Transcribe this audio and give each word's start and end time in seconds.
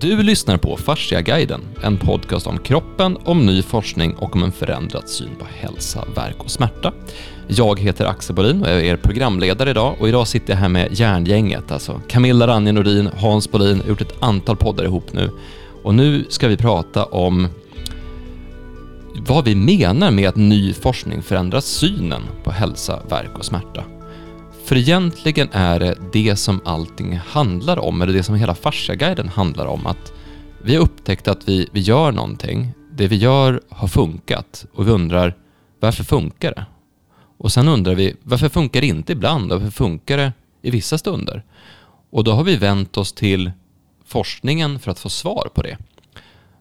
Du 0.00 0.22
lyssnar 0.22 0.56
på 0.56 0.76
Fasciaguiden, 0.76 1.60
en 1.82 1.98
podcast 1.98 2.46
om 2.46 2.58
kroppen, 2.58 3.18
om 3.24 3.46
ny 3.46 3.62
forskning 3.62 4.14
och 4.14 4.36
om 4.36 4.42
en 4.42 4.52
förändrad 4.52 5.08
syn 5.08 5.30
på 5.38 5.44
hälsa, 5.44 6.04
verk 6.16 6.36
och 6.38 6.50
smärta. 6.50 6.92
Jag 7.46 7.80
heter 7.80 8.04
Axel 8.06 8.36
Bolin 8.36 8.62
och 8.62 8.68
jag 8.68 8.76
är 8.76 8.84
er 8.84 8.96
programledare 8.96 9.70
idag 9.70 9.96
och 10.00 10.08
idag 10.08 10.28
sitter 10.28 10.52
jag 10.52 10.58
här 10.58 10.68
med 10.68 10.88
järngänget, 10.92 11.72
alltså 11.72 12.00
Camilla 12.08 12.46
Ranje 12.46 12.72
Nordin, 12.72 13.10
Hans 13.16 13.50
Bolin, 13.50 13.82
gjort 13.88 14.00
ett 14.00 14.22
antal 14.22 14.56
poddar 14.56 14.84
ihop 14.84 15.12
nu. 15.12 15.30
Och 15.82 15.94
nu 15.94 16.24
ska 16.28 16.48
vi 16.48 16.56
prata 16.56 17.04
om 17.04 17.48
vad 19.26 19.44
vi 19.44 19.54
menar 19.54 20.10
med 20.10 20.28
att 20.28 20.36
ny 20.36 20.72
forskning 20.72 21.22
förändrar 21.22 21.60
synen 21.60 22.22
på 22.44 22.50
hälsa, 22.50 23.02
verk 23.08 23.38
och 23.38 23.44
smärta. 23.44 23.84
För 24.66 24.76
egentligen 24.76 25.48
är 25.52 25.80
det 25.80 25.96
det 26.12 26.36
som 26.36 26.60
allting 26.64 27.16
handlar 27.16 27.78
om, 27.78 28.02
eller 28.02 28.12
det 28.12 28.22
som 28.22 28.34
hela 28.34 28.54
Fasciaguiden 28.54 29.28
handlar 29.28 29.66
om, 29.66 29.86
att 29.86 30.12
vi 30.62 30.74
har 30.74 30.82
upptäckt 30.82 31.28
att 31.28 31.48
vi, 31.48 31.68
vi 31.72 31.80
gör 31.80 32.12
någonting, 32.12 32.72
det 32.92 33.08
vi 33.08 33.16
gör 33.16 33.60
har 33.68 33.88
funkat 33.88 34.66
och 34.74 34.86
vi 34.88 34.90
undrar 34.90 35.36
varför 35.80 36.04
funkar 36.04 36.52
det? 36.54 36.66
Och 37.38 37.52
sen 37.52 37.68
undrar 37.68 37.94
vi 37.94 38.16
varför 38.22 38.48
funkar 38.48 38.80
det 38.80 38.86
inte 38.86 39.12
ibland 39.12 39.52
och 39.52 39.60
varför 39.60 39.72
funkar 39.72 40.16
det 40.16 40.32
i 40.62 40.70
vissa 40.70 40.98
stunder? 40.98 41.44
Och 42.10 42.24
då 42.24 42.32
har 42.32 42.44
vi 42.44 42.56
vänt 42.56 42.96
oss 42.96 43.12
till 43.12 43.50
forskningen 44.06 44.78
för 44.78 44.90
att 44.90 44.98
få 44.98 45.08
svar 45.08 45.48
på 45.54 45.62
det. 45.62 45.76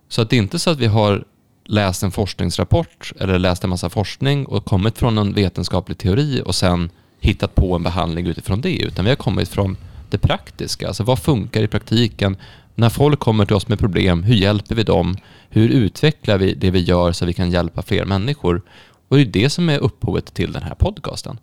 Så 0.09 0.21
att 0.21 0.29
det 0.29 0.35
är 0.35 0.41
inte 0.41 0.59
så 0.59 0.69
att 0.69 0.79
vi 0.79 0.87
har 0.87 1.25
läst 1.65 2.03
en 2.03 2.11
forskningsrapport 2.11 3.13
eller 3.19 3.39
läst 3.39 3.63
en 3.63 3.69
massa 3.69 3.89
forskning 3.89 4.45
och 4.45 4.65
kommit 4.65 4.97
från 4.97 5.17
en 5.17 5.33
vetenskaplig 5.33 5.97
teori 5.97 6.41
och 6.45 6.55
sen 6.55 6.89
hittat 7.25 7.55
på 7.55 7.75
en 7.75 7.83
behandling 7.83 8.27
utifrån 8.27 8.61
det, 8.61 8.77
utan 8.77 9.05
vi 9.05 9.11
har 9.11 9.15
kommit 9.15 9.49
från 9.49 9.77
det 10.09 10.17
praktiska. 10.17 10.87
Alltså 10.87 11.03
vad 11.03 11.19
funkar 11.19 11.63
i 11.63 11.67
praktiken? 11.67 12.37
När 12.75 12.89
folk 12.89 13.19
kommer 13.19 13.45
till 13.45 13.55
oss 13.55 13.67
med 13.67 13.79
problem, 13.79 14.23
hur 14.23 14.35
hjälper 14.35 14.75
vi 14.75 14.83
dem? 14.83 15.17
Hur 15.49 15.69
utvecklar 15.69 16.37
vi 16.37 16.53
det 16.53 16.71
vi 16.71 16.79
gör 16.79 17.11
så 17.11 17.25
vi 17.25 17.33
kan 17.33 17.51
hjälpa 17.51 17.81
fler 17.81 18.05
människor? 18.05 18.61
Och 19.07 19.17
det 19.17 19.23
är 19.23 19.25
det 19.25 19.49
som 19.49 19.69
är 19.69 19.79
upphovet 19.79 20.33
till 20.33 20.51
den 20.51 20.63
här 20.63 20.75
podcasten. 20.75 21.39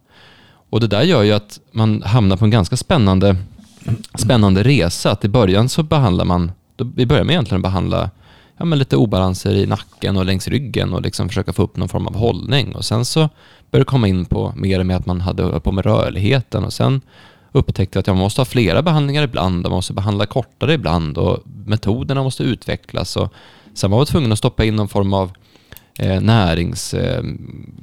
Och 0.71 0.81
det 0.81 0.87
där 0.87 1.03
gör 1.03 1.23
ju 1.23 1.33
att 1.33 1.61
man 1.73 2.03
hamnar 2.03 2.37
på 2.37 2.45
en 2.45 2.51
ganska 2.51 2.77
spännande, 2.77 3.37
spännande 4.15 4.63
resa. 4.63 5.11
Att 5.11 5.25
i 5.25 5.29
början 5.29 5.69
så 5.69 5.83
behandlar 5.83 6.25
man, 6.25 6.53
vi 6.95 7.07
börjar 7.07 7.25
med 7.25 7.33
egentligen 7.33 7.59
att 7.59 7.71
behandla 7.71 8.11
ja, 8.57 8.65
men 8.65 8.79
lite 8.79 8.97
obalanser 8.97 9.55
i 9.55 9.67
nacken 9.67 10.17
och 10.17 10.25
längs 10.25 10.49
ryggen 10.49 10.93
och 10.93 11.03
liksom 11.03 11.29
försöka 11.29 11.53
få 11.53 11.63
upp 11.63 11.77
någon 11.77 11.89
form 11.89 12.07
av 12.07 12.17
hållning. 12.17 12.75
Och 12.75 12.85
sen 12.85 13.05
så 13.05 13.29
började 13.73 13.85
komma 13.85 14.09
in 14.09 14.25
på 14.25 14.53
mer 14.57 14.85
med 14.85 14.97
att 14.97 15.07
man 15.07 15.21
hade 15.21 15.61
på 15.61 15.73
med 15.73 15.87
rörligheten 15.87 16.65
och 16.65 16.73
sen 16.73 17.01
upptäckte 17.53 17.99
att 17.99 18.07
jag 18.07 18.17
måste 18.17 18.41
ha 18.41 18.47
flera 18.47 18.83
behandlingar 18.83 19.23
ibland 19.23 19.67
och 19.67 19.71
man 19.71 19.79
måste 19.79 19.93
behandla 19.93 20.27
kortare 20.27 20.75
ibland 20.75 21.19
och 21.19 21.39
metoderna 21.45 22.23
måste 22.23 22.43
utvecklas. 22.43 23.17
Och 23.17 23.33
sen 23.75 23.91
var 23.91 23.99
man 23.99 24.07
tvungen 24.07 24.33
att 24.33 24.39
stoppa 24.39 24.65
in 24.65 24.77
någon 24.77 24.89
form 24.89 25.15
av 25.15 25.33
eh, 25.99 26.21
näringsgrej 26.21 27.25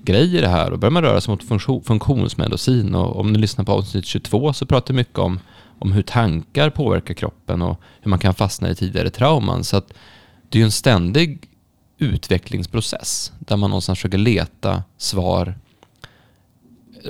eh, 0.08 0.36
i 0.36 0.42
det 0.42 0.48
här 0.48 0.72
och 0.72 0.80
började 0.80 0.94
man 0.94 1.04
röra 1.04 1.22
sig 1.22 1.32
mot 1.32 1.44
funktion, 1.44 1.84
funktionsmedicin 1.84 2.96
och 2.96 3.20
om 3.20 3.34
ni 3.34 3.40
lyssnar 3.40 3.66
på 3.66 3.72
avsnitt 3.72 4.06
22 4.06 4.54
så 4.54 4.66
pratar 4.66 4.94
jag 4.94 4.96
mycket 4.96 5.20
om, 5.20 5.40
om 5.80 5.92
hur 5.92 6.02
tankar 6.02 6.70
påverkar 6.70 7.14
kroppen 7.14 7.62
och 7.62 7.82
hur 8.02 8.10
man 8.10 8.20
kan 8.20 8.34
fastna 8.34 8.70
i 8.70 8.76
tidigare 8.76 9.10
trauman. 9.10 9.64
Så 9.64 9.78
att 9.78 9.94
det 10.50 10.58
är 10.58 10.60
ju 10.60 10.66
en 10.66 10.72
ständig 10.72 11.50
utvecklingsprocess 11.98 13.32
där 13.40 13.58
man 13.58 13.70
någonstans 13.70 14.00
försöker 14.00 14.18
leta 14.18 14.84
svar. 14.98 15.56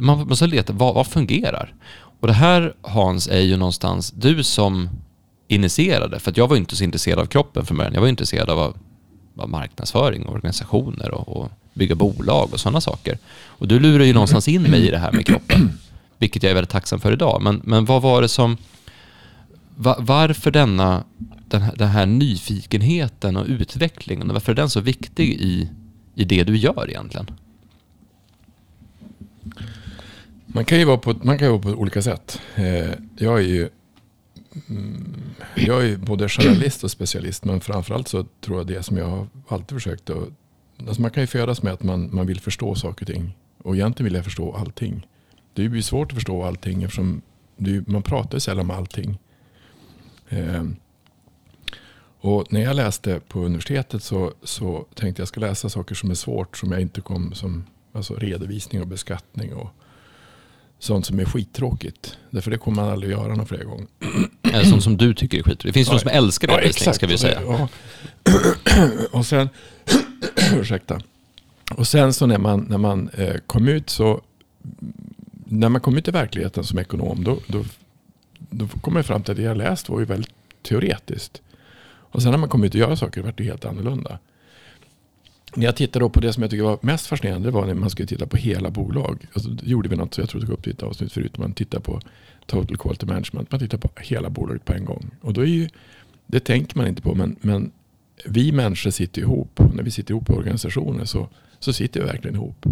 Man 0.01 0.27
måste 0.27 0.47
leta, 0.47 0.73
vad, 0.73 0.95
vad 0.95 1.07
fungerar? 1.07 1.73
Och 2.19 2.27
det 2.27 2.33
här 2.33 2.73
Hans 2.81 3.27
är 3.27 3.39
ju 3.39 3.57
någonstans 3.57 4.11
du 4.11 4.43
som 4.43 4.89
initierade, 5.47 6.19
för 6.19 6.31
att 6.31 6.37
jag 6.37 6.47
var 6.47 6.57
inte 6.57 6.75
så 6.75 6.83
intresserad 6.83 7.19
av 7.19 7.25
kroppen 7.25 7.65
från 7.65 7.77
början. 7.77 7.93
Jag 7.93 8.01
var 8.01 8.07
intresserad 8.07 8.49
av, 8.49 8.77
av 9.37 9.49
marknadsföring, 9.49 10.27
organisationer 10.27 11.11
och, 11.11 11.37
och 11.37 11.51
bygga 11.73 11.95
bolag 11.95 12.49
och 12.53 12.59
sådana 12.59 12.81
saker. 12.81 13.17
Och 13.45 13.67
du 13.67 13.79
lurar 13.79 14.05
ju 14.05 14.13
någonstans 14.13 14.47
in 14.47 14.61
mig 14.61 14.87
i 14.87 14.91
det 14.91 14.97
här 14.97 15.11
med 15.11 15.25
kroppen, 15.25 15.71
vilket 16.17 16.43
jag 16.43 16.49
är 16.49 16.55
väldigt 16.55 16.71
tacksam 16.71 16.99
för 16.99 17.13
idag. 17.13 17.41
Men, 17.41 17.61
men 17.63 17.85
vad 17.85 18.01
var 18.01 18.21
det 18.21 18.27
som, 18.27 18.57
va, 19.75 19.95
varför 19.99 20.51
denna 20.51 21.03
den 21.49 21.61
här, 21.61 21.75
den 21.75 21.87
här 21.87 22.05
nyfikenheten 22.05 23.37
och 23.37 23.45
utvecklingen, 23.47 24.33
varför 24.33 24.51
är 24.51 24.55
den 24.55 24.69
så 24.69 24.79
viktig 24.79 25.29
i, 25.29 25.69
i 26.15 26.23
det 26.23 26.43
du 26.43 26.57
gör 26.57 26.89
egentligen? 26.89 27.31
Man 30.53 30.65
kan 30.65 30.79
ju 30.79 30.85
vara 30.85 30.97
på, 30.97 31.13
man 31.21 31.37
kan 31.37 31.47
ju 31.47 31.51
vara 31.51 31.61
på 31.61 31.69
olika 31.69 32.01
sätt. 32.01 32.41
Eh, 32.55 32.91
jag 33.17 33.39
är 33.39 33.47
ju 33.47 33.69
mm, 34.69 35.21
jag 35.55 35.85
är 35.85 35.97
både 35.97 36.29
journalist 36.29 36.83
och 36.83 36.91
specialist, 36.91 37.45
men 37.45 37.61
framförallt 37.61 38.07
så 38.07 38.25
tror 38.41 38.57
jag 38.57 38.67
det 38.67 38.83
som 38.83 38.97
jag 38.97 39.05
har 39.05 39.27
alltid 39.47 39.77
försökt 39.77 40.09
att... 40.09 40.29
Alltså 40.87 41.01
man 41.01 41.11
kan 41.11 41.23
ju 41.23 41.27
födas 41.27 41.63
med 41.63 41.73
att 41.73 41.83
man, 41.83 42.09
man 42.15 42.27
vill 42.27 42.39
förstå 42.39 42.75
saker 42.75 43.03
och 43.03 43.07
ting. 43.07 43.37
Och 43.63 43.75
egentligen 43.75 44.05
vill 44.05 44.15
jag 44.15 44.23
förstå 44.23 44.53
allting. 44.53 45.07
Det 45.53 45.69
blir 45.69 45.81
svårt 45.81 46.11
att 46.11 46.15
förstå 46.15 46.43
allting 46.43 46.83
eftersom 46.83 47.21
det, 47.57 47.87
man 47.87 48.03
pratar 48.03 48.39
sällan 48.39 48.65
om 48.65 48.71
allting. 48.71 49.19
Eh, 50.29 50.63
och 52.21 52.53
när 52.53 52.61
jag 52.61 52.75
läste 52.75 53.19
på 53.27 53.39
universitetet 53.39 54.03
så, 54.03 54.33
så 54.43 54.85
tänkte 54.95 55.21
jag 55.21 55.27
ska 55.27 55.39
läsa 55.39 55.69
saker 55.69 55.95
som 55.95 56.11
är 56.11 56.15
svårt 56.15 56.57
som 56.57 56.71
jag 56.71 56.81
inte 56.81 57.01
kom 57.01 57.33
som 57.33 57.65
alltså 57.93 58.15
redovisning 58.15 58.81
och 58.81 58.87
beskattning 58.87 59.53
och 59.53 59.69
sånt 60.79 61.05
som 61.05 61.19
är 61.19 61.25
skittråkigt. 61.25 62.17
Därför 62.29 62.51
det 62.51 62.57
kommer 62.57 62.81
man 62.81 62.91
aldrig 62.91 63.11
göra 63.11 63.35
någon 63.35 63.45
fler 63.45 63.63
gånger. 63.63 63.87
Eller 64.43 64.63
sånt 64.63 64.83
som 64.83 64.97
du 64.97 65.13
tycker 65.13 65.37
är 65.37 65.43
skittråkigt. 65.43 65.63
Det 65.63 65.73
finns 65.73 65.87
ja, 65.87 65.93
de 65.93 65.99
som 65.99 66.09
älskar 66.09 66.47
redovisning 66.47 66.87
ja, 66.87 66.93
ska 66.93 67.07
vi 67.07 67.17
säga. 67.17 67.41
Ja. 67.41 67.67
och 69.11 69.25
sen, 69.25 69.49
ursäkta. 70.53 71.01
Och 71.75 71.87
sen 71.87 72.13
så 72.13 72.25
när 72.25 72.37
man, 72.37 72.65
när 72.69 72.77
man 72.77 73.09
eh, 73.09 73.35
kom 73.47 73.67
ut 73.67 73.89
så, 73.89 74.21
när 75.45 75.69
man 75.69 75.81
kom 75.81 75.97
ut 75.97 76.07
i 76.07 76.11
verkligheten 76.11 76.63
som 76.63 76.79
ekonom, 76.79 77.23
då, 77.23 77.39
då, 77.47 77.65
då 78.37 78.67
kom 78.67 78.95
jag 78.95 79.05
fram 79.05 79.23
till 79.23 79.31
att 79.31 79.37
det 79.37 79.43
jag 79.43 79.57
läst 79.57 79.89
var 79.89 79.99
ju 79.99 80.05
väldigt 80.05 80.33
teoretiskt. 80.61 81.41
Och 82.11 82.21
sen 82.21 82.31
när 82.31 82.37
man 82.37 82.49
kom 82.49 82.63
ut 82.63 82.73
och 82.73 82.79
göra 82.79 82.95
saker 82.95 83.21
vart 83.21 83.37
det 83.37 83.43
helt 83.43 83.65
annorlunda. 83.65 84.19
När 85.55 85.65
jag 85.65 85.75
tittade 85.75 86.09
på 86.09 86.19
det 86.19 86.33
som 86.33 86.43
jag 86.43 86.51
tycker 86.51 86.63
var 86.63 86.79
mest 86.81 87.07
fascinerande 87.07 87.47
det 87.47 87.51
var 87.51 87.65
när 87.65 87.73
man 87.73 87.89
skulle 87.89 88.07
titta 88.07 88.27
på 88.27 88.37
hela 88.37 88.69
bolag. 88.69 89.27
Alltså, 89.33 89.49
då 89.49 89.65
gjorde 89.65 89.89
vi 89.89 89.95
något, 89.95 90.13
så 90.13 90.21
jag 90.21 90.29
tror 90.29 90.41
det 90.41 90.47
tog 90.47 90.57
upp 90.57 90.67
ett 90.67 90.83
avsnitt 90.83 91.11
förut. 91.11 91.37
Man 91.37 91.53
tittar 91.53 91.79
på 91.79 92.01
total 92.45 92.77
quality 92.77 93.05
management. 93.05 93.51
Man 93.51 93.59
tittar 93.59 93.77
på 93.77 93.89
hela 93.97 94.29
bolaget 94.29 94.65
på 94.65 94.73
en 94.73 94.85
gång. 94.85 95.11
Och 95.21 95.33
då 95.33 95.41
är 95.41 95.45
ju, 95.45 95.69
det 96.27 96.39
tänker 96.39 96.77
man 96.77 96.87
inte 96.87 97.01
på. 97.01 97.15
Men, 97.15 97.35
men 97.41 97.71
vi 98.25 98.51
människor 98.51 98.91
sitter 98.91 99.21
ihop. 99.21 99.59
När 99.73 99.83
vi 99.83 99.91
sitter 99.91 100.11
ihop 100.11 100.29
i 100.29 100.33
organisationer 100.33 101.05
så, 101.05 101.29
så 101.59 101.73
sitter 101.73 101.99
vi 101.99 102.05
verkligen 102.05 102.35
ihop. 102.35 102.65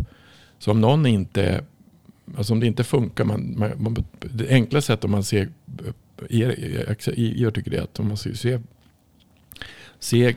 Så 0.59 0.71
om 0.71 0.81
någon 0.81 1.05
inte, 1.05 1.63
alltså 2.37 2.53
om 2.53 2.59
det 2.59 2.67
inte 2.67 2.83
funkar. 2.83 3.23
Man, 3.23 3.53
man, 3.57 3.71
man 3.77 4.05
det 4.19 4.49
enkla 4.49 4.81
sättet 4.81 5.05
om 5.05 5.11
man 5.11 5.23
ser, 5.23 5.49
jag 6.29 7.53
tycker 7.53 7.71
det 7.71 7.77
är 7.77 7.81
att 7.81 7.99
om 7.99 8.07
man 8.07 8.17
ser 8.17 8.59
se 9.99 10.35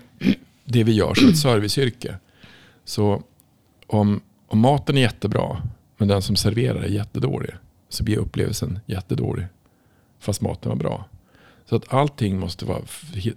det 0.65 0.85
vi 0.85 0.93
gör 0.93 1.15
som 1.15 1.29
ett 1.29 1.39
serviceyrke. 1.39 2.15
Så 2.91 3.23
om, 3.87 4.21
om 4.47 4.59
maten 4.59 4.97
är 4.97 5.01
jättebra 5.01 5.63
men 5.97 6.09
den 6.09 6.23
som 6.23 6.37
serverar 6.37 6.83
är 6.83 6.89
jättedålig 6.89 7.51
så 7.89 8.05
blir 8.05 8.19
upplevelsen 8.19 8.79
jättedålig. 8.87 9.47
Fast 10.19 10.41
maten 10.41 10.69
var 10.69 10.77
bra. 10.77 11.05
Så 11.65 11.77
att 11.77 11.93
allting 11.95 12.39
måste 12.39 12.65
vara, 12.65 12.83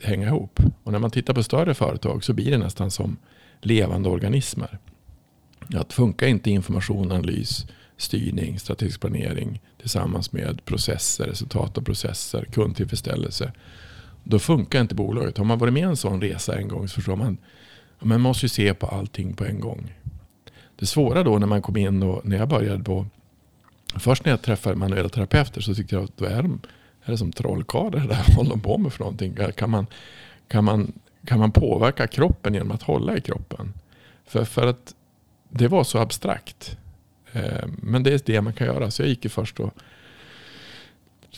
hänga 0.01 0.27
ihop. 0.27 0.59
Och 0.83 0.91
när 0.91 0.99
man 0.99 1.11
tittar 1.11 1.33
på 1.33 1.43
större 1.43 1.73
företag 1.73 2.23
så 2.23 2.33
blir 2.33 2.51
det 2.51 2.57
nästan 2.57 2.91
som 2.91 3.17
levande 3.61 4.09
organismer. 4.09 4.79
Att 5.75 5.93
funkar 5.93 6.27
inte 6.27 6.51
information, 6.51 7.11
analys, 7.11 7.65
styrning, 7.97 8.59
strategisk 8.59 9.01
planering 9.01 9.61
tillsammans 9.79 10.31
med 10.31 10.65
processer, 10.65 11.25
resultat 11.25 11.77
av 11.77 11.81
processer, 11.81 12.45
kundtillfredsställelse 12.51 13.53
då 14.23 14.39
funkar 14.39 14.81
inte 14.81 14.95
bolaget. 14.95 15.37
Har 15.37 15.45
man 15.45 15.59
varit 15.59 15.73
med 15.73 15.81
i 15.81 15.85
en 15.85 15.97
sån 15.97 16.21
resa 16.21 16.57
en 16.57 16.67
gång 16.67 16.87
så 16.87 16.95
förstår 16.95 17.15
man 17.15 17.37
man 18.03 18.21
måste 18.21 18.45
ju 18.45 18.49
se 18.49 18.73
på 18.73 18.87
allting 18.87 19.33
på 19.33 19.45
en 19.45 19.59
gång. 19.59 19.93
Det 20.75 20.85
svåra 20.85 21.23
då 21.23 21.39
när 21.39 21.47
man 21.47 21.61
kom 21.61 21.77
in 21.77 22.03
och 22.03 22.25
när 22.25 22.37
jag 22.37 22.49
började 22.49 22.83
på 22.83 23.05
Först 23.95 24.25
när 24.25 24.31
jag 24.31 24.41
träffade 24.41 24.75
manuella 24.75 25.09
terapeuter 25.09 25.61
så 25.61 25.75
tyckte 25.75 25.95
jag 25.95 26.03
att 26.03 26.17
då 26.17 26.25
är, 26.25 26.41
de, 26.41 26.61
är 27.03 27.11
det 27.11 27.17
som 27.17 27.31
trollkarlar. 27.31 27.99
Vad 28.07 28.17
håller 28.17 28.49
de 28.49 28.59
på 28.59 28.77
med 28.77 28.93
för 28.93 28.99
någonting? 28.99 29.37
Kan 29.55 29.69
man, 29.69 29.87
kan, 30.47 30.63
man, 30.63 30.93
kan 31.25 31.39
man 31.39 31.51
påverka 31.51 32.07
kroppen 32.07 32.53
genom 32.53 32.71
att 32.71 32.81
hålla 32.81 33.17
i 33.17 33.21
kroppen? 33.21 33.73
För, 34.25 34.45
för 34.45 34.67
att 34.67 34.95
det 35.49 35.67
var 35.67 35.83
så 35.83 35.97
abstrakt. 35.97 36.77
Eh, 37.31 37.67
men 37.81 38.03
det 38.03 38.13
är 38.13 38.21
det 38.25 38.41
man 38.41 38.53
kan 38.53 38.67
göra. 38.67 38.91
Så 38.91 39.01
jag 39.01 39.09
gick 39.09 39.23
ju 39.23 39.29
först 39.29 39.59
och 39.59 39.73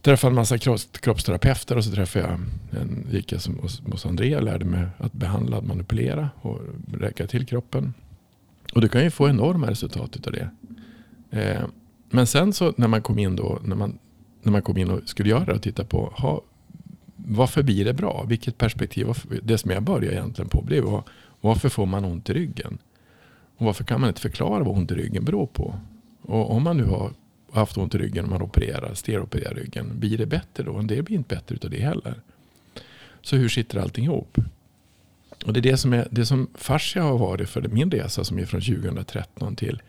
träffade 0.06 0.32
en 0.32 0.36
massa 0.36 0.58
kroppsterapeuter 0.92 1.78
och 1.78 1.84
så 1.84 1.92
träffade 1.92 2.26
jag 2.26 2.34
en, 2.82 3.08
gick 3.12 3.32
jag 3.32 3.40
hos, 3.62 3.82
hos 3.92 4.06
Andrea 4.06 4.38
och 4.38 4.44
lärde 4.44 4.66
mig 4.66 4.88
att 4.98 5.14
behandla, 5.14 5.62
manipulera 5.62 6.30
och 6.42 6.62
räcka 6.94 7.28
till 7.28 7.46
kroppen. 7.46 7.94
Och 8.74 8.82
du 8.82 8.88
kan 8.88 9.04
ju 9.04 9.10
få 9.10 9.30
enorma 9.30 9.70
resultat 9.70 10.28
av 10.28 10.34
det. 10.34 10.50
Eh, 11.32 11.64
men 12.10 12.28
sen 12.28 12.54
så 12.54 12.74
när 12.78 12.88
man 12.88 13.02
kom 13.02 13.20
in 13.20 13.36
då, 13.36 13.60
när 13.64 13.76
man, 13.76 14.00
när 14.44 14.52
man 14.52 14.62
kom 14.62 14.78
in 14.78 14.90
och 14.90 15.00
skulle 15.06 15.30
göra 15.30 15.46
det 15.46 15.54
och 15.54 15.62
titta 15.62 15.84
på, 15.84 16.14
ha, 16.18 16.42
varför 17.16 17.64
blir 17.64 17.86
det 17.86 17.94
bra? 17.94 18.26
Vilket 18.28 18.58
perspektiv? 18.58 19.08
Det 19.44 19.58
som 19.58 19.72
jag 19.72 19.84
började 19.84 20.16
egentligen 20.16 20.50
på 20.50 20.62
blev 20.62 20.84
var 20.84 21.04
varför 21.42 21.70
får 21.70 21.86
man 21.86 22.06
ont 22.06 22.30
i 22.30 22.34
ryggen? 22.34 22.78
Och 23.58 23.66
varför 23.66 23.84
kan 23.84 24.02
man 24.02 24.10
inte 24.10 24.22
förklara 24.22 24.64
vad 24.64 24.78
ont 24.78 24.92
i 24.92 24.96
ryggen 24.96 25.26
beror 25.26 25.48
på? 25.48 25.80
Och 26.22 26.52
om 26.52 26.64
man 26.64 26.78
nu 26.78 26.86
har 26.86 27.12
haft 27.52 27.78
ont 27.78 27.96
i 27.96 27.98
ryggen 27.98 28.26
och 28.26 28.32
man 28.32 28.42
opererar, 28.42 28.94
steropererar 28.94 29.54
ryggen, 29.54 30.00
blir 30.00 30.18
det 30.18 30.26
bättre 30.26 30.64
då? 30.64 30.78
En 30.78 30.88
del 30.88 31.04
blir 31.04 31.18
inte 31.18 31.36
bättre 31.36 31.56
utav 31.56 31.72
det 31.72 31.82
heller. 31.82 32.14
Så 33.22 33.36
hur 33.36 33.50
sitter 33.50 33.80
allting 33.80 34.06
ihop? 34.06 34.38
Och 35.46 35.54
det 35.54 35.60
är 35.60 35.62
det 35.62 35.78
som, 35.78 35.94
är, 35.94 36.08
det 36.12 36.26
som 36.26 36.48
fascia 36.56 37.04
har 37.04 37.18
varit 37.18 37.50
för 37.50 37.62
min 37.62 37.92
resa 37.92 38.24
som 38.24 38.40
är 38.40 38.46
från 38.46 38.62
2013 38.62 39.56
till 39.56 39.82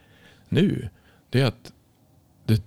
nu. 0.48 0.88
Det 1.30 1.40
är 1.40 1.46
att 1.46 1.72
det, 2.44 2.62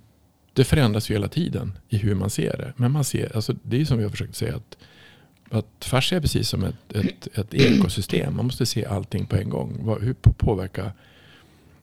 det 0.52 0.64
förändras 0.64 1.10
ju 1.10 1.14
hela 1.14 1.28
tiden 1.28 1.78
i 1.88 1.96
hur 1.96 2.14
man 2.14 2.30
ser 2.30 2.56
det. 2.56 2.72
Men 2.76 2.92
man 2.92 3.04
ser, 3.04 3.36
alltså 3.36 3.54
det 3.62 3.80
är 3.80 3.84
som 3.84 3.98
vi 3.98 4.04
har 4.04 4.10
försökt 4.10 4.36
säga 4.36 4.56
att, 4.56 4.76
att 5.50 5.84
fascia 5.84 6.16
är 6.16 6.20
precis 6.20 6.48
som 6.48 6.64
ett, 6.64 6.92
ett, 6.94 7.38
ett 7.38 7.54
ekosystem. 7.54 8.36
Man 8.36 8.44
måste 8.44 8.66
se 8.66 8.84
allting 8.84 9.26
på 9.26 9.36
en 9.36 9.50
gång. 9.50 9.96
Hur 10.00 10.14
påverkar 10.14 10.92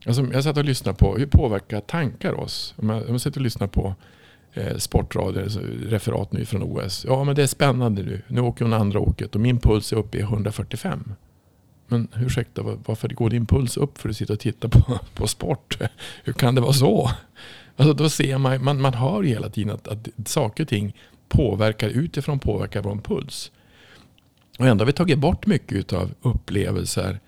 Alltså, 0.08 0.26
jag 0.34 0.44
satt 0.44 0.58
och 0.58 0.66
lyssnade 0.66 0.98
på 0.98 1.18
hur 1.18 1.26
påverkar 1.26 1.82
tankar 1.82 2.34
oss? 2.34 2.74
Om 2.78 2.90
jag, 2.90 3.06
om 3.06 3.12
jag 3.12 3.22
sitter 3.22 3.40
och 3.40 3.44
lyssnar 3.44 3.68
på 3.68 3.96
eh, 4.54 4.78
sportradio, 4.78 5.44
alltså, 5.44 5.60
referat 5.82 6.32
nu 6.32 6.46
från 6.46 6.64
OS. 6.64 7.06
Ja, 7.08 7.24
men 7.24 7.36
det 7.36 7.44
är 7.44 7.48
spännande 7.48 8.04
nu. 8.04 8.22
Nu 8.28 8.42
åker 8.42 8.66
hon 8.66 8.74
andra 8.74 9.00
åket 9.00 9.36
och 9.36 9.42
min 9.42 9.60
puls 9.60 9.94
är 9.94 9.98
uppe 9.98 10.18
i 10.18 10.22
145. 10.22 11.14
Men 11.88 12.08
ursäkta, 12.16 12.62
varför 12.86 13.08
går 13.08 13.30
din 13.30 13.46
puls 13.46 13.78
upp 13.78 13.98
för 13.98 14.10
att 14.10 14.18
sitta 14.18 14.34
och 14.34 14.40
titta 14.40 14.70
på, 14.70 15.00
på 15.14 15.28
sport? 15.28 15.78
Hur 16.24 16.34
kan 16.34 16.56
det 16.56 16.62
vara 16.62 16.74
så? 16.74 17.12
Alltså, 17.76 17.94
då 17.94 18.10
ser 18.10 18.38
man, 18.38 18.64
man, 18.64 18.82
man 18.82 18.94
hör 18.94 19.24
hela 19.24 19.50
tiden 19.50 19.74
att, 19.74 19.88
att 19.88 20.28
saker 20.28 20.64
och 20.64 20.70
ting 20.70 20.96
påverkar 21.30 21.90
utifrån 21.90 22.40
påverkar 22.40 22.82
vår 22.82 22.96
puls. 22.96 23.52
Och 24.60 24.68
ändå 24.68 24.82
har 24.82 24.88
vi 24.88 24.94
tagit 24.94 25.20
bort 25.20 25.46
mycket 25.46 25.94
av 25.94 26.12
upplevelser, 26.22 27.20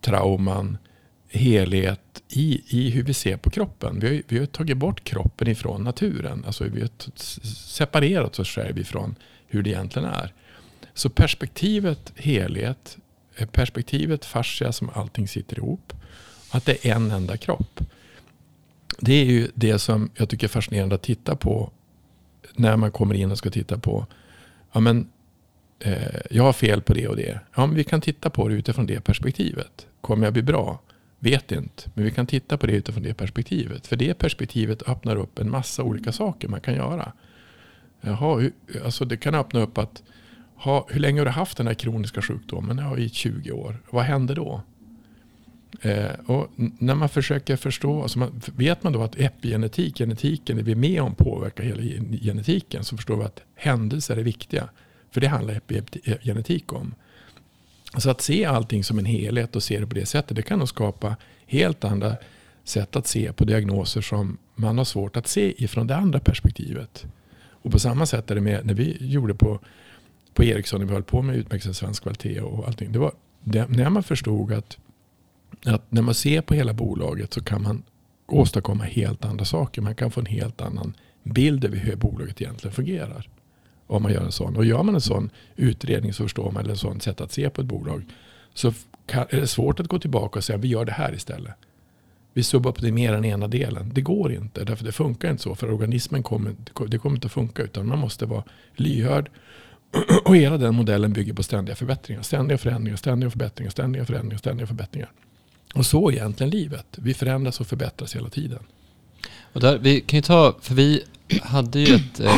trauman, 0.00 0.78
helhet 1.36 2.22
i, 2.28 2.62
i 2.68 2.90
hur 2.90 3.02
vi 3.02 3.14
ser 3.14 3.36
på 3.36 3.50
kroppen. 3.50 4.00
Vi 4.00 4.06
har, 4.06 4.22
vi 4.28 4.38
har 4.38 4.46
tagit 4.46 4.76
bort 4.76 5.04
kroppen 5.04 5.48
ifrån 5.48 5.84
naturen. 5.84 6.44
Alltså 6.46 6.64
vi 6.64 6.80
har 6.80 6.90
separerat 7.46 8.38
oss 8.38 8.48
själva 8.48 8.80
ifrån 8.80 9.14
hur 9.46 9.62
det 9.62 9.70
egentligen 9.70 10.08
är. 10.08 10.32
Så 10.94 11.10
perspektivet 11.10 12.12
helhet, 12.16 12.98
eh, 13.36 13.48
perspektivet 13.48 14.24
fascia 14.24 14.72
som 14.72 14.90
allting 14.94 15.28
sitter 15.28 15.56
ihop. 15.58 15.92
Att 16.50 16.64
det 16.64 16.86
är 16.86 16.96
en 16.96 17.10
enda 17.10 17.36
kropp. 17.36 17.80
Det 18.98 19.12
är 19.12 19.24
ju 19.24 19.48
det 19.54 19.78
som 19.78 20.10
jag 20.14 20.28
tycker 20.28 20.46
är 20.46 20.48
fascinerande 20.48 20.94
att 20.94 21.02
titta 21.02 21.36
på 21.36 21.70
när 22.54 22.76
man 22.76 22.90
kommer 22.90 23.14
in 23.14 23.30
och 23.30 23.38
ska 23.38 23.50
titta 23.50 23.78
på 23.78 24.06
ja, 24.72 24.80
men, 24.80 25.08
eh, 25.80 26.20
jag 26.30 26.42
har 26.42 26.52
fel 26.52 26.82
på 26.82 26.94
det 26.94 27.08
och 27.08 27.16
det. 27.16 27.40
Ja, 27.54 27.66
men 27.66 27.76
vi 27.76 27.84
kan 27.84 28.00
titta 28.00 28.30
på 28.30 28.48
det 28.48 28.54
utifrån 28.54 28.86
det 28.86 29.00
perspektivet. 29.00 29.86
Kommer 30.00 30.26
jag 30.26 30.32
bli 30.32 30.42
bra? 30.42 30.80
Vet 31.18 31.52
inte. 31.52 31.82
Men 31.94 32.04
vi 32.04 32.10
kan 32.10 32.26
titta 32.26 32.56
på 32.56 32.66
det 32.66 32.72
utifrån 32.72 33.02
det 33.02 33.14
perspektivet. 33.14 33.86
För 33.86 33.96
det 33.96 34.14
perspektivet 34.14 34.88
öppnar 34.88 35.16
upp 35.16 35.38
en 35.38 35.50
massa 35.50 35.82
olika 35.82 36.12
saker 36.12 36.48
man 36.48 36.60
kan 36.60 36.74
göra. 36.74 37.12
Jaha, 38.00 38.50
alltså 38.84 39.04
det 39.04 39.16
kan 39.16 39.34
öppna 39.34 39.60
upp 39.60 39.78
att 39.78 40.02
ha, 40.56 40.86
hur 40.88 41.00
länge 41.00 41.20
har 41.20 41.24
du 41.24 41.30
haft 41.30 41.56
den 41.56 41.66
här 41.66 41.74
kroniska 41.74 42.22
sjukdomen? 42.22 42.78
Ja, 42.78 42.98
i 42.98 43.08
20 43.08 43.52
år. 43.52 43.82
Vad 43.90 44.04
händer 44.04 44.34
då? 44.34 44.62
Eh, 45.80 46.10
och 46.26 46.50
när 46.56 46.94
man 46.94 47.08
försöker 47.08 47.56
förstå, 47.56 48.02
alltså 48.02 48.18
man, 48.18 48.40
vet 48.56 48.82
man 48.82 48.92
då 48.92 49.02
att 49.02 49.20
epigenetik, 49.20 49.98
genetiken, 49.98 50.56
det 50.56 50.62
vi 50.62 50.72
är 50.72 50.76
med 50.76 51.02
om 51.02 51.14
påverkar 51.14 51.64
hela 51.64 51.82
genetiken, 52.22 52.84
så 52.84 52.96
förstår 52.96 53.16
vi 53.16 53.24
att 53.24 53.42
händelser 53.54 54.16
är 54.16 54.22
viktiga. 54.22 54.68
För 55.10 55.20
det 55.20 55.28
handlar 55.28 55.60
epigenetik 55.68 56.72
om. 56.72 56.94
Så 57.96 58.10
att 58.10 58.20
se 58.20 58.44
allting 58.44 58.84
som 58.84 58.98
en 58.98 59.04
helhet 59.04 59.56
och 59.56 59.62
se 59.62 59.80
det 59.80 59.86
på 59.86 59.94
det 59.94 60.06
sättet, 60.06 60.36
det 60.36 60.42
kan 60.42 60.58
nog 60.58 60.68
skapa 60.68 61.16
helt 61.46 61.84
andra 61.84 62.16
sätt 62.64 62.96
att 62.96 63.06
se 63.06 63.32
på 63.32 63.44
diagnoser 63.44 64.00
som 64.00 64.38
man 64.54 64.78
har 64.78 64.84
svårt 64.84 65.16
att 65.16 65.26
se 65.26 65.64
ifrån 65.64 65.86
det 65.86 65.96
andra 65.96 66.20
perspektivet. 66.20 67.06
Och 67.48 67.72
på 67.72 67.78
samma 67.78 68.06
sätt 68.06 68.30
är 68.30 68.34
det 68.34 68.40
med 68.40 68.66
när 68.66 68.74
vi 68.74 68.96
gjorde 69.00 69.34
på, 69.34 69.60
på 70.34 70.44
Ericsson, 70.44 70.80
när 70.80 70.86
vi 70.86 70.92
höll 70.92 71.02
på 71.02 71.22
med 71.22 71.36
utmärkelsen 71.36 71.74
svensk 71.74 72.02
kvalitet 72.02 72.40
och 72.40 72.66
allting. 72.66 72.92
Det 72.92 72.98
var 72.98 73.12
det, 73.44 73.68
när 73.68 73.90
man 73.90 74.02
förstod 74.02 74.52
att, 74.52 74.78
att 75.64 75.92
när 75.92 76.02
man 76.02 76.14
ser 76.14 76.40
på 76.40 76.54
hela 76.54 76.72
bolaget 76.72 77.32
så 77.32 77.44
kan 77.44 77.62
man 77.62 77.82
åstadkomma 78.26 78.84
helt 78.84 79.24
andra 79.24 79.44
saker. 79.44 79.82
Man 79.82 79.94
kan 79.94 80.10
få 80.10 80.20
en 80.20 80.26
helt 80.26 80.60
annan 80.60 80.94
bild 81.22 81.64
över 81.64 81.76
hur 81.76 81.96
bolaget 81.96 82.40
egentligen 82.40 82.74
fungerar. 82.74 83.28
Om 83.86 84.02
man 84.02 84.12
gör 84.12 84.24
en 84.24 84.32
sån. 84.32 84.56
Och 84.56 84.64
gör 84.64 84.82
man 84.82 84.94
en 84.94 85.00
sån 85.00 85.30
utredning 85.56 86.12
så 86.12 86.22
förstår 86.22 86.50
man, 86.50 86.62
eller 86.62 86.70
en 86.70 86.78
sån 86.78 87.00
sätt 87.00 87.20
att 87.20 87.32
se 87.32 87.50
på 87.50 87.60
ett 87.60 87.66
bolag. 87.66 88.04
Så 88.54 88.72
är 89.06 89.40
det 89.40 89.46
svårt 89.46 89.80
att 89.80 89.86
gå 89.86 89.98
tillbaka 89.98 90.38
och 90.38 90.44
säga 90.44 90.58
vi 90.58 90.68
gör 90.68 90.84
det 90.84 90.92
här 90.92 91.14
istället. 91.14 91.54
Vi 92.32 92.42
suboptimerar 92.42 93.14
den 93.14 93.24
ena 93.24 93.48
delen. 93.48 93.90
Det 93.94 94.00
går 94.00 94.32
inte. 94.32 94.64
Därför 94.64 94.84
det 94.84 94.92
funkar 94.92 95.30
inte 95.30 95.42
så. 95.42 95.54
För 95.54 95.70
organismen 95.70 96.22
kommer, 96.22 96.54
det 96.88 96.98
kommer 96.98 97.16
inte 97.16 97.26
att 97.26 97.32
funka. 97.32 97.62
Utan 97.62 97.86
man 97.86 97.98
måste 97.98 98.26
vara 98.26 98.44
lyhörd. 98.74 99.30
Och 100.24 100.36
hela 100.36 100.58
den 100.58 100.74
modellen 100.74 101.12
bygger 101.12 101.32
på 101.32 101.42
ständiga 101.42 101.76
förbättringar. 101.76 102.22
Ständiga 102.22 102.58
förändringar, 102.58 102.96
ständiga 102.96 103.30
förbättringar, 103.30 103.70
ständiga 103.70 104.04
förändringar, 104.04 104.38
ständiga 104.38 104.66
förbättringar. 104.66 105.10
Och 105.74 105.86
så 105.86 106.08
är 106.08 106.12
egentligen 106.12 106.50
livet. 106.50 106.86
Vi 106.96 107.14
förändras 107.14 107.60
och 107.60 107.66
förbättras 107.66 108.16
hela 108.16 108.28
tiden. 108.28 108.62
Och 109.52 109.60
där, 109.60 109.78
vi 109.78 110.00
kan 110.00 110.16
ju 110.16 110.22
ta, 110.22 110.56
för 110.60 110.74
vi 110.74 111.04
hade 111.42 111.80
ju 111.80 111.94
ett 111.94 112.20
eh, 112.20 112.34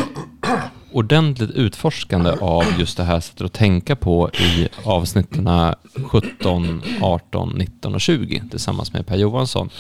ordentligt 0.93 1.51
utforskande 1.51 2.31
av 2.31 2.65
just 2.79 2.97
det 2.97 3.05
här 3.05 3.21
sättet 3.21 3.41
att 3.41 3.53
tänka 3.53 3.97
på 3.97 4.31
i 4.31 4.69
avsnitten 4.85 5.75
17, 6.05 6.83
18, 7.01 7.49
19 7.49 7.95
och 7.95 8.01
20 8.01 8.43
tillsammans 8.51 8.93
med 8.93 9.07
Per 9.07 9.17
Johansson. 9.17 9.71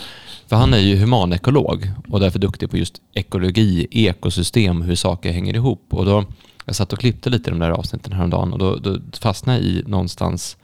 För 0.47 0.57
han 0.57 0.75
är 0.75 0.79
ju 0.79 0.97
humanekolog 0.97 1.91
och 2.09 2.21
därför 2.21 2.39
duktig 2.39 2.71
på 2.71 2.77
just 2.77 3.03
ekologi, 3.13 3.87
ekosystem, 3.91 4.83
hur 4.83 4.95
saker 4.95 5.33
hänger 5.33 5.55
ihop. 5.55 5.87
Och 5.91 6.05
då, 6.05 6.25
jag 6.65 6.77
satt 6.77 6.93
och 6.93 6.99
klippte 6.99 7.31
lite 7.31 7.51
i 7.51 7.53
de 7.53 7.59
där 7.59 7.71
avsnitten 7.71 8.13
häromdagen 8.13 8.53
och 8.53 8.59
då, 8.59 8.77
då 8.77 8.99
fastnade 9.21 9.59
jag 9.59 9.67
i 9.67 9.83
någonstans 9.87 10.57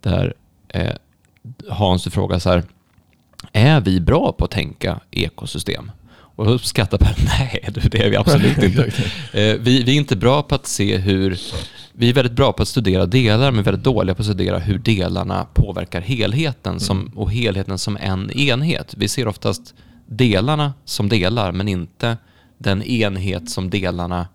där 0.00 0.34
eh, 0.68 0.92
Hans 1.68 2.04
frågar 2.04 2.38
så 2.38 2.50
här, 2.50 2.62
är 3.52 3.80
vi 3.80 4.00
bra 4.00 4.32
på 4.32 4.44
att 4.44 4.50
tänka 4.50 5.00
ekosystem? 5.10 5.90
Och 6.36 6.46
då 6.46 6.58
skrattar 6.58 6.98
Per, 6.98 7.16
nej 7.24 7.68
det 7.74 8.04
är 8.04 8.10
vi 8.10 8.16
absolut 8.16 8.58
inte. 8.62 8.92
Eh, 9.32 9.56
vi, 9.60 9.82
vi 9.82 9.92
är 9.92 9.96
inte 9.96 10.16
bra 10.16 10.42
på 10.42 10.54
att 10.54 10.66
se 10.66 10.96
hur, 10.96 11.38
vi 11.92 12.08
är 12.08 12.14
väldigt 12.14 12.36
bra 12.36 12.52
på 12.52 12.62
att 12.62 12.68
studera 12.68 13.06
delar 13.06 13.50
men 13.50 13.64
väldigt 13.64 13.84
dåliga 13.84 14.14
på 14.14 14.22
att 14.22 14.26
studera 14.26 14.58
hur 14.58 14.78
delarna 14.78 15.46
påverkar 15.54 16.00
helheten 16.00 16.80
som, 16.80 17.00
mm. 17.00 17.18
och 17.18 17.32
helheten 17.32 17.78
som 17.78 17.96
en 17.96 18.30
enhet. 18.30 18.94
Vi 18.96 19.08
ser 19.08 19.28
oftast 19.28 19.74
delarna 20.06 20.72
som 20.84 21.08
delar 21.08 21.52
men 21.52 21.68
inte 21.68 22.16
den 22.58 22.82
enhet 22.82 23.50
som 23.50 23.70
delarna 23.70 24.26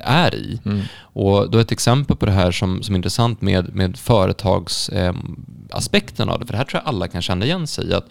är 0.00 0.34
i. 0.34 0.60
Mm. 0.64 0.80
Och 1.00 1.50
då 1.50 1.58
ett 1.58 1.72
exempel 1.72 2.16
på 2.16 2.26
det 2.26 2.32
här 2.32 2.50
som, 2.50 2.82
som 2.82 2.94
är 2.94 2.96
intressant 2.96 3.40
med, 3.40 3.74
med 3.74 3.96
företagsaspekten 3.96 6.28
eh, 6.28 6.34
av 6.34 6.40
det, 6.40 6.46
för 6.46 6.52
det 6.52 6.58
här 6.58 6.64
tror 6.64 6.82
jag 6.84 6.88
alla 6.88 7.08
kan 7.08 7.22
känna 7.22 7.44
igen 7.44 7.66
sig 7.66 7.88
i. 7.88 7.94
Att, 7.94 8.06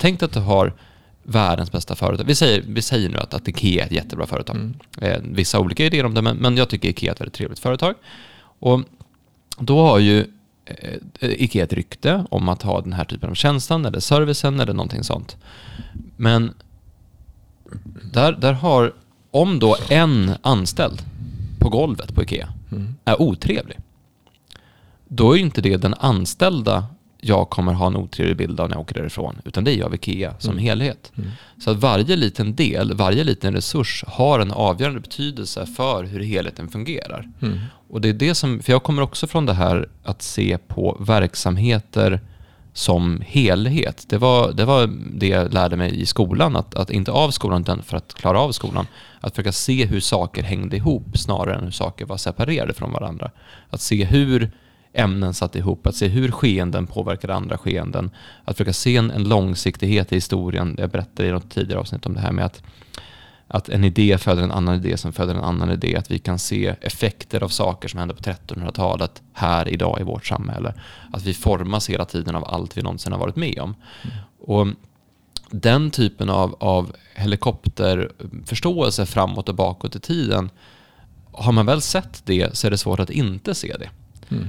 tänk 0.00 0.22
att 0.22 0.32
du 0.32 0.40
har 0.40 0.74
världens 1.24 1.72
bästa 1.72 1.94
företag. 1.94 2.24
Vi 2.24 2.34
säger, 2.34 2.62
vi 2.68 2.82
säger 2.82 3.08
nu 3.08 3.18
att, 3.18 3.34
att 3.34 3.48
Ikea 3.48 3.82
är 3.82 3.86
ett 3.86 3.92
jättebra 3.92 4.26
företag. 4.26 4.56
Mm. 4.56 4.74
Eh, 5.00 5.20
vissa 5.22 5.60
olika 5.60 5.86
idéer 5.86 6.06
om 6.06 6.14
det, 6.14 6.22
men, 6.22 6.36
men 6.36 6.56
jag 6.56 6.68
tycker 6.68 6.88
Ikea 6.88 7.10
är 7.10 7.14
ett 7.14 7.20
väldigt 7.20 7.34
trevligt 7.34 7.58
företag. 7.58 7.94
Och 8.58 8.80
då 9.58 9.82
har 9.82 9.98
ju 9.98 10.26
eh, 10.64 10.98
Ikea 11.20 11.64
ett 11.64 11.72
rykte 11.72 12.24
om 12.30 12.48
att 12.48 12.62
ha 12.62 12.80
den 12.80 12.92
här 12.92 13.04
typen 13.04 13.30
av 13.30 13.34
tjänsten 13.34 13.86
eller 13.86 14.00
servicen 14.00 14.60
eller 14.60 14.72
någonting 14.72 15.04
sånt. 15.04 15.36
Men 16.16 16.54
där, 18.12 18.32
där 18.32 18.52
har, 18.52 18.92
om 19.30 19.58
då 19.58 19.76
en 19.88 20.32
anställd 20.42 21.02
på 21.58 21.68
golvet 21.68 22.14
på 22.14 22.22
Ikea 22.22 22.48
mm. 22.72 22.94
är 23.04 23.22
otrevlig, 23.22 23.78
då 25.08 25.36
är 25.36 25.40
inte 25.40 25.60
det 25.60 25.76
den 25.76 25.94
anställda 25.94 26.86
jag 27.24 27.50
kommer 27.50 27.72
ha 27.72 27.86
en 27.86 27.96
otrevlig 27.96 28.36
bild 28.36 28.60
av 28.60 28.68
när 28.68 28.76
jag 28.76 28.80
åker 28.80 28.94
därifrån, 28.94 29.36
utan 29.44 29.64
det 29.64 29.72
är 29.72 29.76
jag 29.76 29.86
av 29.86 29.94
IKEA 29.94 30.34
som 30.38 30.50
mm. 30.50 30.64
helhet. 30.64 31.12
Mm. 31.16 31.30
Så 31.58 31.70
att 31.70 31.76
varje 31.76 32.16
liten 32.16 32.54
del, 32.54 32.94
varje 32.94 33.24
liten 33.24 33.54
resurs 33.54 34.04
har 34.06 34.40
en 34.40 34.52
avgörande 34.52 35.00
betydelse 35.00 35.66
för 35.66 36.04
hur 36.04 36.20
helheten 36.20 36.68
fungerar. 36.68 37.28
Mm. 37.42 37.58
Och 37.88 38.00
det 38.00 38.08
är 38.08 38.12
det 38.12 38.34
som, 38.34 38.62
för 38.62 38.72
jag 38.72 38.82
kommer 38.82 39.02
också 39.02 39.26
från 39.26 39.46
det 39.46 39.52
här 39.52 39.88
att 40.02 40.22
se 40.22 40.58
på 40.58 40.96
verksamheter 41.00 42.20
som 42.72 43.22
helhet. 43.26 44.04
Det 44.08 44.18
var, 44.18 44.52
det 44.52 44.64
var 44.64 44.90
det 45.12 45.28
jag 45.28 45.52
lärde 45.52 45.76
mig 45.76 46.00
i 46.00 46.06
skolan, 46.06 46.56
att, 46.56 46.74
att 46.74 46.90
inte 46.90 47.10
av 47.12 47.30
skolan 47.30 47.62
utan 47.62 47.82
för 47.82 47.96
att 47.96 48.14
klara 48.14 48.40
av 48.40 48.52
skolan. 48.52 48.86
Att 49.20 49.34
försöka 49.34 49.52
se 49.52 49.86
hur 49.86 50.00
saker 50.00 50.42
hängde 50.42 50.76
ihop 50.76 51.18
snarare 51.18 51.54
än 51.54 51.64
hur 51.64 51.70
saker 51.70 52.06
var 52.06 52.16
separerade 52.16 52.74
från 52.74 52.92
varandra. 52.92 53.30
Att 53.70 53.80
se 53.80 54.04
hur 54.04 54.50
ämnen 54.94 55.34
satt 55.34 55.56
ihop, 55.56 55.86
att 55.86 55.96
se 55.96 56.08
hur 56.08 56.30
skeenden 56.30 56.86
påverkar 56.86 57.28
andra 57.28 57.58
skeenden, 57.58 58.10
att 58.44 58.56
försöka 58.56 58.72
se 58.72 58.96
en, 58.96 59.10
en 59.10 59.28
långsiktighet 59.28 60.12
i 60.12 60.14
historien. 60.14 60.74
Jag 60.78 60.90
berättade 60.90 61.28
i 61.28 61.32
något 61.32 61.50
tidigare 61.50 61.80
avsnitt 61.80 62.06
om 62.06 62.14
det 62.14 62.20
här 62.20 62.32
med 62.32 62.44
att 62.44 62.62
att 63.48 63.68
en 63.68 63.84
idé 63.84 64.18
föder 64.18 64.42
en 64.42 64.52
annan 64.52 64.74
idé 64.74 64.96
som 64.96 65.12
föder 65.12 65.34
en 65.34 65.44
annan 65.44 65.70
idé. 65.70 65.96
Att 65.96 66.10
vi 66.10 66.18
kan 66.18 66.38
se 66.38 66.74
effekter 66.80 67.42
av 67.42 67.48
saker 67.48 67.88
som 67.88 67.98
hände 67.98 68.14
på 68.14 68.22
1300-talet 68.22 69.22
här 69.32 69.68
idag 69.68 70.00
i 70.00 70.02
vårt 70.02 70.26
samhälle. 70.26 70.74
Att 71.12 71.22
vi 71.22 71.34
formas 71.34 71.90
hela 71.90 72.04
tiden 72.04 72.36
av 72.36 72.44
allt 72.44 72.76
vi 72.76 72.82
någonsin 72.82 73.12
har 73.12 73.18
varit 73.18 73.36
med 73.36 73.58
om. 73.58 73.74
Mm. 74.02 74.16
Och 74.38 74.66
den 75.50 75.90
typen 75.90 76.30
av, 76.30 76.56
av 76.60 76.92
helikopterförståelse 77.14 79.06
framåt 79.06 79.48
och 79.48 79.54
bakåt 79.54 79.96
i 79.96 80.00
tiden, 80.00 80.50
har 81.32 81.52
man 81.52 81.66
väl 81.66 81.80
sett 81.80 82.22
det 82.26 82.56
så 82.56 82.66
är 82.66 82.70
det 82.70 82.78
svårt 82.78 83.00
att 83.00 83.10
inte 83.10 83.54
se 83.54 83.76
det. 83.78 83.90
Mm. 84.28 84.48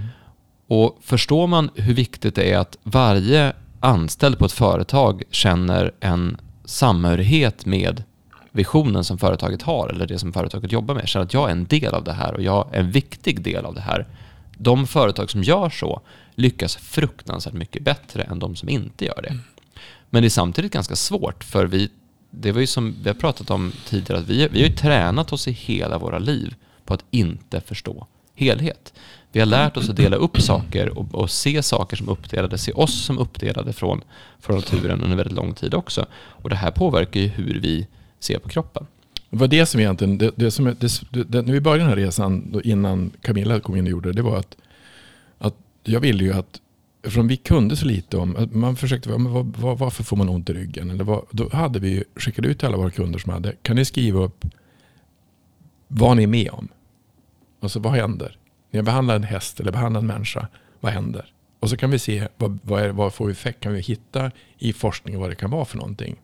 Och 0.67 0.97
förstår 1.01 1.47
man 1.47 1.69
hur 1.75 1.93
viktigt 1.93 2.35
det 2.35 2.51
är 2.51 2.57
att 2.57 2.77
varje 2.83 3.53
anställd 3.79 4.39
på 4.39 4.45
ett 4.45 4.51
företag 4.51 5.23
känner 5.31 5.91
en 5.99 6.37
samhörighet 6.65 7.65
med 7.65 8.03
visionen 8.51 9.03
som 9.03 9.17
företaget 9.17 9.61
har 9.61 9.89
eller 9.89 10.07
det 10.07 10.19
som 10.19 10.33
företaget 10.33 10.71
jobbar 10.71 10.95
med. 10.95 11.07
Känner 11.07 11.25
att 11.25 11.33
jag 11.33 11.47
är 11.47 11.51
en 11.51 11.65
del 11.65 11.93
av 11.93 12.03
det 12.03 12.13
här 12.13 12.33
och 12.33 12.41
jag 12.41 12.69
är 12.71 12.79
en 12.79 12.91
viktig 12.91 13.41
del 13.41 13.65
av 13.65 13.73
det 13.73 13.81
här. 13.81 14.07
De 14.57 14.87
företag 14.87 15.31
som 15.31 15.43
gör 15.43 15.69
så 15.69 16.01
lyckas 16.35 16.75
fruktansvärt 16.75 17.53
mycket 17.53 17.83
bättre 17.83 18.23
än 18.23 18.39
de 18.39 18.55
som 18.55 18.69
inte 18.69 19.05
gör 19.05 19.21
det. 19.21 19.37
Men 20.09 20.23
det 20.23 20.27
är 20.27 20.29
samtidigt 20.29 20.73
ganska 20.73 20.95
svårt 20.95 21.43
för 21.43 21.65
vi, 21.65 21.89
det 22.31 22.51
var 22.51 22.61
ju 22.61 22.67
som 22.67 22.95
vi 23.03 23.09
har 23.09 23.15
pratat 23.15 23.49
om 23.49 23.71
tidigare, 23.85 24.19
att 24.19 24.27
vi, 24.27 24.47
vi 24.47 24.61
har 24.61 24.67
ju 24.69 24.75
tränat 24.75 25.33
oss 25.33 25.47
i 25.47 25.51
hela 25.51 25.97
våra 25.97 26.19
liv 26.19 26.55
på 26.85 26.93
att 26.93 27.05
inte 27.11 27.61
förstå 27.61 28.07
helhet. 28.35 28.93
Vi 29.35 29.41
har 29.41 29.47
lärt 29.47 29.77
oss 29.77 29.89
att 29.89 29.95
dela 29.95 30.15
upp 30.15 30.41
saker 30.41 30.97
och, 30.97 31.15
och, 31.15 31.29
se 31.29 31.63
saker 31.63 31.97
som 31.97 32.09
uppdelade, 32.09 32.57
se 32.57 32.71
oss 32.71 33.05
som 33.05 33.17
uppdelade 33.17 33.73
från, 33.73 34.01
från 34.39 34.55
naturen 34.55 35.01
under 35.01 35.17
väldigt 35.17 35.35
lång 35.35 35.53
tid 35.53 35.73
också. 35.73 36.05
Och 36.15 36.49
det 36.49 36.55
här 36.55 36.71
påverkar 36.71 37.19
ju 37.19 37.27
hur 37.27 37.59
vi 37.59 37.87
ser 38.19 38.39
på 38.39 38.49
kroppen. 38.49 38.87
Det 39.29 39.37
var 39.37 39.47
det 39.47 39.65
som 39.65 39.79
egentligen, 39.79 40.17
det, 40.17 40.31
det 40.35 40.51
som, 40.51 40.65
det, 40.65 41.01
det, 41.09 41.41
när 41.41 41.53
vi 41.53 41.59
började 41.59 41.83
den 41.83 41.89
här 41.89 41.95
resan, 41.95 42.51
då 42.51 42.61
innan 42.61 43.11
Camilla 43.21 43.59
kom 43.59 43.75
in 43.75 43.85
och 43.85 43.91
gjorde 43.91 44.09
det, 44.09 44.13
det 44.13 44.21
var 44.21 44.37
att, 44.37 44.57
att 45.37 45.55
jag 45.83 45.99
ville 45.99 46.23
ju 46.23 46.33
att, 46.33 46.61
eftersom 47.03 47.27
vi 47.27 47.37
kunde 47.37 47.75
så 47.75 47.85
lite 47.85 48.17
om, 48.17 48.49
man 48.51 48.75
försökte, 48.75 49.09
var, 49.09 49.43
var, 49.61 49.75
varför 49.75 50.03
får 50.03 50.17
man 50.17 50.29
ont 50.29 50.49
i 50.49 50.53
ryggen? 50.53 50.89
Eller 50.89 51.03
var, 51.03 51.25
då 51.31 51.49
hade 51.49 51.79
vi 51.79 52.03
skickat 52.15 52.45
ut 52.45 52.59
till 52.59 52.67
alla 52.67 52.77
våra 52.77 52.91
kunder 52.91 53.19
som 53.19 53.33
hade, 53.33 53.53
kan 53.61 53.75
ni 53.75 53.85
skriva 53.85 54.19
upp 54.19 54.45
vad 55.87 56.17
ni 56.17 56.23
är 56.23 56.27
med 56.27 56.49
om? 56.51 56.67
Alltså 57.59 57.79
vad 57.79 57.93
händer? 57.93 58.37
När 58.75 58.77
jag 58.77 58.85
behandlar 58.85 59.15
en 59.15 59.23
häst 59.23 59.59
eller 59.59 59.71
behandlar 59.71 60.01
en 60.01 60.07
människa, 60.07 60.47
vad 60.79 60.91
händer? 60.91 61.33
Och 61.59 61.69
så 61.69 61.77
kan 61.77 61.91
vi 61.91 61.99
se 61.99 62.27
vad, 62.37 62.59
vad, 62.63 62.81
är, 62.81 62.89
vad 62.89 63.13
får 63.13 63.31
effekt, 63.31 63.59
kan 63.59 63.73
vi 63.73 63.81
hitta 63.81 64.31
i 64.57 64.73
forskningen 64.73 65.21
vad 65.21 65.29
det 65.29 65.35
kan 65.35 65.51
vara 65.51 65.65
för 65.65 65.77
någonting. 65.77 66.15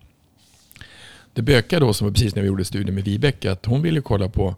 Det 1.33 1.41
bökiga 1.41 1.79
då, 1.79 1.93
som 1.93 2.07
var 2.07 2.13
precis 2.13 2.35
när 2.35 2.41
vi 2.41 2.47
gjorde 2.47 2.65
studien 2.65 2.95
med 2.95 3.03
Vibeke, 3.03 3.51
att 3.51 3.65
hon 3.65 3.81
ville 3.81 4.01
kolla 4.01 4.29
på 4.29 4.55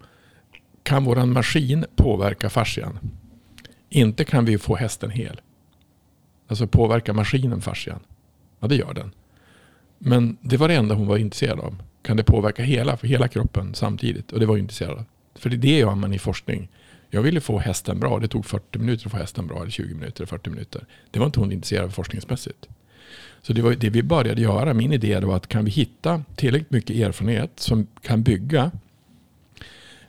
kan 0.84 1.04
våran 1.04 1.34
maskin 1.34 1.86
påverka 1.96 2.50
fascian? 2.50 3.00
Inte 3.90 4.26
kan 4.26 4.46
vi 4.46 4.58
få 4.58 4.76
hästen 4.76 5.10
hel. 5.10 5.42
Alltså 6.48 6.68
påverka 6.68 7.14
maskinen 7.14 7.62
fascian? 7.62 8.00
Ja, 8.60 8.68
det 8.68 8.76
gör 8.76 8.94
den. 8.94 9.12
Men 9.98 10.38
det 10.42 10.58
var 10.58 10.68
det 10.68 10.76
enda 10.76 10.96
hon 10.96 11.08
var 11.08 11.18
intresserad 11.18 11.60
av. 11.60 11.84
Kan 12.02 12.18
det 12.18 12.24
påverka 12.24 12.64
hela, 12.64 12.98
för 12.98 13.08
hela 13.08 13.28
kroppen 13.28 13.76
samtidigt? 13.76 14.32
Och 14.32 14.40
det 14.40 14.46
var 14.46 14.54
hon 14.54 14.60
intresserad 14.60 14.98
av. 14.98 15.06
För 15.36 15.50
det 15.50 15.56
är 15.56 15.58
det 15.58 15.78
gör 15.78 15.96
man 15.96 16.14
i 16.14 16.20
forskning. 16.20 16.70
Jag 17.14 17.22
ville 17.22 17.42
få 17.42 17.60
hästen 17.60 18.00
bra. 18.00 18.20
Det 18.20 18.28
tog 18.28 18.46
40 18.46 18.80
minuter 18.80 19.06
att 19.06 19.12
få 19.12 19.18
hästen 19.18 19.48
bra. 19.48 19.62
Eller 19.62 19.72
20 19.72 19.96
minuter, 19.96 20.26
40 20.26 20.50
minuter. 20.50 20.86
Det 21.12 21.20
var 21.20 21.26
inte 21.26 21.40
hon 21.40 21.52
intresserad 21.52 21.86
av 21.86 21.90
forskningsmässigt. 21.90 22.70
Så 23.42 23.54
det 23.54 23.62
var 23.62 23.72
det 23.72 23.90
vi 23.90 24.04
började 24.04 24.42
göra. 24.42 24.74
Min 24.74 24.94
idé 24.94 25.20
var 25.20 25.36
att 25.36 25.48
kan 25.48 25.66
vi 25.66 25.72
hitta 25.72 26.24
tillräckligt 26.36 26.72
mycket 26.72 26.96
erfarenhet 26.96 27.52
som 27.56 27.88
kan 28.02 28.24
bygga 28.24 28.72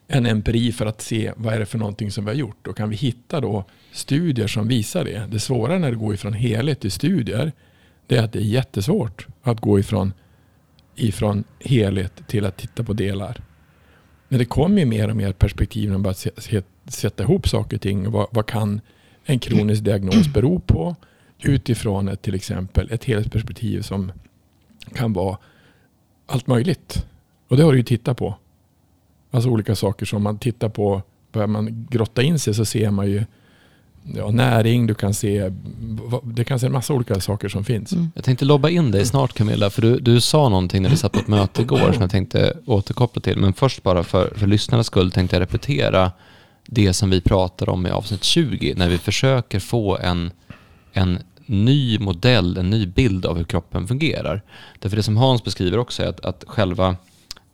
en 0.06 0.26
empiri 0.26 0.72
för 0.72 0.86
att 0.86 1.00
se 1.00 1.32
vad 1.36 1.54
är 1.54 1.58
det 1.58 1.66
för 1.66 1.78
någonting 1.78 2.10
som 2.10 2.24
vi 2.24 2.30
har 2.30 2.36
gjort. 2.36 2.66
Och 2.66 2.76
kan 2.76 2.90
vi 2.90 2.96
hitta 2.96 3.40
då 3.40 3.64
studier 3.92 4.46
som 4.46 4.68
visar 4.68 5.04
det. 5.04 5.26
Det 5.30 5.40
svåra 5.40 5.78
när 5.78 5.90
det 5.90 5.96
går 5.96 6.14
ifrån 6.14 6.32
helhet 6.32 6.80
till 6.80 6.92
studier 6.92 7.52
det 8.06 8.16
är 8.16 8.22
att 8.22 8.32
det 8.32 8.38
är 8.38 8.42
jättesvårt 8.42 9.26
att 9.42 9.60
gå 9.60 9.78
ifrån, 9.78 10.12
ifrån 10.94 11.44
helhet 11.60 12.28
till 12.28 12.44
att 12.44 12.56
titta 12.56 12.84
på 12.84 12.92
delar. 12.92 13.42
Men 14.28 14.38
det 14.38 14.44
kommer 14.44 14.78
ju 14.78 14.86
mer 14.86 15.10
och 15.10 15.16
mer 15.16 15.32
perspektiv 15.32 15.88
när 15.88 15.98
man 15.98 16.02
bara 16.02 16.14
sätta 16.86 17.22
ihop 17.22 17.48
saker 17.48 17.76
och 17.76 17.82
ting. 17.82 18.10
Vad, 18.10 18.26
vad 18.30 18.46
kan 18.46 18.80
en 19.24 19.38
kronisk 19.38 19.84
diagnos 19.84 20.28
bero 20.28 20.60
på? 20.60 20.96
utifrån 21.44 22.08
ett, 22.08 22.22
till 22.22 22.34
exempel 22.34 22.88
ett 22.90 23.04
helhetsperspektiv 23.04 23.82
som 23.82 24.12
kan 24.94 25.12
vara 25.12 25.38
allt 26.26 26.46
möjligt. 26.46 27.06
Och 27.48 27.56
det 27.56 27.62
har 27.62 27.72
du 27.72 27.78
ju 27.78 27.84
tittat 27.84 28.16
på. 28.16 28.34
Alltså 29.30 29.50
olika 29.50 29.74
saker 29.74 30.06
som 30.06 30.22
man 30.22 30.38
tittar 30.38 30.68
på. 30.68 31.02
Börjar 31.32 31.46
man 31.46 31.86
grotta 31.90 32.22
in 32.22 32.38
sig 32.38 32.54
så 32.54 32.64
ser 32.64 32.90
man 32.90 33.10
ju 33.10 33.24
ja, 34.02 34.30
näring, 34.30 34.86
du 34.86 34.94
kan 34.94 35.14
se, 35.14 35.52
det 36.22 36.44
kan 36.44 36.60
se 36.60 36.66
en 36.66 36.72
massa 36.72 36.94
olika 36.94 37.20
saker 37.20 37.48
som 37.48 37.64
finns. 37.64 37.92
Mm. 37.92 38.10
Jag 38.14 38.24
tänkte 38.24 38.44
lobba 38.44 38.68
in 38.68 38.90
dig 38.90 39.06
snart 39.06 39.32
Camilla, 39.32 39.70
för 39.70 39.82
du, 39.82 39.98
du 39.98 40.20
sa 40.20 40.48
någonting 40.48 40.82
när 40.82 40.90
vi 40.90 40.96
satt 40.96 41.12
på 41.12 41.18
ett 41.18 41.28
möte 41.28 41.62
igår 41.62 41.92
som 41.92 42.00
jag 42.00 42.10
tänkte 42.10 42.56
återkoppla 42.66 43.22
till. 43.22 43.38
Men 43.38 43.52
först 43.52 43.82
bara 43.82 44.02
för, 44.04 44.34
för 44.36 44.46
lyssnarnas 44.46 44.86
skull 44.86 45.10
tänkte 45.10 45.36
jag 45.36 45.40
repetera 45.40 46.12
det 46.66 46.92
som 46.92 47.10
vi 47.10 47.20
pratar 47.20 47.68
om 47.68 47.86
i 47.86 47.90
avsnitt 47.90 48.24
20, 48.24 48.74
när 48.76 48.88
vi 48.88 48.98
försöker 48.98 49.60
få 49.60 49.98
en, 49.98 50.30
en 50.92 51.18
ny 51.46 51.98
modell, 51.98 52.56
en 52.56 52.70
ny 52.70 52.86
bild 52.86 53.26
av 53.26 53.36
hur 53.36 53.44
kroppen 53.44 53.88
fungerar. 53.88 54.42
Därför 54.78 54.96
det 54.96 55.02
som 55.02 55.16
Hans 55.16 55.44
beskriver 55.44 55.78
också 55.78 56.02
är 56.02 56.06
att, 56.06 56.20
att 56.20 56.44
själva 56.46 56.96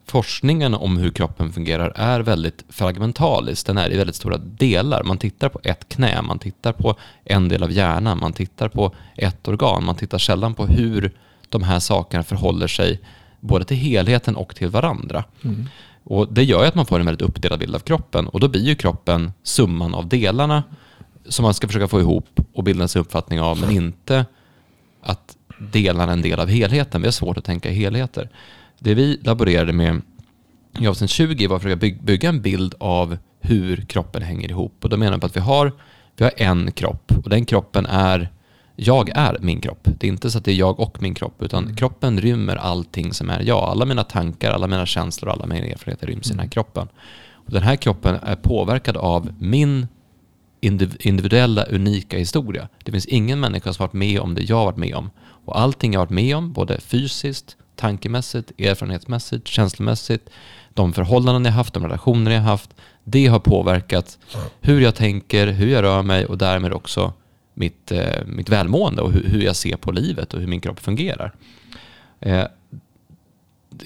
forskningen 0.06 0.74
om 0.74 0.96
hur 0.96 1.10
kroppen 1.10 1.52
fungerar 1.52 1.92
är 1.96 2.20
väldigt 2.20 2.64
fragmentalisk. 2.68 3.66
Den 3.66 3.78
är 3.78 3.92
i 3.92 3.96
väldigt 3.96 4.16
stora 4.16 4.36
delar. 4.38 5.02
Man 5.02 5.18
tittar 5.18 5.48
på 5.48 5.60
ett 5.62 5.88
knä, 5.88 6.22
man 6.22 6.38
tittar 6.38 6.72
på 6.72 6.94
en 7.24 7.48
del 7.48 7.62
av 7.62 7.72
hjärnan, 7.72 8.18
man 8.18 8.32
tittar 8.32 8.68
på 8.68 8.94
ett 9.16 9.48
organ. 9.48 9.84
Man 9.84 9.96
tittar 9.96 10.18
sällan 10.18 10.54
på 10.54 10.66
hur 10.66 11.12
de 11.48 11.62
här 11.62 11.78
sakerna 11.78 12.22
förhåller 12.22 12.66
sig 12.66 13.00
både 13.40 13.64
till 13.64 13.76
helheten 13.76 14.36
och 14.36 14.54
till 14.54 14.68
varandra. 14.68 15.24
Mm. 15.44 15.68
Och 16.04 16.32
Det 16.32 16.44
gör 16.44 16.64
att 16.64 16.74
man 16.74 16.86
får 16.86 17.00
en 17.00 17.06
väldigt 17.06 17.28
uppdelad 17.28 17.58
bild 17.58 17.74
av 17.74 17.80
kroppen 17.80 18.28
och 18.28 18.40
då 18.40 18.48
blir 18.48 18.62
ju 18.62 18.74
kroppen 18.74 19.32
summan 19.42 19.94
av 19.94 20.08
delarna 20.08 20.62
som 21.28 21.42
man 21.42 21.54
ska 21.54 21.66
försöka 21.66 21.88
få 21.88 22.00
ihop 22.00 22.40
och 22.52 22.64
bilda 22.64 22.88
sig 22.88 23.00
uppfattning 23.00 23.40
av, 23.40 23.60
men 23.60 23.70
inte 23.70 24.26
att 25.02 25.36
delarna 25.58 26.12
är 26.12 26.16
en 26.16 26.22
del 26.22 26.40
av 26.40 26.48
helheten. 26.48 27.00
Vi 27.00 27.06
har 27.06 27.12
svårt 27.12 27.38
att 27.38 27.44
tänka 27.44 27.70
i 27.70 27.74
helheter. 27.74 28.28
Det 28.78 28.94
vi 28.94 29.20
laborerade 29.22 29.72
med 29.72 30.02
i 30.78 30.86
avsnitt 30.86 31.10
20 31.10 31.46
var 31.46 31.56
att 31.56 31.62
försöka 31.62 31.96
bygga 32.02 32.28
en 32.28 32.42
bild 32.42 32.74
av 32.78 33.18
hur 33.40 33.76
kroppen 33.76 34.22
hänger 34.22 34.50
ihop. 34.50 34.74
Och 34.82 34.90
då 34.90 34.96
menar 34.96 35.18
vi 35.18 35.26
att 35.26 35.36
vi 35.36 35.40
har, 35.40 35.72
vi 36.16 36.24
har 36.24 36.32
en 36.36 36.72
kropp 36.72 37.12
och 37.24 37.30
den 37.30 37.44
kroppen 37.44 37.86
är, 37.86 38.28
jag 38.82 39.10
är 39.14 39.36
min 39.40 39.60
kropp. 39.60 39.88
Det 39.98 40.06
är 40.06 40.08
inte 40.08 40.30
så 40.30 40.38
att 40.38 40.44
det 40.44 40.52
är 40.52 40.54
jag 40.54 40.80
och 40.80 41.02
min 41.02 41.14
kropp, 41.14 41.42
utan 41.42 41.64
mm. 41.64 41.76
kroppen 41.76 42.20
rymmer 42.20 42.56
allting 42.56 43.12
som 43.12 43.30
är 43.30 43.40
jag. 43.40 43.58
Alla 43.58 43.84
mina 43.84 44.04
tankar, 44.04 44.52
alla 44.52 44.66
mina 44.66 44.86
känslor, 44.86 45.30
alla 45.30 45.46
mina 45.46 45.66
erfarenheter 45.66 46.06
ryms 46.06 46.26
i 46.26 46.30
den 46.30 46.38
här 46.38 46.44
mm. 46.44 46.50
kroppen. 46.50 46.88
Och 47.32 47.52
den 47.52 47.62
här 47.62 47.76
kroppen 47.76 48.14
är 48.22 48.36
påverkad 48.36 48.96
av 48.96 49.32
min 49.38 49.88
individuella, 50.60 51.64
unika 51.64 52.18
historia. 52.18 52.68
Det 52.84 52.92
finns 52.92 53.06
ingen 53.06 53.40
människa 53.40 53.72
som 53.72 53.84
varit 53.84 53.92
med 53.92 54.20
om 54.20 54.34
det 54.34 54.42
jag 54.42 54.56
har 54.56 54.64
varit 54.64 54.76
med 54.76 54.94
om. 54.94 55.10
Och 55.44 55.60
allting 55.60 55.92
jag 55.92 56.00
har 56.00 56.06
varit 56.06 56.14
med 56.14 56.36
om, 56.36 56.52
både 56.52 56.80
fysiskt, 56.80 57.56
tankemässigt, 57.76 58.60
erfarenhetsmässigt, 58.60 59.48
känslomässigt, 59.48 60.30
de 60.74 60.92
förhållanden 60.92 61.44
jag 61.44 61.52
haft, 61.52 61.74
de 61.74 61.82
relationer 61.82 62.30
jag 62.30 62.40
haft, 62.40 62.70
det 63.04 63.26
har 63.26 63.38
påverkat 63.38 64.18
hur 64.60 64.80
jag 64.80 64.94
tänker, 64.94 65.46
hur 65.46 65.68
jag 65.68 65.82
rör 65.82 66.02
mig 66.02 66.26
och 66.26 66.38
därmed 66.38 66.72
också 66.72 67.12
mitt, 67.60 67.92
eh, 67.92 68.24
mitt 68.26 68.48
välmående 68.48 69.02
och 69.02 69.12
hur, 69.12 69.42
jag 69.42 69.56
ser 69.56 69.76
på 69.76 69.92
livet 69.92 70.34
och 70.34 70.40
hur 70.40 70.46
min 70.46 70.60
kropp 70.60 70.80
fungerar. 70.80 71.32
Eh, 72.20 72.44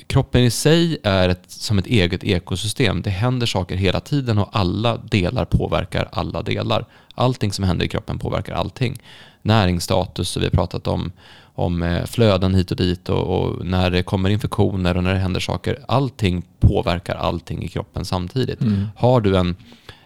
kroppen 0.07 0.41
i 0.41 0.51
sig 0.51 0.99
är 1.03 1.29
ett, 1.29 1.45
som 1.51 1.79
ett 1.79 1.87
eget 1.87 2.25
ekosystem. 2.25 3.03
Det 3.03 3.11
händer 3.11 3.47
saker 3.47 3.77
hela 3.77 4.01
tiden 4.01 4.39
och 4.39 4.49
alla 4.53 4.97
delar 4.97 5.45
påverkar 5.45 6.09
alla 6.13 6.43
delar. 6.43 6.85
Allting 7.15 7.53
som 7.53 7.65
händer 7.65 7.85
i 7.85 7.89
kroppen 7.89 8.19
påverkar 8.19 8.55
allting. 8.55 8.99
Näringsstatus, 9.43 10.37
vi 10.37 10.45
har 10.45 10.51
pratat 10.51 10.87
om, 10.87 11.13
om 11.55 11.83
eh, 11.83 12.05
flöden 12.05 12.55
hit 12.55 12.71
och 12.71 12.77
dit 12.77 13.09
och, 13.09 13.23
och, 13.39 13.67
när 13.67 13.91
det 13.91 14.03
kommer 14.03 14.31
infektioner 14.31 14.97
och 14.97 15.05
när 15.05 15.15
det 15.15 15.21
händer 15.21 15.41
saker. 15.41 15.79
Allting 15.89 16.43
påverkar 16.61 17.15
allting 17.15 17.63
i 17.63 17.69
kroppen 17.69 18.05
samtidigt. 18.05 18.61
Mm. 18.61 18.87
Har 18.97 19.21
du 19.21 19.37
en, 19.37 19.57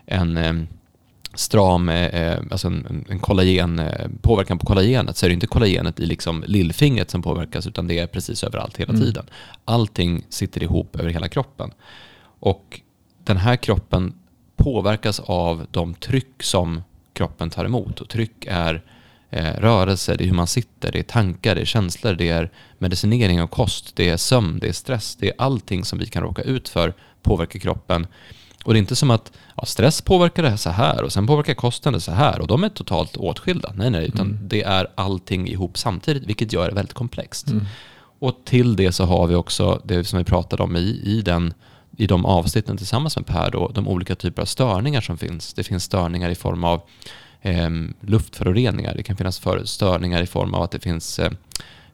en 0.06 0.68
stram, 1.34 1.88
eh, 1.88 2.38
alltså 2.50 2.68
en, 2.68 3.04
en 3.08 3.18
kollagen, 3.18 3.78
eh, 3.78 4.08
påverkan 4.22 4.58
på 4.58 4.66
kollagenet 4.66 5.16
så 5.16 5.26
är 5.26 5.30
det 5.30 5.34
inte 5.34 5.46
kollagenet 5.46 6.00
i 6.00 6.06
liksom 6.06 6.44
lillfingret 6.46 7.10
som 7.10 7.22
påverkas 7.22 7.66
utan 7.66 7.86
det 7.86 7.98
är 7.98 8.06
precis 8.06 8.44
överallt 8.44 8.76
hela 8.76 8.92
mm. 8.92 9.04
tiden. 9.04 9.26
Allting 9.64 10.22
sitter 10.28 10.62
ihop 10.62 10.96
över 10.96 11.10
hela 11.10 11.28
kroppen. 11.28 11.70
Och 12.40 12.80
den 13.24 13.36
här 13.36 13.56
kroppen 13.56 14.14
påverkas 14.56 15.20
av 15.20 15.66
de 15.70 15.94
tryck 15.94 16.42
som 16.42 16.82
kroppen 17.12 17.50
tar 17.50 17.64
emot. 17.64 18.00
Och 18.00 18.08
tryck 18.08 18.46
är 18.46 18.82
eh, 19.30 19.52
rörelse, 19.52 20.14
det 20.16 20.24
är 20.24 20.26
hur 20.26 20.34
man 20.34 20.46
sitter, 20.46 20.92
det 20.92 20.98
är 20.98 21.02
tankar, 21.02 21.54
det 21.54 21.60
är 21.60 21.64
känslor, 21.64 22.14
det 22.14 22.28
är 22.28 22.50
medicinering 22.78 23.42
och 23.42 23.50
kost, 23.50 23.96
det 23.96 24.08
är 24.08 24.16
sömn, 24.16 24.58
det 24.58 24.68
är 24.68 24.72
stress, 24.72 25.16
det 25.16 25.28
är 25.28 25.34
allting 25.38 25.84
som 25.84 25.98
vi 25.98 26.06
kan 26.06 26.22
råka 26.22 26.42
ut 26.42 26.68
för 26.68 26.94
påverkar 27.22 27.58
kroppen. 27.58 28.06
Och 28.64 28.72
det 28.72 28.78
är 28.78 28.80
inte 28.80 28.96
som 28.96 29.10
att 29.10 29.32
ja, 29.56 29.64
stress 29.64 30.02
påverkar 30.02 30.42
det 30.42 30.58
så 30.58 30.70
här 30.70 31.02
och 31.02 31.12
sen 31.12 31.26
påverkar 31.26 31.54
kosten 31.54 31.92
det 31.92 32.00
så 32.00 32.12
här 32.12 32.40
och 32.40 32.46
de 32.46 32.64
är 32.64 32.68
totalt 32.68 33.16
åtskilda. 33.16 33.72
Nej, 33.74 33.90
nej, 33.90 34.06
utan 34.06 34.26
mm. 34.26 34.38
det 34.42 34.62
är 34.62 34.86
allting 34.94 35.48
ihop 35.48 35.78
samtidigt, 35.78 36.26
vilket 36.26 36.52
gör 36.52 36.68
det 36.68 36.74
väldigt 36.74 36.94
komplext. 36.94 37.48
Mm. 37.48 37.64
Och 38.18 38.40
till 38.44 38.76
det 38.76 38.92
så 38.92 39.04
har 39.04 39.26
vi 39.26 39.34
också 39.34 39.82
det 39.84 40.04
som 40.04 40.18
vi 40.18 40.24
pratade 40.24 40.62
om 40.62 40.76
i, 40.76 41.00
i, 41.04 41.22
den, 41.22 41.54
i 41.96 42.06
de 42.06 42.26
avsnitten 42.26 42.76
tillsammans 42.76 43.16
med 43.16 43.26
Per, 43.26 43.50
då, 43.50 43.68
de 43.74 43.88
olika 43.88 44.14
typer 44.14 44.42
av 44.42 44.46
störningar 44.46 45.00
som 45.00 45.18
finns. 45.18 45.54
Det 45.54 45.64
finns 45.64 45.84
störningar 45.84 46.30
i 46.30 46.34
form 46.34 46.64
av 46.64 46.82
eh, 47.42 47.70
luftföroreningar, 48.00 48.94
det 48.94 49.02
kan 49.02 49.16
finnas 49.16 49.38
för, 49.38 49.64
störningar 49.64 50.22
i 50.22 50.26
form 50.26 50.54
av 50.54 50.62
att 50.62 50.70
det 50.70 50.80
finns 50.80 51.18
eh, 51.18 51.30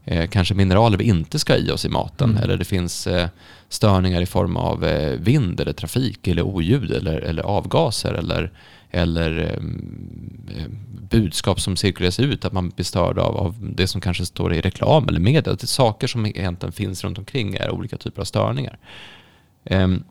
eh, 0.04 0.28
kanske 0.28 0.54
mineraler 0.54 0.99
vi 0.99 1.04
inte 1.04 1.38
ska 1.38 1.52
ha 1.52 1.59
i 1.59 1.71
oss 1.71 1.85
i 1.85 1.88
maten. 1.88 2.30
Mm. 2.30 2.42
Eller 2.42 2.56
det 2.56 2.64
finns 2.64 3.06
eh, 3.06 3.28
störningar 3.75 4.21
i 4.21 4.26
form 4.26 4.57
av 4.57 4.85
eh, 4.85 5.19
vind 5.21 5.61
eller 5.61 5.73
trafik 5.73 6.28
eller 6.28 6.43
oljud 6.43 6.90
eller, 6.90 7.21
eller 7.21 7.43
avgaser 7.43 8.14
eller, 8.14 8.52
eller 8.90 9.38
eh, 9.38 10.66
budskap 11.11 11.61
som 11.61 11.76
cirkuleras 11.76 12.21
ut, 12.21 12.45
att 12.45 12.52
man 12.52 12.69
blir 12.69 12.85
störd 12.85 13.19
av, 13.19 13.37
av 13.37 13.54
det 13.76 13.87
som 13.87 14.00
kanske 14.00 14.26
står 14.26 14.54
i 14.54 14.61
reklam 14.61 15.09
eller 15.09 15.21
media. 15.21 15.52
Det 15.52 15.62
är 15.62 15.66
saker 15.66 16.07
som 16.07 16.26
egentligen 16.26 16.73
finns 16.73 17.04
runt 17.04 17.19
omkring 17.19 17.54
är 17.54 17.71
olika 17.71 17.97
typer 17.97 18.21
av 18.21 18.25
störningar. 18.25 18.78
Ehm, 19.64 20.04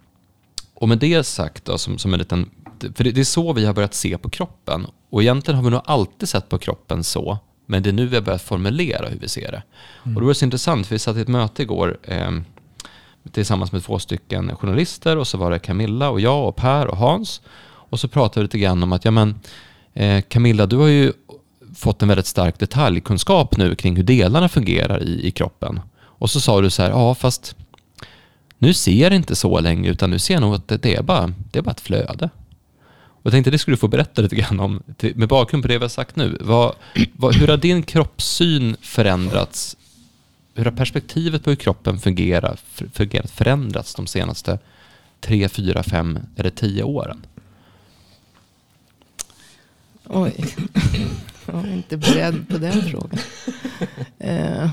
och 0.73 0.89
med 0.89 0.97
det 0.97 1.23
sagt 1.23 1.65
då, 1.65 1.77
som, 1.77 1.97
som 1.97 2.13
en 2.13 2.19
liten 2.19 2.49
för 2.95 3.03
det 3.03 3.17
är 3.17 3.23
så 3.23 3.53
vi 3.53 3.65
har 3.65 3.73
börjat 3.73 3.93
se 3.93 4.17
på 4.17 4.29
kroppen. 4.29 4.87
Och 5.09 5.21
egentligen 5.21 5.55
har 5.55 5.63
vi 5.63 5.69
nog 5.69 5.81
alltid 5.85 6.29
sett 6.29 6.49
på 6.49 6.57
kroppen 6.57 7.03
så, 7.03 7.37
men 7.65 7.83
det 7.83 7.89
är 7.89 7.93
nu 7.93 8.07
vi 8.07 8.15
har 8.15 8.23
börjat 8.23 8.41
formulera 8.41 9.09
hur 9.09 9.19
vi 9.19 9.27
ser 9.27 9.51
det. 9.51 9.63
Mm. 10.03 10.15
Och 10.15 10.21
det 10.21 10.27
var 10.27 10.33
så 10.33 10.45
intressant, 10.45 10.87
för 10.87 10.95
vi 10.95 10.99
satt 10.99 11.17
i 11.17 11.21
ett 11.21 11.27
möte 11.27 11.61
igår 11.61 11.97
eh, 12.03 12.31
tillsammans 13.31 13.71
med 13.71 13.83
två 13.83 13.99
stycken 13.99 14.55
journalister 14.55 15.17
och 15.17 15.27
så 15.27 15.37
var 15.37 15.51
det 15.51 15.59
Camilla 15.59 16.09
och 16.09 16.21
jag 16.21 16.47
och 16.47 16.55
Per 16.55 16.87
och 16.87 16.97
Hans. 16.97 17.41
Och 17.65 17.99
så 17.99 18.07
pratade 18.07 18.39
vi 18.39 18.43
lite 18.43 18.57
grann 18.57 18.83
om 18.83 18.93
att, 18.93 19.05
ja 19.05 19.11
men 19.11 19.39
eh, 19.93 20.21
Camilla, 20.21 20.65
du 20.65 20.77
har 20.77 20.87
ju 20.87 21.13
fått 21.75 22.01
en 22.01 22.07
väldigt 22.07 22.25
stark 22.25 22.59
detaljkunskap 22.59 23.57
nu 23.57 23.75
kring 23.75 23.95
hur 23.95 24.03
delarna 24.03 24.49
fungerar 24.49 25.03
i, 25.03 25.27
i 25.27 25.31
kroppen. 25.31 25.79
Och 25.95 26.29
så 26.29 26.39
sa 26.39 26.61
du 26.61 26.69
så 26.69 26.81
här, 26.81 26.89
ja 26.89 27.15
fast 27.15 27.55
nu 28.57 28.73
ser 28.73 28.91
jag 28.91 29.13
inte 29.13 29.35
så 29.35 29.59
länge 29.59 29.89
utan 29.89 30.09
nu 30.09 30.19
ser 30.19 30.33
jag 30.33 30.41
nog 30.41 30.55
att 30.55 30.67
det, 30.67 30.77
det, 30.77 30.95
är, 30.95 31.03
bara, 31.03 31.33
det 31.51 31.59
är 31.59 31.63
bara 31.63 31.71
ett 31.71 31.81
flöde. 31.81 32.29
Och 32.89 33.25
jag 33.25 33.31
tänkte 33.31 33.51
det 33.51 33.57
skulle 33.57 33.75
du 33.75 33.79
få 33.79 33.87
berätta 33.87 34.21
lite 34.21 34.35
grann 34.35 34.59
om, 34.59 34.83
med 35.15 35.27
bakgrund 35.27 35.63
på 35.63 35.67
det 35.67 35.77
vi 35.77 35.83
har 35.83 35.89
sagt 35.89 36.15
nu. 36.15 36.37
Vad, 36.41 36.75
vad, 37.13 37.35
hur 37.35 37.47
har 37.47 37.57
din 37.57 37.83
kroppssyn 37.83 38.75
förändrats? 38.81 39.77
Hur 40.53 40.65
har 40.65 40.71
perspektivet 40.71 41.43
på 41.43 41.49
hur 41.49 41.57
kroppen 41.57 41.99
fungerar, 41.99 42.59
fungerat 42.93 43.31
förändrats 43.31 43.95
de 43.95 44.07
senaste 44.07 44.59
tre, 45.19 45.49
fyra, 45.49 45.83
fem 45.83 46.19
eller 46.35 46.49
tio 46.49 46.83
åren? 46.83 47.25
Oj, 50.07 50.55
jag 51.45 51.53
var 51.53 51.67
inte 51.67 51.97
beredd 51.97 52.49
på 52.49 52.57
den 52.57 52.81
frågan. 52.81 53.19
Eh, 54.19 54.69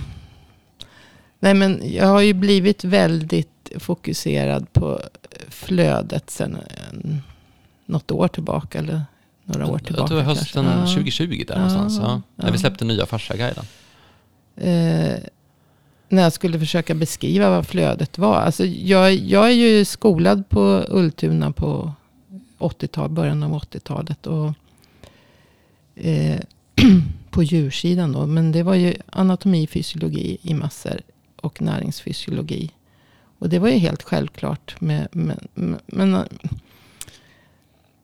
nej 1.38 1.54
men 1.54 1.92
jag 1.92 2.06
har 2.06 2.20
ju 2.20 2.32
blivit 2.32 2.84
väldigt 2.84 3.70
fokuserad 3.78 4.72
på 4.72 5.00
flödet 5.48 6.30
sen 6.30 6.58
något 7.86 8.10
år 8.10 8.28
tillbaka. 8.28 8.78
Eller 8.78 9.02
några 9.44 9.66
år 9.66 9.78
tillbaka. 9.78 10.00
Jag 10.00 10.08
tror 10.08 10.20
hösten 10.20 10.64
kanske. 10.64 10.94
2020 10.94 11.44
där 11.48 11.54
ja, 11.54 11.60
någonstans. 11.60 11.98
Ja, 11.98 12.22
ja. 12.36 12.44
När 12.44 12.52
vi 12.52 12.58
släppte 12.58 12.84
nya 12.84 13.06
Farsa-guiden. 13.06 13.64
Eh, 14.56 15.18
när 16.10 16.22
jag 16.22 16.32
skulle 16.32 16.58
försöka 16.58 16.94
beskriva 16.94 17.50
vad 17.50 17.66
flödet 17.66 18.18
var. 18.18 18.36
Alltså 18.36 18.64
jag, 18.64 19.14
jag 19.14 19.46
är 19.46 19.54
ju 19.54 19.84
skolad 19.84 20.48
på 20.48 20.84
Ultuna 20.88 21.52
på 21.52 21.92
80-tal, 22.58 23.10
början 23.10 23.42
av 23.42 23.62
80-talet. 23.62 24.26
Och, 24.26 24.52
eh, 25.94 26.40
på 27.30 27.42
djursidan 27.42 28.12
då. 28.12 28.26
Men 28.26 28.52
det 28.52 28.62
var 28.62 28.74
ju 28.74 28.94
anatomi, 29.10 29.66
fysiologi 29.66 30.38
i 30.42 30.54
massor. 30.54 31.00
Och 31.36 31.62
näringsfysiologi. 31.62 32.70
Och 33.38 33.48
det 33.48 33.58
var 33.58 33.68
ju 33.68 33.78
helt 33.78 34.02
självklart. 34.02 34.80
Med, 34.80 35.08
med, 35.12 35.46
med 35.54 35.80
men 35.86 36.24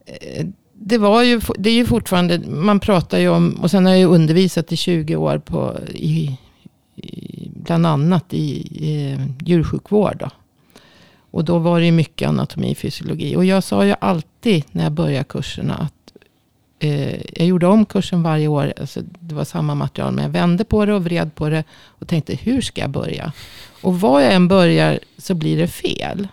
Eh, 0.07 0.47
det, 0.73 0.99
var 0.99 1.23
ju, 1.23 1.41
det 1.59 1.71
är 1.71 1.75
ju 1.75 1.87
fortfarande, 1.87 2.39
man 2.49 2.81
pratar 2.81 3.19
ju 3.19 3.29
om, 3.29 3.59
och 3.63 3.71
sen 3.71 3.85
har 3.85 3.93
jag 3.93 3.99
ju 3.99 4.07
undervisat 4.07 4.73
i 4.73 4.77
20 4.77 5.17
år 5.17 5.39
på, 5.39 5.77
i, 5.95 6.39
i 6.97 7.46
bland 7.67 7.87
annat 7.87 8.35
i, 8.35 8.47
i 8.87 9.19
djursjukvård. 9.45 10.17
Då. 10.19 10.31
Och 11.31 11.45
då 11.45 11.59
var 11.59 11.81
det 11.81 11.93
mycket 11.93 12.29
anatomi 12.29 12.73
och 12.73 12.77
fysiologi. 12.77 13.37
Och 13.37 13.45
jag 13.45 13.65
sa 13.65 13.85
ju 13.85 13.95
alltid 14.01 14.65
när 14.73 14.83
jag 14.83 14.93
började 14.93 15.25
kurserna 15.25 15.75
att 15.75 16.13
eh, 16.79 17.39
jag 17.39 17.47
gjorde 17.47 17.67
om 17.67 17.85
kursen 17.85 18.23
varje 18.23 18.49
år. 18.49 18.73
Alltså 18.81 19.01
det 19.21 19.35
var 19.35 19.45
samma 19.45 19.75
material. 19.75 20.13
Men 20.13 20.25
jag 20.25 20.31
vände 20.31 20.65
på 20.65 20.87
det 20.87 20.95
och 20.95 21.05
vred 21.05 21.35
på 21.35 21.49
det. 21.49 21.65
Och 21.71 22.09
tänkte 22.09 22.35
hur 22.35 22.61
ska 22.61 22.81
jag 22.81 22.91
börja? 22.91 23.33
Och 23.83 24.01
var 24.01 24.21
jag 24.21 24.33
än 24.33 24.49
börjar 24.49 24.99
så 25.19 25.35
blir 25.35 25.59
det 25.59 25.69
fel. 25.69 26.29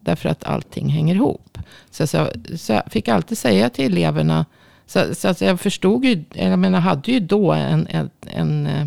Därför 0.00 0.28
att 0.28 0.44
allting 0.44 0.88
hänger 0.88 1.14
ihop. 1.14 1.58
Så, 1.90 2.06
så, 2.06 2.28
så 2.56 2.72
jag 2.72 2.92
fick 2.92 3.08
alltid 3.08 3.38
säga 3.38 3.70
till 3.70 3.84
eleverna. 3.84 4.46
Så, 4.86 5.14
så 5.14 5.34
så 5.34 5.44
jag 5.44 5.60
förstod 5.60 6.04
ju, 6.04 6.24
jag 6.34 6.58
menar 6.58 6.80
hade 6.80 7.12
ju 7.12 7.20
då 7.20 7.52
en, 7.52 7.86
en, 7.86 8.10
en 8.26 8.66
eh, 8.66 8.86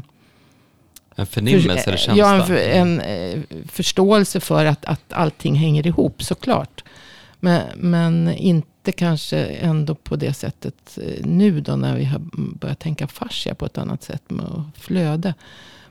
en 1.15 1.25
förnimmelse 1.25 1.89
eller 1.89 1.97
känsla? 1.97 2.15
Ja, 2.15 2.45
en, 2.45 2.57
en, 2.57 3.01
en, 3.01 3.33
eh, 3.33 3.39
förståelse 3.71 4.39
för 4.39 4.65
att, 4.65 4.85
att 4.85 5.13
allting 5.13 5.55
hänger 5.55 5.87
ihop 5.87 6.23
såklart. 6.23 6.83
Men, 7.39 7.61
men 7.75 8.33
inte 8.33 8.91
kanske 8.91 9.37
ändå 9.45 9.95
på 9.95 10.15
det 10.15 10.33
sättet 10.33 10.97
eh, 10.97 11.25
nu 11.25 11.61
då 11.61 11.75
när 11.75 11.95
vi 11.95 12.05
har 12.05 12.21
börjat 12.33 12.79
tänka 12.79 13.07
fascia 13.07 13.55
på 13.55 13.65
ett 13.65 13.77
annat 13.77 14.03
sätt 14.03 14.23
med 14.27 14.63
flöde. 14.77 15.33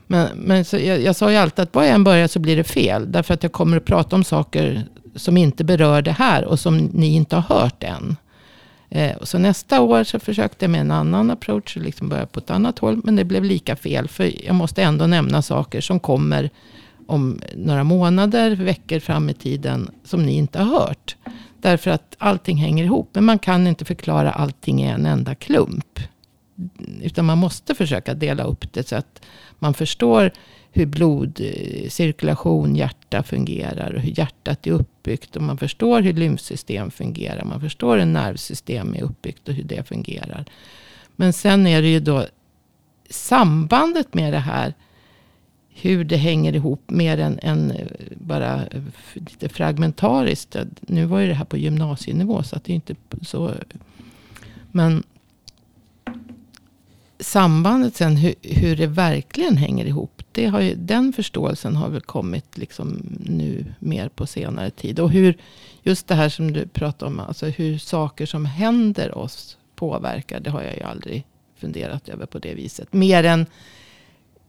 Men, 0.07 0.27
men 0.35 0.65
så 0.65 0.77
jag, 0.77 1.01
jag 1.01 1.15
sa 1.15 1.31
ju 1.31 1.37
alltid 1.37 1.63
att 1.63 1.75
var 1.75 1.83
jag 1.83 1.95
än 1.95 2.03
börjar 2.03 2.27
så 2.27 2.39
blir 2.39 2.57
det 2.57 2.63
fel. 2.63 3.11
Därför 3.11 3.33
att 3.33 3.43
jag 3.43 3.51
kommer 3.51 3.77
att 3.77 3.85
prata 3.85 4.15
om 4.15 4.23
saker 4.23 4.85
som 5.15 5.37
inte 5.37 5.63
berör 5.63 6.01
det 6.01 6.11
här 6.11 6.45
och 6.45 6.59
som 6.59 6.77
ni 6.77 7.07
inte 7.07 7.35
har 7.35 7.55
hört 7.55 7.83
än. 7.83 8.15
Eh, 8.91 9.17
så 9.21 9.37
nästa 9.37 9.81
år 9.81 10.03
så 10.03 10.19
försökte 10.19 10.65
jag 10.65 10.69
med 10.71 10.81
en 10.81 10.91
annan 10.91 11.31
approach 11.31 11.77
och 11.77 11.83
liksom 11.83 12.09
börja 12.09 12.25
på 12.25 12.39
ett 12.39 12.49
annat 12.49 12.79
håll. 12.79 13.01
Men 13.03 13.15
det 13.15 13.23
blev 13.25 13.43
lika 13.43 13.75
fel. 13.75 14.07
För 14.07 14.45
jag 14.45 14.55
måste 14.55 14.83
ändå 14.83 15.07
nämna 15.07 15.41
saker 15.41 15.81
som 15.81 15.99
kommer 15.99 16.49
om 17.07 17.41
några 17.55 17.83
månader, 17.83 18.55
veckor 18.55 18.99
fram 18.99 19.29
i 19.29 19.33
tiden. 19.33 19.89
Som 20.03 20.23
ni 20.23 20.33
inte 20.33 20.59
har 20.59 20.79
hört. 20.79 21.15
Därför 21.61 21.91
att 21.91 22.15
allting 22.17 22.57
hänger 22.57 22.83
ihop. 22.83 23.09
Men 23.13 23.23
man 23.23 23.39
kan 23.39 23.67
inte 23.67 23.85
förklara 23.85 24.31
allting 24.31 24.83
i 24.83 24.87
en 24.87 25.05
enda 25.05 25.35
klump. 25.35 25.99
Utan 27.01 27.25
man 27.25 27.37
måste 27.37 27.75
försöka 27.75 28.13
dela 28.13 28.43
upp 28.43 28.73
det 28.73 28.87
så 28.87 28.95
att 28.95 29.21
man 29.59 29.73
förstår 29.73 30.31
hur 30.71 30.85
blodcirkulation, 30.85 32.75
hjärta 32.75 33.23
fungerar 33.23 33.93
och 33.93 34.01
hur 34.01 34.19
hjärtat 34.19 34.67
är 34.67 34.71
uppbyggt. 34.71 35.35
Och 35.35 35.41
man 35.41 35.57
förstår 35.57 36.01
hur 36.01 36.13
lymfsystem 36.13 36.91
fungerar. 36.91 37.45
Man 37.45 37.61
förstår 37.61 37.97
hur 37.97 38.05
nervsystem 38.05 38.95
är 38.95 39.01
uppbyggt 39.03 39.47
och 39.47 39.53
hur 39.53 39.63
det 39.63 39.87
fungerar. 39.87 40.45
Men 41.15 41.33
sen 41.33 41.67
är 41.67 41.81
det 41.81 41.87
ju 41.87 41.99
då 41.99 42.25
sambandet 43.09 44.13
med 44.13 44.33
det 44.33 44.39
här. 44.39 44.73
Hur 45.73 46.03
det 46.03 46.17
hänger 46.17 46.55
ihop 46.55 46.89
mer 46.89 47.17
än, 47.17 47.39
än 47.41 47.73
bara 48.15 48.61
lite 49.13 49.49
fragmentariskt. 49.49 50.55
Nu 50.81 51.05
var 51.05 51.19
ju 51.19 51.27
det 51.27 51.33
här 51.33 51.45
på 51.45 51.57
gymnasienivå 51.57 52.43
så 52.43 52.55
att 52.55 52.63
det 52.63 52.73
är 52.73 52.75
inte 52.75 52.95
så. 53.21 53.53
Men 54.71 55.03
sambandet 57.21 57.95
sen 57.95 58.15
hur, 58.15 58.35
hur 58.41 58.75
det 58.75 58.87
verkligen 58.87 59.57
hänger 59.57 59.85
ihop. 59.85 60.23
Det 60.31 60.45
har 60.45 60.61
ju, 60.61 60.75
den 60.75 61.13
förståelsen 61.13 61.75
har 61.75 61.89
väl 61.89 62.01
kommit 62.01 62.57
liksom 62.57 63.01
nu 63.19 63.65
mer 63.79 64.09
på 64.09 64.27
senare 64.27 64.69
tid. 64.69 64.99
Och 64.99 65.11
hur, 65.11 65.37
just 65.83 66.07
det 66.07 66.15
här 66.15 66.29
som 66.29 66.53
du 66.53 66.67
pratade 66.67 67.11
om, 67.11 67.19
alltså 67.19 67.45
hur 67.45 67.77
saker 67.77 68.25
som 68.25 68.45
händer 68.45 69.17
oss 69.17 69.57
påverkar. 69.75 70.39
Det 70.39 70.49
har 70.49 70.61
jag 70.61 70.75
ju 70.75 70.83
aldrig 70.83 71.25
funderat 71.57 72.09
över 72.09 72.25
på 72.25 72.39
det 72.39 72.53
viset. 72.53 72.93
Mer 72.93 73.23
än 73.23 73.45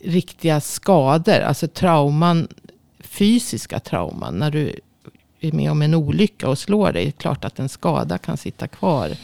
riktiga 0.00 0.60
skador, 0.60 1.40
alltså 1.40 1.68
trauman, 1.68 2.48
fysiska 3.00 3.80
trauman. 3.80 4.34
När 4.34 4.50
du 4.50 4.80
är 5.40 5.52
med 5.52 5.70
om 5.70 5.82
en 5.82 5.94
olycka 5.94 6.48
och 6.48 6.58
slår 6.58 6.92
dig. 6.92 7.04
Det 7.04 7.10
är 7.10 7.12
klart 7.12 7.44
att 7.44 7.58
en 7.58 7.68
skada 7.68 8.18
kan 8.18 8.36
sitta 8.36 8.68
kvar 8.68 9.16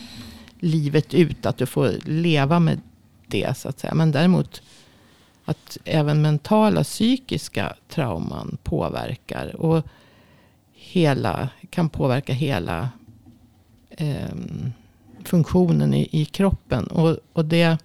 livet 0.61 1.14
ut. 1.14 1.46
Att 1.46 1.58
du 1.58 1.66
får 1.66 1.92
leva 2.04 2.58
med 2.58 2.80
det 3.28 3.56
så 3.56 3.68
att 3.68 3.78
säga. 3.80 3.94
Men 3.94 4.12
däremot 4.12 4.62
att 5.44 5.78
även 5.84 6.22
mentala 6.22 6.84
psykiska 6.84 7.74
trauman 7.88 8.58
påverkar. 8.62 9.56
Och 9.56 9.86
hela, 10.74 11.48
kan 11.70 11.88
påverka 11.88 12.32
hela 12.32 12.88
eh, 13.90 14.34
funktionen 15.24 15.94
i, 15.94 16.08
i 16.12 16.24
kroppen. 16.24 16.86
Och, 16.86 17.16
och 17.32 17.44
det, 17.44 17.78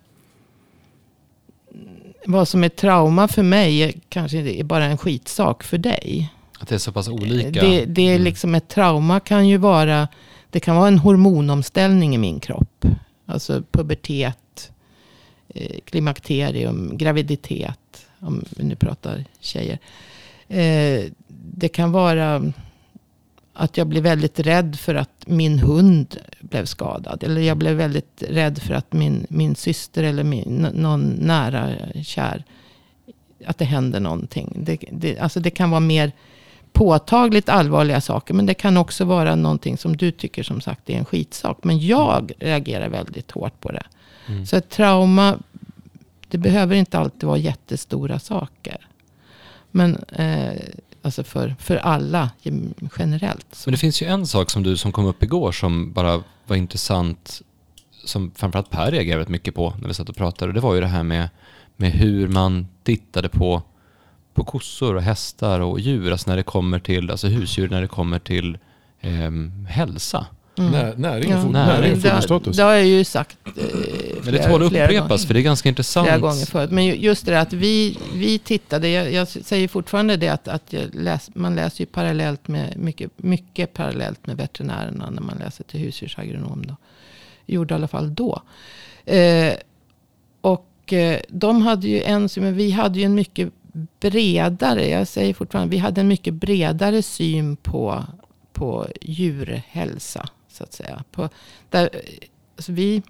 vad 2.25 2.47
som 2.47 2.63
är 2.63 2.69
trauma 2.69 3.27
för 3.27 3.43
mig 3.43 4.01
kanske 4.09 4.37
är 4.37 4.63
bara 4.63 4.85
en 4.85 4.97
skitsak 4.97 5.63
för 5.63 5.77
dig. 5.77 6.33
Att 6.59 6.67
det 6.67 6.75
är 6.75 6.79
så 6.79 6.91
pass 6.91 7.07
olika. 7.07 7.61
Det, 7.61 7.85
det 7.85 8.01
är 8.01 8.15
Mm. 8.15 8.23
liksom 8.23 8.55
ett 8.55 8.67
trauma 8.69 9.19
kan 9.19 9.47
ju 9.47 9.57
vara, 9.57 10.07
det 10.49 10.59
kan 10.59 10.75
vara 10.75 10.87
en 10.87 10.99
hormonomställning 10.99 12.15
i 12.15 12.17
min 12.17 12.39
kropp. 12.39 12.85
Alltså 13.25 13.63
pubertet, 13.71 14.27
eh, 14.27 14.31
Eh, 15.53 15.79
klimakterium, 15.85 16.97
graviditet. 16.97 18.07
Om 18.19 18.45
vi 18.49 18.63
nu 18.63 18.75
pratar 18.75 19.25
tjejer. 19.39 19.79
Eh, 20.47 21.11
det 21.27 21.69
kan 21.69 21.91
vara 21.91 22.53
att 23.53 23.77
jag 23.77 23.87
blir 23.87 24.01
väldigt 24.01 24.39
rädd 24.39 24.79
för 24.79 24.95
att 24.95 25.23
min 25.25 25.59
hund 25.59 26.17
blev 26.39 26.65
skadad. 26.65 27.23
Eller 27.23 27.41
jag 27.41 27.57
blev 27.57 27.75
väldigt 27.75 28.23
rädd 28.29 28.61
för 28.61 28.73
att 28.73 28.93
min, 28.93 29.25
min 29.29 29.55
syster 29.55 30.03
eller 30.03 30.23
min, 30.23 30.67
någon 30.73 31.09
nära 31.09 31.69
kär. 32.03 32.43
Att 33.45 33.57
det 33.57 33.65
händer 33.65 33.99
någonting. 33.99 34.53
Det, 34.55 34.83
det, 34.91 35.19
alltså 35.19 35.39
det 35.39 35.49
kan 35.49 35.69
vara 35.69 35.79
mer 35.79 36.11
påtagligt 36.71 37.49
allvarliga 37.49 38.01
saker. 38.01 38.33
Men 38.33 38.45
det 38.45 38.53
kan 38.53 38.77
också 38.77 39.05
vara 39.05 39.35
någonting 39.35 39.77
som 39.77 39.97
du 39.97 40.11
tycker 40.11 40.43
som 40.43 40.61
sagt 40.61 40.89
är 40.89 40.93
en 40.93 41.05
skitsak. 41.05 41.57
Men 41.63 41.79
jag 41.79 42.31
reagerar 42.39 42.89
väldigt 42.89 43.31
hårt 43.31 43.61
på 43.61 43.71
det. 43.71 43.83
Mm. 44.27 44.45
Så 44.45 44.55
ett 44.55 44.69
trauma, 44.69 45.39
det 46.27 46.37
behöver 46.37 46.75
inte 46.75 46.99
alltid 46.99 47.23
vara 47.23 47.37
jättestora 47.37 48.19
saker. 48.19 48.87
Men 49.71 49.95
eh, 49.95 50.53
alltså 51.01 51.23
för, 51.23 51.55
för 51.59 51.75
alla 51.75 52.29
generellt. 52.99 53.47
Så. 53.51 53.69
Men 53.69 53.71
det 53.71 53.77
finns 53.77 54.01
ju 54.01 54.07
en 54.07 54.27
sak 54.27 54.49
som 54.49 54.63
du 54.63 54.77
som 54.77 54.91
kom 54.91 55.05
upp 55.05 55.23
igår 55.23 55.51
som 55.51 55.93
bara 55.93 56.23
var 56.47 56.55
intressant. 56.55 57.41
Som 58.05 58.31
framförallt 58.35 58.69
Per 58.69 58.91
reagerade 58.91 59.17
väldigt 59.17 59.29
mycket 59.29 59.55
på 59.55 59.73
när 59.81 59.87
vi 59.87 59.93
satt 59.93 60.09
och 60.09 60.15
pratade. 60.15 60.49
Och 60.49 60.53
det 60.53 60.59
var 60.59 60.73
ju 60.75 60.81
det 60.81 60.87
här 60.87 61.03
med, 61.03 61.29
med 61.75 61.91
hur 61.91 62.27
man 62.27 62.67
tittade 62.83 63.29
på, 63.29 63.61
på 64.33 64.43
kossor 64.43 64.95
och 64.95 65.01
hästar 65.01 65.59
och 65.59 65.79
djur. 65.79 66.11
Alltså 66.11 66.29
när 66.29 66.37
det 66.37 66.43
kommer 66.43 66.79
till, 66.79 67.11
alltså 67.11 67.27
husdjur 67.27 67.69
när 67.69 67.81
det 67.81 67.87
kommer 67.87 68.19
till 68.19 68.57
ehm, 69.01 69.65
hälsa. 69.69 70.27
Mm. 70.57 70.71
När, 70.71 70.95
näring 70.97 71.33
och 71.35 71.39
Ja. 71.39 71.49
Näring. 71.49 71.91
och 71.91 71.97
det, 71.97 72.09
foderstatus. 72.09 72.57
det 72.57 72.63
har 72.63 72.71
jag 72.73 72.85
ju 72.85 73.03
sagt 73.03 73.37
eh, 73.45 73.53
Men 74.23 74.33
det 74.33 74.47
tål 74.47 74.63
att 74.63 74.69
flera 74.69 74.85
upprepas 74.85 75.07
gånger. 75.09 75.27
för 75.27 75.33
det 75.33 75.39
är 75.39 75.41
ganska 75.41 75.69
intressant. 75.69 76.07
flera 76.07 76.19
gånger 76.19 76.45
förut. 76.45 76.71
Men 76.71 76.85
ju- 76.85 76.95
just 76.95 77.25
det 77.25 77.31
där 77.31 77.39
att 77.41 77.53
vi, 77.53 77.97
vi 78.15 78.39
tittade, 78.39 78.89
jag, 78.89 79.11
jag 79.13 79.27
säger 79.27 79.67
fortfarande 79.67 80.17
det 80.17 80.27
att, 80.29 80.47
att 80.47 80.73
jag 80.73 80.83
läs, 80.95 81.29
man 81.35 81.55
läser 81.55 81.79
ju 81.81 81.85
parallellt 81.85 82.47
med, 82.47 82.77
mycket, 82.77 83.11
mycket 83.17 83.73
parallellt 83.73 84.27
med 84.27 84.37
veterinärerna 84.37 85.09
när 85.09 85.21
man 85.21 85.37
läser 85.37 85.63
till 85.63 85.79
husdjursagronom. 85.79 86.65
Då. 86.67 86.75
Gjorde 87.45 87.73
i 87.73 87.75
alla 87.75 87.87
fall 87.87 88.15
då. 88.15 88.41
Eh, 89.05 89.53
och 90.41 90.93
eh, 90.93 91.19
de 91.29 91.61
hade 91.61 91.87
ju 91.87 92.01
en, 92.01 92.29
men 92.37 92.55
vi 92.55 92.71
hade 92.71 92.99
ju 92.99 93.05
en 93.05 93.15
mycket 93.15 93.49
bredare, 93.99 94.87
jag 94.89 95.07
säger 95.07 95.33
fortfarande, 95.33 95.71
vi 95.71 95.77
hade 95.77 96.01
en 96.01 96.07
mycket 96.07 96.33
bredare 96.33 97.01
syn 97.01 97.55
på, 97.55 98.03
på 98.53 98.87
djurhälsa. 99.01 100.29
Så 100.53 100.63
att 100.63 100.73
säga. 100.73 101.03
På, 101.11 101.29
där, 101.69 101.89
alltså 102.55 102.71
vi, 102.71 103.01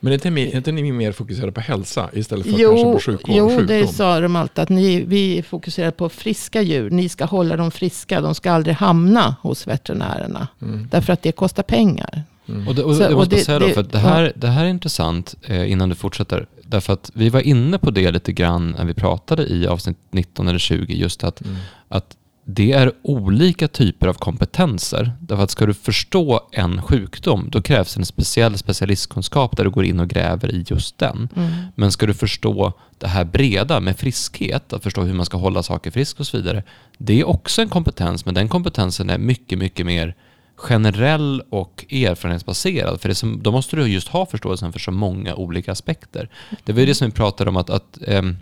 Men 0.00 0.12
är 0.12 0.14
inte, 0.14 0.30
ni- 0.30 0.50
är 0.52 0.56
inte 0.56 0.72
ni 0.72 0.92
mer 0.92 1.12
fokuserade 1.12 1.52
på 1.52 1.60
hälsa 1.60 2.10
istället 2.12 2.46
för 2.46 2.52
Jo, 2.58 2.70
kanske 2.70 2.84
på 2.92 2.98
sjukvård, 3.12 3.36
jo 3.38 3.48
sjukdom? 3.48 3.66
det 3.66 3.86
sa 3.88 4.20
de 4.20 4.36
alltid. 4.36 4.58
Att 4.62 4.68
ni, 4.68 5.00
vi 5.04 5.42
fokuserar 5.42 5.90
på 5.90 6.08
friska 6.08 6.62
djur. 6.62 6.90
Ni 6.90 7.08
ska 7.08 7.24
hålla 7.24 7.56
dem 7.56 7.70
friska. 7.70 8.20
De 8.20 8.34
ska 8.34 8.52
aldrig 8.52 8.76
hamna 8.76 9.36
hos 9.42 9.66
veterinärerna. 9.66 10.48
Mm. 10.62 10.88
Därför 10.90 11.12
att 11.12 11.22
det 11.22 11.32
kostar 11.32 11.62
pengar. 11.62 12.22
Mm. 12.48 12.68
Och 12.68 12.74
det, 12.74 12.82
och 12.82 12.96
Så- 12.96 13.02
jag 13.02 13.12
måste 13.12 13.36
det- 13.36 13.44
säga 13.44 13.58
då, 13.58 13.68
för 13.68 13.82
det 13.82 13.98
här, 13.98 14.32
det 14.36 14.46
här 14.48 14.64
är 14.64 14.68
intressant 14.68 15.34
eh, 15.42 15.70
innan 15.72 15.88
du 15.88 15.94
fortsätter. 15.94 16.46
Därför 16.62 16.92
att 16.92 17.10
vi 17.14 17.28
var 17.28 17.40
inne 17.40 17.78
på 17.78 17.90
det 17.90 18.10
lite 18.10 18.32
grann 18.32 18.74
när 18.78 18.84
vi 18.84 18.94
pratade 18.94 19.42
i 19.46 19.66
avsnitt 19.66 19.96
19 20.10 20.48
eller 20.48 20.58
20. 20.58 20.94
Just 20.94 21.24
att, 21.24 21.40
Mm. 21.40 21.56
att 21.88 22.16
det 22.44 22.72
är 22.72 22.92
olika 23.02 23.68
typer 23.68 24.06
av 24.06 24.14
kompetenser. 24.14 25.12
Därför 25.20 25.44
att 25.44 25.50
ska 25.50 25.66
du 25.66 25.74
förstå 25.74 26.48
en 26.52 26.82
sjukdom, 26.82 27.48
då 27.52 27.62
krävs 27.62 27.96
en 27.96 28.06
speciell 28.06 28.58
specialistkunskap 28.58 29.56
där 29.56 29.64
du 29.64 29.70
går 29.70 29.84
in 29.84 30.00
och 30.00 30.08
gräver 30.08 30.54
i 30.54 30.64
just 30.68 30.98
den. 30.98 31.28
Mm. 31.36 31.52
Men 31.74 31.92
ska 31.92 32.06
du 32.06 32.14
förstå 32.14 32.72
det 32.98 33.08
här 33.08 33.24
breda 33.24 33.80
med 33.80 33.98
friskhet, 33.98 34.72
att 34.72 34.82
förstå 34.82 35.02
hur 35.02 35.14
man 35.14 35.26
ska 35.26 35.36
hålla 35.36 35.62
saker 35.62 35.90
frisk 35.90 36.20
och 36.20 36.26
så 36.26 36.36
vidare. 36.36 36.62
Det 36.98 37.20
är 37.20 37.24
också 37.28 37.62
en 37.62 37.68
kompetens, 37.68 38.24
men 38.24 38.34
den 38.34 38.48
kompetensen 38.48 39.10
är 39.10 39.18
mycket, 39.18 39.58
mycket 39.58 39.86
mer 39.86 40.14
generell 40.56 41.42
och 41.50 41.84
erfarenhetsbaserad. 41.90 43.00
För 43.00 43.08
det 43.08 43.14
som, 43.14 43.42
då 43.42 43.52
måste 43.52 43.76
du 43.76 43.86
just 43.86 44.08
ha 44.08 44.26
förståelsen 44.26 44.72
för 44.72 44.78
så 44.78 44.90
många 44.90 45.34
olika 45.34 45.72
aspekter. 45.72 46.28
Det 46.64 46.72
var 46.72 46.80
ju 46.80 46.86
det 46.86 46.94
som 46.94 47.06
vi 47.06 47.12
pratade 47.12 47.50
om 47.50 47.56
att, 47.56 47.70
att, 47.70 47.98
ehm, 48.06 48.36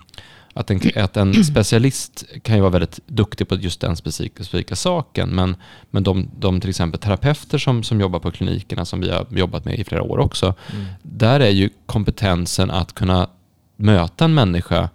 att, 0.55 0.71
en, 0.71 0.81
att 0.97 1.17
en 1.17 1.45
specialist 1.45 2.25
kan 2.43 2.55
ju 2.55 2.61
vara 2.61 2.71
väldigt 2.71 3.01
duktig 3.07 3.49
på 3.49 3.55
just 3.55 3.81
den 3.81 3.97
specifika, 3.97 4.45
specifika 4.45 4.77
saken. 4.77 5.29
Men, 5.29 5.57
men 5.91 6.03
de, 6.03 6.31
de 6.39 6.61
till 6.61 6.71
exempel 6.71 7.01
terapeuter 7.01 7.59
som, 7.59 7.83
som 7.83 8.01
jobbar 8.01 8.21
på 8.21 8.31
klinikerna 8.31 8.85
som 8.85 9.01
vi 9.01 9.11
har 9.11 9.27
jobbat 9.31 9.65
med 9.65 9.79
i 9.79 9.85
flera 9.85 10.03
år 10.03 10.19
också. 10.19 10.55
Mm. 10.73 10.87
Där 11.03 11.41
är 11.41 11.51
ju 11.51 11.71
kompetensen 11.87 12.71
att 12.71 12.93
kunna 12.93 13.29
möta 13.77 14.25
en 14.25 14.35
människa, 14.35 14.89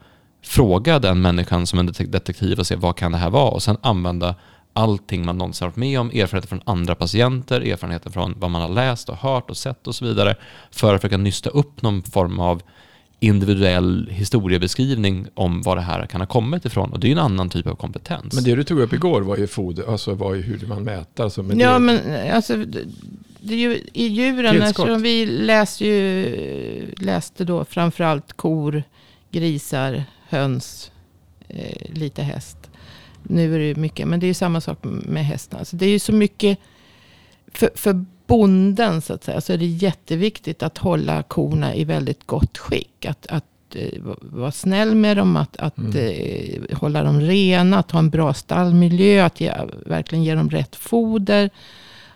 fråga 0.44 1.00
den 1.00 1.22
människan 1.22 1.68
som 1.68 1.80
en 1.80 1.90
detek- 1.90 2.12
detektiv 2.12 2.60
och 2.60 2.68
se 2.68 2.76
vad 2.76 2.96
kan 2.96 3.12
det 3.12 3.18
här 3.18 3.30
vara 3.30 3.52
och 3.52 3.64
sen 3.64 3.78
använda 3.82 4.36
allting 4.74 5.26
man 5.26 5.38
någonsin 5.38 5.68
varit 5.68 5.76
med 5.76 6.00
om, 6.00 6.10
erfarenheter 6.10 6.48
från 6.48 6.62
andra 6.66 6.96
patienter, 6.96 7.62
erfarenheter 7.62 8.10
från 8.10 8.36
vad 8.38 8.52
man 8.52 8.62
har 8.62 8.70
läst 8.70 9.10
och 9.10 9.18
hört 9.18 9.50
och 9.50 9.58
sett 9.58 9.88
och 9.88 9.96
så 9.96 10.06
vidare 10.06 10.36
för 10.72 10.94
att 10.96 11.02
försöka 11.02 11.18
nysta 11.18 11.50
upp 11.50 11.82
någon 11.82 12.04
form 12.04 12.40
av 12.40 12.62
individuell 13.20 14.10
historiebeskrivning 14.12 15.28
om 15.34 15.62
var 15.62 15.76
det 15.76 15.82
här 15.82 16.06
kan 16.06 16.22
ha 16.22 16.28
kommit 16.28 16.66
ifrån. 16.66 16.94
Och 16.94 17.00
det 17.00 17.08
är 17.08 17.10
ju 17.10 17.14
en 17.14 17.20
annan 17.20 17.50
typ 17.50 17.68
av 17.68 17.76
kompetens. 17.76 18.34
Men 18.34 18.44
det 18.44 18.56
du 18.56 18.64
tog 18.64 18.80
upp 18.80 18.94
igår 18.94 19.22
var 19.22 19.38
ju 19.38 19.48
foder, 19.48 19.92
alltså 19.92 20.14
var 20.14 20.36
ju 20.36 20.42
hur 20.42 20.68
man 20.68 20.84
mäter. 20.84 21.24
Alltså, 21.24 21.44
men 21.44 21.60
ja, 21.60 21.74
det, 21.74 21.80
men 21.80 22.00
alltså, 22.32 22.56
det, 23.40 23.54
är 23.54 23.58
ju 23.58 23.82
i 23.94 24.08
djuren, 24.08 24.62
eftersom 24.62 25.02
vi 25.02 25.26
läste, 25.26 25.86
ju, 25.86 26.94
läste 26.98 27.44
då 27.44 27.66
framförallt 27.66 28.34
kor, 28.34 28.84
grisar, 29.32 30.04
höns, 30.30 30.92
eh, 31.48 31.94
lite 31.94 32.24
häst. 32.24 32.58
Nu 33.24 33.56
är 33.56 33.60
det 33.60 33.66
ju 33.66 33.76
mycket, 33.76 34.08
men 34.08 34.20
det 34.20 34.26
är 34.26 34.28
ju 34.28 34.34
samma 34.34 34.62
sak 34.62 34.78
med 34.84 35.26
hästarna. 35.26 35.60
Alltså 35.60 35.76
det 35.76 35.86
är 35.86 35.90
ju 35.90 36.00
så 36.00 36.14
mycket, 36.14 36.60
för, 37.54 37.70
för 37.76 38.06
bonden 38.28 39.02
så 39.02 39.14
att 39.14 39.24
säga, 39.24 39.42
så 39.42 39.54
är 39.54 39.58
det 39.58 39.66
jätteviktigt 39.66 40.64
att 40.64 40.78
hålla 40.78 41.24
korna 41.24 41.76
i 41.76 41.84
väldigt 41.84 42.28
gott 42.28 42.58
skick. 42.58 43.06
Att, 43.06 43.28
att 43.28 43.44
eh, 43.76 44.02
va- 44.02 44.16
vara 44.22 44.52
snäll 44.52 44.96
med 44.96 45.18
dem, 45.18 45.36
att, 45.36 45.58
att 45.58 45.78
Mm. 45.78 45.96
eh, 45.98 46.78
hålla 46.78 47.04
dem 47.04 47.22
rena, 47.22 47.80
att 47.80 47.92
ha 47.92 48.00
en 48.00 48.10
bra 48.10 48.34
stallmiljö, 48.34 49.26
att 49.26 49.42
ge, 49.42 49.54
verkligen 49.86 50.24
ge 50.24 50.36
dem 50.36 50.50
rätt 50.50 50.76
foder. 50.76 51.50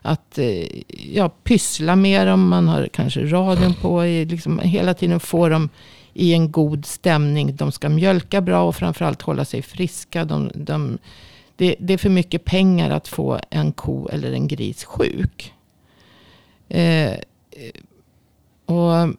Att 0.01 0.37
eh, 0.37 0.65
ja, 1.13 1.29
pyssla 1.29 1.95
med 1.95 2.27
dem, 2.27 2.47
man 2.49 2.67
har 2.67 2.87
kanske 2.93 3.25
radion 3.25 3.73
på, 3.73 4.01
liksom, 4.03 4.59
hela 4.59 4.93
tiden 4.93 5.19
få 5.19 5.49
dem 5.49 5.69
i 6.13 6.33
en 6.33 6.51
god 6.51 6.85
stämning. 6.85 7.55
De 7.55 7.71
ska 7.71 7.89
mjölka 7.89 8.41
bra 8.41 8.61
och 8.63 8.75
framförallt 8.75 9.21
hålla 9.21 9.45
sig 9.45 9.61
friska. 9.61 10.25
De, 10.25 10.51
de, 10.55 10.97
det, 11.55 11.75
det 11.79 11.93
är 11.93 11.97
för 11.97 12.09
mycket 12.09 12.45
pengar 12.45 12.89
att 12.89 13.07
få 13.07 13.39
en 13.49 13.71
ko 13.71 14.07
eller 14.07 14.31
en 14.31 14.47
gris 14.47 14.83
sjuk. 14.83 15.53
Eh, 16.71 17.17
och 18.65 19.15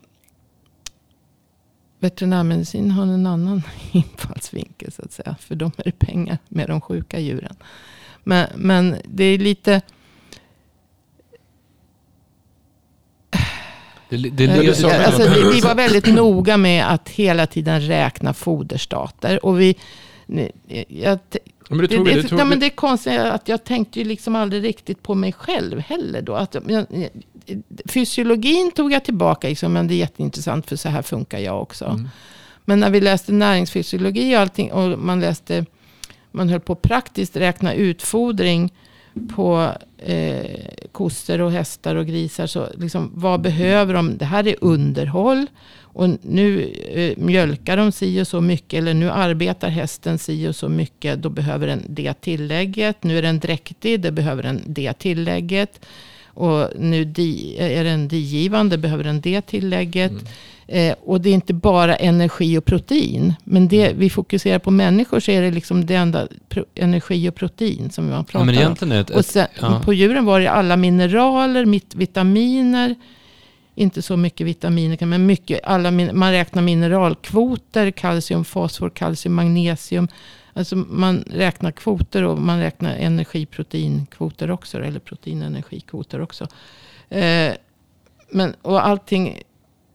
veterinärmedicin 1.98 2.90
har 2.90 3.02
en 3.02 3.26
annan 3.26 3.62
infallsvinkel 3.92 4.92
så 4.92 5.02
att 5.02 5.12
säga. 5.12 5.36
För 5.40 5.54
de 5.54 5.72
är 5.76 5.84
det 5.84 5.98
pengar 5.98 6.38
med 6.48 6.68
de 6.68 6.80
sjuka 6.80 7.18
djuren. 7.18 7.56
Men, 8.24 8.48
men 8.56 8.96
det 9.04 9.24
är 9.24 9.38
lite... 9.38 9.80
det, 14.08 14.30
det, 14.30 14.44
Eh, 14.44 15.06
alltså, 15.06 15.28
vi, 15.28 15.54
vi 15.54 15.60
var 15.60 15.74
väldigt 15.74 16.06
noga 16.06 16.56
med 16.56 16.92
att 16.92 17.08
hela 17.08 17.46
tiden 17.46 17.80
räkna 17.80 18.34
foderstater. 18.34 19.44
Och 19.44 19.60
vi, 19.60 19.76
jag, 20.88 21.18
Ja, 21.72 21.76
men 21.76 21.88
det, 21.88 21.96
tog, 21.96 22.06
det, 22.06 22.14
du 22.14 22.22
tog, 22.22 22.40
ja, 22.40 22.44
men 22.44 22.60
det 22.60 22.66
är 22.66 22.70
konstigt 22.70 23.18
att 23.18 23.48
jag 23.48 23.64
tänkte 23.64 23.98
ju 23.98 24.04
liksom 24.04 24.36
aldrig 24.36 24.64
riktigt 24.64 25.02
på 25.02 25.14
mig 25.14 25.32
själv 25.32 25.78
heller. 25.78 26.22
Då. 26.22 26.34
Att, 26.34 26.56
jag, 26.68 26.86
fysiologin 27.86 28.72
tog 28.74 28.92
jag 28.92 29.04
tillbaka, 29.04 29.48
liksom, 29.48 29.72
men 29.72 29.88
det 29.88 29.94
är 29.94 29.96
jätteintressant 29.96 30.68
för 30.68 30.76
så 30.76 30.88
här 30.88 31.02
funkar 31.02 31.38
jag 31.38 31.62
också. 31.62 31.84
Mm. 31.84 32.08
Men 32.64 32.80
när 32.80 32.90
vi 32.90 33.00
läste 33.00 33.32
näringsfysiologi 33.32 34.36
och 34.36 34.40
allting 34.40 34.72
och 34.72 34.98
man 34.98 35.20
läste, 35.20 35.66
man 36.30 36.48
höll 36.48 36.60
på 36.60 36.74
praktiskt 36.74 37.36
räkna 37.36 37.74
utfodring 37.74 38.72
på 39.34 39.72
eh, 39.98 40.60
kossor 40.92 41.40
och 41.40 41.52
hästar 41.52 41.96
och 41.96 42.06
grisar. 42.06 42.46
Så 42.46 42.68
liksom, 42.78 43.10
vad 43.14 43.40
behöver 43.40 43.94
de? 43.94 44.18
Det 44.18 44.24
här 44.24 44.48
är 44.48 44.56
underhåll. 44.60 45.46
Och 45.80 46.08
nu 46.22 46.72
eh, 46.88 47.16
mjölkar 47.16 47.76
de 47.76 47.92
si 47.92 48.22
och 48.22 48.28
så 48.28 48.40
mycket. 48.40 48.78
Eller 48.78 48.94
nu 48.94 49.10
arbetar 49.10 49.68
hästen 49.68 50.18
si 50.18 50.48
och 50.48 50.56
så 50.56 50.68
mycket. 50.68 51.22
Då 51.22 51.28
behöver 51.28 51.66
den 51.66 51.82
det 51.88 52.14
tillägget. 52.14 53.04
Nu 53.04 53.18
är 53.18 53.22
den 53.22 53.40
dräktig. 53.40 54.00
Det 54.00 54.12
behöver 54.12 54.42
den 54.42 54.62
det 54.66 54.92
tillägget. 54.92 55.86
Och 56.34 56.68
nu 56.76 57.04
di, 57.04 57.56
är 57.58 57.84
den 57.84 58.08
digivande, 58.08 58.78
behöver 58.78 59.04
den 59.04 59.20
det 59.20 59.40
tillägget. 59.42 60.10
Mm. 60.10 60.24
Eh, 60.66 60.94
och 61.04 61.20
det 61.20 61.30
är 61.30 61.34
inte 61.34 61.54
bara 61.54 61.96
energi 61.96 62.58
och 62.58 62.64
protein. 62.64 63.34
Men 63.44 63.68
det 63.68 63.92
vi 63.92 64.10
fokuserar 64.10 64.58
på 64.58 64.70
människor 64.70 65.20
så 65.20 65.30
är 65.30 65.42
det 65.42 65.50
liksom 65.50 65.86
det 65.86 65.94
enda 65.94 66.28
pro, 66.48 66.64
energi 66.74 67.28
och 67.28 67.34
protein 67.34 67.90
som 67.90 68.10
man 68.10 68.24
pratar 68.24 68.40
Ja, 68.40 68.44
men 68.44 68.82
om. 68.82 68.92
ett, 68.92 69.10
Och 69.10 69.24
sen, 69.24 69.46
ja. 69.60 69.82
på 69.84 69.92
djuren 69.92 70.24
var 70.24 70.40
det 70.40 70.50
alla 70.50 70.76
mineraler, 70.76 71.64
mitt, 71.64 71.94
vitaminer. 71.94 72.94
Inte 73.74 74.02
så 74.02 74.16
mycket 74.16 74.46
vitaminer, 74.46 75.06
men 75.06 75.26
mycket. 75.26 75.60
Alla, 75.64 75.90
man 75.90 76.32
räknar 76.32 76.62
mineralkvoter, 76.62 77.90
kalcium, 77.90 78.44
fosfor, 78.44 78.90
kalcium, 78.90 79.34
magnesium. 79.34 80.08
Alltså 80.54 80.76
man 80.76 81.24
räknar 81.30 81.70
kvoter 81.70 82.22
och 82.22 82.38
man 82.38 82.58
räknar 82.60 82.96
energiproteinkvoter 82.96 84.50
också. 84.50 84.82
Eller 84.82 85.00
proteinenergikvoter 85.00 86.20
också. 86.20 86.46
Eh, 87.08 87.52
men, 88.30 88.54
och 88.62 88.86
allting, 88.86 89.42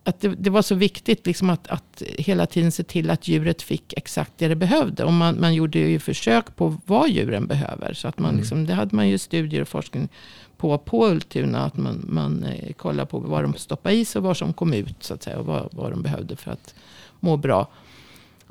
att 0.04 0.20
det, 0.22 0.28
det 0.28 0.50
var 0.50 0.62
så 0.62 0.76
viktigt 0.76 1.26
liksom 1.26 1.50
att, 1.50 1.68
att 1.68 2.02
hela 2.18 2.46
tiden 2.46 2.72
se 2.72 2.84
till 2.84 3.10
att 3.10 3.28
djuret 3.28 3.62
fick 3.62 3.94
exakt 3.94 4.32
det 4.38 4.48
det 4.48 4.56
behövde. 4.56 5.04
Och 5.04 5.14
man, 5.14 5.40
man 5.40 5.54
gjorde 5.54 5.80
ju 5.80 6.00
försök 6.00 6.56
på 6.56 6.78
vad 6.86 7.10
djuren 7.10 7.48
behöver. 7.48 7.94
Så 7.94 8.08
att 8.08 8.20
man 8.20 8.30
Mm. 8.30 8.40
liksom, 8.40 8.66
det 8.66 8.74
hade 8.74 8.96
man 8.96 9.10
ju 9.10 9.18
studier 9.18 9.62
och 9.62 9.68
forskning 9.68 10.10
på, 10.58 10.78
på 10.78 11.08
Ultuna. 11.08 11.66
Att 11.66 11.78
man, 11.78 12.06
man 12.10 12.44
eh, 12.44 12.74
kollar 12.74 13.06
på 13.06 13.20
vad 13.20 13.44
de 13.44 13.54
stoppade 13.54 13.96
i 13.96 14.06
sig 14.06 14.20
och 14.20 14.24
vad 14.24 14.38
som 14.38 14.54
kom 14.54 14.74
ut. 14.74 15.04
Så 15.04 15.14
att 15.14 15.24
säga, 15.24 15.40
och 15.40 15.46
vad, 15.46 15.70
vad 15.72 15.92
de 15.92 16.02
behövde 16.02 16.36
för 16.36 16.52
att 16.52 16.76
må 17.20 17.38
bra. 17.38 17.68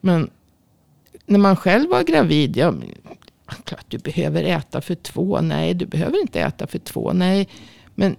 Men 0.00 0.30
när 1.26 1.38
man 1.38 1.56
själv 1.56 1.90
var 1.90 2.02
gravid. 2.02 2.56
Ja, 2.56 2.74
klart 3.64 3.84
du 3.88 3.98
behöver 3.98 4.44
äta 4.44 4.80
för 4.80 4.94
två. 4.94 5.40
Nej, 5.40 5.74
du 5.74 5.86
behöver 5.86 6.20
inte 6.20 6.40
äta 6.40 6.66
för 6.66 6.78
två. 6.78 7.12
Nej, 7.12 7.48
men 7.94 8.16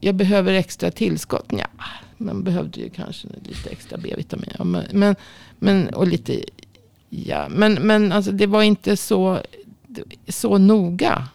jag 0.00 0.14
behöver 0.14 0.52
extra 0.52 0.90
tillskott. 0.90 1.46
Ja, 1.48 1.66
man 2.16 2.42
behövde 2.42 2.80
ju 2.80 2.90
kanske 2.90 3.28
lite 3.44 3.70
extra 3.70 3.98
B-vitamin. 3.98 4.50
Ja, 4.58 4.64
men, 4.64 4.84
men, 4.92 5.16
men, 5.58 5.88
och 5.88 6.06
lite, 6.06 6.44
ja, 7.08 7.48
men, 7.48 7.74
men 7.74 8.12
alltså 8.12 8.32
det 8.32 8.46
var 8.46 8.62
inte 8.62 8.96
så, 8.96 9.40
så 10.28 10.58
noga. 10.58 11.28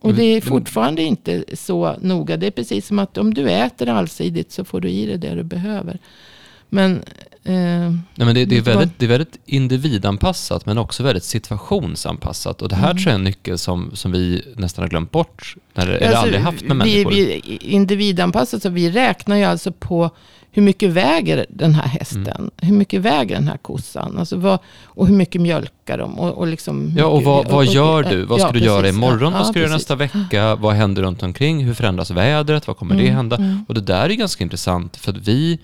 Och 0.00 0.14
det 0.14 0.22
är 0.22 0.40
fortfarande 0.40 1.02
inte 1.02 1.44
så 1.52 1.96
noga. 2.00 2.36
Det 2.36 2.46
är 2.46 2.50
precis 2.50 2.86
som 2.86 2.98
att 2.98 3.18
om 3.18 3.34
du 3.34 3.50
äter 3.50 3.88
allsidigt 3.88 4.52
så 4.52 4.64
får 4.64 4.80
du 4.80 4.88
i 4.90 5.06
dig 5.06 5.18
det 5.18 5.34
du 5.34 5.42
behöver. 5.42 5.98
Men 6.68 6.92
eh, 7.44 7.54
Nej, 7.54 7.92
men 8.16 8.26
det, 8.26 8.32
det, 8.34 8.42
är 8.42 8.46
Det 8.46 8.60
väldigt, 8.60 8.98
det 8.98 9.04
är 9.06 9.08
väldigt 9.08 9.38
individanpassat 9.46 10.66
men 10.66 10.78
också 10.78 11.02
väldigt 11.02 11.24
situationsanpassat. 11.24 12.62
Och 12.62 12.68
det 12.68 12.76
här 12.76 12.90
Mm. 12.90 12.96
tror 12.96 13.06
jag 13.06 13.14
är 13.14 13.18
en 13.18 13.24
nyckel 13.24 13.58
som, 13.58 13.90
som 13.94 14.12
vi 14.12 14.42
nästan 14.56 14.82
har 14.82 14.88
glömt 14.88 15.10
bort. 15.10 15.54
När, 15.74 15.86
eller 15.86 16.06
Alltså, 16.06 16.22
aldrig 16.22 16.40
haft 16.40 16.62
med 16.64 16.76
vi, 16.86 17.04
människor. 17.04 17.10
vi 17.10 17.58
individanpassat, 17.60 18.62
så 18.62 18.68
vi 18.68 18.90
räknar 18.90 19.36
ju 19.36 19.44
alltså 19.44 19.72
på 19.72 20.10
hur 20.50 20.62
mycket 20.62 20.90
väger 20.90 21.46
den 21.48 21.74
här 21.74 21.86
hästen? 21.88 22.26
Mm. 22.28 22.50
Hur 22.56 22.72
mycket 22.72 23.00
väger 23.00 23.34
den 23.34 23.48
här 23.48 23.56
kossan? 23.56 24.18
Alltså 24.18 24.36
vad, 24.36 24.58
och 24.84 25.06
hur 25.06 25.14
mycket 25.14 25.40
mjölkar 25.40 25.98
de? 25.98 26.18
Och, 26.18 26.38
och 26.38 26.46
liksom, 26.46 26.92
Ja, 26.96 27.04
och 27.06 27.22
vad, 27.22 27.46
vad 27.48 27.66
gör 27.66 28.02
du? 28.02 28.24
Vad 28.24 28.40
ska 28.40 28.48
ja, 28.48 28.52
du 28.52 28.58
göra 28.58 28.80
precis. 28.82 28.96
imorgon? 28.96 29.32
Ja, 29.32 29.38
vad 29.38 29.46
ska 29.46 29.52
du 29.52 29.60
göra 29.60 29.72
nästa 29.72 29.94
vecka? 29.94 30.54
Vad 30.56 30.74
händer 30.74 31.02
runt 31.02 31.22
omkring? 31.22 31.64
Hur 31.64 31.74
förändras 31.74 32.10
vädret? 32.10 32.66
Vad 32.66 32.76
kommer 32.76 32.94
det 32.94 33.02
Mm, 33.02 33.14
hända? 33.16 33.36
mm. 33.36 33.64
Och 33.68 33.74
det 33.74 33.80
där 33.80 34.10
är 34.10 34.14
ganska 34.14 34.44
intressant 34.44 34.96
för 34.96 35.12
att 35.12 35.28
vi, 35.28 35.58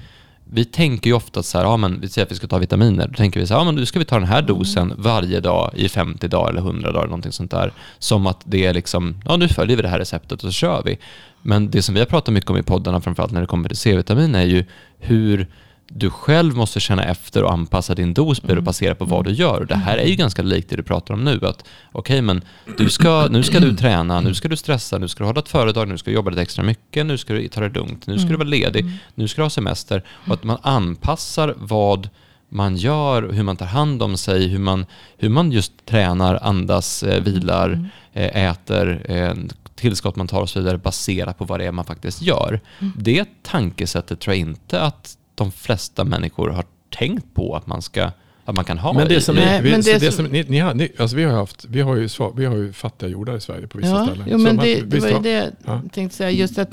vi 0.51 0.65
tänker 0.65 1.11
ju 1.11 1.17
ofta 1.17 1.43
så 1.43 1.59
här, 1.59 1.65
ja 1.65 1.77
men 1.77 2.01
vi 2.01 2.09
säger 2.09 2.27
att 2.27 2.33
vi 2.33 2.37
ska 2.37 2.47
ta 2.47 2.59
vitaminer. 2.59 3.09
Då 3.09 3.15
tänker 3.15 3.41
vi 3.41 3.47
så 3.47 3.55
här, 3.55 3.61
ja 3.61 3.65
men 3.65 3.75
nu 3.75 3.87
ska 3.87 3.99
vi 3.99 4.05
ta 4.05 4.19
den 4.19 4.29
här 4.29 4.43
dosen 4.43 4.95
varje 4.99 5.41
dag 5.41 5.71
i 5.75 5.89
50 5.89 6.29
dagar 6.29 6.51
eller 6.51 6.61
100 6.61 6.93
dagar, 6.93 7.07
någonting 7.07 7.33
sånt 7.33 7.51
där. 7.51 7.73
Som 7.99 8.27
att 8.27 8.41
det 8.45 8.67
är 8.67 8.75
liksom, 8.75 9.17
ja 9.25 9.37
nu 9.37 9.49
följer 9.49 9.77
vi 9.77 9.83
det 9.83 9.89
här 9.89 9.99
receptet 9.99 10.33
och 10.33 10.41
så 10.41 10.51
kör 10.51 10.83
vi. 10.85 10.99
Men 11.43 11.71
det 11.71 11.83
som 11.83 11.95
vi 11.95 12.01
har 12.01 12.07
pratat 12.07 12.35
mycket 12.35 12.51
om 12.51 12.57
i 12.57 12.63
poddarna, 12.63 13.01
framförallt 13.01 13.33
när 13.33 13.41
det 13.41 13.47
kommer 13.47 13.69
till 13.69 13.79
C-vitamin, 13.79 14.35
är 14.35 14.45
ju 14.45 14.65
hur 14.99 15.47
du 15.89 16.11
själv 16.11 16.57
måste 16.57 16.81
känna 16.81 17.05
efter 17.05 17.43
och 17.45 17.53
anpassa 17.53 17.95
din 17.95 18.15
dos 18.15 18.45
Mm. 18.45 18.65
baserat 18.65 18.99
på 18.99 19.05
vad 19.05 19.25
du 19.25 19.33
gör. 19.33 19.61
Och 19.61 19.67
Det 19.67 19.75
här 19.75 19.99
är 19.99 20.07
ju 20.07 20.15
ganska 20.15 20.43
likt 20.43 20.71
det 20.71 20.77
du 20.77 20.83
pratar 20.83 21.15
om 21.15 21.25
nu. 21.25 21.41
Att 21.47 21.65
okej, 21.93 22.23
men 22.23 22.43
du 22.77 22.89
ska, 22.91 23.27
nu 23.31 23.43
ska 23.43 23.61
du 23.61 23.77
träna, 23.77 24.21
nu 24.21 24.35
ska 24.35 24.49
du 24.49 24.57
stressa, 24.57 24.99
nu 24.99 25.09
ska 25.09 25.25
du 25.25 25.29
hålla 25.29 25.41
ett 25.41 25.49
företag, 25.49 25.89
nu 25.89 25.99
ska 25.99 26.11
du 26.11 26.15
jobba 26.15 26.31
lite 26.31 26.43
extra 26.43 26.65
mycket, 26.65 27.07
nu 27.07 27.19
ska 27.19 27.35
du 27.35 27.49
ta 27.49 27.61
det 27.61 27.69
lugnt, 27.69 28.07
nu 28.07 28.19
ska 28.19 28.29
du 28.29 28.37
vara 28.37 28.49
ledig, 28.49 28.87
nu 29.15 29.29
ska 29.29 29.41
du 29.41 29.45
ha 29.45 29.51
semester. 29.51 30.03
Och 30.27 30.35
att 30.35 30.45
man 30.45 30.59
anpassar 30.63 31.55
vad 31.59 32.09
man 32.49 32.77
gör, 32.77 33.33
hur 33.33 33.43
man 33.43 33.57
tar 33.57 33.67
hand 33.67 34.03
om 34.03 34.17
sig, 34.17 34.49
hur 34.49 34.59
man, 34.59 34.87
hur 35.19 35.29
man 35.29 35.53
just 35.53 35.87
tränar, 35.87 36.39
andas, 36.43 37.03
eh, 37.03 37.23
vilar, 37.23 37.91
eh, 38.13 38.45
äter, 38.51 39.05
eh, 39.09 39.35
tillskott 39.75 40.17
man 40.17 40.29
tar 40.29 40.41
och 40.41 40.51
så 40.51 40.59
vidare 40.61 40.79
baserat 40.79 41.39
på 41.39 41.45
vad 41.45 41.61
det 41.61 41.67
är 41.67 41.73
man 41.73 41.85
faktiskt 41.85 42.23
gör. 42.23 42.61
Det 42.97 43.25
tankesättet 43.43 44.21
tror 44.21 44.35
jag 44.35 44.41
inte 44.41 44.81
att 44.81 45.17
de 45.35 45.53
flesta 45.53 46.05
människor 46.05 46.49
har 46.49 46.65
tänkt 46.91 47.35
på 47.35 47.57
att 47.57 47.67
man, 47.67 47.83
ska, 47.83 48.11
att 48.45 48.55
man 48.57 48.65
kan 48.65 48.79
ha. 48.79 48.93
Men 48.93 49.09
det 49.09 49.21
som, 49.21 49.35
Nej, 49.35 49.63
vi, 49.63 49.71
men 49.71 49.83
så 49.83 49.91
det 49.91 49.99
det 49.99 50.13
som- 50.13 50.25
som, 50.25 50.33
ni, 50.33 50.45
ni 50.49 50.59
har, 50.59 50.75
ni, 50.75 50.93
alltså 50.99 51.17
vi 51.17 51.25
har 51.25 51.33
haft, 51.33 51.65
vi 51.65 51.81
har 51.81 51.97
ju, 51.97 52.09
vi 52.37 52.45
har 52.45 52.57
ju 52.57 52.73
fattiga 52.73 53.09
jordar 53.09 53.37
i 53.37 53.41
Sverige 53.41 53.67
på 53.67 53.79
vissa 53.79 53.91
Ja, 53.91 54.05
ställen. 54.07 54.27
jo, 54.31 54.39
men 54.39 54.57
det, 54.57 54.81
man- 54.81 54.89
det 54.91 55.01
var 55.01 55.09
ju 55.09 55.19
det 55.19 55.53
Ja. 55.67 55.81
jag 55.83 55.93
tänkte 55.93 56.17
säga. 56.17 56.31
Just 56.31 56.59
att 56.59 56.71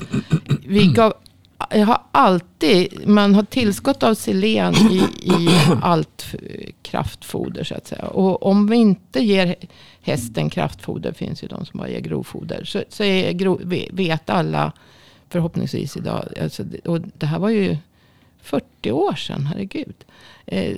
vi 0.66 0.86
gav, 0.86 1.14
jag 1.70 1.86
har 1.86 2.00
alltid, 2.12 3.08
man 3.08 3.34
har 3.34 3.42
tillskott 3.42 4.02
av 4.02 4.14
selen 4.14 4.74
i, 4.74 4.96
i 5.22 5.48
allt 5.82 6.26
kraftfoder 6.82 7.64
så 7.64 7.74
att 7.74 7.86
säga. 7.86 8.04
Och 8.06 8.42
om 8.46 8.66
vi 8.66 8.76
inte 8.76 9.20
ger 9.20 9.54
hästen 10.02 10.50
kraftfoder, 10.50 11.12
finns 11.12 11.42
ju 11.44 11.48
de 11.48 11.66
som 11.66 11.78
bara 11.78 11.88
ger 11.88 12.00
grovfoder, 12.00 12.64
så, 12.64 12.82
så 12.88 13.04
är 13.04 13.32
gro, 13.32 13.60
ve- 13.64 13.88
vet 13.92 14.30
alla 14.30 14.72
förhoppningsvis 15.30 15.96
idag, 15.96 16.24
alltså, 16.42 16.62
och 16.84 17.00
det 17.18 17.26
här 17.26 17.38
var 17.38 17.48
ju 17.50 17.76
40 18.42 18.92
år 18.92 19.14
sedan, 19.14 19.46
herregud. 19.46 19.94
Eh, 20.46 20.76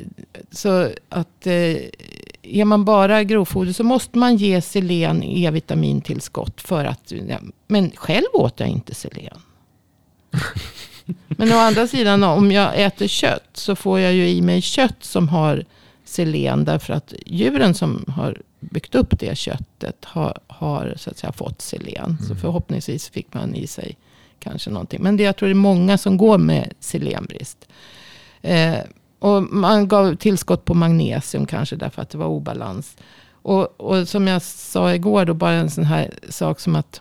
så 0.51 0.91
att 1.09 1.47
eh, 1.47 1.77
ger 2.43 2.65
man 2.65 2.85
bara 2.85 3.25
grovfoder 3.25 3.73
så 3.73 3.85
måste 3.85 4.19
man 4.19 4.37
ge 4.37 4.63
selen 4.63 5.23
E-vitamintillskott 5.23 6.61
för 6.61 6.85
att, 6.85 7.13
ja, 7.29 7.39
men 7.67 7.91
själv 7.91 8.27
åt 8.33 8.61
jag 8.61 8.69
inte 8.69 8.95
selen. 8.95 9.39
Men 11.29 11.53
å 11.53 11.57
andra 11.57 11.87
sidan 11.87 12.23
om 12.23 12.53
jag 12.53 12.81
äter 12.83 13.07
kött 13.07 13.51
så 13.53 13.77
får 13.77 14.01
jag 14.01 14.13
ju 14.15 14.29
i 14.29 14.43
mig 14.43 14.63
kött 14.63 15.05
som 15.05 15.29
har 15.29 15.65
selen 16.05 16.65
därför 16.65 16.93
att 16.93 17.15
djuren 17.27 17.75
som 17.75 18.05
har 18.09 18.43
byggt 18.61 18.95
upp 18.95 19.19
det 19.19 19.39
köttet 19.39 20.05
har, 20.05 20.39
har 20.47 20.95
så 20.97 21.11
att 21.11 21.19
säga 21.19 21.33
fått 21.33 21.63
selen. 21.63 22.19
Så 22.29 22.35
förhoppningsvis 22.35 23.09
fick 23.09 23.35
man 23.35 23.55
i 23.55 23.67
sig 23.67 23.97
kanske 24.39 24.71
någonting. 24.71 25.03
Men 25.03 25.17
det, 25.17 25.23
jag 25.23 25.37
tror 25.37 25.49
det 25.49 25.53
är 25.53 25.55
många 25.55 25.99
som 25.99 26.17
går 26.17 26.39
med 26.39 26.73
selenbrist. 26.81 27.69
Eh, 28.43 28.79
och 29.19 29.43
man 29.43 29.89
gav 29.89 30.15
tillskott 30.15 30.65
på 30.65 30.75
magnesium 30.75 31.47
kanske 31.47 31.77
därför 31.77 32.03
att 32.03 32.11
det 32.11 32.19
var 32.19 32.27
obalans. 32.27 32.97
Och, 33.33 33.81
och 33.81 34.09
som 34.09 34.27
jag 34.27 34.43
sa 34.43 34.95
igår 34.95 35.25
då, 35.25 35.35
bara 35.35 35.53
en 35.53 35.71
sån 35.71 35.85
här 35.85 36.11
sak 36.29 36.61
som 36.61 36.77
att 36.77 37.01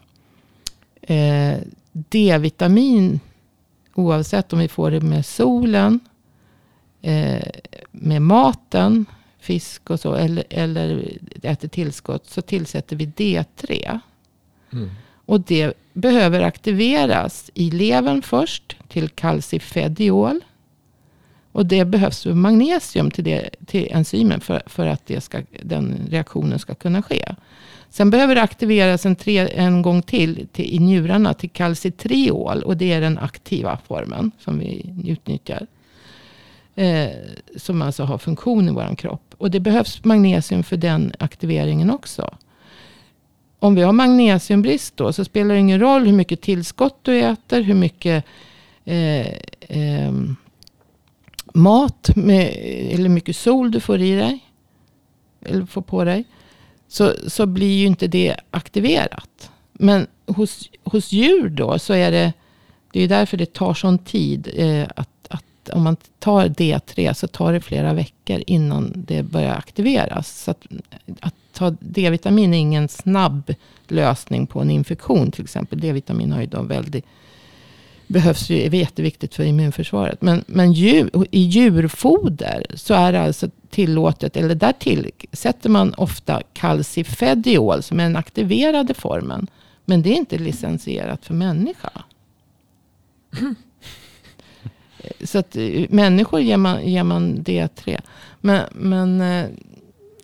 eh, 1.01 1.55
D-vitamin, 1.91 3.19
oavsett 3.93 4.53
om 4.53 4.59
vi 4.59 4.67
får 4.67 4.91
det 4.91 5.01
med 5.01 5.25
solen, 5.25 5.99
eh, 7.01 7.47
med 7.91 8.21
maten, 8.21 9.05
fisk 9.39 9.89
och 9.89 9.99
så, 9.99 10.13
eller, 10.13 10.43
eller 10.49 11.17
äter 11.41 11.67
tillskott, 11.67 12.29
så 12.29 12.41
tillsätter 12.41 12.95
vi 12.95 13.05
D3. 13.05 13.99
Mm. 14.73 14.89
Och 15.25 15.41
det 15.41 15.73
behöver 15.93 16.41
aktiveras 16.41 17.51
i 17.53 17.71
levern 17.71 18.21
först 18.21 18.77
till 18.87 19.09
kalcifediol. 19.09 20.39
Och 21.51 21.65
det 21.65 21.85
behövs 21.85 22.25
magnesium 22.25 23.11
till, 23.11 23.23
det, 23.23 23.49
till 23.65 23.87
enzymen 23.91 24.41
för, 24.41 24.63
för 24.65 24.87
att 24.87 25.05
det 25.05 25.21
ska, 25.21 25.41
den 25.63 26.07
reaktionen 26.09 26.59
ska 26.59 26.75
kunna 26.75 27.01
ske. 27.01 27.35
Sen 27.89 28.09
behöver 28.09 28.35
det 28.35 28.41
aktiveras 28.41 29.05
en, 29.05 29.15
tre, 29.15 29.49
en 29.49 29.81
gång 29.81 30.01
till, 30.01 30.47
till 30.51 30.65
i 30.65 30.79
njurarna 30.79 31.33
till 31.33 31.49
calcitriol. 31.49 32.63
Och 32.63 32.77
det 32.77 32.93
är 32.93 33.01
den 33.01 33.17
aktiva 33.17 33.79
formen 33.87 34.31
som 34.39 34.59
vi 34.59 34.93
utnyttjar. 35.05 35.67
Eh, 36.75 37.09
som 37.57 37.81
alltså 37.81 38.03
har 38.03 38.17
funktion 38.17 38.67
i 38.67 38.71
vår 38.71 38.95
kropp. 38.95 39.35
Och 39.37 39.51
det 39.51 39.59
behövs 39.59 40.03
magnesium 40.03 40.63
för 40.63 40.77
den 40.77 41.13
aktiveringen 41.19 41.89
också. 41.89 42.37
Om 43.63 43.75
vi 43.75 43.81
har 43.81 43.93
magnesiumbrist 43.93 44.97
då 44.97 45.13
så 45.13 45.25
spelar 45.25 45.55
det 45.55 45.59
ingen 45.59 45.79
roll 45.79 46.05
hur 46.05 46.13
mycket 46.13 46.41
tillskott 46.41 46.99
du 47.01 47.19
äter, 47.19 47.61
hur 47.61 47.73
mycket 47.73 48.25
eh, 48.85 49.27
eh, 49.59 50.13
mat 51.53 52.09
med, 52.15 52.47
eller 52.91 53.09
mycket 53.09 53.35
sol 53.35 53.71
du 53.71 53.79
får 53.79 54.01
i 54.01 54.15
dig. 54.15 54.39
Eller 55.45 55.65
får 55.65 55.81
på 55.81 56.03
dig. 56.03 56.23
Så, 56.87 57.13
så 57.27 57.45
blir 57.45 57.77
ju 57.77 57.85
inte 57.85 58.07
det 58.07 58.35
aktiverat. 58.51 59.51
Men 59.73 60.07
hos, 60.25 60.69
hos 60.83 61.11
djur 61.11 61.49
då 61.49 61.79
så 61.79 61.93
är 61.93 62.11
det, 62.11 62.33
det 62.91 63.01
är 63.01 63.07
därför 63.07 63.37
det 63.37 63.53
tar 63.53 63.73
sån 63.73 63.97
tid. 63.97 64.49
Eh, 64.55 64.87
att, 64.95 65.27
att 65.29 65.69
om 65.73 65.83
man 65.83 65.97
tar 66.19 66.47
D3 66.47 67.13
så 67.13 67.27
tar 67.27 67.53
det 67.53 67.61
flera 67.61 67.93
veckor 67.93 68.43
innan 68.47 68.93
det 68.95 69.23
börjar 69.23 69.55
aktiveras. 69.55 70.43
Så 70.43 70.51
att, 70.51 70.67
att 71.19 71.35
ta 71.53 71.69
D-vitamin 71.79 72.53
är 72.53 72.57
ingen 72.57 72.89
snabb 72.89 73.53
lösning 73.87 74.47
på 74.47 74.59
en 74.59 74.69
infektion 74.69 75.31
till 75.31 75.43
exempel. 75.43 75.79
D-vitamin 75.79 76.31
har 76.31 76.41
ju 76.41 76.47
då 76.47 76.61
väldigt 76.61 77.05
behövs 78.07 78.49
ju, 78.49 78.61
är 78.61 78.73
jätteviktigt 78.73 79.35
för 79.35 79.43
immunförsvaret. 79.43 80.21
Men, 80.21 80.43
men 80.47 80.73
djur, 80.73 81.09
i 81.31 81.41
djurfoder 81.41 82.65
så 82.75 82.93
är 82.93 83.11
det 83.11 83.21
alltså 83.21 83.49
tillåtet, 83.69 84.37
eller 84.37 84.55
där 84.55 84.73
tillsätter 84.73 85.69
man 85.69 85.93
ofta 85.93 86.41
calcifediol 86.53 87.83
som 87.83 87.99
är 87.99 88.03
den 88.03 88.15
aktiverade 88.15 88.93
formen. 88.93 89.47
Men 89.85 90.01
det 90.01 90.09
är 90.09 90.15
inte 90.15 90.37
licensierat 90.37 91.25
för 91.25 91.33
människa. 91.33 91.89
Så 95.23 95.39
att 95.39 95.55
eh, 95.55 95.85
människor 95.89 96.41
ger 96.41 96.57
man, 96.57 96.87
ger 96.87 97.03
man 97.03 97.37
D3. 97.37 98.01
Men, 98.41 98.67
men, 98.73 99.21
eh, 99.21 99.45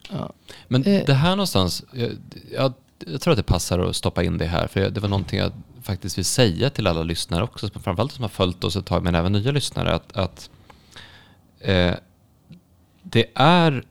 ja. 0.10 0.34
men 0.68 0.84
eh. 0.84 1.06
det 1.06 1.14
här 1.14 1.30
någonstans, 1.30 1.84
jag, 1.94 2.10
jag, 2.52 2.74
jag, 3.08 3.22
tror 3.22 3.32
att 3.32 3.38
det 3.38 3.44
passar 3.44 3.80
att 3.80 3.96
stoppa 3.96 4.24
in 4.24 4.38
det 4.38 4.46
här. 4.46 4.68
För 4.68 4.90
det 4.90 5.00
var 5.00 5.10
någonting 5.10 5.40
jag 5.40 5.52
faktiskt 5.82 6.18
vill 6.18 6.26
säga 6.26 6.70
till 6.70 6.88
alla 6.88 7.04
lyssnare 7.04 7.44
också, 7.44 7.70
framförallt 7.70 8.12
som 8.12 8.22
har 8.22 8.30
följt 8.30 8.64
oss 8.64 8.76
ett 8.76 8.86
tag, 8.86 9.04
men 9.04 9.16
även 9.16 9.32
nya 9.32 9.52
lyssnare, 9.52 9.94
att, 9.94 10.18
att 10.18 10.50
eh, 11.60 11.94
det 13.04 13.26
är 13.36 13.84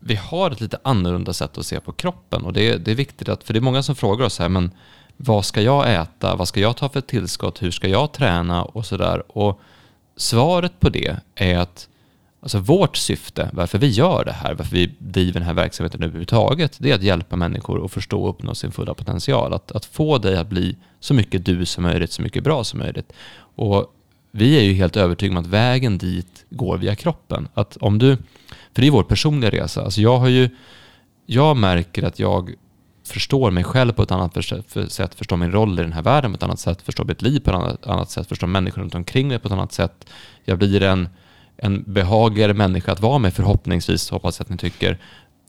vi 0.00 0.14
har 0.14 0.50
ett 0.50 0.60
lite 0.60 0.78
annorlunda 0.82 1.32
sätt 1.32 1.58
att 1.58 1.66
se 1.66 1.80
på 1.80 1.92
kroppen 1.92 2.44
och 2.44 2.52
det, 2.52 2.76
det 2.76 2.90
är 2.90 2.94
viktigt 2.94 3.28
att, 3.28 3.44
för 3.44 3.52
det 3.52 3.58
är 3.58 3.60
många 3.60 3.82
som 3.82 3.96
frågar 3.96 4.26
oss 4.26 4.38
här, 4.38 4.48
men 4.48 4.70
vad 5.16 5.44
ska 5.44 5.60
jag 5.60 5.94
äta? 5.94 6.36
Vad 6.36 6.48
ska 6.48 6.60
jag 6.60 6.76
ta 6.76 6.88
för 6.88 7.00
tillskott? 7.00 7.62
Hur 7.62 7.70
ska 7.70 7.88
jag 7.88 8.12
träna? 8.12 8.64
Och 8.64 8.86
sådär. 8.86 9.38
Och 9.38 9.60
svaret 10.16 10.80
på 10.80 10.88
det 10.88 11.16
är 11.34 11.58
att 11.58 11.88
alltså 12.42 12.58
vårt 12.58 12.96
syfte, 12.96 13.50
varför 13.52 13.78
vi 13.78 13.88
gör 13.88 14.24
det 14.24 14.32
här, 14.32 14.54
varför 14.54 14.76
vi 14.76 14.94
driver 14.98 15.32
den 15.32 15.42
här 15.42 15.54
verksamheten 15.54 16.02
överhuvudtaget, 16.02 16.76
det 16.78 16.90
är 16.90 16.94
att 16.94 17.02
hjälpa 17.02 17.36
människor 17.36 17.84
att 17.84 17.92
förstå 17.92 18.22
och 18.22 18.30
uppnå 18.30 18.54
sin 18.54 18.72
fulla 18.72 18.94
potential. 18.94 19.52
Att, 19.52 19.72
att 19.72 19.84
få 19.84 20.18
dig 20.18 20.36
att 20.36 20.48
bli 20.48 20.76
så 21.00 21.14
mycket 21.14 21.44
du 21.44 21.64
som 21.64 21.82
möjligt, 21.82 22.12
så 22.12 22.22
mycket 22.22 22.44
bra 22.44 22.64
som 22.64 22.78
möjligt. 22.78 23.12
Och 23.56 23.94
vi 24.30 24.58
är 24.58 24.62
ju 24.62 24.72
helt 24.72 24.96
övertygade 24.96 25.38
om 25.38 25.44
att 25.44 25.50
vägen 25.50 25.98
dit 25.98 26.44
går 26.50 26.78
via 26.78 26.94
kroppen. 26.94 27.48
Att 27.54 27.76
om 27.76 27.98
du, 27.98 28.16
för 28.74 28.82
det 28.82 28.86
är 28.86 28.90
vår 28.90 29.02
personliga 29.02 29.50
resa. 29.50 29.82
Alltså 29.82 30.00
jag 30.00 30.18
har 30.18 30.28
ju, 30.28 30.48
jag 31.26 31.56
märker 31.56 32.02
att 32.02 32.18
jag 32.18 32.54
förstår 33.06 33.50
mig 33.50 33.64
själv 33.64 33.92
på 33.92 34.02
ett 34.02 34.10
annat 34.10 34.44
sätt, 34.88 35.14
förstår 35.14 35.36
min 35.36 35.52
roll 35.52 35.78
i 35.78 35.82
den 35.82 35.92
här 35.92 36.02
världen 36.02 36.32
på 36.32 36.36
ett 36.36 36.42
annat 36.42 36.60
sätt, 36.60 36.82
förstår 36.82 37.04
mitt 37.04 37.22
liv 37.22 37.40
på 37.40 37.50
ett 37.50 37.56
annat, 37.56 37.86
annat 37.86 38.10
sätt, 38.10 38.28
förstår 38.28 38.46
människor 38.46 38.82
runt 38.82 38.94
omkring 38.94 39.28
mig 39.28 39.38
på 39.38 39.48
ett 39.48 39.52
annat 39.52 39.72
sätt. 39.72 40.06
Jag 40.44 40.58
blir 40.58 40.82
en, 40.82 41.08
en 41.62 41.84
behagligare 41.86 42.54
människa 42.54 42.92
att 42.92 43.00
vara 43.00 43.18
med 43.18 43.34
förhoppningsvis, 43.34 44.10
hoppas 44.10 44.38
jag 44.38 44.44
att 44.44 44.50
ni 44.50 44.56
tycker, 44.56 44.98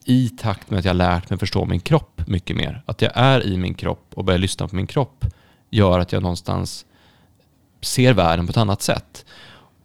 i 0.06 0.30
takt 0.30 0.69
med 0.69 0.80
att 0.80 0.86
jag 0.86 0.95
lärt 0.95 1.30
mig 1.30 1.39
förstå 1.39 1.65
min 1.65 1.80
kropp 1.80 2.21
mycket 2.28 2.56
mer. 2.58 2.84
Att 2.86 3.02
jag 3.02 3.12
är 3.15 3.45
i 3.45 3.58
min 3.58 3.74
kropp 3.74 4.12
och 4.13 4.24
börjar 4.24 4.38
lyssna 4.38 4.67
på 4.67 4.76
min 4.76 4.88
kropp 4.88 5.26
gör 5.69 6.00
att 6.00 6.12
jag 6.12 6.21
någonstans 6.21 6.86
ser 7.82 8.13
världen 8.13 8.47
på 8.47 8.52
ett 8.52 8.58
annat 8.58 8.82
sätt. 8.82 9.26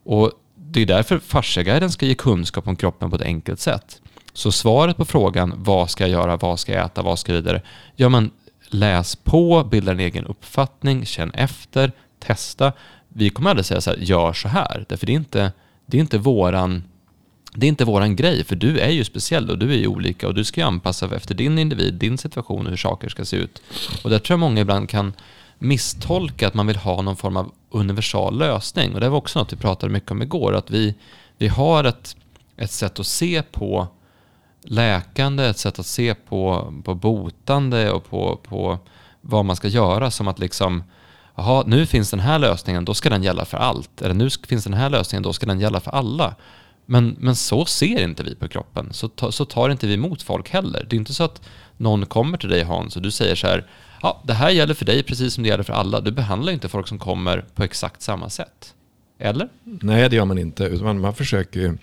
Och 0.03 0.31
det 0.55 0.81
är 0.81 0.85
därför 0.85 1.19
Fasciaguiden 1.19 1.91
ska 1.91 2.05
ge 2.05 2.15
kunskap 2.15 2.67
om 2.67 2.75
kroppen 2.75 3.09
på 3.09 3.15
ett 3.15 3.21
enkelt 3.21 3.59
sätt. 3.59 4.01
Så 4.33 4.51
svaret 4.51 4.97
på 4.97 5.05
frågan 5.05 5.53
vad 5.57 5.89
ska 5.89 6.03
jag 6.03 6.11
göra, 6.11 6.37
vad 6.37 6.59
ska 6.59 6.73
jag 6.73 6.85
äta, 6.85 7.01
vad 7.01 7.19
ska 7.19 7.31
jag 7.31 7.41
vidare? 7.41 7.61
Ja, 7.95 8.09
men 8.09 8.31
läs 8.69 9.15
på, 9.15 9.63
bilda 9.63 9.91
en 9.91 9.99
egen 9.99 10.25
uppfattning, 10.25 11.05
känn 11.05 11.31
efter, 11.31 11.91
testa. 12.19 12.73
Vi 13.07 13.29
kommer 13.29 13.49
aldrig 13.49 13.65
säga 13.65 13.81
så 13.81 13.89
här, 13.89 13.97
gör 13.97 14.33
så 14.33 14.47
här, 14.47 14.85
därför 14.89 15.05
det 15.05 15.11
är 15.11 15.15
inte, 15.15 15.51
det 15.87 15.97
är 15.97 16.01
inte 16.01 16.17
våran 16.17 16.83
det 17.53 17.65
är 17.65 17.67
inte 17.67 17.85
våran 17.85 18.15
grej, 18.15 18.43
för 18.43 18.55
du 18.55 18.79
är 18.79 18.89
ju 18.89 19.03
speciell 19.03 19.49
och 19.49 19.57
du 19.57 19.71
är 19.71 19.77
ju 19.77 19.87
olika 19.87 20.27
och 20.27 20.33
du 20.33 20.43
ska 20.43 20.61
ju 20.61 20.67
anpassa 20.67 21.15
efter 21.15 21.35
din 21.35 21.59
individ, 21.59 21.93
din 21.93 22.17
situation 22.17 22.65
och 22.65 22.69
hur 22.69 22.77
saker 22.77 23.09
ska 23.09 23.25
se 23.25 23.37
ut. 23.37 23.61
Och 24.03 24.09
där 24.09 24.19
tror 24.19 24.33
jag 24.33 24.39
många 24.39 24.61
ibland 24.61 24.89
kan 24.89 25.13
misstolka 25.59 26.47
att 26.47 26.53
man 26.53 26.67
vill 26.67 26.75
ha 26.75 27.01
någon 27.01 27.15
form 27.15 27.37
av 27.37 27.51
universal 27.69 28.37
lösning. 28.37 28.93
Och 28.93 28.99
det 28.99 29.09
var 29.09 29.17
också 29.17 29.39
något 29.39 29.53
vi 29.53 29.57
pratade 29.57 29.93
mycket 29.93 30.11
om 30.11 30.21
igår, 30.21 30.55
att 30.55 30.71
vi, 30.71 30.95
vi 31.37 31.47
har 31.47 31.83
ett, 31.83 32.15
ett 32.57 32.71
sätt 32.71 32.99
att 32.99 33.07
se 33.07 33.41
på 33.41 33.87
läkande, 34.63 35.45
ett 35.45 35.57
sätt 35.57 35.79
att 35.79 35.85
se 35.85 36.15
på, 36.15 36.73
på 36.83 36.95
botande 36.95 37.91
och 37.91 38.09
på, 38.09 38.39
på 38.43 38.79
vad 39.21 39.45
man 39.45 39.55
ska 39.55 39.67
göra 39.67 40.11
som 40.11 40.27
att 40.27 40.39
liksom 40.39 40.83
Jaha, 41.37 41.63
nu 41.67 41.85
finns 41.85 42.11
den 42.11 42.19
här 42.19 42.39
lösningen, 42.39 42.85
då 42.85 42.93
ska 42.93 43.09
den 43.09 43.23
gälla 43.23 43.45
för 43.45 43.57
allt. 43.57 44.01
Eller 44.01 44.13
nu 44.13 44.29
finns 44.29 44.63
den 44.63 44.73
här 44.73 44.89
lösningen, 44.89 45.23
då 45.23 45.33
ska 45.33 45.45
den 45.45 45.59
gälla 45.59 45.79
för 45.79 45.91
alla. 45.91 46.35
Men, 46.85 47.15
men 47.19 47.35
så 47.35 47.65
ser 47.65 48.03
inte 48.03 48.23
vi 48.23 48.35
på 48.35 48.47
kroppen. 48.47 48.93
Så, 48.93 49.07
ta, 49.07 49.31
så 49.31 49.45
tar 49.45 49.69
inte 49.69 49.87
vi 49.87 49.93
emot 49.93 50.21
folk 50.21 50.49
heller. 50.49 50.85
Det 50.89 50.95
är 50.95 50.97
inte 50.97 51.13
så 51.13 51.23
att 51.23 51.41
någon 51.77 52.05
kommer 52.05 52.37
till 52.37 52.49
dig 52.49 52.63
Hans 52.63 52.95
och 52.95 53.01
du 53.01 53.11
säger 53.11 53.35
så 53.35 53.47
här, 53.47 53.67
ja, 54.01 54.21
det 54.23 54.33
här 54.33 54.49
gäller 54.49 54.73
för 54.73 54.85
dig 54.85 55.03
precis 55.03 55.33
som 55.33 55.43
det 55.43 55.49
gäller 55.49 55.63
för 55.63 55.73
alla. 55.73 56.01
Du 56.01 56.11
behandlar 56.11 56.53
inte 56.53 56.69
folk 56.69 56.87
som 56.87 56.99
kommer 56.99 57.45
på 57.55 57.63
exakt 57.63 58.01
samma 58.01 58.29
sätt. 58.29 58.73
Eller? 59.19 59.49
Nej, 59.63 60.09
det 60.09 60.15
gör 60.15 60.25
man 60.25 60.37
inte. 60.37 60.69
Man, 60.69 60.99
man 60.99 61.13
försöker 61.15 61.77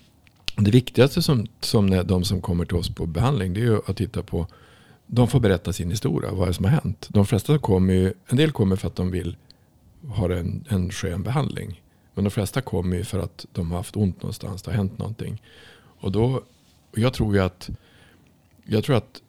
det 0.57 0.71
viktigaste 0.71 1.23
som, 1.23 1.47
som 1.61 2.07
de 2.07 2.25
som 2.25 2.41
kommer 2.41 2.65
till 2.65 2.77
oss 2.77 2.95
på 2.95 3.07
behandling 3.07 3.55
det 3.55 3.61
är 3.61 3.65
ju 3.65 3.81
att 3.87 3.97
titta 3.97 4.23
på. 4.23 4.47
De 5.15 5.29
får 5.29 5.41
berätta 5.41 5.73
sin 5.73 5.91
historia, 5.91 6.33
vad 6.33 6.43
är 6.43 6.47
det 6.47 6.55
som 6.55 6.65
har 6.65 6.73
hänt. 6.73 7.09
De 7.11 7.27
flesta 7.27 7.59
kommer 7.59 7.95
ju, 7.95 8.13
en 8.27 8.37
del 8.37 8.53
kommer 8.53 8.77
för 8.77 8.89
att 8.89 8.97
de 8.97 9.11
vill 9.11 9.37
ha 10.09 10.33
en, 10.33 10.65
en 10.69 10.91
skön 10.91 11.23
behandling. 11.23 11.83
Men 12.15 12.25
de 12.25 12.31
flesta 12.31 12.61
kommer 12.61 12.97
ju 12.97 13.05
för 13.05 13.19
att 13.19 13.47
de 13.53 13.71
har 13.71 13.77
haft 13.77 13.97
ont 13.97 14.23
någonstans, 14.23 14.63
det 14.63 14.71
har 14.71 14.77
hänt 14.77 14.99
någonting. 14.99 15.43
Och 15.77 16.13
då, 16.13 16.43
jag 16.95 17.13
tror 17.13 17.35
ju 17.35 17.41
att, 17.41 17.71
jag 18.65 18.85
tror 18.85 18.97
att, 18.97 19.23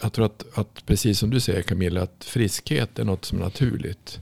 jag 0.00 0.12
tror 0.12 0.26
att, 0.26 0.58
att 0.58 0.86
precis 0.86 1.18
som 1.18 1.30
du 1.30 1.40
säger 1.40 1.62
Camilla, 1.62 2.02
att 2.02 2.24
friskhet 2.24 2.98
är 2.98 3.04
något 3.04 3.24
som 3.24 3.38
är 3.38 3.42
naturligt. 3.42 4.20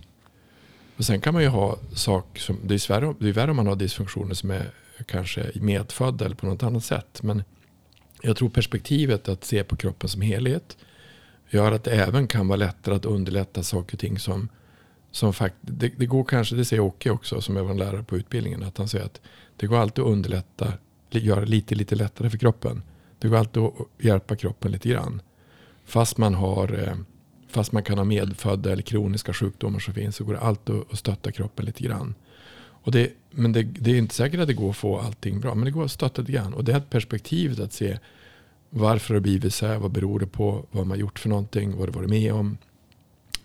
Och 0.96 1.04
sen 1.04 1.20
kan 1.20 1.34
man 1.34 1.42
ju 1.42 1.48
ha 1.48 1.78
saker 1.94 2.40
som, 2.40 2.58
det 2.64 2.74
är, 2.74 2.78
svärre, 2.78 3.14
det 3.18 3.28
är 3.28 3.32
värre 3.32 3.50
om 3.50 3.56
man 3.56 3.66
har 3.66 3.76
dysfunktioner 3.76 4.34
som 4.34 4.50
är 4.50 4.70
kanske 5.06 5.50
medfödda 5.54 6.24
eller 6.24 6.36
på 6.36 6.46
något 6.46 6.62
annat 6.62 6.84
sätt. 6.84 7.22
Men 7.22 7.42
jag 8.22 8.36
tror 8.36 8.48
perspektivet 8.48 9.28
att 9.28 9.44
se 9.44 9.64
på 9.64 9.76
kroppen 9.76 10.08
som 10.08 10.20
helhet 10.20 10.76
gör 11.50 11.72
att 11.72 11.84
det 11.84 11.90
även 11.90 12.26
kan 12.26 12.48
vara 12.48 12.56
lättare 12.56 12.94
att 12.94 13.04
underlätta 13.04 13.62
saker 13.62 13.94
och 13.94 14.00
ting 14.00 14.18
som, 14.18 14.48
som 15.10 15.32
fakt 15.32 15.56
det, 15.60 15.88
det 15.96 16.06
går 16.06 16.24
kanske, 16.24 16.56
det 16.56 16.64
säger 16.64 16.82
Åke 16.82 17.10
också 17.10 17.40
som 17.40 17.56
är 17.56 17.60
vår 17.60 17.74
lärare 17.74 18.02
på 18.02 18.16
utbildningen, 18.16 18.62
att 18.62 18.78
han 18.78 18.88
säger 18.88 19.04
att 19.04 19.20
det 19.56 19.66
går 19.66 19.76
alltid 19.78 20.04
att 20.04 20.10
underlätta, 20.10 20.72
göra 21.10 21.44
lite, 21.44 21.74
lite 21.74 21.94
lättare 21.94 22.30
för 22.30 22.38
kroppen. 22.38 22.82
Det 23.18 23.28
går 23.28 23.36
alltid 23.36 23.62
att 23.62 23.74
hjälpa 23.98 24.36
kroppen 24.36 24.72
lite 24.72 24.88
grann. 24.88 25.22
Fast 25.84 26.18
man, 26.18 26.34
har, 26.34 26.88
eh, 26.88 26.94
fast 27.48 27.72
man 27.72 27.82
kan 27.82 27.98
ha 27.98 28.04
medfödda 28.04 28.72
eller 28.72 28.82
kroniska 28.82 29.32
sjukdomar 29.32 29.78
som 29.78 29.94
finns 29.94 30.16
så 30.16 30.24
går 30.24 30.32
det 30.32 30.40
alltid 30.40 30.74
att 30.90 30.98
stötta 30.98 31.32
kroppen 31.32 31.66
lite 31.66 31.82
grann. 31.82 32.14
Och 32.82 32.92
det, 32.92 33.12
men 33.30 33.52
det, 33.52 33.62
det, 33.62 33.90
är 33.90 33.98
inte 33.98 34.14
säkert 34.14 34.40
att 34.40 34.46
det 34.46 34.54
går 34.54 34.70
att 34.70 34.76
få 34.76 34.98
allting 34.98 35.40
bra. 35.40 35.54
Men 35.54 35.64
det 35.64 35.70
går 35.70 35.84
att 35.84 35.90
stötta 35.90 36.22
lite 36.22 36.32
grann. 36.32 36.54
Och 36.54 36.64
det 36.64 36.72
här 36.72 36.80
perspektivet 36.80 37.60
att 37.60 37.72
se 37.72 37.98
varför 38.70 39.14
det 39.14 39.18
har 39.18 39.22
blivit 39.22 39.54
så 39.54 39.66
här. 39.66 39.78
Vad 39.78 39.90
beror 39.90 40.20
det 40.20 40.26
på? 40.26 40.66
Vad 40.70 40.86
man 40.86 40.98
gjort 40.98 41.18
för 41.18 41.28
någonting? 41.28 41.70
Vad 41.70 41.78
har 41.78 41.86
du 41.86 41.92
varit 41.92 42.10
med 42.10 42.32
om? 42.32 42.58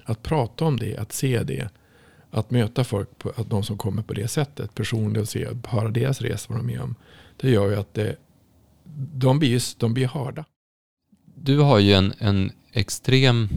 Att 0.04 0.24
prata 0.24 0.65
om 0.65 0.78
det, 0.78 0.98
att 0.98 1.13
se 1.13 1.43
det. 1.43 1.69
Att 2.32 2.52
möta 2.52 2.84
folk, 2.84 3.17
på, 3.17 3.30
att 3.30 3.50
de 3.50 3.63
som 3.63 3.78
kommer 3.78 4.02
på 4.02 4.13
det 4.13 4.28
sättet. 4.28 4.76
Personligen 4.76 5.21
och 5.21 5.30
se, 5.30 5.48
höra 5.67 5.89
deras 5.89 6.21
resa, 6.21 6.54
vad 6.54 6.60
de 6.60 6.69
är 6.69 6.74
med 6.74 6.82
om. 6.82 6.95
Det 7.38 7.50
gör 7.50 7.69
ju 7.69 7.76
att 7.76 7.93
det, 7.93 8.15
de, 9.13 9.39
blir, 9.39 9.80
de 9.80 9.93
blir 9.93 10.08
hörda. 10.08 10.45
Du 11.36 11.60
har 11.60 11.80
ju 11.80 11.93
en, 11.93 12.13
en 12.17 12.52
extrem 12.71 13.50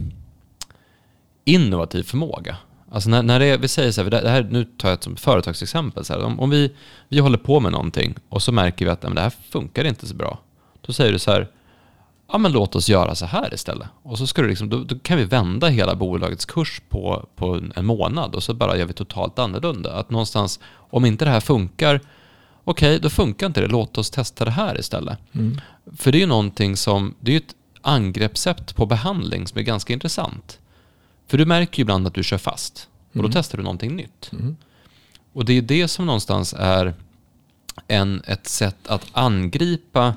innovativ 1.43 2.03
förmåga. 2.03 2.57
Alltså 2.91 3.09
när, 3.09 3.23
när 3.23 3.39
det, 3.39 3.57
vi 3.57 3.67
säger 3.67 3.91
så 3.91 4.03
här, 4.03 4.09
det 4.09 4.29
här, 4.29 4.47
nu 4.51 4.63
tar 4.63 4.89
jag 4.89 4.93
ett 4.93 5.03
som 5.03 5.15
företagsexempel. 5.15 6.05
Så 6.05 6.13
här, 6.13 6.23
om, 6.23 6.39
om 6.39 6.49
vi, 6.49 6.73
vi 7.09 7.19
håller 7.19 7.37
på 7.37 7.59
med 7.59 7.71
någonting 7.71 8.15
och 8.29 8.41
så 8.41 8.51
märker 8.51 8.85
vi 8.85 8.91
att 8.91 9.03
men 9.03 9.15
det 9.15 9.21
här 9.21 9.33
funkar 9.49 9.85
inte 9.85 10.07
så 10.07 10.15
bra. 10.15 10.39
Då 10.81 10.93
säger 10.93 11.11
du 11.11 11.19
så 11.19 11.31
här, 11.31 11.47
ja 12.31 12.37
men 12.37 12.51
låt 12.51 12.75
oss 12.75 12.89
göra 12.89 13.15
så 13.15 13.25
här 13.25 13.53
istället. 13.53 13.87
Och 14.03 14.17
så 14.17 14.27
ska 14.27 14.41
du 14.41 14.47
liksom, 14.47 14.69
då, 14.69 14.83
då, 14.83 14.99
kan 14.99 15.17
vi 15.17 15.25
vända 15.25 15.67
hela 15.67 15.95
bolagets 15.95 16.45
kurs 16.45 16.81
på, 16.89 17.27
på 17.35 17.61
en 17.75 17.85
månad 17.85 18.35
och 18.35 18.43
så 18.43 18.53
bara 18.53 18.77
gör 18.77 18.85
vi 18.85 18.93
totalt 18.93 19.39
annorlunda. 19.39 19.93
Att 19.93 20.09
någonstans, 20.09 20.59
om 20.75 21.05
inte 21.05 21.25
det 21.25 21.31
här 21.31 21.39
funkar, 21.39 22.01
okej, 22.63 22.89
okay, 22.89 22.99
då 22.99 23.09
funkar 23.09 23.47
inte 23.47 23.61
det, 23.61 23.67
låt 23.67 23.97
oss 23.97 24.09
testa 24.09 24.45
det 24.45 24.51
här 24.51 24.79
istället. 24.79 25.17
Mm. 25.31 25.61
För 25.97 26.11
det 26.11 26.17
är 26.17 26.19
ju 26.19 26.25
någonting 26.25 26.77
som, 26.77 27.15
det 27.19 27.31
är 27.31 27.33
ju 27.33 27.37
ett 27.39 27.55
angreppssätt 27.81 28.75
på 28.75 28.85
behandling 28.85 29.47
som 29.47 29.57
är 29.57 29.63
ganska 29.63 29.93
intressant. 29.93 30.58
För 31.29 31.37
du 31.37 31.45
märker 31.45 31.77
ju 31.77 31.81
ibland 31.81 32.07
att 32.07 32.13
du 32.13 32.23
kör 32.23 32.37
fast 32.37 32.87
och 33.11 33.13
då 33.13 33.19
mm. 33.19 33.31
testar 33.31 33.57
du 33.57 33.63
någonting 33.63 33.95
nytt. 33.95 34.29
Mm. 34.31 34.57
Och 35.33 35.45
det 35.45 35.53
är 35.53 35.61
det 35.61 35.87
som 35.87 36.05
någonstans 36.05 36.55
är 36.57 36.93
en, 37.87 38.21
ett 38.27 38.47
sätt 38.47 38.87
att 38.87 39.05
angripa 39.11 40.13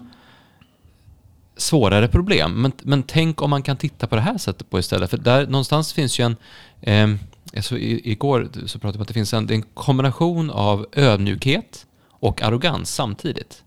svårare 1.56 2.08
problem. 2.08 2.62
Men, 2.62 2.72
men 2.82 3.02
tänk 3.02 3.42
om 3.42 3.50
man 3.50 3.62
kan 3.62 3.76
titta 3.76 4.06
på 4.06 4.14
det 4.14 4.20
här 4.20 4.38
sättet 4.38 4.70
på 4.70 4.78
istället. 4.78 5.10
För 5.10 5.18
där 5.18 5.46
någonstans 5.46 5.92
finns 5.92 6.20
ju 6.20 6.24
en... 6.24 6.36
Eh, 6.80 7.20
alltså, 7.56 7.78
igår 7.78 8.48
så 8.66 8.78
pratade 8.78 8.92
vi 8.92 8.98
om 8.98 9.02
att 9.02 9.08
det 9.08 9.14
finns 9.14 9.34
en, 9.34 9.50
en 9.50 9.62
kombination 9.62 10.50
av 10.50 10.86
ödmjukhet 10.92 11.86
och 12.08 12.42
arrogans 12.42 12.94
samtidigt. 12.94 13.64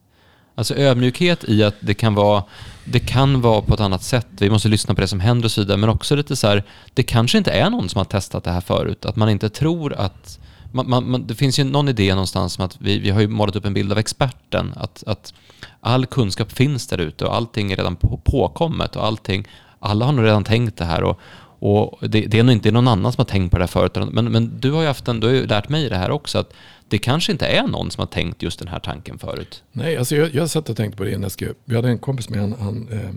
Alltså 0.56 0.76
ödmjukhet 0.76 1.44
i 1.44 1.64
att 1.64 1.76
det 1.80 1.94
kan 1.94 2.16
vara 2.16 2.44
det 2.86 3.00
kan 3.00 3.42
vara 3.42 3.62
på 3.62 3.74
ett 3.74 3.80
annat 3.80 4.04
sätt. 4.04 4.28
Vi 4.30 4.50
måste 4.50 4.70
lyssna 4.70 4.96
på 4.96 5.02
det 5.02 5.08
som 5.08 5.20
händer 5.20 5.46
och 5.46 5.52
så 5.52 5.62
vidare. 5.62 5.78
Men 5.78 5.90
också 5.90 6.16
lite 6.16 6.36
så 6.36 6.48
här, 6.48 6.64
det 6.94 7.04
kanske 7.04 7.38
inte 7.38 7.52
är 7.52 7.70
någon 7.70 7.90
som 7.90 8.00
har 8.00 8.06
testat 8.06 8.44
det 8.44 8.52
här 8.52 8.62
förut. 8.62 9.06
Att 9.06 9.16
man 9.16 9.30
inte 9.30 9.50
tror 9.50 9.94
att... 9.94 10.40
Man, 10.72 11.10
man, 11.10 11.28
det 11.28 11.36
finns 11.36 11.60
ju 11.60 11.64
någon 11.64 11.90
idé 11.90 12.10
någonstans 12.10 12.60
om 12.60 12.66
att 12.66 12.78
vi, 12.82 13.00
vi 13.00 13.10
har 13.10 13.22
ju 13.22 13.28
målat 13.28 13.56
upp 13.56 13.66
en 13.66 13.74
bild 13.74 13.92
av 13.92 13.98
experten. 13.98 14.74
Att, 14.76 15.04
att 15.08 15.34
all 15.80 16.06
kunskap 16.06 16.52
finns 16.52 16.88
där 16.88 16.98
ute 16.98 17.26
och 17.26 17.36
allting 17.36 17.72
är 17.72 17.76
redan 17.76 17.96
på, 17.96 18.20
påkommet 18.24 18.96
och 18.96 19.06
allting... 19.06 19.48
Alla 19.80 20.06
har 20.06 20.12
nog 20.12 20.26
redan 20.26 20.44
tänkt 20.44 20.78
det 20.78 20.86
här 20.86 21.04
och, 21.04 21.20
och 21.60 22.10
det, 22.10 22.22
det, 22.22 22.40
är 22.40 22.44
nog 22.44 22.54
inte 22.54 22.72
någon 22.72 22.88
annan 22.88 23.12
som 23.12 23.22
har 23.22 23.26
tänkt 23.26 23.52
på 23.52 23.58
det 23.58 23.64
här 23.64 23.68
förut. 23.68 23.96
Men, 24.12 24.32
men 24.32 24.60
du 24.60 24.72
har 24.72 24.82
ju 24.82 24.88
haft 24.88 25.08
en, 25.08 25.20
du 25.20 25.28
har 25.28 25.34
ju 25.34 25.48
lärt 25.48 25.70
mig 25.70 25.90
det 25.90 25.98
här 25.98 26.12
också. 26.12 26.38
Att 26.38 26.54
det 26.88 26.98
kanske 26.98 27.32
inte 27.32 27.46
är 27.46 27.68
någon 27.68 27.92
som 27.92 28.02
har 28.02 28.08
tänkt 28.08 28.44
just 28.44 28.60
den 28.60 28.68
här 28.68 28.80
tanken 28.80 29.20
förut. 29.20 29.64
Nej, 29.72 29.98
alltså 29.98 30.16
jag, 30.16 30.36
jag 30.36 30.50
satt 30.50 30.70
och 30.70 30.78
tänkte 30.78 30.98
på 30.98 31.04
det 31.04 31.10
innan 31.10 31.22
jag 31.22 31.32
skrev. 31.32 31.54
Vi 31.66 31.76
hade 31.76 31.88
en 31.88 32.00
kompis 32.00 32.30
med, 32.30 32.40
han, 32.40 32.54
han 32.60 32.88
eh, 32.92 33.10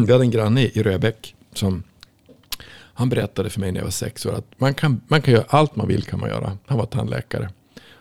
vi 0.06 0.12
hade 0.12 0.24
en 0.24 0.30
granne 0.30 0.62
i 0.62 0.82
Röbäck 0.82 1.34
som 1.52 1.82
han 2.94 3.08
berättade 3.08 3.50
för 3.50 3.60
mig 3.60 3.72
när 3.72 3.80
jag 3.80 3.84
var 3.84 3.90
sex 3.90 4.26
år 4.26 4.32
att 4.34 4.46
man 4.56 4.74
kan, 4.74 5.00
man 5.08 5.22
kan 5.22 5.34
göra 5.34 5.44
allt 5.48 5.76
man 5.76 5.88
vill 5.88 6.02
kan 6.02 6.20
man 6.20 6.28
göra. 6.28 6.58
Han 6.66 6.78
var 6.78 6.86
tandläkare. 6.86 7.50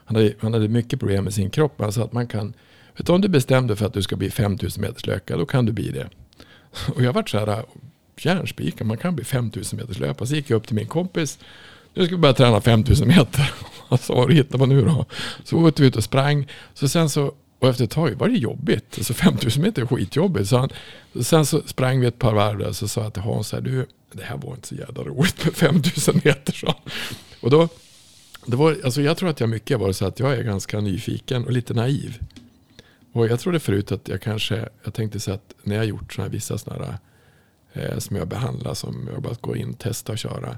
Han 0.06 0.16
hade, 0.16 0.34
han 0.40 0.54
hade 0.54 0.68
mycket 0.68 1.00
problem 1.00 1.24
med 1.24 1.34
sin 1.34 1.50
kropp. 1.50 1.74
Han 1.78 1.92
sa 1.92 2.04
att 2.04 2.14
man 2.14 2.28
kan, 2.28 2.54
vet 2.98 3.08
du, 3.08 3.14
om 3.14 3.22
du 3.22 3.28
bestämde 3.28 3.76
för 3.76 3.86
att 3.86 3.94
du 3.94 4.02
ska 4.02 4.16
bli 4.16 4.30
5000 4.30 4.82
meters 4.82 5.06
löpare, 5.06 5.38
då 5.38 5.46
kan 5.46 5.66
du 5.66 5.72
bli 5.72 5.92
det. 5.92 6.10
Och 6.96 7.04
jag 7.04 7.14
vart 7.14 7.30
så 7.30 7.38
här, 7.38 7.48
äh, 7.48 7.64
järnspikar, 8.18 8.86
man 8.86 8.98
kan 8.98 9.16
bli 9.16 9.26
5000 9.26 9.80
meters 9.80 10.00
löpare. 10.00 10.28
Så 10.28 10.36
gick 10.36 10.50
jag 10.50 10.58
upp 10.58 10.68
till 10.68 10.76
min 10.76 10.88
kompis, 10.88 11.40
nu 11.96 12.06
ska 12.06 12.16
vi 12.16 12.22
börja 12.22 12.34
träna 12.34 12.62
5000 12.62 13.08
meter. 13.08 13.52
Alltså 13.90 14.14
vad 14.14 14.34
hittar 14.34 14.58
man 14.58 14.70
nu 14.70 14.82
då? 14.82 15.06
Så 15.44 15.58
åkte 15.58 15.82
vi 15.82 15.88
ut 15.88 15.96
och 15.96 16.04
sprang. 16.04 16.48
Så 16.74 16.88
sen 16.88 17.10
så, 17.10 17.34
och 17.60 17.68
efter 17.70 17.84
ett 17.84 17.92
tag 17.92 18.12
var 18.12 18.28
det 18.28 18.38
jobbigt. 18.38 18.96
Alltså 18.98 19.14
5000 19.14 19.64
meter 19.64 19.82
är 19.82 19.86
skitjobbigt. 19.86 20.50
Så 20.50 20.58
han, 20.58 20.70
sen 21.22 21.46
så 21.46 21.62
sprang 21.66 22.00
vi 22.00 22.08
ett 22.08 22.20
par 22.20 22.34
varv 22.34 22.58
där. 22.58 22.72
Så 22.72 22.88
sa 22.88 23.04
jag 23.04 23.14
till 23.14 23.22
Hans, 23.22 23.52
här, 23.52 23.62
du, 23.62 23.86
det 24.12 24.24
här 24.24 24.38
var 24.38 24.52
inte 24.54 24.68
så 24.68 24.76
jävla 24.76 25.04
roligt 25.04 25.46
med 25.46 25.56
5000 25.56 26.22
meter. 26.24 26.54
Så. 26.54 26.74
Och 27.42 27.50
då, 27.50 27.70
det 28.46 28.56
var, 28.56 28.78
alltså 28.84 29.02
jag 29.02 29.18
tror 29.18 29.30
att 29.30 29.40
jag 29.40 29.50
mycket 29.50 29.80
var 29.80 29.92
så 29.92 30.06
att 30.06 30.20
jag 30.20 30.34
är 30.34 30.44
ganska 30.44 30.80
nyfiken 30.80 31.46
och 31.46 31.52
lite 31.52 31.74
naiv. 31.74 32.20
Och 33.12 33.28
jag 33.28 33.40
trodde 33.40 33.60
förut 33.60 33.92
att 33.92 34.08
jag 34.08 34.22
kanske, 34.22 34.70
jag 34.84 34.94
tänkte 34.94 35.20
så 35.20 35.32
att 35.32 35.54
när 35.64 35.76
jag 35.76 35.86
gjort 35.86 36.14
såna 36.14 36.28
här, 36.28 36.32
vissa 36.32 36.58
sådana 36.58 36.86
här 36.86 36.98
eh, 37.74 37.98
som 37.98 38.16
jag 38.16 38.28
behandlar, 38.28 38.74
som 38.74 39.10
jag 39.14 39.22
bara 39.22 39.36
går 39.42 39.58
in, 39.58 39.74
testa 39.74 40.12
och 40.12 40.18
köra. 40.18 40.58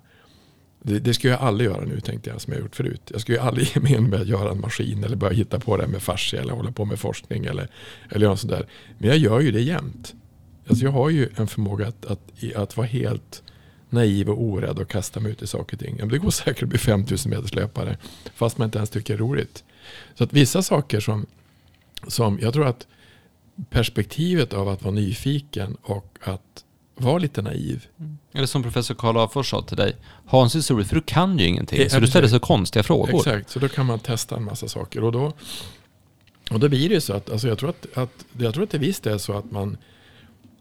Det, 0.82 0.99
det 0.99 1.13
ska 1.13 1.28
jag 1.28 1.39
aldrig 1.39 1.69
göra 1.69 1.86
nu 1.86 1.99
tänkte 1.99 2.30
jag 2.30 2.41
som 2.41 2.53
jag 2.53 2.61
gjort 2.61 2.75
förut. 2.75 3.01
Jag 3.11 3.21
ska 3.21 3.32
ju 3.32 3.39
aldrig 3.39 3.67
ge 3.75 3.82
mig 3.82 3.93
in 3.93 4.09
med 4.09 4.21
att 4.21 4.28
göra 4.28 4.51
en 4.51 4.61
maskin 4.61 5.03
eller 5.03 5.15
börja 5.15 5.34
hitta 5.34 5.59
på 5.59 5.78
det 5.78 5.88
med 5.88 6.01
fascia 6.01 6.41
eller 6.41 6.53
hålla 6.53 6.71
på 6.71 6.86
med 6.86 6.99
forskning 6.99 7.45
eller, 7.45 7.67
eller 8.09 8.25
göra 8.25 8.38
sådär. 8.38 8.67
Men 8.97 9.09
jag 9.09 9.17
gör 9.17 9.39
ju 9.39 9.51
det 9.51 9.61
jämt. 9.61 10.15
Alltså 10.67 10.86
jag 10.86 10.91
har 10.91 11.09
ju 11.09 11.30
en 11.36 11.47
förmåga 11.47 11.88
att, 11.88 12.05
att, 12.05 12.55
att 12.55 12.78
vara 12.78 12.88
helt 12.88 13.43
naiv 13.89 14.30
och 14.30 14.41
orädd 14.41 14.80
och 14.80 14.89
kasta 14.89 15.19
mig 15.19 15.32
ut 15.32 15.41
i 15.41 15.47
saker 15.47 15.75
och 15.75 15.80
ting. 15.80 16.07
Det 16.07 16.17
går 16.17 16.30
säkert 16.30 16.63
att 16.63 16.69
bli 16.69 16.78
5000 16.78 17.30
meters 17.30 17.55
löpare 17.55 17.97
fast 18.36 18.57
man 18.57 18.65
inte 18.65 18.78
ens 18.78 18.89
tycker 18.89 19.13
det 19.13 19.17
är 19.17 19.28
roligt. 19.28 19.63
Så 20.15 20.23
att 20.23 20.34
vissa 20.34 20.61
saker 20.61 20.99
som, 20.99 21.25
som 22.07 22.39
jag 22.41 22.53
tror 22.53 22.65
att 22.65 22.88
perspektivet 23.69 24.53
av 24.53 24.69
att 24.69 24.84
vara 24.84 24.93
nyfiken 24.93 25.78
och 25.82 26.17
att 26.21 26.63
var 26.98 27.20
lite 27.20 27.41
naiv. 27.41 27.86
Mm. 28.00 28.18
Eller 28.34 28.48
som 28.48 28.64
professor 28.64 28.95
Karl 28.95 29.18
Afors 29.18 29.50
sa 29.50 29.62
till 29.62 29.78
dig, 29.78 29.95
ha 30.26 30.43
en 30.43 30.50
historia 30.50 30.86
för 30.86 30.95
du 30.95 31.02
kan 31.02 31.39
ju 31.39 31.45
ingenting. 31.45 31.80
Det, 31.80 31.89
så 31.89 32.00
du 32.00 32.08
ställer 32.08 32.28
så 32.28 32.39
konstiga 32.39 32.84
frågor. 32.84 33.16
Exakt, 33.16 33.50
så 33.50 33.60
då 33.60 33.68
kan 33.68 33.86
man 33.86 34.00
testa 34.00 34.36
en 34.36 34.43
massa 34.43 34.68
saker. 34.68 35.04
Och 35.04 35.12
då, 35.12 35.34
och 36.52 36.60
då 36.60 36.70
blir 36.70 36.89
det 36.89 37.02
så 37.02 37.14
att, 37.14 37.30
alltså 37.30 37.48
jag, 37.48 37.58
tror 37.58 37.70
att, 37.70 37.98
att, 37.98 38.26
jag 38.38 38.54
tror 38.54 38.64
att 38.64 38.70
det 38.70 38.78
visst 38.78 39.08
är 39.08 39.18
så 39.18 39.34
att 39.34 39.52
man, 39.52 39.78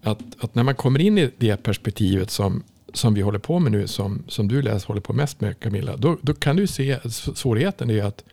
att, 0.03 0.20
att 0.39 0.55
när 0.55 0.62
man 0.62 0.74
kommer 0.74 1.01
in 1.01 1.18
i 1.18 1.30
det 1.39 1.57
perspektivet 1.57 2.30
som, 2.30 2.62
som 2.93 3.14
vi 3.14 3.20
håller 3.20 3.39
på 3.39 3.59
med 3.59 3.72
nu, 3.72 3.87
som, 3.87 4.22
som 4.28 4.49
du 4.49 4.62
läs 4.62 4.84
håller 4.84 5.01
på 5.01 5.12
mest 5.12 5.41
med 5.41 5.61
Camilla, 5.61 5.97
då, 5.97 6.18
då 6.22 6.34
kan 6.34 6.57
du 6.57 6.66
se 6.66 7.11
svårigheten 7.11 7.91
är 7.91 8.05
att 8.05 8.24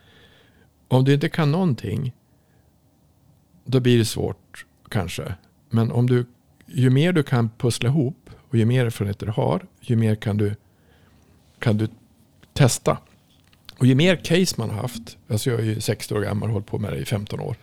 om 0.88 1.06
du 1.06 1.14
inte 1.14 1.30
kan 1.30 1.52
någonting, 1.52 2.14
då 3.66 3.80
blir 3.80 3.98
det 3.98 4.06
svårt 4.06 4.66
kanske. 4.90 5.36
Men 5.70 5.92
om 5.92 6.10
du 6.10 6.26
ju 6.74 6.90
mer 6.90 7.14
du 7.14 7.24
kan 7.24 7.50
pussla 7.58 7.90
ihop 7.90 8.30
och 8.50 8.58
ju 8.58 8.66
mer 8.66 8.86
erfarenheter 8.86 9.26
du 9.26 9.32
har, 9.32 9.66
ju 9.82 9.96
mer 9.96 10.16
kan 10.16 10.38
du, 10.38 10.56
kan 11.60 11.78
du 11.78 11.88
testa. 12.54 12.98
Och 13.78 13.86
ju 13.86 13.96
mer 13.96 14.16
case 14.16 14.56
man 14.58 14.70
har 14.70 14.82
haft, 14.82 15.18
alltså 15.28 15.50
jag 15.50 15.60
är 15.60 15.64
ju 15.64 15.82
60 15.82 16.16
år 16.16 16.22
gammal 16.22 16.50
och 16.50 16.54
hållit 16.54 16.68
på 16.68 16.80
med 16.80 16.94
det 16.94 17.00
i 17.00 17.06
15 17.06 17.40
år. 17.40 17.56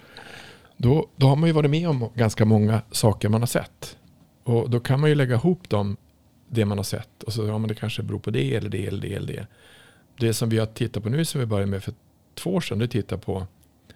Då, 0.77 1.09
då 1.17 1.27
har 1.27 1.37
man 1.37 1.49
ju 1.49 1.53
varit 1.53 1.71
med 1.71 1.89
om 1.89 2.09
ganska 2.15 2.45
många 2.45 2.83
saker 2.91 3.29
man 3.29 3.43
har 3.43 3.47
sett. 3.47 3.97
Och 4.43 4.71
då 4.71 4.81
kan 4.81 5.01
man 5.01 5.11
ju 5.11 5.15
lägga 5.15 5.35
ihop 5.35 5.69
dem, 5.69 5.97
det 6.49 6.65
man 6.65 6.79
har 6.79 6.85
sett. 6.85 7.23
Och 7.23 7.33
så 7.33 7.47
ja, 7.47 7.59
men 7.59 7.69
det 7.69 7.75
kanske 7.75 8.03
beror 8.03 8.19
på 8.19 8.31
det 8.31 8.55
eller 8.55 8.71
det 8.71 8.87
eller 8.87 9.01
det 9.01 9.15
eller 9.15 9.33
det. 9.33 9.47
Det 10.19 10.35
som 10.35 10.49
vi 10.49 10.59
har 10.59 10.67
tittat 10.67 11.03
på 11.03 11.09
nu 11.09 11.25
som 11.25 11.41
vi 11.41 11.47
började 11.47 11.71
med 11.71 11.85
för 11.85 11.95
två 12.35 12.55
år 12.55 12.61
sedan, 12.61 12.79
det 12.79 12.89
tittar 12.89 13.17
på, 13.17 13.47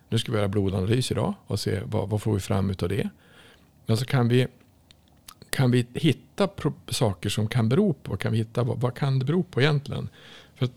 nu 0.08 0.18
ska 0.18 0.32
vi 0.32 0.38
göra 0.38 0.48
blodanalys 0.48 1.10
idag 1.10 1.34
och 1.46 1.60
se 1.60 1.80
vad, 1.84 2.08
vad 2.08 2.22
får 2.22 2.34
vi 2.34 2.40
fram 2.40 2.70
utav 2.70 2.88
det. 2.88 3.08
Men 3.86 3.96
så 3.96 4.04
kan 4.04 4.28
vi 4.28 4.46
kan 5.54 5.70
vi 5.70 5.86
hitta 5.94 6.48
saker 6.88 7.28
som 7.28 7.48
kan 7.48 7.68
bero 7.68 7.92
på? 7.92 8.16
Kan 8.16 8.32
vi 8.32 8.38
hitta, 8.38 8.62
vad, 8.62 8.80
vad 8.80 8.94
kan 8.94 9.18
det 9.18 9.24
bero 9.24 9.42
på 9.42 9.60
egentligen? 9.60 10.08
För 10.54 10.68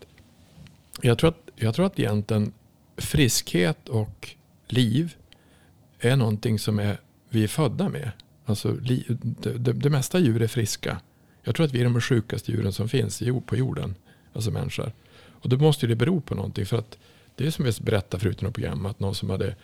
jag, 1.02 1.18
tror 1.18 1.28
att, 1.28 1.50
jag 1.56 1.74
tror 1.74 1.86
att 1.86 1.98
egentligen 1.98 2.52
friskhet 2.96 3.88
och 3.88 4.28
liv 4.66 5.16
är 5.98 6.16
någonting 6.16 6.58
som 6.58 6.78
är, 6.78 7.00
vi 7.28 7.44
är 7.44 7.48
födda 7.48 7.88
med. 7.88 8.10
Alltså, 8.44 8.72
det, 8.72 9.02
det, 9.08 9.72
det 9.72 9.90
mesta 9.90 10.18
djur 10.18 10.42
är 10.42 10.48
friska. 10.48 11.00
Jag 11.42 11.54
tror 11.54 11.66
att 11.66 11.72
vi 11.72 11.80
är 11.80 11.84
de 11.84 12.00
sjukaste 12.00 12.52
djuren 12.52 12.72
som 12.72 12.88
finns 12.88 13.22
på 13.46 13.56
jorden. 13.56 13.94
Alltså 14.32 14.50
människor. 14.50 14.92
Och 15.28 15.48
då 15.48 15.56
måste 15.56 15.86
det 15.86 15.96
bero 15.96 16.20
på 16.20 16.34
någonting. 16.34 16.66
För 16.66 16.78
att 16.78 16.98
det 17.34 17.46
är 17.46 17.50
som 17.50 17.64
vi 17.64 17.72
berättade 17.80 18.20
förut 18.20 18.42
i 18.42 18.44
något 18.44 18.54
program. 18.54 18.86
Att 18.86 19.00
någon 19.00 19.14
som 19.14 19.30
hade 19.30 19.54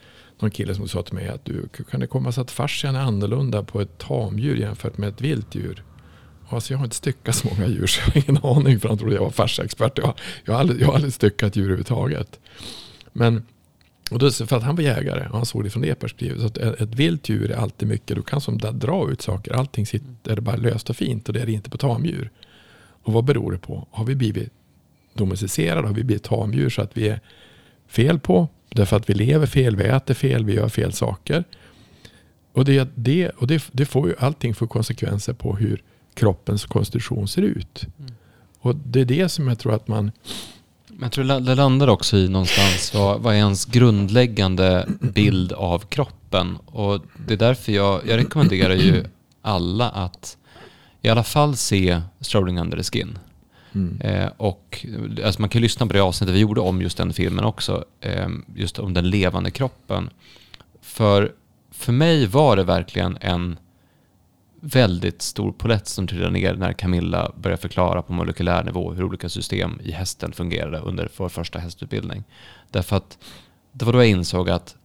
någon 0.41 0.51
kille 0.51 0.75
som 0.75 0.89
sa 0.89 1.03
till 1.03 1.15
mig 1.15 1.29
att 1.29 1.45
du, 1.45 1.69
kan 1.91 2.01
det 2.01 2.07
komma 2.07 2.33
sig 2.33 2.43
att 2.43 2.51
fascian 2.51 2.97
är 2.97 3.01
annorlunda 3.01 3.63
på 3.63 3.81
ett 3.81 3.99
tamdjur 3.99 4.57
jämfört 4.57 4.99
med 4.99 5.09
ett 5.09 5.21
vilt 5.21 5.55
djur? 5.55 5.85
Alltså 6.49 6.73
jag 6.73 6.79
har 6.79 6.85
inte 6.85 6.97
styckat 6.97 7.35
så 7.35 7.49
många 7.49 7.69
djur 7.69 7.87
så 7.87 8.01
jag 8.01 8.13
har 8.13 8.31
ingen 8.31 8.45
aning 8.45 8.81
för 8.81 8.89
han 8.89 8.99
trodde 8.99 9.15
jag 9.15 9.23
var 9.23 9.31
fasciaexpert. 9.31 9.99
Jag, 9.99 10.15
jag, 10.45 10.53
har 10.53 10.61
aldrig, 10.61 10.81
jag 10.81 10.87
har 10.87 10.95
aldrig 10.95 11.13
styckat 11.13 11.57
djur 11.57 11.65
överhuvudtaget. 11.65 12.41
Men 13.13 13.47
och 14.11 14.19
då, 14.19 14.31
för 14.31 14.57
att 14.57 14.63
han 14.63 14.77
var 14.77 14.83
jägare 14.83 15.27
och 15.29 15.37
han 15.37 15.47
såg 15.47 15.65
det 15.65 15.71
från 15.71 15.83
det 15.83 15.95
perspektivet. 15.95 16.41
Så 16.41 16.47
att 16.47 16.59
ett, 16.59 16.81
ett 16.81 16.95
vilt 16.95 17.29
djur 17.29 17.51
är 17.51 17.57
alltid 17.57 17.89
mycket, 17.89 18.17
du 18.17 18.23
kan 18.23 18.41
som 18.41 18.59
dra 18.59 19.11
ut 19.11 19.23
saker. 19.23 19.53
Allting 19.53 19.87
sitter 19.87 20.41
bara 20.41 20.57
löst 20.57 20.91
och 20.91 20.97
fint 20.97 21.29
och 21.29 21.35
det 21.35 21.41
är 21.41 21.47
det 21.47 21.53
inte 21.53 21.71
på 21.71 21.79
tamdjur. 21.79 22.31
Och 23.03 23.13
vad 23.13 23.25
beror 23.25 23.53
det 23.53 23.59
på? 23.59 23.89
Har 23.91 24.05
vi 24.05 24.15
blivit 24.15 24.53
domesticerade? 25.15 25.89
Har 25.89 25.95
vi 25.95 26.05
blivit 26.05 26.23
tamdjur 26.23 26.71
så 26.71 26.83
att 26.83 26.97
vi 26.97 27.09
är 27.09 27.21
fel 27.89 28.21
på? 28.21 28.49
Därför 28.75 28.97
att 28.97 29.11
vi 29.11 29.15
lever 29.15 29.47
fel, 29.47 29.77
vi 29.77 29.85
äter 29.85 30.15
fel, 30.15 30.45
vi 30.45 30.55
gör 30.55 30.69
fel 30.69 30.93
saker. 30.93 31.45
Och, 32.53 32.65
det, 32.65 32.89
det, 32.95 33.29
och 33.29 33.47
det, 33.47 33.65
det 33.73 33.85
får 33.85 34.09
ju, 34.09 34.15
allting 34.19 34.55
får 34.55 34.67
konsekvenser 34.67 35.33
på 35.33 35.57
hur 35.57 35.83
kroppens 36.15 36.65
konstitution 36.65 37.29
ser 37.29 37.43
ut. 37.43 37.87
Mm. 37.99 38.13
Och 38.61 38.77
det 38.77 39.01
är 39.01 39.05
det 39.05 39.29
som 39.29 39.49
jag 39.49 39.59
tror 39.59 39.75
att 39.75 39.89
man... 39.89 40.13
Jag 41.01 41.13
tror 41.13 41.25
det 41.25 41.55
landar 41.55 41.89
också 41.89 42.17
i 42.17 42.29
någonstans 42.29 42.95
vad, 42.95 43.21
vad 43.21 43.35
är 43.35 43.39
ens 43.39 43.65
grundläggande 43.65 44.89
bild 45.01 45.53
av 45.53 45.79
kroppen. 45.79 46.57
Och 46.57 47.05
det 47.27 47.35
är 47.35 47.39
därför 47.39 47.73
jag, 47.73 48.01
jag 48.09 48.17
rekommenderar 48.17 48.75
ju 48.75 49.05
alla 49.43 49.91
att 49.91 50.37
i 51.03 51.09
alla 51.09 51.25
fall 51.25 51.57
se 51.57 52.01
Strolling 52.21 52.61
Under 52.61 52.77
the 52.77 52.83
Skin. 52.83 53.19
Mm. 53.75 54.01
Eh, 54.01 54.31
och 54.37 54.87
alltså 55.25 55.41
man 55.41 55.51
kan 55.51 55.63
lyssna 55.63 55.87
på 55.87 55.93
det 55.93 56.01
avsnittet 56.01 56.35
vi 56.35 56.39
gjorde 56.39 56.61
om 56.61 56.83
just 56.83 56.99
den 56.99 57.13
filmen 57.13 57.45
också. 57.45 57.85
Eh, 58.01 58.29
just 58.55 58.79
om 58.79 58.95
den 58.95 59.11
levande 59.11 59.51
kroppen. 59.51 60.11
För, 60.81 61.33
för 61.71 61.93
mig 61.93 62.27
var 62.27 62.57
det 62.57 62.65
verkligen 62.65 63.19
en 63.21 63.59
väldigt 64.61 65.23
stor 65.23 65.53
polett 65.53 65.87
som 65.87 66.07
trillade 66.07 66.33
ner 66.33 66.55
när 66.55 66.73
Camilla 66.73 67.33
började 67.37 67.63
förklara 67.63 68.03
på 68.03 68.13
molekylär 68.13 68.65
nivå 68.65 68.93
hur 68.93 69.05
olika 69.05 69.29
system 69.29 69.81
i 69.85 69.93
hästen 69.93 70.33
fungerade 70.33 70.79
under 70.79 71.09
vår 71.17 71.29
första 71.29 71.59
hästutbildning. 71.59 72.25
Därför 72.71 72.97
att 72.97 73.19
det 73.73 73.85
var 73.85 73.93
då 73.93 73.99
jag 73.99 74.09
insåg 74.09 74.51
att 74.51 74.77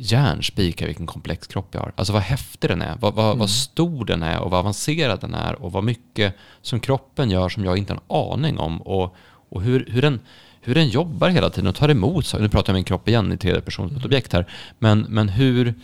järnspikar 0.00 0.86
vilken 0.86 1.06
komplex 1.06 1.46
kropp 1.46 1.68
jag 1.70 1.80
har. 1.80 1.92
Alltså 1.96 2.12
vad 2.12 2.22
häftig 2.22 2.70
den 2.70 2.82
är, 2.82 2.96
vad, 3.00 3.14
vad, 3.14 3.26
mm. 3.26 3.38
vad, 3.38 3.50
stor 3.50 4.04
den 4.04 4.22
är 4.22 4.40
och 4.40 4.50
vad 4.50 4.60
avancerad 4.60 5.20
den 5.20 5.34
är 5.34 5.62
och 5.62 5.72
vad 5.72 5.84
mycket 5.84 6.34
som 6.62 6.80
kroppen 6.80 7.30
gör 7.30 7.48
som 7.48 7.64
jag 7.64 7.78
inte 7.78 7.92
har 7.92 8.00
en 8.00 8.32
aning 8.32 8.58
om 8.58 8.82
och, 8.82 9.16
och 9.50 9.62
hur, 9.62 9.86
hur, 9.90 10.02
den, 10.02 10.20
hur 10.60 10.74
den 10.74 10.88
jobbar 10.88 11.28
hela 11.28 11.50
tiden 11.50 11.66
och 11.66 11.74
tar 11.74 11.88
emot 11.88 12.26
saker. 12.26 12.42
Nu 12.42 12.48
pratar 12.48 12.72
jag 12.72 12.74
om 12.74 12.78
min 12.78 12.84
kropp 12.84 13.08
igen 13.08 13.32
i 13.32 13.36
tredje 13.36 13.60
person 13.60 13.88
som 13.88 13.96
ett 13.96 14.04
objekt 14.04 14.32
här. 14.32 14.46
Men, 14.78 15.00
men 15.08 15.28
hur, 15.28 15.74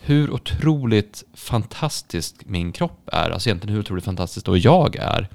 hur 0.00 0.30
otroligt 0.30 1.24
fantastisk 1.34 2.34
min 2.44 2.72
kropp 2.72 3.08
är. 3.12 3.30
Alltså 3.30 3.48
egentligen 3.48 3.74
hur 3.74 3.80
otroligt 3.80 4.04
fantastisk 4.04 4.46
då 4.46 4.56
jag 4.56 4.96
är. 4.96 5.28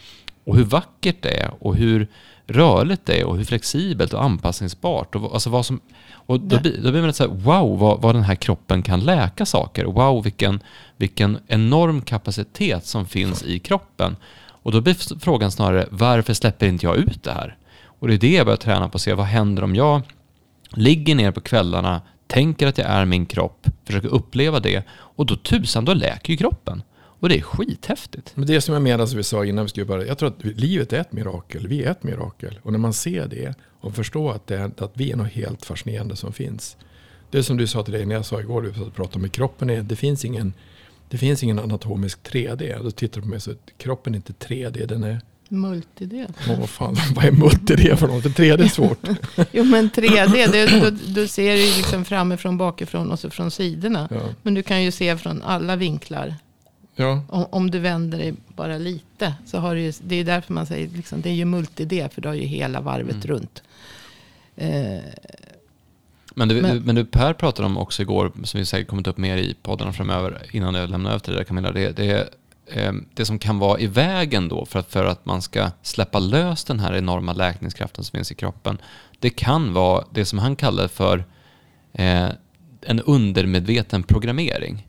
och 0.46 0.56
hur 0.56 0.64
vackert 0.64 1.18
det 1.22 1.42
är 1.42 1.52
och 1.60 1.76
hur 1.76 2.08
rörligt 2.48 3.06
det 3.06 3.20
är 3.20 3.26
och 3.26 3.38
hur 3.38 3.46
flexibelt 3.46 4.14
och 4.14 4.24
anpassningsbart. 4.24 5.16
Och, 5.16 5.34
alltså 5.34 5.50
vad 5.50 5.66
som, 5.66 5.80
och 6.14 6.40
då, 6.40 6.60
blir, 6.60 6.78
då 6.78 6.92
blir 6.92 7.02
man 7.02 7.08
lite 7.08 7.18
så 7.18 7.28
här, 7.28 7.36
wow, 7.36 7.80
vad, 7.80 8.02
vad 8.02 8.16
den 8.16 8.24
här 8.24 8.36
kroppen 8.36 8.84
kan 8.84 9.00
läka 9.00 9.46
saker. 9.46 9.86
Wow, 9.86 10.24
vilken, 10.24 10.60
vilken 10.98 11.40
enorm 11.48 12.02
kapacitet 12.02 12.86
som 12.86 13.06
finns 13.06 13.44
i 13.44 13.60
kroppen. 13.60 14.16
Och 14.46 14.72
då 14.72 14.82
blir 14.82 15.20
frågan 15.20 15.52
snarare, 15.52 15.88
varför 15.92 16.34
släpper 16.34 16.68
inte 16.68 16.86
jag 16.86 16.96
ut 16.96 17.24
det 17.24 17.32
här? 17.32 17.58
Och 17.86 18.08
det 18.08 18.14
är 18.14 18.18
det 18.18 18.34
jag 18.34 18.46
börjar 18.46 18.58
träna 18.58 18.90
på, 18.90 18.96
att 18.96 19.02
se 19.02 19.14
vad 19.14 19.26
händer 19.26 19.64
om 19.64 19.76
jag 19.76 20.02
ligger 20.70 21.16
ner 21.16 21.32
på 21.32 21.42
kvällarna, 21.42 22.02
tänker 22.28 22.68
att 22.68 22.78
jag 22.78 22.88
är 22.88 23.06
min 23.06 23.26
kropp, 23.26 23.68
försöker 23.86 24.08
uppleva 24.08 24.60
det 24.60 24.84
och 24.90 25.26
då 25.26 25.36
tusan, 25.36 25.86
då 25.86 25.94
läker 25.94 26.32
ju 26.32 26.38
kroppen. 26.38 26.84
Och 27.24 27.30
det 27.30 27.38
är 27.38 27.42
skithäftigt. 27.42 28.32
Men 28.36 28.48
det 28.48 28.62
som 28.62 28.74
jag 28.74 28.82
menar 28.82 29.06
som 29.06 29.18
vi 29.18 29.24
sa 29.24 29.46
innan 29.46 29.66
vi 29.66 29.70
skulle 29.70 29.86
börja. 29.86 30.08
Jag 30.08 30.18
tror 30.18 30.30
att 30.30 30.44
livet 30.44 30.94
är 30.94 31.00
ett 31.00 31.12
mirakel. 31.12 31.68
Vi 31.68 31.84
är 31.84 31.92
ett 31.92 32.04
mirakel. 32.04 32.60
Och 32.64 32.72
när 32.72 32.80
man 32.80 32.94
ser 32.94 33.28
det 33.28 33.56
och 33.80 33.96
förstår 33.96 34.32
att, 34.34 34.48
det 34.48 34.58
är, 34.58 34.72
att 34.78 34.92
vi 34.94 35.12
är 35.12 35.16
något 35.16 35.32
helt 35.32 35.66
fascinerande 35.66 36.16
som 36.16 36.34
finns. 36.34 36.78
Det 37.32 37.38
är 37.38 37.42
som 37.42 37.58
du 37.58 37.68
sa 37.68 37.84
till 37.84 37.94
dig 37.94 38.06
när 38.06 38.16
jag 38.16 38.26
sa 38.26 38.40
igår, 38.40 38.62
du 38.62 38.92
pratade 38.92 39.24
om 39.24 39.30
kroppen 39.30 39.70
är, 39.70 39.82
det 39.82 39.96
finns 39.96 40.26
ingen, 40.26 40.54
det 41.10 41.18
finns 41.18 41.44
ingen 41.44 41.60
anatomisk 41.60 42.20
3D. 42.24 42.84
Då 42.84 42.92
tittar 42.92 43.16
du 43.16 43.22
på 43.22 43.28
mig 43.28 43.40
så 43.40 43.52
att 43.52 43.70
kroppen 43.78 44.14
är 44.14 44.16
inte 44.16 44.34
3D, 44.34 44.86
den 44.86 45.04
är 45.04 45.22
Multidel. 45.50 46.34
Åh, 46.50 46.60
vad 46.60 46.70
fan, 46.70 46.98
vad 47.16 47.26
är 47.26 47.32
multidel 47.32 47.98
för 47.98 48.08
något? 48.08 48.24
3D 48.24 48.64
är 48.64 48.68
svårt. 48.68 49.08
jo, 49.52 49.64
men 49.64 49.90
3D, 49.90 50.52
det, 50.52 50.66
du, 50.66 50.92
du 50.92 51.28
ser 51.28 51.56
ju 51.56 51.66
liksom 51.66 52.06
framifrån, 52.06 52.58
bakifrån 52.58 53.12
och 53.12 53.20
så 53.20 53.30
från 53.30 53.52
sidorna. 53.52 54.08
Ja. 54.12 54.22
Men 54.42 54.54
du 54.54 54.64
kan 54.64 54.84
ju 54.84 54.92
se 54.92 55.18
från 55.18 55.42
alla 55.42 55.76
vinklar. 55.76 56.36
Ja. 56.96 57.22
Om, 57.30 57.46
om, 57.50 57.72
du 57.72 57.80
vänder 57.80 58.18
dig 58.18 58.34
bara 58.56 58.78
lite. 58.78 59.34
Så 59.46 59.58
har 59.58 59.76
du 59.76 59.82
ju, 59.82 59.94
det 60.02 60.16
är 60.16 60.24
därför 60.24 60.54
man 60.54 60.66
säger, 60.66 60.88
liksom, 60.88 61.22
det 61.22 61.30
är 61.30 61.34
ju 61.34 61.46
multidel, 61.46 62.10
för 62.10 62.22
du 62.22 62.28
har 62.28 62.36
ju 62.36 62.46
hela 62.46 62.82
varvet 62.82 63.26
mm. 63.26 63.28
runt. 63.28 63.64
Eh, 64.56 65.02
men, 66.36 66.48
du, 66.48 66.62
men, 66.62 66.84
men 66.84 66.96
du, 66.96 67.06
Per 67.06 67.34
pratade 67.34 67.66
om 67.66 67.78
också 67.78 68.02
igår, 68.02 68.32
som 68.44 68.60
vi 68.60 68.66
säkert 68.66 68.88
kommit 68.88 69.08
upp 69.08 69.18
mer 69.18 69.38
i 69.38 69.56
poddarna 69.62 69.94
framöver, 69.94 70.42
innan 70.52 70.76
jag 70.76 70.90
lämnar 70.90 71.10
över 71.10 71.20
till 71.20 71.34
dig 71.34 71.46
Camilla, 71.46 71.72
det, 71.72 71.92
det 71.92 72.30
Ehm, 72.68 73.06
det 73.14 73.26
som 73.26 73.40
kan 73.40 73.60
vara 73.60 73.80
i 73.80 73.88
vägen 73.88 74.48
då 74.48 74.66
för 74.66 74.80
att, 74.80 74.92
för 74.92 75.06
att 75.06 75.26
man 75.26 75.42
ska 75.42 75.72
släppa 75.82 76.20
lös 76.20 76.64
den 76.64 76.80
här 76.80 76.96
enorma 76.96 77.34
läkningskraften 77.34 78.04
som 78.04 78.18
finns 78.18 78.32
i 78.32 78.36
kroppen, 78.36 78.78
det 79.20 79.30
kan 79.30 79.74
vara 79.74 80.06
det 80.12 80.26
som 80.26 80.40
han 80.40 80.56
kallar 80.56 80.88
för 80.88 81.26
eh, 81.94 82.30
en 82.82 83.02
undermedveten 83.02 84.04
programmering. 84.04 84.88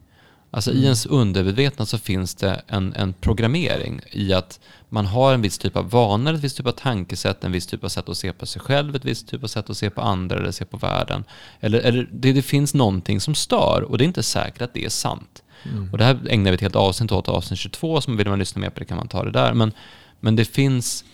Alltså 0.55 0.71
mm. 0.71 0.83
i 0.83 0.85
ens 0.85 1.07
undermedvetna 1.07 1.87
så 1.87 1.99
finns 1.99 2.35
det 2.35 2.63
en, 2.67 2.95
en 2.95 3.13
programmering 3.13 4.01
i 4.11 4.33
att 4.33 4.61
man 4.89 5.07
har 5.07 5.35
en 5.35 5.43
viss 5.43 5.59
typ 5.59 5.77
av 5.77 5.91
vanor, 5.91 6.35
ett 6.35 6.41
visst 6.41 6.57
typ 6.57 6.67
av 6.67 6.73
tankesätt, 6.73 7.45
en 7.45 7.53
viss 7.53 7.67
typ 7.67 7.85
av 7.85 7.89
sätt 7.89 8.09
att 8.09 8.17
se 8.17 8.33
på 8.33 8.47
sig 8.47 8.63
själv, 8.63 8.97
ett 8.97 9.05
visst 9.05 9.29
typ 9.29 9.45
av 9.45 9.49
sätt 9.49 9.71
att 9.71 9.77
se 9.77 9.91
på 9.91 10.01
andra 10.01 10.37
eller 10.37 10.51
se 10.51 10.65
på 10.65 10.77
världen. 10.77 11.25
Eller, 11.61 11.81
eller 11.81 12.09
det, 12.13 12.33
det 12.33 12.43
finns 12.43 12.75
någonting 12.75 13.21
som 13.21 13.35
stör 13.35 13.83
och 13.83 13.99
det 13.99 14.05
är 14.05 14.07
inte 14.07 14.23
säkert 14.23 14.63
att 14.63 14.75
det 14.75 14.85
är 14.85 14.89
sant. 14.89 15.43
Mm. 15.65 15.93
Och 15.93 15.99
det 15.99 16.05
här 16.05 16.19
ägnar 16.29 16.51
vi 16.51 16.55
ett 16.55 16.61
helt 16.61 16.77
avsnitt 16.77 17.13
åt, 17.13 17.29
avsnitt 17.29 17.59
22, 17.59 18.01
så 18.01 18.13
vill 18.13 18.29
man 18.29 18.39
lyssna 18.39 18.61
mer 18.61 18.71
på 18.71 18.81
det 18.81 18.87
kan 18.87 18.97
man 18.97 19.09
ta 19.09 19.25
det 19.25 19.31
där. 19.31 19.55
Men, 19.55 19.73
men 20.21 20.37
det 20.37 20.45
finns 20.45 21.05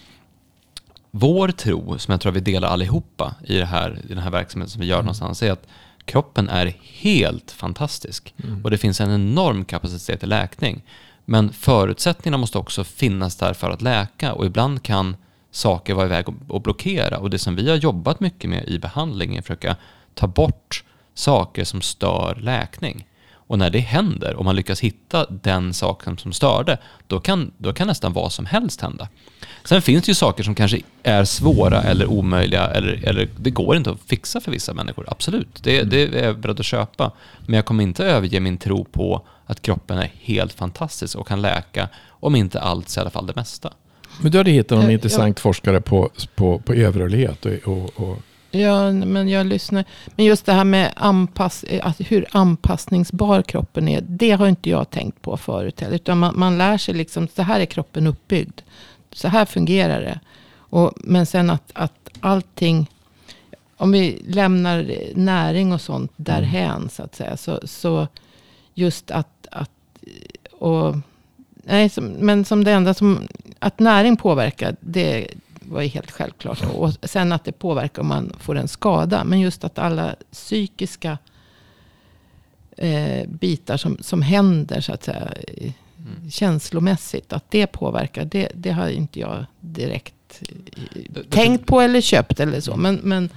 vår 1.10 1.48
tro, 1.48 1.98
som 1.98 2.12
jag 2.12 2.20
tror 2.20 2.32
vi 2.32 2.40
delar 2.40 2.68
allihopa 2.68 3.34
i, 3.44 3.56
det 3.56 3.66
här, 3.66 4.00
i 4.04 4.08
den 4.08 4.18
här 4.18 4.30
verksamheten 4.30 4.70
som 4.70 4.80
vi 4.80 4.86
gör 4.86 4.96
mm. 4.96 5.04
någonstans, 5.04 5.42
är 5.42 5.52
att 5.52 5.66
kroppen 6.10 6.48
är 6.48 6.76
helt 6.82 7.50
fantastisk. 7.50 8.34
Mm. 8.44 8.64
Och 8.64 8.70
det 8.70 8.78
finns 8.78 9.00
en 9.00 9.10
enorm 9.10 9.64
kapacitet 9.64 10.20
till 10.20 10.28
läkning. 10.28 10.82
Men 11.24 11.52
förutsättningarna 11.52 12.38
måste 12.38 12.58
också 12.58 12.84
finnas 12.84 13.36
där 13.36 13.54
för 13.54 13.70
att 13.70 13.82
läka 13.82 14.32
och 14.32 14.46
ibland 14.46 14.82
kan 14.82 15.16
saker 15.50 15.94
vara 15.94 16.06
iväg 16.06 16.24
och 16.48 16.60
blockera. 16.62 17.18
Och 17.18 17.30
det 17.30 17.38
som 17.38 17.56
vi 17.56 17.70
har 17.70 17.76
jobbat 17.76 18.20
mycket 18.20 18.50
med 18.50 18.68
i 18.68 18.78
behandling 18.78 19.34
är 19.34 19.38
att 19.38 19.46
försöka 19.46 19.76
ta 20.14 20.26
bort 20.26 20.84
saker 21.14 21.64
som 21.64 21.80
stör 21.80 22.34
läkning. 22.34 23.06
Och 23.50 23.58
när 23.58 23.70
det 23.70 23.78
händer, 23.78 24.34
och 24.34 24.44
man 24.44 24.56
lyckas 24.56 24.80
hitta 24.80 25.26
den 25.30 25.74
saken 25.74 26.18
som 26.18 26.32
störde, 26.32 26.78
då 27.06 27.20
kan, 27.20 27.50
då 27.58 27.72
kan 27.72 27.86
nästan 27.86 28.12
vad 28.12 28.32
som 28.32 28.46
helst 28.46 28.80
hända. 28.80 29.08
Sen 29.64 29.82
finns 29.82 30.04
det 30.04 30.10
ju 30.10 30.14
saker 30.14 30.42
som 30.42 30.54
kanske 30.54 30.80
är 31.02 31.24
svåra 31.24 31.82
eller 31.82 32.06
omöjliga, 32.06 32.66
eller, 32.66 33.08
eller 33.08 33.28
det 33.36 33.50
går 33.50 33.76
inte 33.76 33.90
att 33.90 34.00
fixa 34.06 34.40
för 34.40 34.52
vissa 34.52 34.74
människor. 34.74 35.04
Absolut, 35.08 35.62
det, 35.62 35.82
det 35.82 36.02
är 36.02 36.24
jag 36.24 36.38
beredd 36.38 36.60
att 36.60 36.66
köpa. 36.66 37.12
Men 37.46 37.54
jag 37.54 37.64
kommer 37.64 37.82
inte 37.82 38.04
överge 38.04 38.40
min 38.40 38.58
tro 38.58 38.84
på 38.84 39.26
att 39.46 39.62
kroppen 39.62 39.98
är 39.98 40.10
helt 40.20 40.52
fantastisk 40.52 41.16
och 41.16 41.28
kan 41.28 41.42
läka, 41.42 41.88
om 42.08 42.36
inte 42.36 42.60
allt 42.60 42.88
så 42.88 43.00
i 43.00 43.02
alla 43.02 43.10
fall 43.10 43.26
det 43.26 43.36
mesta. 43.36 43.72
Men 44.20 44.32
du 44.32 44.38
hade 44.38 44.50
hittat 44.50 44.78
någon 44.78 44.90
intressant 44.90 45.38
ja. 45.38 45.42
forskare 45.42 45.80
på, 45.80 46.10
på, 46.34 46.58
på 46.58 46.74
överrörlighet 46.74 47.46
och, 47.46 47.52
och, 47.52 47.90
och 48.10 48.18
Ja, 48.50 48.92
men 48.92 49.28
jag 49.28 49.46
lyssnar. 49.46 49.84
Men 50.16 50.26
just 50.26 50.46
det 50.46 50.52
här 50.52 50.64
med 50.64 50.92
anpass, 50.96 51.64
alltså 51.82 52.02
hur 52.02 52.26
anpassningsbar 52.30 53.42
kroppen 53.42 53.88
är. 53.88 54.00
Det 54.00 54.30
har 54.30 54.48
inte 54.48 54.70
jag 54.70 54.90
tänkt 54.90 55.22
på 55.22 55.36
förut 55.36 55.80
heller. 55.80 55.94
Utan 55.94 56.18
man, 56.18 56.38
man 56.38 56.58
lär 56.58 56.78
sig 56.78 56.94
liksom, 56.94 57.28
så 57.28 57.42
här 57.42 57.60
är 57.60 57.66
kroppen 57.66 58.06
uppbyggd. 58.06 58.60
Så 59.12 59.28
här 59.28 59.44
fungerar 59.44 60.00
det. 60.00 60.20
Och, 60.52 60.92
men 60.96 61.26
sen 61.26 61.50
att, 61.50 61.70
att 61.72 62.08
allting, 62.20 62.90
om 63.76 63.92
vi 63.92 64.22
lämnar 64.26 64.94
näring 65.14 65.72
och 65.72 65.80
sånt 65.80 66.12
därhän 66.16 66.88
så 66.92 67.02
att 67.02 67.14
säga. 67.14 67.36
Så, 67.36 67.60
så 67.64 68.08
just 68.74 69.10
att, 69.10 69.46
att 69.50 69.70
och, 70.52 70.96
nej, 71.54 71.88
som, 71.88 72.04
men 72.04 72.44
som 72.44 72.64
det 72.64 72.72
enda 72.72 72.94
som, 72.94 73.28
att 73.58 73.78
näring 73.78 74.16
påverkar, 74.16 74.76
det, 74.80 75.28
var 75.70 75.82
ju 75.82 75.88
helt 75.88 76.10
självklart. 76.10 76.62
Och 76.74 76.92
sen 77.02 77.32
att 77.32 77.44
det 77.44 77.52
påverkar 77.52 78.02
om 78.02 78.08
man 78.08 78.32
får 78.38 78.56
en 78.56 78.68
skada. 78.68 79.24
Men 79.24 79.40
just 79.40 79.64
att 79.64 79.78
alla 79.78 80.14
psykiska 80.32 81.18
eh, 82.76 83.28
bitar 83.28 83.76
som, 83.76 83.98
som 84.00 84.22
händer 84.22 84.80
så 84.80 84.92
att 84.92 85.04
säga. 85.04 85.32
Mm. 85.98 86.30
Känslomässigt. 86.30 87.32
Att 87.32 87.50
det 87.50 87.66
påverkar. 87.66 88.24
Det, 88.24 88.48
det 88.54 88.70
har 88.70 88.88
inte 88.88 89.20
jag 89.20 89.44
direkt 89.60 90.42
eh, 91.14 91.22
tänkt 91.30 91.66
på 91.66 91.80
eller 91.80 92.00
köpt 92.00 92.40
eller 92.40 92.60
så. 92.60 92.76
Men, 92.76 92.94
men 93.02 93.30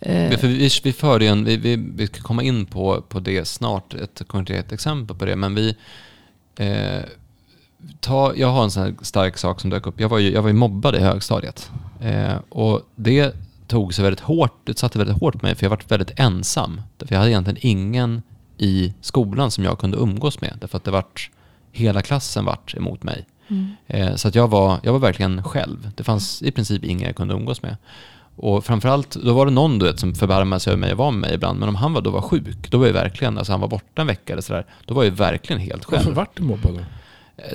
Eh. 0.00 0.38
För 0.38 0.48
vi, 0.48 0.70
vi 0.82 0.92
för 0.92 1.22
en, 1.22 1.44
vi, 1.44 1.56
vi, 1.56 1.76
vi 1.76 2.06
ska 2.06 2.22
komma 2.22 2.42
in 2.42 2.66
på, 2.66 3.02
på 3.08 3.20
det 3.20 3.44
snart, 3.44 3.94
ett 3.94 4.22
konkret 4.26 4.72
exempel 4.72 5.16
på 5.16 5.24
det. 5.24 5.36
Men 5.36 5.54
vi, 5.54 5.76
eh, 6.56 7.02
ta, 8.00 8.34
jag 8.36 8.48
har 8.48 8.64
en 8.64 8.70
sån 8.70 8.82
här 8.82 8.94
stark 9.02 9.38
sak 9.38 9.60
som 9.60 9.70
dök 9.70 9.86
upp. 9.86 10.00
Jag 10.00 10.08
var 10.08 10.18
ju, 10.18 10.32
jag 10.32 10.42
var 10.42 10.48
ju 10.48 10.54
mobbad 10.54 10.94
i 10.94 10.98
högstadiet. 10.98 11.70
Eh, 12.00 12.34
och 12.48 12.82
det 12.96 13.34
tog 13.66 13.94
sig 13.94 14.02
väldigt 14.02 14.20
hårt, 14.20 14.60
det 14.64 14.78
satte 14.78 14.98
väldigt 14.98 15.18
hårt 15.18 15.40
på 15.40 15.46
mig 15.46 15.54
för 15.54 15.64
jag 15.64 15.70
var 15.70 15.80
väldigt 15.88 16.20
ensam. 16.20 16.80
För 16.98 17.12
jag 17.12 17.18
hade 17.18 17.30
egentligen 17.30 17.58
ingen 17.60 18.22
i 18.58 18.94
skolan 19.00 19.50
som 19.50 19.64
jag 19.64 19.78
kunde 19.78 19.96
umgås 19.96 20.40
med. 20.40 20.58
Därför 20.60 20.76
att 20.76 20.84
det 20.84 20.90
vart, 20.90 21.30
hela 21.72 22.02
klassen 22.02 22.44
vart 22.44 22.74
emot 22.74 23.02
mig. 23.02 23.26
Mm. 23.48 23.76
Eh, 23.86 24.14
så 24.14 24.28
att 24.28 24.34
jag, 24.34 24.48
var, 24.48 24.78
jag 24.82 24.92
var 24.92 24.98
verkligen 24.98 25.42
själv. 25.42 25.90
Det 25.94 26.04
fanns 26.04 26.42
i 26.42 26.52
princip 26.52 26.84
ingen 26.84 27.06
jag 27.06 27.16
kunde 27.16 27.34
umgås 27.34 27.62
med. 27.62 27.76
Och 28.36 28.64
framförallt, 28.64 29.10
då 29.10 29.32
var 29.32 29.46
det 29.46 29.52
någon 29.52 29.78
du 29.78 29.86
vet, 29.86 30.00
som 30.00 30.14
förbarmade 30.14 30.60
sig 30.60 30.70
över 30.70 30.80
mig 30.80 30.92
och 30.92 30.98
var 30.98 31.10
med 31.10 31.20
mig 31.20 31.34
ibland. 31.34 31.60
Men 31.60 31.68
om 31.68 31.74
han 31.74 31.92
var, 31.92 32.00
då 32.00 32.10
var 32.10 32.22
sjuk, 32.22 32.70
då 32.70 32.78
var 32.78 32.86
jag 32.86 32.92
verkligen, 32.92 33.38
alltså 33.38 33.52
han 33.52 33.60
var 33.60 33.68
borta 33.68 34.00
en 34.00 34.06
vecka 34.06 34.32
eller 34.32 34.42
sådär. 34.42 34.66
Då 34.84 34.94
var 34.94 35.04
jag 35.04 35.10
verkligen 35.10 35.60
helt 35.62 35.84
själv. 35.84 36.04
Varför 36.04 36.12
vart 36.12 36.36
du 36.36 36.42
mobbad 36.42 36.74
då? 36.74 36.80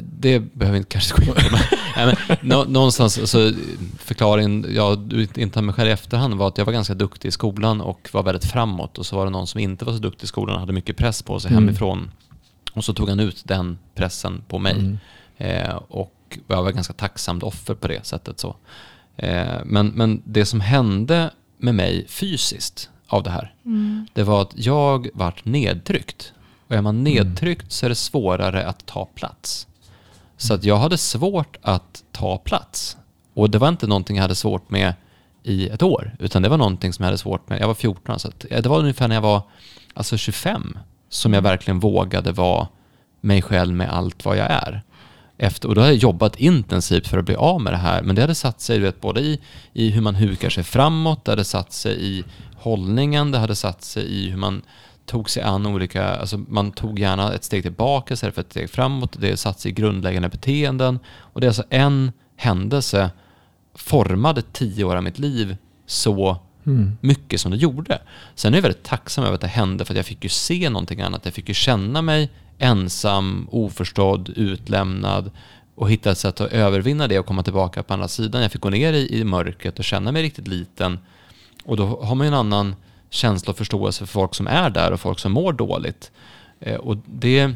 Det 0.02 0.40
behöver 0.40 0.72
vi 0.72 0.78
inte 0.78 0.90
kanske 0.90 1.16
gå 1.16 1.22
in 1.22 1.34
på. 1.34 1.58
Men, 1.96 2.16
men, 2.42 2.74
någonstans, 2.74 3.20
alltså, 3.20 3.52
förklaringen, 3.98 4.66
jag 4.70 5.14
intar 5.36 5.62
mig 5.62 5.76
själv 5.76 5.90
i 5.90 5.92
efterhand, 5.92 6.34
var 6.34 6.48
att 6.48 6.58
jag 6.58 6.66
var 6.66 6.74
ganska 6.74 6.94
duktig 6.94 7.30
i 7.30 7.32
skolan 7.32 7.82
och 7.82 8.10
var 8.12 8.24
väldigt 8.24 8.46
framåt. 8.46 8.98
Och 8.98 9.06
så 9.06 9.16
var 9.16 9.26
det 9.26 9.32
någon 9.32 9.48
som 9.48 9.60
inte 9.60 9.86
var 9.86 9.94
så 9.94 10.00
duktig 10.00 10.24
i 10.24 10.28
skolan 10.28 10.56
och 10.56 10.60
hade 10.60 10.74
mycket 10.74 10.98
press 10.98 11.22
på 11.22 11.40
sig 11.40 11.52
mm. 11.52 11.64
hemifrån. 11.64 12.12
Och 12.74 12.86
så 12.86 12.94
tog 12.94 13.10
han 13.10 13.20
ut 13.20 13.42
den 13.46 13.78
pressen 13.96 14.44
på 14.48 14.60
mig. 14.60 14.74
Mm. 14.74 14.98
Eh, 15.38 15.76
och 15.76 16.40
jag 16.48 16.64
var 16.64 16.72
ganska 16.72 16.94
tacksamt 16.94 17.44
offer 17.44 17.74
på 17.74 17.88
det 17.88 18.06
sättet. 18.06 18.40
Så. 18.40 18.56
Eh, 19.18 19.60
men, 19.66 19.88
men 19.88 20.22
det 20.26 20.46
som 20.46 20.62
hände 20.62 21.30
med 21.58 21.76
mig 21.76 22.08
fysiskt 22.08 22.90
av 23.08 23.24
det 23.24 23.30
här, 23.30 23.54
mm. 23.66 24.08
det 24.14 24.24
var 24.24 24.42
att 24.42 24.54
jag 24.56 25.08
vart 25.14 25.46
nedtryckt. 25.46 26.34
Och 26.68 26.76
är 26.76 26.82
man 26.82 27.00
mm. 27.00 27.04
nedtryckt 27.04 27.72
så 27.72 27.86
är 27.86 27.90
det 27.90 27.96
svårare 27.96 28.66
att 28.66 28.86
ta 28.86 29.06
plats. 29.06 29.68
Så 30.42 30.54
att 30.54 30.64
jag 30.64 30.78
hade 30.78 30.98
svårt 30.98 31.58
att 31.62 32.04
ta 32.12 32.38
plats. 32.38 32.98
Och 33.34 33.50
det 33.50 33.58
var 33.58 33.70
inte 33.70 33.88
någonting 33.88 34.16
jag 34.16 34.22
hade 34.22 34.36
svårt 34.36 34.70
med 34.70 34.94
i 35.44 35.70
ett 35.70 35.84
år, 35.84 36.16
utan 36.20 36.42
det 36.42 36.50
var 36.50 36.58
någonting 36.58 36.94
som 36.94 37.04
jag 37.04 37.08
hade 37.08 37.18
svårt 37.18 37.50
med. 37.50 37.62
Jag 37.62 37.68
var 37.68 37.74
14, 37.74 38.20
så 38.20 38.32
eh, 38.50 38.62
det 38.62 38.70
var 38.70 38.80
ungefär 38.80 39.08
när 39.08 39.16
jag 39.16 39.22
var 39.22 39.42
alltså 39.94 40.18
25 40.18 40.78
som 41.10 41.34
jag 41.34 41.42
verkligen 41.42 41.80
vågade 41.80 42.32
vara 42.32 42.68
mig 43.22 43.42
själv 43.42 43.74
med 43.74 43.94
allt 43.94 44.26
vad 44.26 44.38
jag 44.38 44.52
är. 44.52 44.82
Efter, 45.38 45.70
och 45.70 45.76
då 45.76 45.82
hade 45.82 45.94
jag 45.94 46.04
jobbat 46.04 46.36
intensivt 46.36 47.08
för 47.08 47.18
att 47.18 47.26
bli 47.26 47.36
av 47.36 47.62
med 47.62 47.74
det 47.74 47.78
här, 47.78 48.02
men 48.02 48.16
det 48.16 48.22
hade 48.22 48.36
satt 48.36 48.62
sig 48.62 48.78
du 48.78 48.84
vet, 48.84 49.02
både 49.02 49.22
i, 49.22 49.40
i 49.74 49.90
hur 49.90 50.02
man 50.02 50.16
hukar 50.16 50.50
sig 50.50 50.64
framåt, 50.64 51.26
det 51.26 51.32
hade 51.32 51.44
satt 51.44 51.74
sig 51.74 52.06
i 52.06 52.24
hållningen, 52.56 53.32
det 53.32 53.38
hade 53.38 53.56
satt 53.56 53.84
sig 53.84 54.04
i 54.04 54.30
hur 54.30 54.38
man 54.38 54.62
tog 55.06 55.30
sig 55.30 55.44
an 55.44 55.66
olika, 55.66 56.06
alltså 56.16 56.38
man 56.38 56.72
tog 56.72 57.00
gärna 57.00 57.34
ett 57.34 57.44
steg 57.44 57.64
tillbaka 57.64 58.14
istället 58.14 58.36
för 58.36 58.42
ett 58.42 58.52
steg 58.52 58.70
framåt. 58.70 59.16
Det 59.20 59.38
satt 59.38 59.66
i 59.66 59.72
grundläggande 59.72 60.30
beteenden. 60.30 61.00
Och 61.08 61.42
det 61.42 61.46
är 61.46 61.50
alltså 61.50 61.64
en 61.70 62.12
händelse 62.36 63.10
formade 63.76 64.42
tio 64.42 64.84
år 64.84 64.96
av 64.96 65.04
mitt 65.04 65.20
liv 65.20 65.58
så 65.86 66.38
Mm. 66.64 66.98
mycket 67.02 67.42
som 67.42 67.52
det 67.52 67.58
gjorde. 67.58 68.02
Sen 68.36 68.54
är 68.54 68.58
jag 68.58 68.62
väldigt 68.62 68.84
tacksam 68.84 69.24
över 69.24 69.36
att 69.36 69.42
det 69.42 69.48
hände 69.48 69.86
för 69.86 69.94
att 69.94 69.98
jag 69.98 70.06
fick 70.06 70.24
ju 70.24 70.30
se 70.30 70.70
någonting 70.70 71.02
annat. 71.02 71.26
Jag 71.26 71.34
fick 71.34 71.48
ju 71.48 71.54
känna 71.54 72.02
mig 72.02 72.30
ensam, 72.58 73.48
oförstådd, 73.52 74.30
utlämnad 74.36 75.32
och 75.76 75.92
hitta 75.92 76.12
ett 76.12 76.18
sätt 76.18 76.42
att 76.42 76.52
övervinna 76.52 77.08
det 77.08 77.20
och 77.20 77.26
komma 77.26 77.44
tillbaka 77.44 77.84
på 77.84 77.94
andra 77.94 78.08
sidan. 78.08 78.42
Jag 78.42 78.52
fick 78.52 78.62
gå 78.62 78.70
ner 78.70 78.94
i, 78.94 79.20
i 79.20 79.24
mörkret 79.24 79.80
och 79.80 79.86
känna 79.86 80.12
mig 80.12 80.24
riktigt 80.24 80.48
liten. 80.48 81.00
Och 81.64 81.78
då 81.78 82.02
har 82.04 82.16
man 82.16 82.28
ju 82.28 82.28
en 82.28 82.34
annan 82.40 82.76
känsla 83.12 83.52
och 83.52 83.58
förståelse 83.58 84.00
för 84.00 84.12
folk 84.12 84.36
som 84.36 84.48
är 84.48 84.70
där 84.70 84.92
och 84.92 85.00
folk 85.00 85.20
som 85.20 85.32
mår 85.32 85.54
dåligt. 85.54 86.12
Eh, 86.60 86.76
och 86.76 86.98
det, 87.06 87.52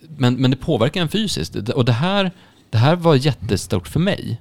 men, 0.00 0.34
men 0.34 0.50
det 0.50 0.56
påverkar 0.56 1.00
en 1.00 1.08
fysiskt. 1.08 1.56
Och 1.56 1.84
det 1.84 1.92
här, 1.92 2.30
det 2.70 2.78
här 2.78 2.96
var 2.96 3.14
jättestort 3.14 3.88
för 3.88 4.00
mig. 4.00 4.40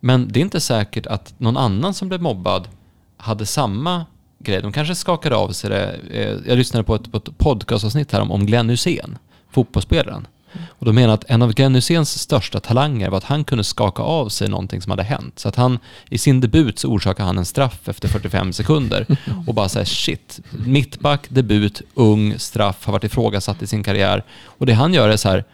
Men 0.00 0.28
det 0.28 0.40
är 0.40 0.42
inte 0.42 0.60
säkert 0.60 1.06
att 1.06 1.34
någon 1.40 1.56
annan 1.56 1.94
som 1.94 2.08
blev 2.08 2.22
mobbad 2.22 2.68
hade 3.16 3.46
samma 3.46 4.06
grej. 4.38 4.62
De 4.62 4.72
kanske 4.72 4.94
skakade 4.94 5.36
av 5.36 5.48
sig 5.48 5.70
det. 5.70 6.00
Eh, 6.10 6.38
jag 6.46 6.58
lyssnade 6.58 6.84
på 6.84 6.94
ett, 6.94 7.12
på 7.12 7.16
ett 7.16 7.38
podcastavsnitt 7.38 8.12
här 8.12 8.20
om, 8.20 8.30
om 8.30 8.46
Glenn 8.46 8.70
Hussein, 8.70 9.18
fotbollsspelaren. 9.50 10.26
Och 10.68 10.86
de 10.86 10.94
menar 10.94 11.14
att 11.14 11.24
en 11.30 11.42
av 11.42 11.52
Glenn 11.52 11.74
Hyséns 11.74 12.18
största 12.18 12.60
talanger 12.60 13.10
var 13.10 13.18
att 13.18 13.24
han 13.24 13.44
kunde 13.44 13.64
skaka 13.64 14.02
av 14.02 14.28
sig 14.28 14.48
någonting 14.48 14.82
som 14.82 14.90
hade 14.90 15.02
hänt. 15.02 15.38
Så 15.38 15.48
att 15.48 15.56
han, 15.56 15.78
i 16.08 16.18
sin 16.18 16.40
debut 16.40 16.78
så 16.78 16.88
orsakade 16.88 17.26
han 17.26 17.38
en 17.38 17.44
straff 17.44 17.88
efter 17.88 18.08
45 18.08 18.52
sekunder. 18.52 19.06
Och 19.46 19.54
bara 19.54 19.68
säga 19.68 19.84
shit, 19.84 20.40
mittback, 20.50 21.26
debut, 21.28 21.82
ung, 21.94 22.38
straff, 22.38 22.86
har 22.86 22.92
varit 22.92 23.04
ifrågasatt 23.04 23.62
i 23.62 23.66
sin 23.66 23.82
karriär. 23.82 24.24
Och 24.44 24.66
det 24.66 24.72
han 24.72 24.94
gör 24.94 25.08
är 25.08 25.16
så 25.16 25.28
här, 25.28 25.44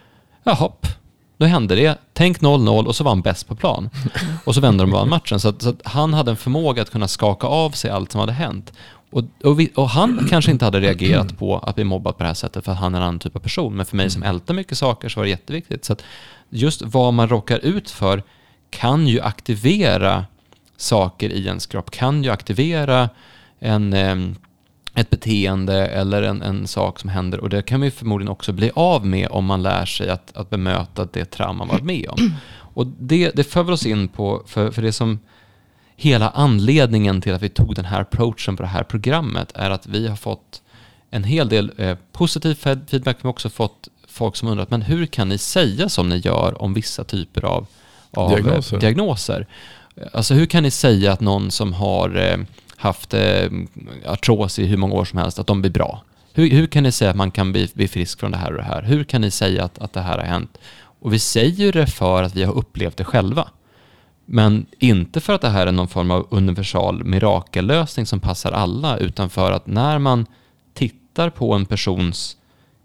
jaha, 0.45 0.71
då 1.39 1.47
hände 1.47 1.75
det. 1.75 1.99
Tänk 2.13 2.41
0-0 2.41 2.87
och 2.87 2.97
så 2.97 3.05
var 3.05 3.11
han 3.11 3.23
bäst 3.23 3.49
på 3.49 3.57
plan. 3.57 3.91
Och 4.45 4.55
så 4.55 4.61
vände 4.61 4.83
de 4.85 4.93
och 4.93 4.99
vann 4.99 5.09
matchen. 5.09 5.41
Så, 5.41 5.49
att, 5.49 5.63
så 5.63 5.69
att 5.69 5.81
han 5.85 6.15
hade 6.15 6.31
en 6.31 6.37
förmåga 6.37 6.83
att 6.83 6.91
kunna 6.91 7.09
skaka 7.09 7.47
av 7.47 7.71
sig 7.71 7.91
allt 7.91 8.13
som 8.13 8.21
hade 8.21 8.33
hänt. 8.33 8.73
Och, 9.11 9.25
och, 9.45 9.61
vi, 9.61 9.73
och 9.75 9.89
han 9.89 10.27
kanske 10.31 10.51
inte 10.51 10.65
hade 10.65 10.81
reagerat 10.81 11.39
på 11.39 11.59
att 11.59 11.75
bli 11.75 11.85
mobbad 11.85 12.17
på 12.17 12.23
det 12.23 12.27
här 12.27 12.35
sättet 12.35 12.65
för 12.65 12.73
att 12.73 12.79
han 12.79 12.95
är 12.95 12.99
en 12.99 13.03
annan 13.03 13.19
typ 13.19 13.37
av 13.37 13.41
person. 13.41 13.77
Men 13.77 13.87
för 13.87 13.97
mig 13.97 14.11
som 14.11 14.23
ältar 14.23 14.55
mycket 14.55 14.79
saker 14.79 15.09
så 15.09 15.21
var 15.21 15.25
det 15.25 15.31
jätteviktigt. 15.31 15.85
Så 15.85 15.97
just 16.49 16.83
vad 16.83 17.15
man 17.15 17.29
råkar 17.29 17.59
ut 17.59 17.91
för 17.91 18.23
kan 18.71 19.09
ju 19.09 19.21
aktivera 19.21 20.25
saker 20.77 21.31
i 21.31 21.47
ens 21.47 21.67
kropp, 21.67 21.91
kan 21.91 22.25
ju 22.25 22.31
aktivera 22.31 23.09
en, 23.59 23.93
em, 23.93 24.37
ett 24.95 25.11
beteende 25.11 25.87
eller 25.87 26.23
en, 26.23 26.43
en 26.43 26.67
sak 26.67 27.01
som 27.01 27.11
händer. 27.11 27.41
Och 27.41 27.49
det 27.49 27.63
kan 27.63 27.83
ju 27.83 27.91
förmodligen 27.91 28.33
också 28.33 28.53
bli 28.53 28.71
av 28.75 29.07
med 29.07 29.29
om 29.31 29.45
man 29.45 29.63
lär 29.63 29.85
sig 29.85 30.09
att, 30.09 30.37
att 30.37 30.51
bemöta 30.51 31.09
det 31.13 31.25
trauma 31.25 31.59
man 31.59 31.69
varit 31.69 31.85
med 31.85 32.09
om. 32.09 32.35
Och 32.75 32.87
det, 32.87 33.31
det 33.35 33.45
för 33.45 33.71
oss 33.71 33.87
in 33.87 34.09
på, 34.09 34.43
för, 34.47 34.71
för 34.71 34.83
det 34.83 34.93
som 34.93 35.19
hela 35.97 36.31
anledningen 36.31 37.21
till 37.21 37.35
att 37.35 37.43
vi 37.43 37.49
tog 37.49 37.75
den 37.75 37.85
här 37.85 38.01
approachen 38.01 38.57
på 38.57 38.63
det 38.63 38.69
här 38.69 38.83
programmet 38.83 39.53
är 39.55 39.71
att 39.71 39.87
vi 39.87 40.09
har 40.09 40.17
fått 40.17 40.63
en 41.11 41.25
hel 41.25 41.49
del 41.49 41.73
eh, 41.77 41.97
positiv 42.13 42.55
feedback, 42.55 43.17
men 43.23 43.31
också 43.31 43.51
fått 43.51 43.89
folk 44.09 44.37
som 44.37 44.49
undrat, 44.49 44.71
men 44.71 44.83
hur 44.83 45.07
kan 45.07 45.29
ni 45.29 45.39
säga 45.39 45.89
som 45.89 46.09
ni 46.09 46.17
gör 46.17 46.63
om 46.63 46.75
vissa 46.75 47.05
typer 47.05 47.45
av, 47.45 47.67
av 48.11 48.33
eh, 48.33 48.37
Diagnoser. 48.37 48.79
diagnoser? 48.79 49.47
Alltså 50.13 50.35
hur 50.35 50.47
kan 50.47 50.63
ni 50.63 50.71
säga 50.71 51.13
att 51.13 51.21
någon 51.21 51.51
som 51.51 51.73
har 51.73 52.17
eh, 52.17 52.39
haft 52.77 53.15
eh, 53.15 53.51
artros 54.07 54.59
i 54.59 54.67
hur 54.67 54.77
många 54.77 54.95
år 54.95 55.05
som 55.05 55.19
helst, 55.19 55.39
att 55.39 55.47
de 55.47 55.61
blir 55.61 55.71
bra? 55.71 56.03
Hur, 56.33 56.51
hur 56.51 56.67
kan 56.67 56.83
ni 56.83 56.93
säga 56.93 57.11
att 57.11 57.17
man 57.17 57.31
kan 57.31 57.53
bli, 57.53 57.69
bli 57.75 57.89
frisk 57.89 58.21
från 58.21 58.31
det 58.31 58.37
här 58.37 58.51
och 58.51 58.57
det 58.57 58.65
här? 58.65 58.83
Hur 58.83 59.05
kan 59.05 59.21
ni 59.21 59.31
säga 59.31 59.65
att, 59.65 59.79
att 59.79 59.93
det 59.93 60.01
här 60.01 60.19
har 60.19 60.25
hänt? 60.25 60.59
Och 61.01 61.13
vi 61.13 61.19
säger 61.19 61.73
det 61.73 61.87
för 61.87 62.23
att 62.23 62.35
vi 62.35 62.45
har 62.45 62.53
upplevt 62.53 62.97
det 62.97 63.05
själva. 63.05 63.49
Men 64.27 64.67
inte 64.79 65.21
för 65.21 65.33
att 65.33 65.41
det 65.41 65.49
här 65.49 65.67
är 65.67 65.73
någon 65.73 65.89
form 65.89 66.11
av 66.11 66.27
universal 66.31 67.05
mirakellösning 67.05 68.07
som 68.07 68.21
passar 68.21 68.53
alla, 68.53 68.97
utan 68.97 69.31
för 69.31 69.53
att 69.53 69.67
när 69.67 69.99
man 69.99 70.27
tittar 70.75 71.31
på 71.31 71.55
en 71.55 71.67
persons 71.67 72.37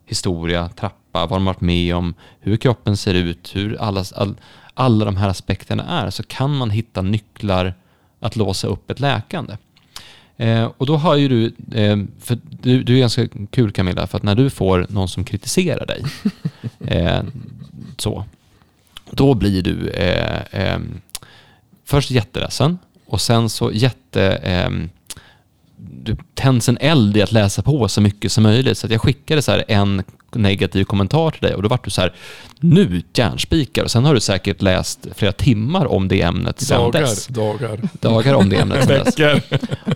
historia, 0.06 0.70
trappa, 0.70 1.26
vad 1.26 1.30
de 1.30 1.48
har 1.48 1.54
varit 1.54 1.62
med 1.62 1.96
om, 1.96 2.14
hur 2.40 2.58
kroppen 2.58 2.98
ser 2.98 3.14
ut, 3.14 3.56
hur 3.56 3.82
alla, 3.82 4.04
all, 4.16 4.36
alla 4.74 5.06
de 5.06 5.18
här 5.18 5.30
aspekterna 5.30 5.84
är, 5.84 6.10
så 6.10 6.24
kan 6.24 6.58
man 6.58 6.70
hitta 6.70 7.02
nycklar 7.02 7.74
att 8.20 8.36
låsa 8.36 8.68
upp 8.68 8.92
ett 8.92 9.00
läkande. 9.00 9.58
Eh, 10.38 10.72
och 10.78 10.86
då 10.86 10.98
har 10.98 11.16
ju 11.16 11.28
du, 11.28 11.46
eh, 11.80 11.98
för 12.20 12.38
du, 12.62 12.84
du 12.84 12.96
är 12.96 13.00
ganska 13.00 13.28
kul 13.50 13.72
Camilla, 13.72 14.08
för 14.08 14.18
att 14.18 14.24
när 14.24 14.36
du 14.36 14.50
får 14.50 14.86
någon 14.90 15.08
som 15.08 15.24
kritiserar 15.24 15.86
dig, 15.86 16.04
eh, 16.80 17.24
så, 17.98 18.26
då 19.12 19.34
blir 19.34 19.62
du 19.62 19.90
eh, 19.90 20.42
ehm, 20.52 21.02
först 21.92 22.12
jätteledsen 22.12 22.78
och 23.08 23.22
sen 23.22 23.50
så 23.50 23.72
jätte... 23.72 24.22
ehm, 24.44 24.90
du 26.04 26.18
tänds 26.34 26.70
en 26.70 26.78
eld 26.82 27.18
i 27.18 27.22
att 27.22 27.32
läsa 27.32 27.62
på 27.62 27.88
så 27.88 28.02
mycket 28.02 28.32
som 28.32 28.44
möjligt. 28.44 28.78
Så 28.78 28.88
jag 28.90 29.02
skickade 29.02 29.42
så 29.42 29.62
en 29.68 30.04
negativ 30.36 30.84
kommentar 30.84 31.32
till 31.32 31.42
dig 31.42 31.56
och 31.56 31.62
då 31.62 31.70
vart 31.70 31.84
du 31.86 31.90
så 31.90 32.02
här, 32.02 32.14
nu 32.60 33.02
järnspikar. 33.14 33.84
Och 33.84 33.92
sen 33.92 34.06
har 34.06 34.14
du 34.14 34.20
säkert 34.20 34.62
läst 34.62 35.08
flera 35.16 35.32
timmar 35.32 35.86
om 35.86 36.08
det 36.08 36.22
ämnet 36.22 36.60
sen 36.60 36.92
dess. 36.92 37.28
Dagar, 37.28 37.80
dagar, 37.92 38.34
om 38.34 38.50
det 38.50 38.56
ämnet 38.56 38.88
sen 38.88 39.04
dess. 39.04 39.46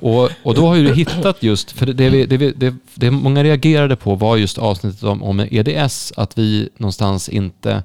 Och, 0.02 0.30
och 0.44 0.56
då 0.56 0.68
har 0.68 0.76
du 0.76 0.94
hittat 0.94 1.44
just, 1.44 1.72
för 1.72 1.86
det, 1.86 2.10
vi, 2.10 2.26
det, 2.26 2.38
vi, 2.38 2.52
det, 2.52 2.76
det 2.94 3.12
många 3.12 3.44
reagerade 3.44 3.96
på 3.96 4.16
var 4.16 4.38
just 4.38 4.58
avsnittet 4.58 5.04
om, 5.04 5.24
om 5.24 5.40
EDS, 5.52 6.14
att 6.18 6.38
vi 6.38 6.70
någonstans 6.78 7.30
inte 7.30 7.84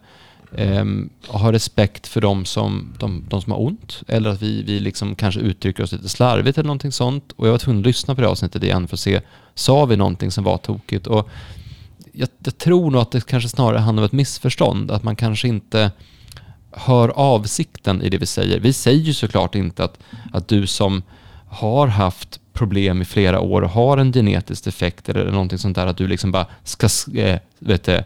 ehm, 0.57 1.11
ha 1.27 1.53
respekt 1.53 2.07
för 2.07 2.21
de 2.21 2.45
som, 2.45 2.93
de, 2.99 3.25
de 3.29 3.43
som 3.43 3.53
har 3.53 3.61
ont, 3.61 4.03
eller 4.09 4.31
att 4.31 4.43
vi, 4.43 4.63
vi 4.63 4.81
liksom 4.81 5.15
kanske 5.15 5.41
uttrycker 5.41 5.83
oss 5.83 5.93
lite 5.93 6.09
slarvigt 6.09 6.59
eller 6.59 6.67
någonting 6.67 6.93
sånt. 6.93 7.33
Och 7.37 7.47
jag 7.47 7.53
var 7.53 7.59
tvungen 7.59 7.81
att 7.81 7.87
lyssna 7.87 8.15
på 8.15 8.21
det 8.21 8.29
avsnittet 8.29 8.63
igen 8.63 8.89
för 8.89 8.97
att 8.97 9.01
se, 9.01 9.21
sa 9.55 9.85
vi 9.85 9.97
någonting 9.97 10.31
som 10.31 10.45
var 10.45 10.59
tokigt? 10.59 11.07
Och 11.07 11.29
jag, 12.13 12.29
jag 12.45 12.59
tror 12.59 12.91
nog 12.91 13.03
att 13.03 13.11
det 13.11 13.27
kanske 13.27 13.49
snarare 13.49 13.79
handlar 13.79 14.03
om 14.03 14.07
ett 14.07 14.13
missförstånd, 14.13 14.91
att 14.91 15.03
man 15.03 15.17
kanske 15.17 15.49
inte 15.49 15.91
hör 16.73 17.09
avsikten 17.09 18.03
i 18.03 18.09
det 18.09 18.19
vi 18.19 18.27
säger. 18.27 18.61
Vi 18.61 18.73
säger 18.73 19.03
ju 19.03 19.15
såklart 19.15 19.55
inte 19.55 19.85
att, 19.85 19.99
att 20.33 20.49
du 20.49 20.67
som 20.67 21.03
har 21.49 21.87
haft 21.87 22.41
problem 22.53 23.03
i 23.03 23.05
flera 23.05 23.41
år 23.41 23.63
och 23.63 23.71
har 23.71 23.99
en 23.99 24.13
genetisk 24.13 24.65
defekt 24.65 25.09
eller 25.09 25.31
någonting 25.31 25.59
sånt 25.59 25.77
där, 25.77 25.87
att 25.87 25.97
du 25.97 26.09
liksom 26.09 26.33
bara 26.33 26.47
ska 26.65 26.89
äh, 27.15 27.39
vet 27.59 27.85
du, 27.85 28.03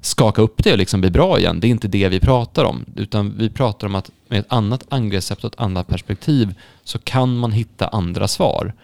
skaka 0.00 0.42
upp 0.42 0.64
det 0.64 0.72
och 0.72 0.78
liksom 0.78 1.00
bli 1.00 1.10
bra 1.10 1.38
igen. 1.38 1.60
Det 1.60 1.66
är 1.66 1.70
inte 1.70 1.88
det 1.88 2.08
vi 2.08 2.20
pratar 2.20 2.64
om, 2.64 2.84
utan 2.96 3.38
vi 3.38 3.50
pratar 3.50 3.86
om 3.86 3.94
att 3.94 4.10
med 4.28 4.40
ett 4.40 4.46
annat 4.52 4.86
angreppssätt 4.88 5.44
och 5.44 5.52
ett 5.52 5.60
annat 5.60 5.86
perspektiv 5.86 6.54
så 6.84 6.98
kan 6.98 7.36
man 7.36 7.52
hitta 7.52 7.88
andra 7.88 8.28
svar. 8.28 8.74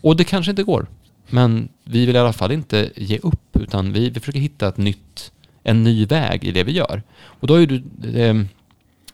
Och 0.00 0.16
det 0.16 0.24
kanske 0.24 0.50
inte 0.50 0.62
går, 0.62 0.86
men 1.28 1.68
vi 1.84 2.06
vill 2.06 2.16
i 2.16 2.18
alla 2.18 2.32
fall 2.32 2.52
inte 2.52 2.90
ge 2.96 3.18
upp, 3.18 3.56
utan 3.56 3.92
vi, 3.92 4.10
vi 4.10 4.20
försöker 4.20 4.40
hitta 4.40 4.68
ett 4.68 4.76
nytt, 4.76 5.32
en 5.62 5.84
ny 5.84 6.06
väg 6.06 6.44
i 6.44 6.52
det 6.52 6.64
vi 6.64 6.72
gör. 6.72 7.02
Och 7.22 7.46
då 7.46 7.54
har 7.54 7.58
ju 7.58 7.66
du 7.66 7.82
eh, 8.20 8.34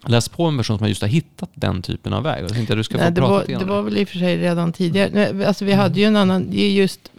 läst 0.06 0.32
på 0.32 0.44
en 0.44 0.56
person 0.56 0.78
som 0.78 0.88
just 0.88 1.02
har 1.02 1.08
hittat 1.08 1.50
den 1.54 1.82
typen 1.82 2.12
av 2.12 2.22
väg. 2.22 2.44
Jag 2.44 2.52
tänkte 2.52 2.72
att 2.72 2.78
du 2.78 2.84
ska 2.84 2.98
få 2.98 3.04
Nej, 3.04 3.12
det, 3.12 3.20
prata 3.20 3.52
var, 3.52 3.58
det 3.58 3.64
var 3.64 3.82
väl 3.82 3.98
i 3.98 4.04
och 4.04 4.08
för 4.08 4.18
sig 4.18 4.38
redan 4.38 4.72
tidigare. 4.72 5.10
Nej, 5.12 5.44
Alltså 5.44 5.64
vi 5.64 5.72
hade 5.72 6.00
ju 6.00 6.06
en 6.06 6.16
annan, 6.16 6.50
det 6.50 6.60
är 6.62 6.70
just 6.70 7.12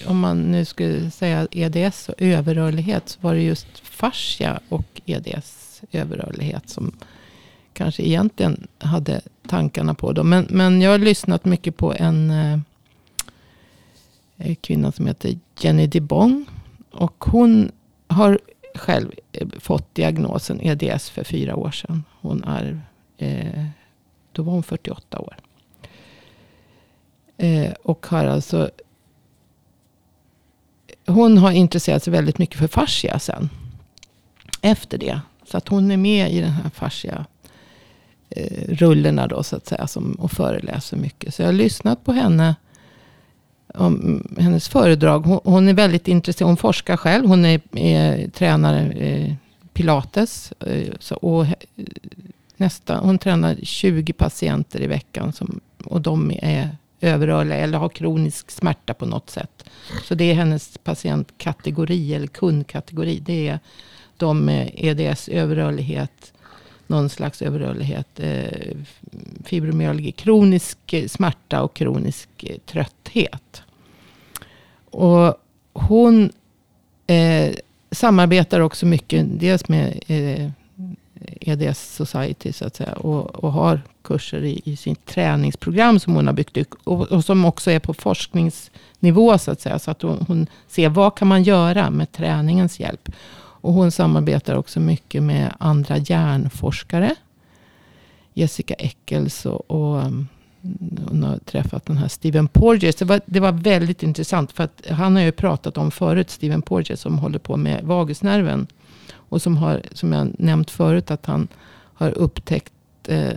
eh, 0.00 0.10
om 0.10 0.18
man 0.20 0.52
nu 0.52 0.64
skulle 0.64 1.10
säga 1.10 1.48
EDS 1.50 2.08
och 2.08 2.14
överrörlighet 2.18 3.08
så 3.08 3.18
var 3.20 3.34
det 3.34 3.42
just 3.42 3.66
fascia 3.82 4.60
och 4.68 5.00
EDS 5.06 5.82
överrörlighet 5.92 6.68
som 6.68 6.92
kanske 7.72 8.02
egentligen 8.02 8.66
hade 8.78 9.20
tankarna 9.46 9.94
på 9.94 10.12
dem. 10.12 10.28
Men, 10.28 10.46
men 10.50 10.82
jag 10.82 10.90
har 10.90 10.98
lyssnat 10.98 11.44
mycket 11.44 11.76
på 11.76 11.94
en 11.98 12.30
eh, 12.30 12.58
eh, 14.38 14.54
kvinna 14.54 14.92
som 14.92 15.06
heter 15.06 15.38
Jenny 15.60 15.86
DeBong. 15.86 16.46
Och 16.90 17.24
hon 17.24 17.70
har 18.08 18.38
själv 18.74 19.12
eh, 19.32 19.48
fått 19.58 19.94
diagnosen 19.94 20.60
EDS 20.60 21.10
för 21.10 21.24
fyra 21.24 21.56
år 21.56 21.70
sedan. 21.70 22.04
Hon 22.20 22.44
är, 22.44 22.80
eh, 23.18 23.64
då 24.32 24.42
var 24.42 24.52
hon 24.52 24.62
48 24.62 25.18
år. 25.18 25.36
Eh, 27.36 27.72
och 27.82 28.06
har 28.06 28.24
alltså, 28.24 28.70
hon 31.06 31.38
har 31.38 31.52
intresserat 31.52 32.02
sig 32.02 32.12
väldigt 32.12 32.38
mycket 32.38 32.58
för 32.58 32.68
fascia 32.68 33.18
sen. 33.18 33.50
Efter 34.62 34.98
det. 34.98 35.20
Så 35.44 35.56
att 35.56 35.68
hon 35.68 35.90
är 35.90 35.96
med 35.96 36.32
i 36.32 36.40
den 36.40 36.50
här 36.50 36.70
fascia 36.70 37.26
eh, 38.30 38.68
rullorna 38.68 39.26
då 39.26 39.42
så 39.42 39.56
att 39.56 39.66
säga. 39.66 39.86
Som, 39.86 40.12
och 40.12 40.32
föreläser 40.32 40.96
mycket. 40.96 41.34
Så 41.34 41.42
jag 41.42 41.48
har 41.48 41.52
lyssnat 41.52 42.04
på 42.04 42.12
henne. 42.12 42.56
Om 43.74 44.26
hennes 44.38 44.68
föredrag. 44.68 45.20
Hon, 45.20 45.40
hon 45.44 45.68
är 45.68 45.74
väldigt 45.74 46.08
intresserad. 46.08 46.48
Hon 46.48 46.56
forskar 46.56 46.96
själv. 46.96 47.26
Hon 47.26 47.44
är, 47.44 47.60
är 47.72 48.28
tränare 48.28 48.92
eh, 48.92 49.34
pilates. 49.72 50.52
Eh, 50.52 50.92
så, 51.00 51.14
och 51.14 51.46
nästa, 52.56 52.98
hon 52.98 53.18
tränar 53.18 53.56
20 53.62 54.12
patienter 54.12 54.82
i 54.82 54.86
veckan. 54.86 55.32
Som, 55.32 55.60
och 55.84 56.00
de 56.00 56.32
är 56.42 56.70
överrörliga 57.00 57.58
eller 57.58 57.78
har 57.78 57.88
kronisk 57.88 58.50
smärta 58.50 58.94
på 58.94 59.06
något 59.06 59.30
sätt. 59.30 59.64
Så 60.04 60.14
det 60.14 60.30
är 60.30 60.34
hennes 60.34 60.78
patientkategori 60.78 62.14
eller 62.14 62.26
kundkategori. 62.26 63.20
Det 63.20 63.48
är 63.48 63.58
de 64.16 64.44
med 64.44 64.70
EDS, 64.74 65.28
överrörlighet, 65.28 66.32
någon 66.88 67.08
slags 67.08 67.42
överrörlighet. 67.42 68.20
Eh, 68.20 68.76
fibromyalgi, 69.44 70.12
kronisk 70.12 70.92
eh, 70.92 71.08
smärta 71.08 71.62
och 71.62 71.74
kronisk 71.74 72.28
eh, 72.42 72.56
trötthet. 72.66 73.62
Och 74.90 75.34
hon 75.72 76.30
eh, 77.06 77.54
samarbetar 77.90 78.60
också 78.60 78.86
mycket, 78.86 79.26
dels 79.40 79.68
med 79.68 80.00
eh, 80.06 80.50
EDS 81.40 81.94
Society 81.94 82.52
så 82.52 82.66
att 82.66 82.76
säga. 82.76 82.92
Och, 82.92 83.44
och 83.44 83.52
har 83.52 83.80
kurser 84.02 84.44
i, 84.44 84.60
i 84.64 84.76
sitt 84.76 85.06
träningsprogram 85.06 86.00
som 86.00 86.14
hon 86.14 86.26
har 86.26 86.34
byggt 86.34 86.56
upp. 86.56 86.74
Och, 86.84 87.12
och, 87.12 87.24
som 87.24 87.44
också 87.44 87.70
är 87.70 87.78
på 87.78 87.94
forskningsnivå 87.94 89.38
så 89.38 89.50
att 89.50 89.60
säga. 89.60 89.78
Så 89.78 89.90
att 89.90 90.02
hon, 90.02 90.24
hon 90.28 90.46
ser 90.68 90.88
vad 90.88 91.14
kan 91.14 91.28
man 91.28 91.42
göra 91.42 91.90
med 91.90 92.12
träningens 92.12 92.80
hjälp. 92.80 93.08
Och 93.60 93.72
hon 93.72 93.90
samarbetar 93.90 94.54
också 94.54 94.80
mycket 94.80 95.22
med 95.22 95.54
andra 95.58 95.96
hjärnforskare. 95.96 97.14
Jessica 98.34 98.74
Eccles 98.74 99.46
och, 99.46 99.70
och 99.70 100.02
mm, 100.02 100.28
hon 101.08 101.22
har 101.22 101.38
träffat 101.38 101.86
den 101.86 101.96
här 101.96 102.08
Steven 102.08 102.48
Porges. 102.48 102.96
Det 102.96 103.04
var, 103.04 103.20
det 103.26 103.40
var 103.40 103.52
väldigt 103.52 104.02
intressant. 104.02 104.52
För 104.52 104.64
att 104.64 104.82
han 104.90 105.16
har 105.16 105.22
ju 105.22 105.32
pratat 105.32 105.78
om 105.78 105.90
förut, 105.90 106.30
Steven 106.30 106.62
Porges, 106.62 107.00
som 107.00 107.18
håller 107.18 107.38
på 107.38 107.56
med 107.56 107.84
vagusnerven. 107.84 108.66
Och 109.14 109.42
som 109.42 109.56
har, 109.56 109.82
som 109.92 110.12
jag 110.12 110.28
nämnt 110.38 110.70
förut, 110.70 111.10
att 111.10 111.26
han 111.26 111.48
har 111.94 112.10
upptäckt, 112.10 112.72
eh, 113.08 113.34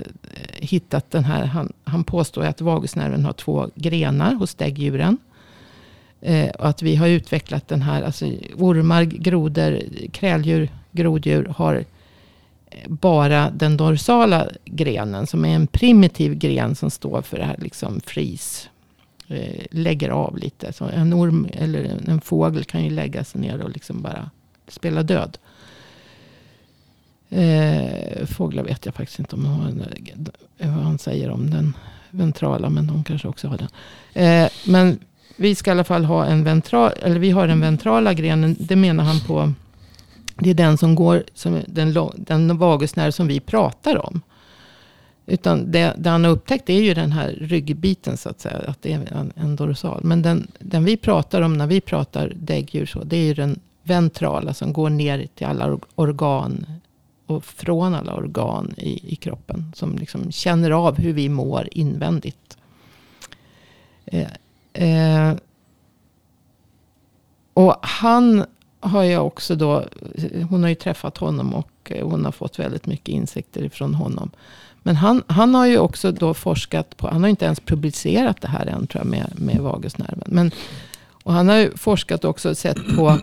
hittat 0.53 1.11
den 1.11 1.24
här. 1.24 1.45
Han, 1.45 1.74
han 1.84 2.03
påstår 2.03 2.43
att 2.43 2.61
vagusnerven 2.61 3.26
har 3.26 3.34
två 3.34 3.69
grenar 3.76 4.34
hos 4.34 4.55
däggdjuren. 4.55 5.17
Eh, 6.22 6.49
och 6.49 6.67
att 6.67 6.82
vi 6.82 6.95
har 6.95 7.07
utvecklat 7.07 7.67
den 7.67 7.82
här, 7.82 8.01
alltså 8.01 8.26
ormar, 8.57 9.03
grodor, 9.03 9.80
kräldjur, 10.11 10.69
groddjur 10.91 11.53
har 11.57 11.76
eh, 12.69 12.89
bara 12.89 13.49
den 13.49 13.78
dorsala 13.78 14.49
grenen. 14.65 15.28
Som 15.28 15.45
är 15.45 15.55
en 15.55 15.67
primitiv 15.67 16.36
gren 16.36 16.76
som 16.76 16.91
står 16.91 17.22
för 17.22 17.38
det 17.38 17.45
här 17.45 17.57
liksom 17.59 18.01
fris. 18.05 18.69
Eh, 19.28 19.65
lägger 19.72 20.09
av 20.09 20.38
lite. 20.38 20.74
Så 20.74 20.86
en 20.86 21.13
orm 21.13 21.47
eller 21.53 21.97
en 22.07 22.22
fågel 22.22 22.63
kan 22.63 22.84
ju 22.84 22.89
lägga 22.89 23.24
sig 23.24 23.41
ner 23.41 23.61
och 23.61 23.69
liksom 23.69 24.01
bara 24.01 24.30
spela 24.67 25.03
död. 25.03 25.38
Eh, 27.30 28.26
fåglar 28.26 28.63
vet 28.63 28.86
jag 28.86 28.95
faktiskt 28.95 29.19
inte 29.19 29.36
om 29.36 29.43
de 29.43 29.51
har 29.51 29.67
en, 29.67 29.82
eh, 30.57 30.76
vad 30.76 30.84
han 30.84 30.97
säger 30.97 31.30
om 31.30 31.49
den 31.49 31.78
ventrala. 32.09 32.69
Men 32.69 32.88
de 32.88 33.03
kanske 33.03 33.28
också 33.28 33.47
har 33.47 33.57
den. 33.57 33.69
Eh, 34.24 34.49
men 34.67 34.99
vi 35.42 35.56
ska 35.56 35.70
i 35.70 35.72
alla 35.72 35.84
fall 35.84 36.06
ha 36.06 36.26
en 36.26 36.44
ventral, 36.44 36.92
eller 37.02 37.20
vi 37.20 37.32
har 37.32 37.48
den 37.48 37.62
ventrala 37.62 38.14
grenen. 38.14 38.56
Det 38.60 38.76
menar 38.76 39.04
han 39.04 39.20
på. 39.20 39.54
Det 40.39 40.50
är 40.50 40.54
den 40.54 40.78
som 40.78 40.96
går, 40.96 41.24
som 41.34 41.60
den, 41.68 42.10
den 42.16 42.58
vagusnerv 42.58 43.12
som 43.12 43.28
vi 43.28 43.39
pratar 43.39 44.06
om. 44.06 44.22
Utan 45.26 45.72
det, 45.72 45.94
det 45.98 46.10
han 46.10 46.24
har 46.24 46.32
upptäckt 46.32 46.70
är 46.70 46.82
ju 46.82 46.94
den 46.94 47.12
här 47.12 47.38
ryggbiten 47.42 48.18
så 48.18 48.30
att 48.30 48.42
säga. 48.42 48.58
Att 48.68 48.82
det 48.82 48.94
är 48.94 49.14
en, 49.14 49.34
en 49.36 49.56
dorsal. 49.56 50.02
Men 50.04 50.22
den, 50.22 50.48
den 50.60 50.86
vi 50.86 50.98
pratar 50.98 51.42
om 51.42 51.54
när 51.54 51.68
vi 51.68 51.82
pratar 51.82 52.34
däggdjur 52.36 52.86
så. 52.86 53.04
Det 53.04 53.18
är 53.18 53.24
ju 53.24 53.34
den 53.34 53.60
ventrala 53.84 54.54
som 54.54 54.74
går 54.74 54.89
ner 54.89 55.28
till 55.36 55.48
alla 55.48 55.80
organ. 55.96 56.66
Och 57.26 57.46
från 57.46 57.96
alla 57.96 58.14
organ 58.14 58.74
i, 58.78 59.14
i 59.14 59.16
kroppen. 59.16 59.72
Som 59.76 59.96
liksom 59.96 60.32
känner 60.32 60.72
av 60.72 60.98
hur 60.98 61.14
vi 61.14 61.30
mår 61.30 61.68
invändigt. 61.72 62.58
Eh, 64.06 64.28
Eh, 64.74 65.34
och 67.53 67.76
han 67.82 68.45
har 68.80 69.03
jag 69.03 69.28
också 69.28 69.55
då, 69.55 69.86
hon 70.49 70.61
har 70.61 70.69
ju 70.69 70.76
träffat 70.76 71.17
honom 71.17 71.53
och 71.53 71.72
eh, 71.84 72.07
hon 72.07 72.26
har 72.26 72.32
fått 72.32 72.59
väldigt 72.59 72.86
mycket 72.86 73.07
insikter 73.07 73.63
ifrån 73.63 73.93
honom. 73.93 74.32
Men 74.84 74.95
han, 74.95 75.24
han 75.28 75.55
har 75.55 75.65
ju 75.65 75.78
också 75.78 76.11
då 76.11 76.34
forskat 76.34 76.97
på, 76.97 77.07
han 77.07 77.22
har 77.22 77.30
inte 77.30 77.45
ens 77.45 77.59
publicerat 77.59 78.41
det 78.41 78.47
här 78.47 78.65
än 78.65 78.88
tror 78.88 79.03
jag 79.03 79.09
med, 79.09 79.34
med 79.36 79.57
vagusnerven. 79.57 80.24
Men, 80.26 80.51
och 81.24 81.34
han 81.34 81.49
har 81.49 81.55
ju 81.55 81.78
forskat 81.78 82.26
också 82.26 82.49
och 82.49 82.57
sett 82.57 82.95
på 82.95 83.17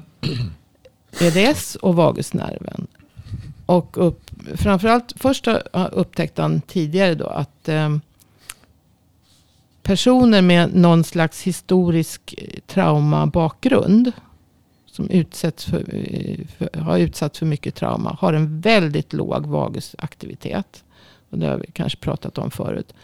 EDS 1.21 1.75
och 1.75 1.97
vagusnerven. 1.97 2.87
Och 3.67 4.07
upp, 4.07 4.31
framförallt 4.55 5.13
först 5.17 5.49
upptäckte 5.93 6.43
han 6.43 6.61
tidigare 6.61 7.15
då 7.15 7.27
att 7.27 7.69
eh, 7.69 7.97
personer 9.89 10.43
med 10.43 10.75
någon 10.75 11.05
slags 11.05 11.43
historisk 11.43 12.35
eh, 12.39 12.61
traumabakgrund. 12.67 14.13
Som 14.87 15.11
utsätts 15.11 15.65
för, 15.65 15.85
eh, 15.95 16.47
för, 16.59 16.81
har 16.81 16.99
utsatts 16.99 17.39
för 17.39 17.47
mycket 17.47 17.75
trauma. 17.75 18.17
Har 18.21 18.33
en 18.33 18.61
väldigt 18.61 19.13
låg 19.13 19.47
vagusaktivitet. 19.47 20.85
Och 21.31 21.39
det 21.39 21.47
har 21.47 21.57
vi 21.57 21.67
kanske 21.73 21.99
pratat 21.99 22.39
om 22.39 22.51
förut. 22.51 22.95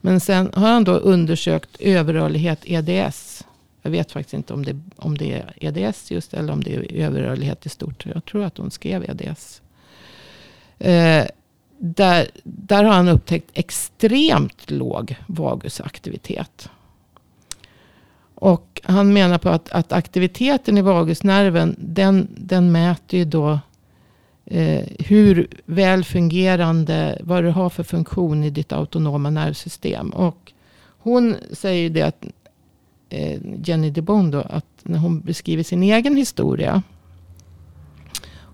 Men 0.00 0.20
sen 0.20 0.50
har 0.54 0.68
han 0.68 0.84
då 0.84 0.92
undersökt 0.92 1.80
överrörlighet 1.80 2.60
EDS. 2.64 3.44
Jag 3.82 3.90
vet 3.90 4.12
faktiskt 4.12 4.34
inte 4.34 4.54
om 4.54 4.64
det, 4.64 4.80
om 4.96 5.18
det 5.18 5.32
är 5.32 5.52
EDS 5.56 6.10
just 6.10 6.34
eller 6.34 6.52
om 6.52 6.62
det 6.62 6.74
är 6.74 6.92
överrörlighet 6.92 7.66
i 7.66 7.68
stort. 7.68 8.06
Jag 8.06 8.24
tror 8.24 8.44
att 8.44 8.58
hon 8.58 8.70
skrev 8.70 9.04
EDS. 9.10 9.62
Eh, 10.78 11.26
där, 11.78 12.30
där 12.44 12.84
har 12.84 12.92
han 12.92 13.08
upptäckt 13.08 13.50
extremt 13.54 14.70
låg 14.70 15.16
vagusaktivitet. 15.26 16.68
Och 18.34 18.80
han 18.84 19.12
menar 19.12 19.38
på 19.38 19.48
att, 19.48 19.70
att 19.70 19.92
aktiviteten 19.92 20.78
i 20.78 20.82
vagusnerven, 20.82 21.76
den, 21.78 22.28
den 22.36 22.72
mäter 22.72 23.18
ju 23.18 23.24
då 23.24 23.58
eh, 24.44 24.84
hur 24.98 25.46
väl 25.64 26.04
fungerande, 26.04 27.18
vad 27.22 27.44
du 27.44 27.50
har 27.50 27.70
för 27.70 27.82
funktion 27.82 28.44
i 28.44 28.50
ditt 28.50 28.72
autonoma 28.72 29.30
nervsystem. 29.30 30.10
Och 30.10 30.52
hon 30.98 31.36
säger 31.52 31.90
det 31.90 32.02
att, 32.02 32.26
eh, 33.08 33.40
Jenny 33.64 33.90
DeBond 33.90 34.32
då, 34.32 34.40
att 34.40 34.66
när 34.82 34.98
hon 34.98 35.20
beskriver 35.20 35.62
sin 35.62 35.82
egen 35.82 36.16
historia. 36.16 36.82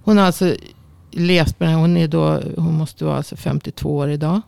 Hon 0.04 0.18
har 0.18 0.24
alltså 0.24 0.54
levt 1.10 1.60
med 1.60 1.68
här. 1.68 1.76
Hon, 1.76 1.96
är 1.96 2.08
då, 2.08 2.40
hon 2.56 2.74
måste 2.74 3.04
vara 3.04 3.16
alltså 3.16 3.36
52 3.36 3.96
år 3.96 4.10
idag. 4.10 4.40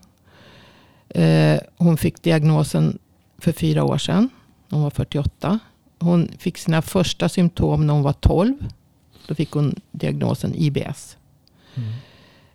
Eh, 1.09 1.61
hon 1.77 1.97
fick 1.97 2.23
diagnosen 2.23 2.99
för 3.39 3.53
fyra 3.53 3.85
år 3.85 3.99
sedan. 3.99 4.29
Hon 4.71 4.83
var 4.83 4.91
48. 4.91 5.59
Hon 5.99 6.29
fick 6.39 6.59
sina 6.59 6.83
första 6.83 7.29
symptom 7.29 7.87
när 7.87 7.95
hon 7.95 8.03
var 8.03 8.13
12. 8.13 8.55
Då 9.27 9.35
fick 9.35 9.51
hon 9.51 9.81
diagnosen 9.91 10.55
IBS. 10.55 11.17
Mm. 11.75 11.93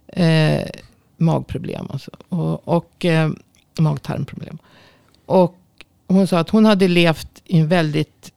Eh, 0.07 0.69
magproblem 1.17 1.87
alltså. 1.89 2.11
Och, 2.29 2.67
och 2.67 3.05
eh, 3.05 3.29
magtarmproblem. 3.79 4.57
Och 5.25 5.55
hon 6.07 6.27
sa 6.27 6.39
att 6.39 6.49
hon 6.49 6.65
hade 6.65 6.87
levt 6.87 7.41
i 7.45 7.59
en 7.59 7.67
väldigt 7.67 8.33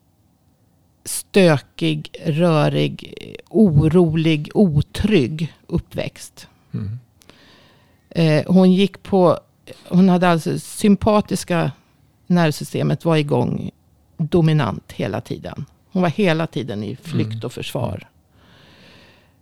stökig, 1.10 2.16
rörig, 2.24 3.14
orolig, 3.48 4.50
otrygg 4.54 5.54
uppväxt. 5.66 6.48
Mm. 6.74 6.98
Eh, 8.10 8.52
hon 8.52 8.72
gick 8.72 9.02
på, 9.02 9.38
hon 9.88 10.08
hade 10.08 10.28
alltså 10.28 10.58
sympatiska 10.58 11.72
nervsystemet 12.26 13.04
var 13.04 13.16
igång 13.16 13.70
dominant 14.16 14.92
hela 14.92 15.20
tiden. 15.20 15.66
Hon 15.92 16.02
var 16.02 16.08
hela 16.08 16.46
tiden 16.46 16.84
i 16.84 16.96
flykt 16.96 17.32
mm. 17.32 17.44
och 17.44 17.52
försvar. 17.52 18.08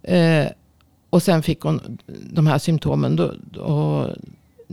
Eh, 0.02 0.46
och 1.10 1.22
sen 1.22 1.42
fick 1.42 1.60
hon 1.60 1.98
de 2.06 2.46
här 2.46 2.58
symptomen. 2.58 3.16
Då, 3.16 3.34
och 3.62 4.16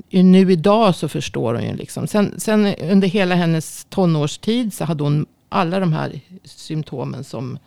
nu 0.09 0.51
idag 0.51 0.95
så 0.95 1.07
förstår 1.07 1.53
hon 1.53 1.63
ju 1.63 1.75
liksom. 1.75 2.07
Sen, 2.07 2.33
sen 2.37 2.75
under 2.75 3.07
hela 3.07 3.35
hennes 3.35 3.85
tonårstid 3.89 4.73
så 4.73 4.85
hade 4.85 5.03
hon 5.03 5.25
alla 5.55 5.79
de 5.79 5.93
här 5.93 6.19
symptomen 6.43 7.23
som 7.23 7.57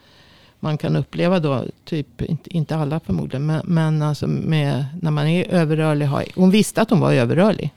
man 0.60 0.78
kan 0.78 0.96
uppleva 0.96 1.40
då. 1.40 1.64
Typ, 1.84 2.22
inte, 2.22 2.56
inte 2.56 2.76
alla 2.76 3.00
förmodligen. 3.00 3.46
Men, 3.46 3.62
men 3.64 4.02
alltså 4.02 4.26
med, 4.26 4.84
när 5.02 5.10
man 5.10 5.26
är 5.26 5.48
överrörlig. 5.48 6.06
Har, 6.06 6.24
hon 6.34 6.50
visste 6.50 6.82
att 6.82 6.90
hon 6.90 7.00
var 7.00 7.12
överrörlig. 7.12 7.70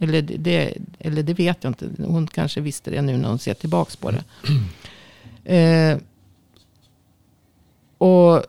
Eller 0.00 0.22
det, 0.22 0.74
eller 0.98 1.22
det 1.22 1.34
vet 1.34 1.64
jag 1.64 1.70
inte. 1.70 1.88
Hon 1.98 2.26
kanske 2.26 2.60
visste 2.60 2.90
det 2.90 3.02
nu 3.02 3.16
när 3.16 3.28
hon 3.28 3.38
ser 3.38 3.54
tillbaka 3.54 3.90
på 4.00 4.10
det. 4.10 4.24
Eh, 5.44 5.98
och 7.98 8.42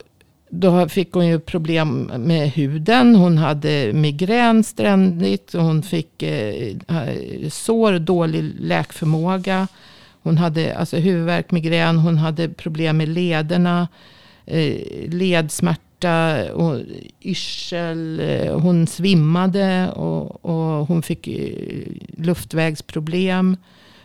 då 0.50 0.90
fick 0.90 1.12
hon 1.14 1.28
ju 1.28 1.40
problem 1.40 2.12
med 2.18 2.50
huden. 2.50 3.16
Hon 3.16 3.38
hade 3.38 3.94
migrän 3.94 4.64
ständigt. 4.64 5.54
Hon 5.54 5.84
fick 5.84 6.24
eh, 6.24 6.76
eh 6.88 7.50
sår, 7.50 8.00
dålig 8.00 8.54
läkförmåga. 8.60 9.68
Hon 10.24 10.38
hade 10.38 10.78
alltså 10.78 10.98
huvudvärk, 10.98 11.52
migrän, 11.52 11.98
hon 11.98 12.18
hade 12.18 12.50
problem 12.50 12.98
med 12.98 13.10
lederna, 13.10 13.88
eh, 14.46 15.10
ledsmärta, 15.10 15.92
och 16.54 16.80
yrsel, 17.22 18.20
eh, 18.20 18.60
hon 18.60 18.88
svimmade 18.88 19.92
och, 19.92 20.46
och 20.46 20.88
hon 20.88 21.02
fick 21.02 21.28
eh, 21.28 21.88
luftvägsproblem. 22.18 23.58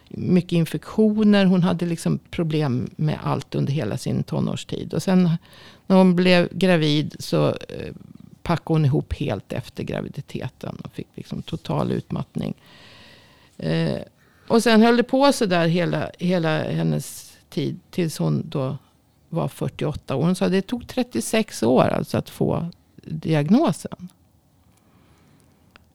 Mycket 0.09 0.53
infektioner. 0.53 1.45
Hon 1.45 1.63
hade 1.63 1.87
liksom 1.87 2.19
problem 2.31 2.91
med 2.97 3.19
allt 3.23 3.55
under 3.55 3.73
hela 3.73 3.97
sin 3.97 4.23
tonårstid. 4.23 4.95
Och 4.95 5.03
sen 5.03 5.31
när 5.87 5.97
hon 5.97 6.17
blev 6.17 6.49
gravid 6.53 7.17
så 7.19 7.49
eh, 7.49 7.93
packade 8.43 8.75
hon 8.75 8.85
ihop 8.85 9.13
helt 9.13 9.53
efter 9.53 9.83
graviditeten. 9.83 10.77
Och 10.85 10.95
fick 10.95 11.09
liksom 11.15 11.43
total 11.43 11.93
utmattning. 11.93 12.55
Eh, 13.59 13.99
och 14.49 14.63
sen 14.63 14.83
höll 14.83 14.97
det 14.97 15.03
på 15.03 15.33
så 15.33 15.47
där 15.47 15.69
hela, 15.69 16.11
hela 16.19 16.63
hennes 16.63 17.37
tid. 17.49 17.81
Tills 17.91 18.19
hon 18.19 18.49
då 18.49 18.77
var 19.29 19.49
48 19.49 20.17
år. 20.17 20.25
Hon 20.25 20.35
sa 20.35 20.45
att 20.45 20.53
det 20.53 20.63
tog 20.63 20.89
36 20.89 21.63
år 21.63 21.85
alltså 21.85 22.19
att 22.19 22.31
få 22.31 22.71
diagnosen. 23.05 24.09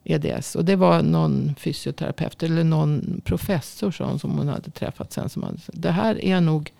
EDS. 0.04 0.56
Och 0.56 0.66
det 0.66 0.76
var 0.76 1.02
någon 1.02 1.56
fysioterapeut 1.56 2.44
eller 2.44 2.64
någon 2.64 3.22
professor 3.26 4.18
som 4.18 4.32
hon 4.32 4.48
hade 4.48 4.72
träffat 4.72 5.14
sen. 5.14 5.30
Som 5.30 5.44
hade, 5.44 5.58
det 5.68 5.92
här 5.92 6.26
är 6.26 6.42
nog... 6.42 6.74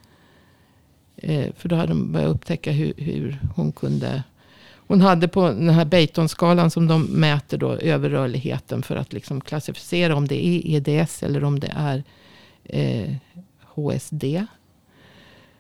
Eh, 1.16 1.54
för 1.54 1.70
då 1.70 1.76
hade 1.76 1.88
de 1.88 2.12
börjat 2.12 2.36
upptäcka 2.36 2.72
hur, 2.72 2.94
hur 2.98 3.40
hon 3.56 3.72
kunde... 3.72 4.24
Hon 4.92 5.02
hade 5.02 5.28
på 5.28 5.48
den 5.48 5.70
här 5.70 5.86
Beightonskalan 5.86 6.72
som 6.72 6.88
de 6.88 7.04
mäter 7.04 7.58
då 7.58 7.74
överrörligheten. 7.74 8.84
För 8.84 8.96
att 8.96 9.14
liksom 9.14 9.42
klassificera 9.42 10.16
om 10.16 10.28
det 10.28 10.46
är 10.46 10.62
EDS 10.66 11.24
eller 11.24 11.44
om 11.44 11.60
det 11.60 11.74
är 11.76 12.04
eh, 12.64 13.16
HSD. 13.62 14.24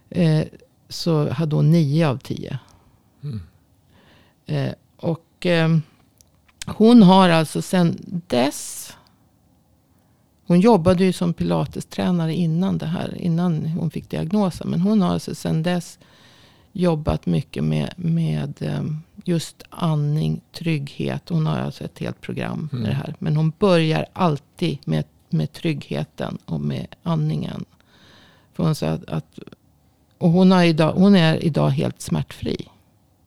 Eh, 0.10 0.44
så 0.90 1.30
hade 1.30 1.56
hon 1.56 1.72
nio 1.72 2.08
av 2.08 2.18
tio. 2.18 2.60
Mm. 3.24 3.42
Eh, 4.46 4.74
och 4.98 5.46
eh, 5.46 5.78
hon 6.66 7.04
har 7.04 7.30
alltså 7.30 7.62
sedan 7.62 7.98
dess. 8.28 8.94
Hon 10.48 10.60
jobbade 10.60 11.04
ju 11.04 11.14
som 11.14 11.34
pilatestränare 11.34 12.34
innan 12.34 12.78
det 12.78 12.86
här. 12.86 13.18
Innan 13.18 13.66
hon 13.66 13.92
fick 13.92 14.10
diagnosen. 14.10 14.70
Men 14.70 14.82
hon 14.82 15.02
har 15.02 15.14
alltså 15.14 15.36
sedan 15.36 15.64
dess 15.64 16.00
jobbat 16.72 17.26
mycket 17.26 17.64
med, 17.64 17.94
med 17.96 18.62
eh, 18.62 18.84
just 19.26 19.64
andning, 19.70 20.42
trygghet. 20.54 21.30
Hon 21.30 21.46
har 21.46 21.58
alltså 21.58 21.84
ett 21.84 22.00
helt 22.00 22.22
program 22.22 22.70
med 22.72 22.80
Mm. 22.80 22.90
det 22.90 22.96
här. 22.96 23.16
Men 23.20 23.36
hon 23.36 23.54
börjar 23.60 24.06
alltid 24.14 24.78
med, 24.86 25.06
med 25.30 25.54
tryggheten 25.54 26.38
och 26.46 26.62
med 26.62 26.88
andningen. 27.04 27.66
För 28.54 28.64
hon 28.64 28.76
sa 28.76 28.88
att, 28.88 29.10
att 29.10 29.40
och 30.18 30.30
hon, 30.30 30.52
har 30.52 30.64
idag, 30.64 30.94
hon 30.94 31.16
är 31.16 31.46
idag 31.46 31.70
helt 31.70 32.02
smärtfri. 32.02 32.68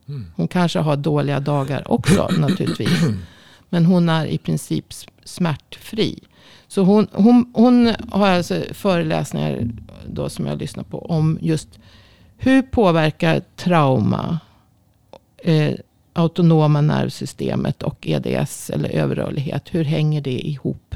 Mm. 0.08 0.26
Hon 0.36 0.48
kanske 0.48 0.78
har 0.78 0.96
dåliga 0.96 1.40
dagar 1.40 1.92
också 1.92 2.28
naturligtvis. 2.38 3.00
Men 3.68 3.86
hon 3.86 4.08
är 4.08 4.26
i 4.26 4.38
princip 4.38 4.84
smärtfri. 5.24 6.18
Så 6.68 6.82
hon, 6.82 7.06
hon, 7.12 7.52
hon 7.54 7.94
har 8.10 8.28
alltså 8.28 8.62
föreläsningar 8.72 9.68
då 10.06 10.28
som 10.28 10.46
jag 10.46 10.58
lyssnar 10.58 10.84
på 10.84 10.98
om 10.98 11.38
just 11.40 11.68
hur 12.36 12.62
påverkar 12.62 13.42
trauma 13.56 14.38
eh, 15.36 15.74
autonoma 16.12 16.80
nervsystemet 16.80 17.82
och 17.82 18.06
EDS 18.06 18.70
eller 18.70 18.88
överrörlighet. 18.88 19.68
Hur 19.70 19.84
hänger 19.84 20.20
det 20.20 20.46
ihop? 20.48 20.94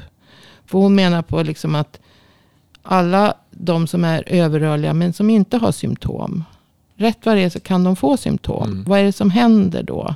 För 0.67 0.79
hon 0.79 0.95
menar 0.95 1.23
på 1.23 1.43
liksom 1.43 1.75
att 1.75 2.01
alla 2.83 3.35
de 3.51 3.87
som 3.87 4.05
är 4.05 4.25
överrörliga 4.27 4.95
men 4.95 5.13
som 5.13 5.31
inte 5.31 5.57
har 5.57 5.73
symptom. 5.73 6.45
Rätt 6.97 7.27
vad 7.27 7.37
det 7.37 7.43
är 7.43 7.51
så 7.51 7.61
kan 7.61 7.85
de 7.85 7.97
få 7.97 8.17
symptom. 8.17 8.71
Mm. 8.71 8.85
Vad 8.85 8.99
är 9.01 9.05
det 9.05 9.13
som 9.13 9.31
händer 9.31 9.83
då? 9.83 10.15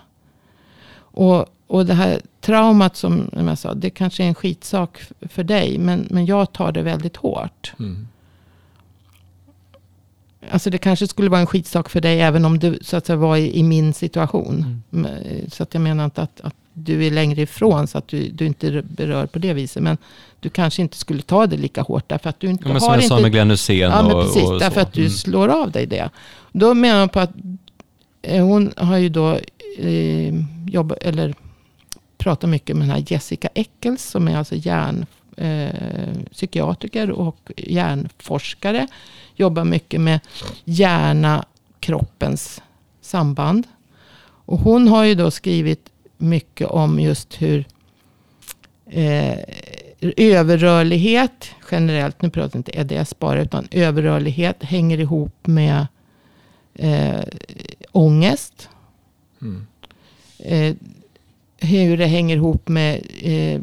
Och, 0.94 1.46
och 1.66 1.86
det 1.86 1.94
här 1.94 2.20
traumat 2.40 2.96
som 2.96 3.30
jag 3.32 3.58
sa, 3.58 3.74
det 3.74 3.90
kanske 3.90 4.24
är 4.24 4.28
en 4.28 4.34
skitsak 4.34 5.02
för 5.20 5.44
dig. 5.44 5.78
Men, 5.78 6.06
men 6.10 6.26
jag 6.26 6.52
tar 6.52 6.72
det 6.72 6.82
väldigt 6.82 7.16
hårt. 7.16 7.72
Mm. 7.78 8.08
Alltså 10.52 10.70
det 10.70 10.78
kanske 10.78 11.08
skulle 11.08 11.30
vara 11.30 11.40
en 11.40 11.46
skitsak 11.46 11.88
för 11.90 12.00
dig 12.00 12.20
även 12.20 12.44
om 12.44 12.58
du 12.58 12.78
så 12.82 12.96
att 12.96 13.06
säga, 13.06 13.16
var 13.16 13.36
i, 13.36 13.58
i 13.58 13.62
min 13.62 13.92
situation. 13.94 14.82
Men, 14.90 15.10
Så 15.52 15.62
att 15.62 15.74
jag 15.74 15.80
menar 15.80 16.04
inte 16.04 16.22
att, 16.22 16.40
att 16.40 16.54
du 16.72 17.06
är 17.06 17.10
längre 17.10 17.42
ifrån 17.42 17.86
så 17.86 17.98
att 17.98 18.08
du, 18.08 18.28
du 18.28 18.46
inte 18.46 18.82
berör 18.82 19.26
på 19.26 19.38
det 19.38 19.52
viset. 19.54 19.82
Men 19.82 19.96
du 20.40 20.48
kanske 20.48 20.82
inte 20.82 20.96
skulle 20.96 21.22
ta 21.22 21.46
det 21.46 21.56
lika 21.56 21.82
hårt 21.82 22.08
därför 22.08 22.30
att 22.30 22.40
du 22.40 22.46
inte 22.50 22.64
Ja, 22.66 22.72
men 22.72 22.80
som 22.80 22.88
har 22.88 22.96
jag 22.96 23.02
inte 23.04 23.16
sa 23.16 23.20
med 23.20 23.32
Glenn 23.32 23.50
Hysén 23.50 23.78
Ja, 23.90 24.02
men 24.02 24.12
och, 24.16 24.24
precis. 24.24 24.42
och 24.42 24.58
därför 24.58 24.80
så. 24.80 24.86
att 24.86 24.92
du 24.92 25.00
Mm. 25.00 25.10
slår 25.12 25.48
av 25.48 25.70
dig 25.70 25.86
det. 25.86 26.10
Då 26.52 26.74
menar 26.74 26.98
man 26.98 27.08
på 27.08 27.20
att 27.20 27.30
eh, 28.22 28.44
hon 28.44 28.72
har 28.76 28.96
ju 28.98 29.08
då 29.08 29.38
eh, 29.78 30.34
jobbat, 30.66 30.98
eller 30.98 31.34
pratat 32.18 32.50
mycket 32.50 32.76
med 32.76 32.88
den 32.88 32.96
här 32.96 33.04
Jessica 33.06 33.48
Eccles 33.54 34.10
som 34.10 34.28
är 34.28 34.36
alltså 34.36 34.54
hjärn, 34.56 35.06
eh, 35.36 36.14
psykiatriker 36.32 37.10
och 37.10 37.52
hjärnforskare. 37.56 38.86
Jobbar 39.34 39.64
mycket 39.64 40.00
med 40.00 40.20
hjärna-kroppens 40.64 42.62
samband. 43.00 43.66
Och 44.44 44.58
hon 44.58 44.88
har 44.88 45.04
ju 45.04 45.14
då 45.14 45.30
skrivit 45.30 45.90
mycket 46.18 46.66
om 46.68 47.00
just 47.00 47.42
hur 47.42 47.64
eh, 48.86 49.38
överrörlighet 50.16 51.50
generellt, 51.70 52.22
nu 52.22 52.30
pratar 52.30 52.58
jag 52.58 52.58
inte 52.58 52.94
EDS 52.96 53.18
bara, 53.18 53.42
utan 53.42 53.68
överrörlighet 53.70 54.62
hänger 54.62 55.00
ihop 55.00 55.46
med 55.46 55.86
eh, 56.74 57.24
ångest. 57.92 58.68
Mm. 59.42 59.66
Eh, 60.38 60.76
hur 61.58 61.96
det 61.96 62.06
hänger 62.06 62.36
ihop 62.36 62.68
med 62.68 63.06
eh, 63.20 63.60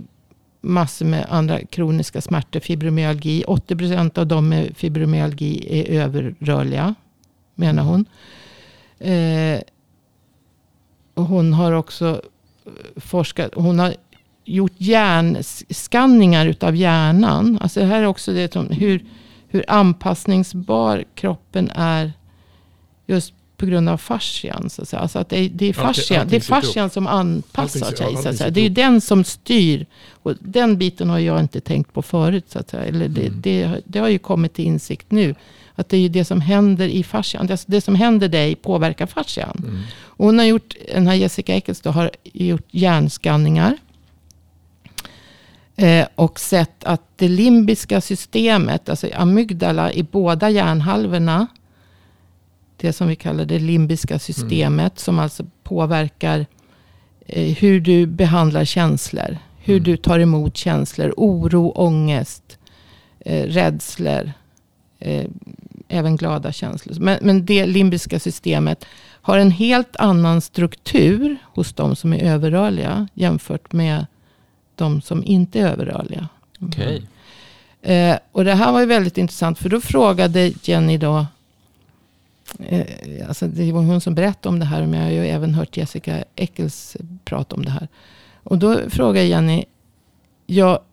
massor 0.62 1.06
med 1.06 1.26
andra 1.30 1.60
kroniska 1.66 2.22
smärtor, 2.22 2.60
fibromyalgi. 2.60 3.44
80% 3.48 4.20
av 4.20 4.28
dem 4.28 4.50
med 4.50 4.78
fibromyalgi 4.78 5.68
är 5.70 6.02
överrörliga, 6.02 6.96
menar 7.56 7.84
hon. 7.84 8.06
Eh, 9.00 9.62
och 11.14 11.24
hon 11.24 11.54
har 11.54 11.72
också 11.72 12.22
eh, 12.66 13.02
forskat, 13.02 13.52
hon 13.56 13.80
har 13.80 13.96
gjort 14.46 14.74
hjärnskanningar 14.78 16.46
utav 16.46 16.76
hjärnan. 16.76 17.58
Alltså 17.62 17.80
det 17.80 17.86
här 17.86 18.02
är 18.02 18.06
också 18.06 18.32
det 18.34 18.54
som, 18.54 18.70
hur, 18.70 19.06
hur 19.48 19.66
anpassningsbar 19.68 21.04
kroppen 21.16 21.72
är 21.76 22.14
just 23.08 23.34
på 23.60 23.66
grund 23.66 23.90
av 23.90 23.98
fascian. 23.98 24.70
Så 24.70 24.82
att 24.82 24.90
säga. 24.90 25.00
Alltså 25.00 25.20
att 25.20 25.30
det, 25.30 25.38
är, 25.40 25.50
det 25.50 25.66
är 25.66 25.74
fascian, 25.74 26.28
det 26.28 26.36
är 26.36 26.90
som 26.90 27.08
anpassar 27.08 27.86
Allting- 27.86 27.98
sig. 27.98 28.24
Så 28.24 28.30
att 28.30 28.38
säga. 28.38 28.50
Det 28.50 28.60
är 28.60 28.64
ju 28.64 28.70
den 28.70 29.02
som 29.02 29.24
styr. 29.24 29.86
Och 30.24 30.34
den 30.40 30.78
biten 30.78 31.10
har 31.10 31.20
jag 31.20 31.40
inte 31.40 31.62
tänkt 31.62 31.94
på 31.94 32.02
förut. 32.02 32.46
Så 32.48 32.60
att 32.60 32.70
säga. 32.70 32.84
Eller 32.84 33.08
det, 33.08 33.22
Mm. 33.28 33.42
det, 33.42 33.82
det 33.86 34.00
har 34.00 34.08
ju 34.10 34.20
kommit 34.20 34.54
till 34.54 34.66
insikt 34.66 35.12
nu. 35.12 35.36
Att 35.76 35.90
det 35.90 35.98
är 35.98 36.02
ju 36.02 36.10
det 36.10 36.26
som 36.26 36.42
händer 36.42 36.88
i 36.88 37.04
fascian. 37.04 37.48
Det, 37.48 37.64
det 37.68 37.82
som 37.82 37.96
händer 37.96 38.28
dig 38.28 38.56
påverkar 38.56 39.06
fascian. 39.06 39.58
Mm. 39.68 39.82
Och 40.02 40.26
hon 40.26 40.40
har 40.40 40.46
gjort, 40.46 40.76
den 40.94 41.08
här 41.08 41.16
Jessica 41.16 41.62
då, 41.84 41.90
har 41.90 42.12
gjort 42.24 42.68
hjärnskanningar. 42.72 43.78
Eh, 45.76 46.08
och 46.16 46.40
sett 46.40 46.84
att 46.84 47.02
det 47.16 47.28
limbiska 47.28 48.02
systemet, 48.02 48.90
alltså 48.90 49.08
amygdala 49.16 49.94
i 49.94 50.04
båda 50.04 50.50
hjärnhalvorna. 50.50 51.48
Det 52.80 52.94
som 52.94 53.08
vi 53.08 53.16
kallar 53.16 53.46
det 53.46 53.60
limbiska 53.60 54.20
systemet. 54.20 55.00
Som 55.00 55.20
alltså 55.20 55.46
påverkar 55.64 56.46
eh, 57.26 57.56
hur 57.58 57.80
du 57.80 58.06
behandlar 58.06 58.66
känslor. 58.66 59.38
Hur 59.58 59.74
Mm. 59.76 59.84
du 59.84 59.98
tar 59.98 60.20
emot 60.20 60.58
känslor. 60.58 61.14
Oro, 61.18 61.70
ångest, 61.70 62.58
eh, 63.20 63.44
rädslor. 63.44 64.32
Eh, 65.00 65.26
även 65.88 66.16
glada 66.16 66.52
känslor. 66.52 66.96
Men, 67.00 67.18
men 67.22 67.46
det 67.46 67.66
limbiska 67.66 68.20
systemet 68.20 68.86
har 69.22 69.38
en 69.38 69.52
helt 69.52 69.96
annan 69.96 70.42
struktur 70.42 71.38
hos 71.44 71.74
de 71.74 71.96
som 71.96 72.14
är 72.14 72.24
överrörliga 72.24 73.08
jämfört 73.14 73.74
med 73.74 74.06
de 74.76 75.02
som 75.02 75.24
inte 75.24 75.60
är 75.60 75.68
överrörliga. 75.68 76.28
Okej. 76.60 77.02
Eh, 77.82 78.18
och 78.32 78.46
det 78.46 78.54
här 78.54 78.72
var 78.72 78.80
ju 78.80 78.86
väldigt 78.86 79.18
intressant 79.18 79.60
för 79.60 79.70
då 79.70 79.82
frågade 79.82 80.54
Jenny 80.64 80.98
då, 80.98 81.26
alltså 83.28 83.48
det 83.48 83.72
var 83.72 83.82
hon 83.82 84.02
som 84.02 84.16
berättade 84.16 84.50
om 84.54 84.60
det 84.60 84.66
här, 84.66 84.86
men 84.86 85.00
jag 85.00 85.06
har 85.06 85.12
ju 85.12 85.28
även 85.28 85.54
hört 85.54 85.78
Jessica 85.78 86.24
Eccles 86.36 86.98
prata 87.26 87.56
om 87.56 87.66
det 87.66 87.72
här. 87.72 87.88
Och 88.44 88.58
då 88.58 88.80
frågade 88.90 89.26
Jenny, 89.26 89.66
ja, 90.46 90.84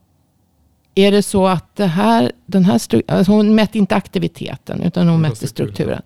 är 0.95 1.13
det 1.13 1.23
så 1.23 1.47
att 1.47 1.77
det 1.77 1.87
här, 1.87 2.33
den 2.47 2.65
här 2.65 2.81
alltså 3.09 3.33
hon 3.33 3.55
mätte 3.55 3.79
inte 3.79 3.95
aktiviteten, 3.97 4.83
utan 4.83 5.09
hon 5.09 5.21
mätte 5.21 5.37
strukturen. 5.49 5.73
strukturen. 5.75 6.03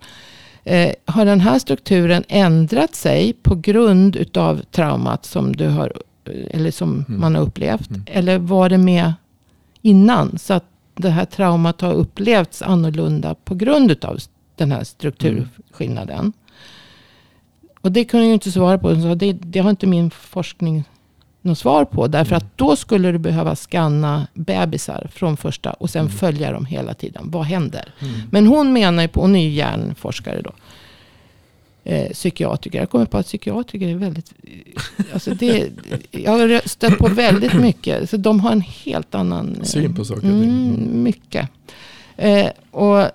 Eh, 0.65 0.95
har 1.05 1.25
den 1.25 1.41
här 1.41 1.59
strukturen 1.59 2.25
ändrat 2.29 2.95
sig 2.95 3.33
på 3.33 3.55
grund 3.55 4.17
utav 4.17 4.63
traumat 4.71 5.25
som 5.25 5.57
du 5.57 5.69
har, 5.69 5.93
eller 6.51 6.71
som 6.71 7.05
Mm. 7.09 7.21
man 7.21 7.35
har 7.35 7.43
upplevt? 7.43 7.91
Mm. 7.91 8.03
Eller 8.07 8.39
var 8.39 8.69
det 8.69 8.79
med 8.79 9.13
innan? 9.83 10.39
Så 10.39 10.55
att 10.55 10.65
det 10.95 11.11
här 11.11 11.25
traumat 11.25 11.81
har 11.81 11.93
upplevts 11.93 12.63
annorlunda 12.63 13.35
på 13.35 13.55
grund 13.55 13.91
utav 13.91 14.19
den 14.61 14.73
här 14.73 14.85
strukturskillnaden. 14.85 16.33
Och 17.81 17.93
det 17.93 18.05
kunde 18.05 18.27
jag 18.27 18.35
inte 18.35 18.53
svara 18.53 18.79
på. 18.79 19.01
Så 19.01 19.15
det, 19.15 19.33
det 19.33 19.59
har 19.59 19.71
inte 19.71 19.87
min 19.87 20.11
forskning 20.11 20.85
något 21.43 21.59
svar 21.59 21.85
på. 21.85 22.07
Därför 22.07 22.37
att 22.37 22.59
då 22.59 22.77
skulle 22.77 23.13
du 23.13 23.19
behöva 23.19 23.57
scanna 23.57 24.27
bebisar 24.35 25.09
från 25.13 25.37
första 25.37 25.73
och 25.73 25.91
sen 25.91 26.01
Mm. 26.01 26.13
följa 26.13 26.53
dem 26.53 26.65
hela 26.65 26.95
tiden. 26.95 27.31
Vad 27.31 27.45
händer? 27.45 27.95
Mm. 28.01 28.15
Men 28.31 28.47
hon 28.47 28.73
menar 28.73 29.03
ju 29.03 29.09
på, 29.09 29.21
hon 29.21 29.37
är 29.37 29.43
ju 29.45 29.51
hjärnforskare 29.51 30.43
då. 30.43 30.53
eh, 31.85 32.11
psykiatriker. 32.13 32.79
Jag 32.79 32.91
kommer 32.91 33.05
på 33.07 33.19
att 33.19 33.27
psykiatriker 33.27 33.89
är 33.89 33.95
väldigt... 33.95 34.33
Alltså 35.13 35.35
det, 35.35 35.69
jag 36.11 36.31
har 36.33 36.69
stött 36.69 36.99
på 36.99 37.09
väldigt 37.09 37.55
mycket. 37.55 38.11
Så 38.11 38.17
de 38.17 38.41
har 38.41 38.53
en 38.53 38.61
helt 38.61 39.15
annan... 39.15 39.57
eh, 39.57 39.63
Syn 39.65 39.95
på 39.95 40.05
saker 40.05 40.17
och 40.37 40.43
ting. 40.43 40.43
Mm, 40.51 41.03
mycket. 41.03 41.49
Eh, 42.17 42.47
och, 42.71 43.11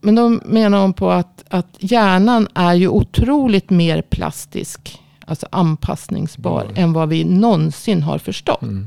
men 0.00 0.14
de 0.14 0.40
menar 0.44 0.78
de 0.78 0.92
på 0.92 1.10
att, 1.10 1.44
att 1.48 1.76
hjärnan 1.78 2.48
är 2.54 2.74
ju 2.74 2.88
otroligt 2.88 3.70
mer 3.70 4.02
plastisk. 4.02 5.00
Alltså 5.26 5.46
anpassningsbar. 5.52 6.62
Mm. 6.64 6.76
Än 6.76 6.92
vad 6.92 7.08
vi 7.08 7.24
någonsin 7.24 8.02
har 8.02 8.18
förstått. 8.18 8.62
Mm. 8.62 8.86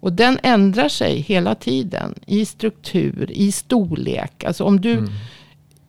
Och 0.00 0.12
den 0.12 0.38
ändrar 0.42 0.88
sig 0.88 1.20
hela 1.20 1.54
tiden. 1.54 2.14
I 2.26 2.44
struktur, 2.44 3.30
i 3.30 3.52
storlek. 3.52 4.44
Alltså 4.44 4.64
om 4.64 4.80
du 4.80 4.92
Mm. 4.92 5.10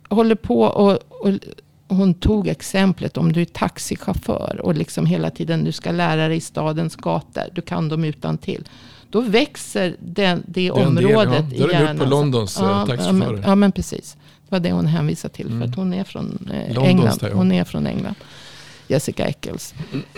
håller 0.09 0.36
på 0.36 0.61
och, 0.61 0.91
och 1.09 1.32
hon 1.88 2.13
tog 2.13 2.47
exemplet 2.47 3.17
om 3.17 3.32
du 3.34 3.41
är 3.41 3.45
taxichaufför 3.45 4.59
och 4.63 4.76
liksom 4.76 5.05
hela 5.05 5.30
tiden 5.30 5.63
du 5.63 5.71
ska 5.71 5.91
lära 5.91 6.28
dig 6.28 6.41
stadens 6.41 6.95
gator. 6.95 7.43
Du 7.53 7.61
kan 7.61 7.89
dem 7.89 8.03
utan 8.03 8.38
till. 8.38 8.63
Då 9.14 9.22
växer 9.22 9.95
den, 9.99 10.43
det, 10.47 10.68
är 10.68 10.72
en 10.80 10.95
del, 10.95 11.05
området 11.05 11.45
ja. 11.49 11.55
i 11.55 11.59
Då 11.59 11.64
är 11.64 11.68
det 11.68 11.74
hjärnan. 11.74 11.95
upp 11.95 12.03
på 12.03 12.09
Londons, 12.09 12.57
eh, 12.57 12.64
ja, 12.64 12.80
ja, 12.80 12.86
taxichaufförer. 12.86 13.32
men, 13.34 13.41
ja 13.45 13.55
men 13.55 13.72
precis. 13.72 14.18
Det 14.43 14.51
var 14.55 14.59
det 14.59 14.72
hon 14.72 14.88
hänvisade 14.88 15.34
till. 15.34 15.45
För 15.45 15.53
Mm. 15.55 15.70
att 15.70 15.76
hon 15.76 15.93
är 15.93 16.03
från 16.03 16.49
eh, 16.53 16.74
Londons 16.76 16.88
England. 16.88 17.18
där, 17.20 17.30
ja. 17.30 17.36
Hon 17.36 17.51
är 17.51 17.64
från 17.64 17.88
England. 17.88 18.16
Jessica 18.88 19.26
Eccles. 19.28 19.74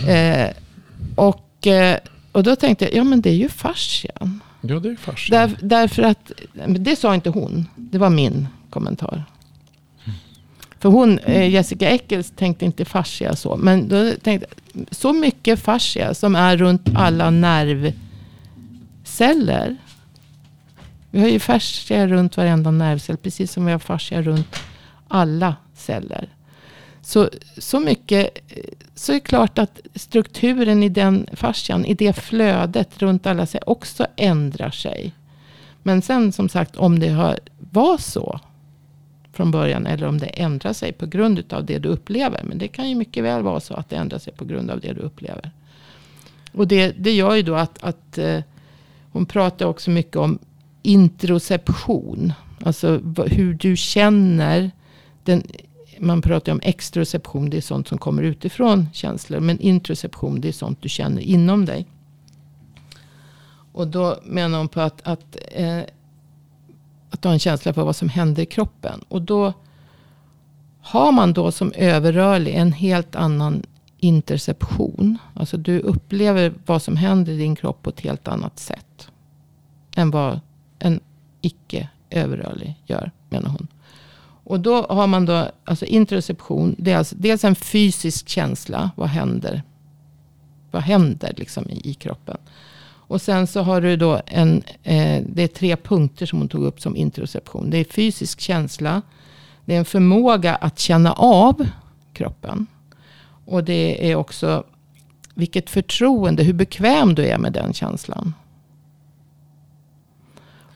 Eh, 0.08 0.50
och, 1.16 1.68
eh, 1.68 1.98
och 2.32 2.44
då 2.44 2.56
tänkte 2.56 2.86
jag, 2.86 2.94
ja 2.94 3.04
men 3.04 3.22
det 3.22 3.30
är 3.30 3.34
ju 3.36 3.50
fascian. 3.50 4.40
Ja, 4.62 4.80
det 4.80 4.90
är 4.90 4.96
fars. 4.96 5.30
Där, 5.30 5.58
därför 5.62 6.04
att, 6.04 6.32
det 6.68 6.96
sa 6.96 7.16
inte 7.16 7.30
hon. 7.30 7.66
Det 7.76 7.98
var 7.98 8.10
min 8.10 8.48
kommentar. 8.70 9.24
För 10.80 10.90
hon, 10.90 11.20
eh, 11.20 11.50
Jessica 11.50 11.90
Eccles 11.90 12.32
tänkte 12.36 12.66
inte 12.66 12.86
fascia 12.86 13.36
så. 13.36 13.56
Men 13.56 13.88
då 13.88 14.12
tänkte 14.24 14.48
så 14.92 15.14
mycket 15.14 15.60
fascia 15.60 16.14
som 16.14 16.36
är 16.36 16.58
runt 16.58 16.90
alla 16.96 17.30
nervceller. 19.20 19.78
Vi 21.12 21.20
har 21.20 21.28
ju 21.28 21.40
fascia 21.40 22.08
runt 22.08 22.38
varenda 22.38 22.72
nervcell. 22.72 23.18
Precis 23.18 23.52
som 23.52 23.66
vi 23.66 23.72
har 23.72 23.80
fascia 23.80 24.22
runt 24.22 24.56
alla 25.08 25.56
celler. 25.74 26.30
Så, 27.02 27.30
så 27.58 27.80
mycket, 27.80 28.30
så 28.96 29.12
är 29.12 29.14
det 29.14 29.20
klart 29.20 29.58
att 29.58 29.82
strukturen 29.96 30.84
i 30.84 30.90
den 30.90 31.28
fascian, 31.34 31.86
i 31.86 31.94
det 31.94 32.14
flödet 32.14 33.02
runt 33.02 33.28
alla 33.28 33.46
celler 33.46 33.70
också 33.70 34.08
ändrar 34.16 34.72
sig. 34.72 35.14
Men 35.84 36.02
sen 36.02 36.32
som 36.32 36.50
sagt, 36.50 36.76
om 36.76 37.00
det 37.00 37.10
har, 37.10 37.40
var 37.72 37.98
så 37.98 38.40
från 39.34 39.52
början 39.52 39.86
eller 39.86 40.08
om 40.08 40.18
det 40.18 40.26
ändrar 40.26 40.74
sig 40.74 40.92
på 40.92 41.06
grund 41.06 41.54
av 41.54 41.66
det 41.66 41.80
du 41.80 41.90
upplever. 41.90 42.44
Men 42.44 42.58
det 42.58 42.68
kan 42.68 42.90
ju 42.90 42.96
mycket 42.96 43.24
väl 43.24 43.44
vara 43.44 43.60
så 43.60 43.74
att 43.74 43.90
det 43.90 43.96
ändrar 43.96 44.20
sig 44.20 44.34
på 44.34 44.46
grund 44.46 44.72
av 44.72 44.80
det 44.80 44.94
du 44.94 45.02
upplever. 45.02 45.52
Och 46.52 46.68
det, 46.68 46.92
det 46.98 47.12
gör 47.12 47.36
ju 47.36 47.42
då 47.42 47.56
att, 47.56 47.84
att 47.84 48.18
eh, 48.18 48.40
hon 49.16 49.26
pratar 49.26 49.66
också 49.66 49.92
mycket 49.92 50.16
om 50.16 50.40
introception, 50.82 52.34
Alltså 52.64 52.98
hur 53.28 53.54
du 53.54 53.76
känner. 53.78 54.72
Den, 55.24 55.44
man 56.00 56.22
pratar 56.22 56.52
om 56.52 56.60
extroception, 56.64 57.50
det 57.50 57.58
är 57.58 57.62
sånt 57.62 57.88
som 57.88 57.98
kommer 57.98 58.24
utifrån 58.24 58.88
känslor. 58.94 59.40
Men 59.40 59.60
introception, 59.60 60.42
det 60.42 60.48
är 60.48 60.52
sånt 60.52 60.82
du 60.82 60.90
känner 60.90 61.22
inom 61.22 61.66
dig. 61.66 61.86
Och 63.72 63.88
då 63.88 64.20
menar 64.24 64.58
hon 64.58 64.68
på 64.68 64.82
att, 64.82 65.02
att, 65.08 65.38
eh, 65.52 65.80
att 67.10 67.22
du 67.22 67.28
har 67.28 67.34
en 67.34 67.40
känsla 67.40 67.74
för 67.74 67.84
vad 67.84 67.96
som 67.96 68.10
händer 68.10 68.44
i 68.44 68.46
kroppen. 68.46 69.02
Och 69.08 69.22
då 69.22 69.54
har 70.82 71.12
man 71.12 71.34
då 71.34 71.52
som 71.52 71.72
överrörlig 71.76 72.56
en 72.56 72.72
helt 72.72 73.16
annan 73.16 73.64
interception. 74.06 75.18
Alltså 75.34 75.58
du 75.58 75.80
upplever 75.80 76.54
vad 76.66 76.82
som 76.82 76.98
händer 76.98 77.34
i 77.34 77.38
din 77.38 77.56
kropp 77.56 77.84
på 77.84 77.90
ett 77.90 78.02
helt 78.02 78.28
annat 78.28 78.60
sätt. 78.60 79.08
Än 79.96 80.12
vad 80.12 80.40
en 80.80 81.00
icke 81.42 81.90
överrörlig 82.10 82.76
gör, 82.86 83.12
menar 83.30 83.50
hon. 83.50 83.68
Och 84.44 84.60
då 84.60 84.86
har 84.90 85.08
man 85.08 85.26
då, 85.26 85.52
alltså 85.64 85.86
interception. 85.86 86.76
det 86.78 86.92
är 86.92 86.98
alltså 86.98 87.16
dels 87.18 87.44
en 87.44 87.56
fysisk 87.56 88.30
känsla. 88.30 88.92
Vad 88.96 89.10
händer? 89.10 89.64
Vad 90.72 90.82
händer 90.82 91.34
liksom 91.38 91.70
i, 91.70 91.90
i 91.90 91.94
kroppen? 91.94 92.38
Och 93.08 93.22
sen 93.22 93.48
så 93.48 93.62
har 93.62 93.82
du 93.82 93.98
då 93.98 94.22
en, 94.26 94.64
eh, 94.84 95.24
det 95.30 95.44
är 95.44 95.48
tre 95.48 95.76
punkter 95.76 96.26
som 96.26 96.40
hon 96.40 96.50
tog 96.50 96.64
upp 96.64 96.82
som 96.82 96.96
interoception. 96.96 97.70
Det 97.70 97.78
är 97.78 97.84
fysisk 97.84 98.40
känsla. 98.42 99.02
Det 99.66 99.76
är 99.76 99.80
en 99.80 99.86
förmåga 99.86 100.56
att 100.56 100.80
känna 100.80 101.14
av 101.14 101.68
kroppen. 102.14 102.68
Och 103.46 103.64
det 103.64 104.12
är 104.12 104.16
också 104.16 104.64
vilket 105.34 105.70
förtroende, 105.70 106.44
hur 106.44 106.54
bekväm 106.54 107.16
du 107.16 107.26
är 107.26 107.38
med 107.38 107.54
den 107.54 107.74
känslan. 107.74 108.34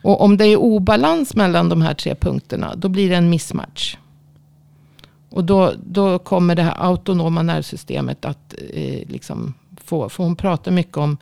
Och 0.02 0.22
om 0.22 0.38
det 0.38 0.46
är 0.46 0.58
obalans 0.58 1.36
mellan 1.36 1.70
de 1.70 1.82
här 1.82 1.94
tre 1.94 2.16
punkterna, 2.16 2.76
då 2.76 2.90
blir 2.90 3.10
det 3.10 3.16
en 3.16 3.30
mismatch. 3.30 3.98
Och 5.30 5.44
då, 5.44 5.74
då 5.84 6.20
kommer 6.20 6.56
det 6.56 6.64
här 6.64 6.84
autonoma 6.84 7.42
nervsystemet 7.42 8.26
att 8.26 8.56
eh, 8.74 9.08
liksom 9.08 9.54
få, 9.84 10.10
för 10.10 10.24
hon 10.24 10.36
pratar 10.36 10.72
mycket 10.72 10.98
om, 10.98 11.18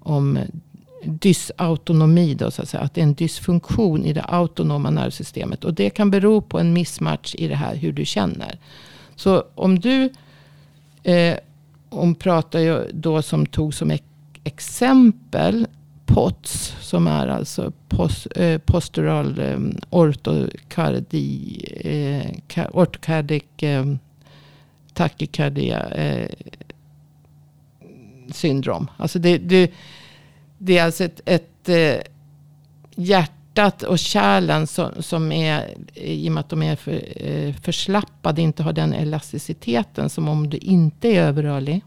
om 0.00 0.38
dysautonomi, 1.04 2.34
då, 2.34 2.50
så 2.50 2.62
att, 2.62 2.68
säga, 2.68 2.82
att 2.82 2.94
det 2.94 3.00
är 3.00 3.02
en 3.02 3.14
dysfunktion 3.14 4.04
i 4.04 4.12
det 4.12 4.22
autonoma 4.22 4.90
nervsystemet. 4.90 5.64
Och 5.64 5.74
det 5.74 5.90
kan 5.90 6.10
bero 6.10 6.40
på 6.40 6.58
en 6.58 6.72
mismatch 6.72 7.34
i 7.34 7.48
det 7.48 7.54
här 7.54 7.74
hur 7.74 7.92
du 7.92 8.04
känner. 8.04 8.58
Så 9.16 9.44
om 9.54 9.78
du, 9.78 10.10
eh, 11.02 11.36
hon 11.90 12.14
pratar 12.14 12.58
ju 12.58 12.90
då 12.92 13.22
som 13.22 13.46
tog 13.46 13.74
som 13.74 13.98
exempel 14.44 15.66
POTS, 16.06 16.76
som 16.80 17.06
är 17.06 17.28
alltså 17.28 17.72
pos, 17.88 18.26
eh, 18.26 18.58
postural 18.58 19.38
eh, 19.38 19.58
ortokardi, 19.90 21.64
eh, 21.80 22.38
ka, 22.46 22.86
eh, 23.56 23.84
takykardia 24.94 25.88
eh, 25.90 26.28
syndrom. 28.32 28.90
Alltså 28.96 29.18
det, 29.18 29.38
det, 29.38 29.70
det 30.58 30.78
är 30.78 30.84
alltså 30.84 31.04
ett, 31.04 31.20
ett 31.24 31.68
eh, 31.68 31.96
hjärtat 33.54 33.82
och 33.82 33.98
kärlen 33.98 34.66
som, 34.66 35.02
som 35.02 35.32
är, 35.32 35.74
i 35.94 36.28
och 36.28 36.32
med 36.32 36.40
att 36.40 36.48
de 36.48 36.62
är 36.62 36.76
för, 36.76 37.02
eh, 37.16 37.54
förslappade, 37.54 38.42
inte 38.42 38.62
har 38.62 38.72
den 38.72 38.92
elasticiteten 38.92 40.10
som 40.10 40.28
om 40.28 40.50
du 40.50 40.56
inte 40.56 41.08
är 41.08 41.22
överrörlig. 41.22 41.82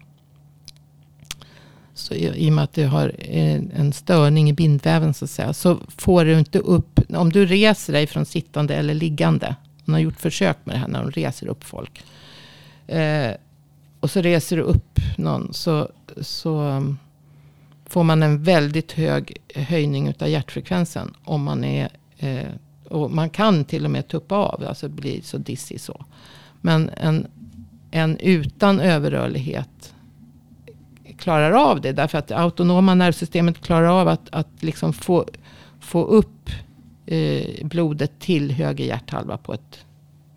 Så 1.93 2.13
i, 2.13 2.47
I 2.47 2.49
och 2.49 2.53
med 2.53 2.63
att 2.63 2.74
du 2.74 2.86
har 2.88 3.11
eh, 3.20 3.61
en 3.76 3.93
störning 3.93 4.49
i 4.49 4.53
bindväven 4.53 5.13
så 5.13 5.26
att 5.26 5.32
säga. 5.32 5.53
Så 5.53 5.80
får 5.97 6.26
du 6.26 6.39
inte 6.39 6.59
upp, 6.59 6.99
om 7.09 7.32
du 7.32 7.45
reser 7.45 7.93
dig 7.93 8.07
från 8.07 8.26
sittande 8.26 8.76
eller 8.76 8.93
liggande. 8.93 9.55
Hon 9.86 9.93
har 9.93 10.01
gjort 10.01 10.20
försök 10.20 10.57
med 10.63 10.76
det 10.76 10.80
här 10.80 10.88
när 10.88 11.01
de 11.01 11.11
reser 11.11 11.47
upp 11.47 11.63
folk. 11.63 12.03
Eh, 12.88 13.32
och 13.99 14.11
så 14.11 14.22
reser 14.22 14.57
du 14.57 14.63
upp 14.63 14.99
någon. 15.18 15.53
Så, 15.53 15.89
så 16.22 16.84
får 17.86 18.04
man 18.04 18.24
en 18.24 18.44
väldigt 18.44 18.92
hög 18.92 19.38
höjning 19.56 20.14
av 20.20 20.28
hjärtfrekvensen. 20.28 21.14
Om 21.24 21.44
man 21.44 21.64
är, 21.64 21.90
eh, 22.18 22.48
och 22.90 23.12
man 23.12 23.30
kan 23.30 23.66
till 23.66 23.86
och 23.86 23.92
med 23.92 24.08
tuppa 24.08 24.36
av, 24.36 24.64
alltså 24.68 24.90
bli 24.90 25.22
så 25.22 25.38
dizzy 25.38 25.78
så. 25.78 26.06
Men 26.62 26.90
en, 26.90 27.28
en 27.92 28.18
utan 28.18 28.80
överrörlighet 28.80 29.94
klarar 31.18 31.52
av 31.52 31.82
det. 31.82 31.92
Därför 31.92 32.18
att 32.18 32.28
det 32.28 32.38
autonoma 32.38 32.96
nervsystemet 32.96 33.62
klarar 33.62 34.02
av 34.02 34.08
att, 34.08 34.30
att 34.32 34.64
liksom 34.64 34.94
få, 34.94 35.26
få 35.80 36.04
upp 36.04 36.50
eh, 37.06 37.66
blodet 37.66 38.20
till 38.20 38.52
höger 38.52 38.86
hjärthalva 38.86 39.38
på 39.38 39.54
ett 39.54 39.86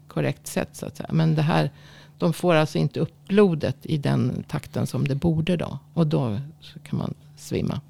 korrekt 0.08 0.46
sätt. 0.46 0.68
Så 0.72 0.86
att 0.86 0.96
säga. 0.96 1.10
Men 1.12 1.34
det 1.34 1.42
här, 1.42 1.70
de 2.18 2.32
får 2.32 2.54
alltså 2.54 2.78
inte 2.78 3.00
upp 3.00 3.28
blodet 3.28 3.76
i 3.82 3.96
den 3.96 4.44
takten 4.48 4.86
som 4.86 5.08
det 5.08 5.14
borde 5.14 5.56
då. 5.56 5.78
Och 5.94 6.06
då 6.06 6.40
kan 6.82 6.98
man 6.98 7.14
svimma. 7.38 7.80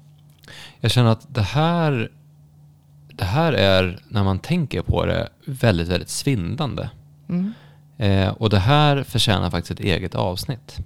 Jag 0.79 0.91
känner 0.91 1.11
att 1.11 1.33
det 1.33 1.41
här, 1.41 2.11
det 3.07 3.25
här 3.25 3.53
är, 3.53 3.99
när 4.07 4.23
man 4.23 4.39
tänker 4.39 4.81
på 4.81 5.05
det, 5.05 5.29
väldigt, 5.45 5.87
väldigt 5.87 6.09
svindande. 6.09 6.89
Mm. 7.29 7.53
Eh, 7.97 8.29
och 8.29 8.49
det 8.49 8.59
här 8.59 9.03
förtjänar 9.03 9.49
faktiskt 9.49 9.79
ett 9.79 9.85
eget 9.85 10.15
avsnitt. 10.15 10.77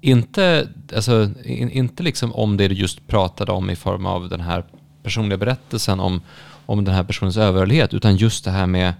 Inte, 0.00 0.68
alltså, 0.94 1.30
in, 1.44 1.70
inte 1.70 2.02
liksom 2.02 2.32
om 2.32 2.56
det 2.56 2.68
du 2.68 2.74
just 2.74 3.06
pratade 3.06 3.52
om 3.52 3.70
i 3.70 3.76
form 3.76 4.06
av 4.06 4.28
den 4.28 4.40
här 4.40 4.64
personliga 5.02 5.38
berättelsen 5.38 6.00
om, 6.00 6.20
om 6.66 6.84
den 6.84 6.94
här 6.94 7.04
personens 7.04 7.36
överrörlighet, 7.36 7.94
utan 7.94 8.16
just 8.16 8.44
det 8.44 8.50
här 8.50 8.66
med 8.66 8.94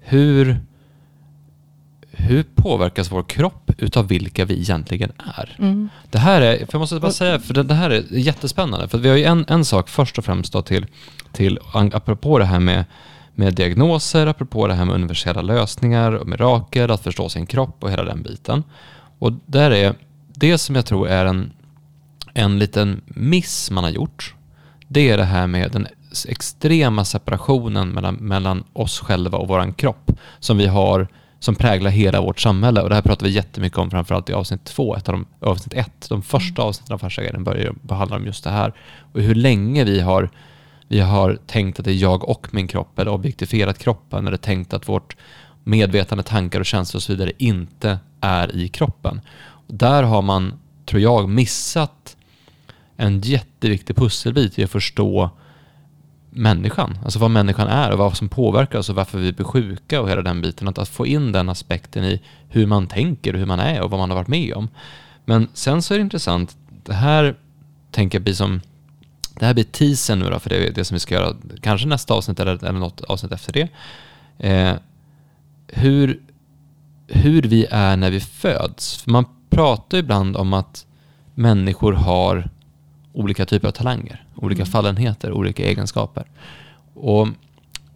hur, 0.00 0.60
hur 2.18 2.42
påverkas 2.42 3.12
vår 3.12 3.22
kropp 3.22 3.70
utav 3.78 4.08
vilka 4.08 4.44
vi 4.44 4.54
egentligen 4.54 5.12
är? 5.36 5.56
Mm. 5.58 5.88
Det 6.10 6.18
här 6.18 6.40
är, 6.40 6.56
för 6.56 6.68
jag 6.72 6.80
måste 6.80 7.00
bara 7.00 7.12
säga, 7.12 7.38
för 7.40 7.54
det, 7.54 7.62
det 7.62 7.74
här 7.74 7.90
är 7.90 8.04
jättespännande. 8.10 8.88
För 8.88 8.98
vi 8.98 9.08
har 9.08 9.16
ju 9.16 9.24
en, 9.24 9.44
en 9.48 9.64
sak 9.64 9.88
först 9.88 10.18
och 10.18 10.24
främst 10.24 10.52
då 10.52 10.62
till, 10.62 10.86
till, 11.32 11.58
apropå 11.72 12.38
det 12.38 12.44
här 12.44 12.60
med, 12.60 12.84
med 13.34 13.54
diagnoser, 13.54 14.26
apropå 14.26 14.66
det 14.66 14.74
här 14.74 14.84
med 14.84 14.94
universella 14.94 15.42
lösningar 15.42 16.12
och 16.12 16.26
mirakel, 16.26 16.90
att 16.90 17.02
förstå 17.02 17.28
sin 17.28 17.46
kropp 17.46 17.84
och 17.84 17.90
hela 17.90 18.04
den 18.04 18.22
biten. 18.22 18.64
Och 19.18 19.32
där 19.46 19.70
är 19.70 19.94
det 20.34 20.58
som 20.58 20.74
jag 20.74 20.86
tror 20.86 21.08
är 21.08 21.24
en, 21.24 21.52
en 22.34 22.58
liten 22.58 23.00
miss 23.06 23.70
man 23.70 23.84
har 23.84 23.90
gjort. 23.90 24.34
Det 24.88 25.10
är 25.10 25.16
det 25.16 25.24
här 25.24 25.46
med 25.46 25.72
den 25.72 25.86
extrema 26.28 27.04
separationen 27.04 27.88
mellan, 27.88 28.14
mellan 28.14 28.64
oss 28.72 29.00
själva 29.00 29.38
och 29.38 29.48
våran 29.48 29.72
kropp 29.72 30.10
som 30.38 30.58
vi 30.58 30.66
har 30.66 31.08
som 31.40 31.54
präglar 31.54 31.90
hela 31.90 32.20
vårt 32.20 32.40
samhälle. 32.40 32.82
Och 32.82 32.88
det 32.88 32.94
här 32.94 33.02
pratar 33.02 33.26
vi 33.26 33.32
jättemycket 33.32 33.78
om 33.78 33.90
framförallt 33.90 34.30
i 34.30 34.32
avsnitt 34.32 34.64
två, 34.64 34.96
ett 34.96 35.08
av 35.08 35.12
de, 35.14 35.46
avsnitt 35.46 35.74
ett. 35.74 36.08
De 36.08 36.22
första 36.22 36.62
avsnitten 36.62 36.94
av 36.94 36.98
Fasciaguiden 36.98 37.44
börjar 37.44 37.74
behandla 37.82 38.16
om 38.16 38.26
just 38.26 38.44
det 38.44 38.50
här. 38.50 38.72
Och 39.12 39.20
hur 39.20 39.34
länge 39.34 39.84
vi 39.84 40.00
har, 40.00 40.30
vi 40.88 41.00
har 41.00 41.38
tänkt 41.46 41.78
att 41.78 41.84
det 41.84 41.92
är 41.92 42.02
jag 42.02 42.28
och 42.28 42.46
min 42.50 42.68
kropp, 42.68 42.98
eller 42.98 43.10
objektifierat 43.10 43.78
kroppen, 43.78 44.26
eller 44.26 44.36
tänkt 44.36 44.74
att 44.74 44.88
vårt 44.88 45.16
medvetande, 45.64 46.24
tankar 46.24 46.60
och 46.60 46.66
känslor 46.66 46.98
och 46.98 47.02
så 47.02 47.12
vidare 47.12 47.32
inte 47.38 47.98
är 48.20 48.56
i 48.56 48.68
kroppen. 48.68 49.20
Där 49.66 50.02
har 50.02 50.22
man, 50.22 50.52
tror 50.86 51.02
jag, 51.02 51.28
missat 51.28 52.16
en 52.96 53.20
jätteviktig 53.20 53.96
pusselbit 53.96 54.58
i 54.58 54.64
att 54.64 54.70
förstå 54.70 55.30
människan. 56.30 56.98
Alltså 57.04 57.18
vad 57.18 57.30
människan 57.30 57.68
är 57.68 57.90
och 57.90 57.98
vad 57.98 58.16
som 58.16 58.28
påverkar 58.28 58.78
oss 58.78 58.90
och 58.90 58.96
varför 58.96 59.18
vi 59.18 59.32
blir 59.32 59.44
sjuka 59.44 60.00
och 60.00 60.10
hela 60.10 60.22
den 60.22 60.40
biten. 60.40 60.68
Att, 60.68 60.78
att 60.78 60.88
få 60.88 61.06
in 61.06 61.32
den 61.32 61.48
aspekten 61.48 62.04
i 62.04 62.20
hur 62.48 62.66
man 62.66 62.86
tänker 62.86 63.32
och 63.32 63.38
hur 63.38 63.46
man 63.46 63.60
är 63.60 63.80
och 63.80 63.90
vad 63.90 64.00
man 64.00 64.10
har 64.10 64.16
varit 64.16 64.28
med 64.28 64.54
om. 64.54 64.68
Men 65.24 65.48
sen 65.54 65.82
så 65.82 65.94
är 65.94 65.98
det 65.98 66.02
intressant, 66.02 66.56
det 66.84 66.94
här 66.94 67.36
tänker 67.90 68.18
jag 68.18 68.22
blir 68.22 68.34
som 68.34 68.60
det 69.38 69.46
här 69.46 69.54
blir 69.54 69.64
teasern 69.64 70.18
nu 70.18 70.30
då, 70.30 70.38
för 70.38 70.50
det 70.50 70.56
är 70.66 70.72
det 70.72 70.84
som 70.84 70.94
vi 70.94 71.00
ska 71.00 71.14
göra, 71.14 71.36
kanske 71.60 71.88
nästa 71.88 72.14
avsnitt 72.14 72.40
eller, 72.40 72.64
eller 72.64 72.80
något 72.80 73.00
avsnitt 73.00 73.32
efter 73.32 73.52
det. 73.52 73.68
Eh, 74.38 74.76
hur, 75.66 76.20
hur 77.06 77.42
vi 77.42 77.66
är 77.70 77.96
när 77.96 78.10
vi 78.10 78.20
föds. 78.20 79.02
För 79.02 79.10
man 79.10 79.24
pratar 79.50 79.98
ibland 79.98 80.36
om 80.36 80.52
att 80.52 80.86
människor 81.34 81.92
har 81.92 82.50
olika 83.12 83.46
typer 83.46 83.68
av 83.68 83.72
talanger, 83.72 84.24
olika 84.38 84.62
mm. 84.62 84.72
fallenheter, 84.72 85.32
olika 85.32 85.64
egenskaper. 85.64 86.24
Och 86.94 87.28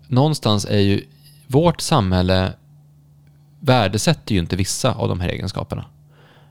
någonstans 0.09 0.65
är 0.65 0.79
ju 0.79 1.05
vårt 1.47 1.81
samhälle 1.81 2.53
värdesätter 3.61 4.35
ju 4.35 4.41
inte 4.41 4.57
vissa 4.57 4.93
av 4.93 5.09
de 5.09 5.21
här 5.21 5.29
egenskaperna. 5.29 5.85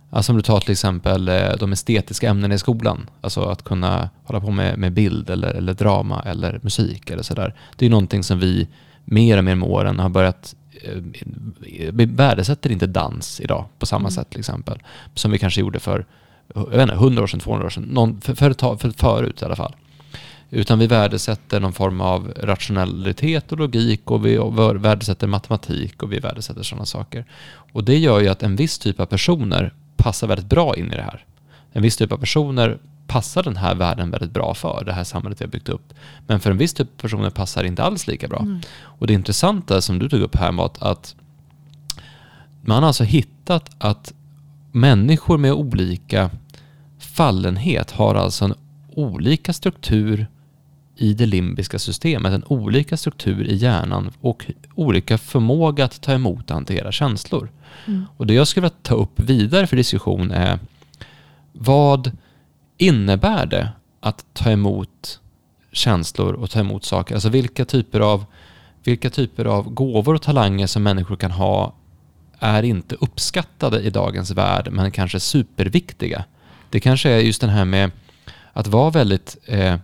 Alltså 0.09 0.31
om 0.31 0.35
du 0.37 0.41
tar 0.41 0.59
till 0.59 0.71
exempel 0.71 1.27
eh, 1.27 1.51
de 1.59 1.71
estetiska 1.71 2.29
ämnena 2.29 2.53
i 2.53 2.59
skolan, 2.59 3.09
alltså 3.21 3.41
att 3.41 3.63
kunna 3.63 4.09
hålla 4.23 4.39
på 4.39 4.51
med, 4.51 4.77
med 4.77 4.93
bild 4.93 5.29
eller, 5.29 5.53
eller 5.53 5.73
drama 5.73 6.23
eller 6.25 6.59
musik 6.63 7.09
eller 7.09 7.23
sådär. 7.23 7.55
Det 7.75 7.85
är 7.85 7.87
ju 7.87 7.91
någonting 7.91 8.23
som 8.23 8.39
vi 8.39 8.67
mer 9.05 9.37
och 9.37 9.43
mer 9.43 9.55
med 9.55 9.69
åren 9.69 9.99
har 9.99 10.09
börjat 10.09 10.55
eh, 10.83 11.01
vi 11.91 12.05
värdesätter 12.05 12.71
inte 12.71 12.87
dans 12.87 13.39
idag 13.41 13.65
på 13.79 13.85
samma 13.85 13.99
mm. 13.99 14.11
sätt 14.11 14.29
till 14.29 14.39
exempel. 14.39 14.79
Som 15.13 15.31
vi 15.31 15.37
kanske 15.37 15.61
gjorde 15.61 15.79
för 15.79 16.05
jag 16.55 16.69
vet 16.69 16.81
inte, 16.81 16.93
100 16.93 17.23
år 17.23 17.27
sedan, 17.27 17.39
200 17.39 17.65
år 17.65 17.69
sedan, 17.69 17.83
någon, 17.83 18.21
för, 18.21 18.35
för, 18.35 18.77
för, 18.77 18.89
förut 18.89 19.41
i 19.41 19.45
alla 19.45 19.55
fall. 19.55 19.75
Utan 20.53 20.79
vi 20.79 20.87
värdesätter 20.87 21.59
någon 21.59 21.73
form 21.73 22.01
av 22.01 22.33
rationalitet 22.37 23.51
och 23.51 23.57
logik 23.57 24.11
och 24.11 24.25
vi 24.25 24.37
värdesätter 24.75 25.27
matematik 25.27 26.03
och 26.03 26.11
vi 26.11 26.19
värdesätter 26.19 26.63
sådana 26.63 26.85
saker. 26.85 27.25
Och 27.73 27.83
det 27.83 27.97
gör 27.97 28.19
ju 28.19 28.27
att 28.27 28.43
en 28.43 28.55
viss 28.55 28.79
typ 28.79 28.99
av 28.99 29.05
personer 29.05 29.73
passar 29.97 30.27
väldigt 30.27 30.49
bra 30.49 30.75
in 30.75 30.91
i 30.91 30.95
det 30.95 31.01
här. 31.01 31.25
En 31.71 31.81
viss 31.81 31.97
typ 31.97 32.11
av 32.11 32.17
personer 32.17 32.77
passar 33.07 33.43
den 33.43 33.57
här 33.57 33.75
världen 33.75 34.11
väldigt 34.11 34.31
bra 34.31 34.53
för, 34.53 34.83
det 34.85 34.93
här 34.93 35.03
samhället 35.03 35.41
vi 35.41 35.45
har 35.45 35.51
byggt 35.51 35.69
upp. 35.69 35.93
Men 36.27 36.39
för 36.39 36.51
en 36.51 36.57
viss 36.57 36.73
typ 36.73 36.87
av 36.87 37.01
personer 37.01 37.29
passar 37.29 37.61
det 37.61 37.67
inte 37.67 37.83
alls 37.83 38.07
lika 38.07 38.27
bra. 38.27 38.39
Mm. 38.39 38.61
Och 38.81 39.07
det 39.07 39.13
intressanta 39.13 39.81
som 39.81 39.99
du 39.99 40.09
tog 40.09 40.21
upp 40.21 40.35
här 40.35 40.51
var 40.51 40.71
att 40.79 41.15
man 42.61 42.83
har 42.83 42.87
alltså 42.87 43.03
hittat 43.03 43.69
att 43.77 44.13
människor 44.71 45.37
med 45.37 45.53
olika 45.53 46.29
fallenhet 46.99 47.91
har 47.91 48.15
alltså 48.15 48.45
en 48.45 48.53
olika 48.95 49.53
struktur 49.53 50.27
i 51.01 51.13
det 51.13 51.25
limbiska 51.25 51.79
systemet, 51.79 52.33
en 52.33 52.43
olika 52.47 52.97
struktur 52.97 53.47
i 53.47 53.55
hjärnan 53.55 54.11
och 54.21 54.45
olika 54.75 55.17
förmåga 55.17 55.85
att 55.85 56.01
ta 56.01 56.13
emot 56.13 56.49
och 56.49 56.55
hantera 56.55 56.91
känslor. 56.91 57.49
Mm. 57.87 58.05
Och 58.17 58.27
det 58.27 58.33
jag 58.33 58.47
skulle 58.47 58.61
vilja 58.61 58.75
ta 58.81 58.95
upp 58.95 59.19
vidare 59.19 59.67
för 59.67 59.77
diskussion 59.77 60.31
är 60.31 60.59
vad 61.53 62.11
innebär 62.77 63.45
det 63.45 63.69
att 63.99 64.25
ta 64.33 64.51
emot 64.51 65.19
känslor 65.71 66.33
och 66.33 66.49
ta 66.49 66.59
emot 66.59 66.85
saker? 66.85 67.15
Alltså 67.15 67.29
vilka 67.29 67.65
typer 67.65 67.99
av, 67.99 68.25
vilka 68.83 69.09
typer 69.09 69.45
av 69.45 69.69
gåvor 69.69 70.15
och 70.15 70.21
talanger 70.21 70.67
som 70.67 70.83
människor 70.83 71.15
kan 71.15 71.31
ha 71.31 71.73
är 72.39 72.63
inte 72.63 72.95
uppskattade 72.95 73.81
i 73.81 73.89
dagens 73.89 74.31
värld 74.31 74.67
men 74.71 74.91
kanske 74.91 75.19
superviktiga. 75.19 76.23
Det 76.69 76.79
kanske 76.79 77.09
är 77.09 77.19
just 77.19 77.41
den 77.41 77.49
här 77.49 77.65
med 77.65 77.91
att 78.53 78.67
vara 78.67 78.89
väldigt 78.89 79.37
eh, 79.45 79.75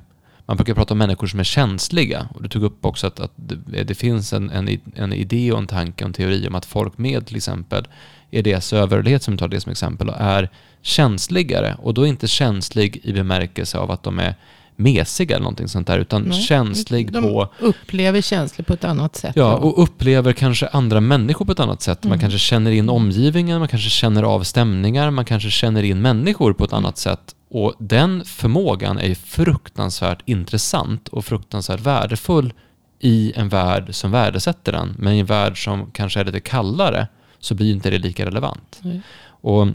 man 0.48 0.58
brukar 0.58 0.74
prata 0.74 0.93
om 0.93 0.98
människor 0.98 1.28
som 1.28 1.39
är 1.39 1.43
känsliga. 1.43 2.28
Och 2.34 2.43
du 2.43 2.50
tog 2.50 2.64
upp 2.64 2.86
också 2.86 3.08
att, 3.08 3.20
att 3.20 3.32
det, 3.36 3.80
eh, 3.80 3.86
det, 3.86 3.95
finns 3.95 4.34
en, 4.34 4.50
en, 4.50 4.80
en 4.95 5.14
idé 5.14 5.52
och 5.52 5.60
en 5.60 5.68
tanke 5.68 6.04
och 6.04 6.08
en 6.08 6.14
teori 6.14 6.48
om 6.48 6.56
att 6.56 6.66
folk 6.66 6.98
med 6.98 7.28
till 7.28 7.36
exempel 7.36 7.88
EDS 8.32 8.74
överhörlighet 8.74 9.24
som 9.24 9.34
du 9.34 9.38
tar 9.38 9.48
det 9.48 9.62
som 9.62 9.72
exempel, 9.72 10.10
är 10.18 10.50
känsligare. 10.82 11.76
Och 11.82 11.93
då 11.93 12.08
inte 12.08 12.28
känslig 12.28 13.00
i 13.04 13.14
bemärkelse 13.14 13.78
av 13.78 13.91
att 13.91 14.04
de 14.04 14.20
är 14.20 14.36
mesiga 14.78 15.36
eller 15.36 15.43
någonting 15.43 15.67
sånt 15.67 15.88
där, 15.88 15.99
utan 15.99 16.21
Nej, 16.21 16.41
känslig 16.41 17.11
de 17.11 17.23
på... 17.23 17.49
upplever 17.59 18.21
känslor 18.21 18.63
på 18.63 18.73
ett 18.73 18.84
annat 18.84 19.15
sätt. 19.15 19.34
Ja, 19.36 19.55
och 19.55 19.84
upplever 19.84 20.34
kanske 20.34 20.67
andra 20.67 21.01
människor 21.01 21.45
på 21.45 21.51
ett 21.51 21.59
annat 21.59 21.82
sätt. 21.82 22.05
Mm. 22.05 22.09
Man 22.09 22.19
kanske 22.19 22.39
känner 22.39 22.71
in 22.71 22.89
omgivningen, 22.89 23.59
man 23.59 23.67
kanske 23.67 23.89
känner 23.89 24.23
av 24.23 24.43
stämningar, 24.43 25.11
man 25.11 25.25
kanske 25.25 25.49
känner 25.49 25.84
in 25.84 26.01
människor 26.01 26.53
på 26.53 26.63
ett 26.63 26.71
mm. 26.71 26.86
annat 26.86 26.97
sätt. 26.97 27.36
Och 27.49 27.73
den 27.80 28.25
förmågan 28.25 28.99
är 28.99 29.15
fruktansvärt 29.15 30.21
intressant 30.25 31.07
och 31.07 31.25
fruktansvärt 31.25 31.80
värdefull 31.80 32.53
i 32.99 33.34
en 33.36 33.49
värld 33.49 33.95
som 33.95 34.11
värdesätter 34.11 34.71
den. 34.71 34.95
Men 34.97 35.13
i 35.13 35.19
en 35.19 35.25
värld 35.25 35.63
som 35.63 35.91
kanske 35.91 36.19
är 36.19 36.25
lite 36.25 36.39
kallare 36.39 37.07
så 37.39 37.55
blir 37.55 37.71
inte 37.71 37.89
det 37.89 37.97
lika 37.97 38.25
relevant. 38.25 38.80
Mm. 38.84 39.01
Och 39.41 39.67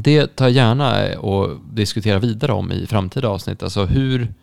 det 0.00 0.36
tar 0.36 0.44
jag 0.44 0.52
gärna 0.52 1.18
och 1.18 1.58
diskutera 1.72 2.18
vidare 2.18 2.52
om 2.52 2.72
i 2.72 2.86
framtida 2.86 3.28
avsnitt. 3.28 3.62
Alltså 3.62 3.84
hur 3.84 4.34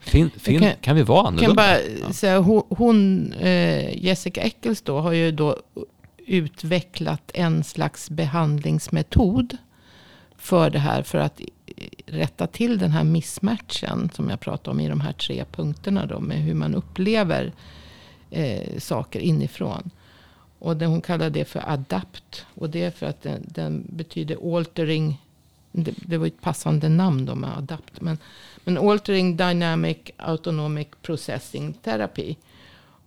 fin, 0.00 0.30
fin, 0.36 0.60
kan, 0.60 0.72
kan, 0.80 0.96
vi 0.96 1.02
vara 1.02 1.28
annorlunda? 1.28 1.46
Kan 1.46 1.56
bara 1.56 1.80
ja. 2.06 2.12
säga, 2.12 2.38
hon, 2.68 3.32
eh, 3.32 4.04
Jessica 4.04 4.40
Eccles 4.40 4.82
då, 4.82 4.98
har 4.98 5.12
ju 5.12 5.32
då 5.32 5.56
utvecklat 6.26 7.30
en 7.34 7.64
slags 7.64 8.10
behandlingsmetod 8.10 9.56
för 10.36 10.70
det 10.70 10.78
här. 10.78 11.02
För 11.02 11.18
att 11.18 11.40
rätta 12.06 12.46
till 12.46 12.78
den 12.78 12.90
här 12.90 13.04
missmatchen 13.04 14.10
som 14.14 14.30
jag 14.30 14.40
pratade 14.40 14.70
om 14.70 14.80
i 14.80 14.88
de 14.88 15.00
här 15.00 15.12
tre 15.12 15.44
punkterna. 15.52 16.06
Då, 16.06 16.20
med 16.20 16.38
hur 16.38 16.54
man 16.54 16.74
upplever 16.74 17.52
eh, 18.30 18.78
saker 18.78 19.20
inifrån. 19.20 19.90
Och 20.60 20.76
det, 20.76 20.86
hon 20.86 21.00
kallar 21.00 21.30
det 21.30 21.44
för 21.44 21.70
adapt. 21.70 22.46
Och 22.54 22.70
det 22.70 22.82
är 22.82 22.90
för 22.90 23.06
att 23.06 23.22
den, 23.22 23.46
den 23.48 23.86
betyder 23.88 24.56
altering. 24.56 25.22
Det, 25.72 25.94
det, 25.96 26.18
var 26.18 26.26
ett 26.26 26.40
passande 26.40 26.88
namn 26.88 27.26
då 27.26 27.34
med 27.34 27.56
adapt. 27.56 28.00
Men, 28.00 28.18
men 28.64 28.78
altering 28.78 29.36
dynamic 29.36 29.98
autonomic 30.16 30.88
processing 31.02 31.72
therapy. 31.72 32.36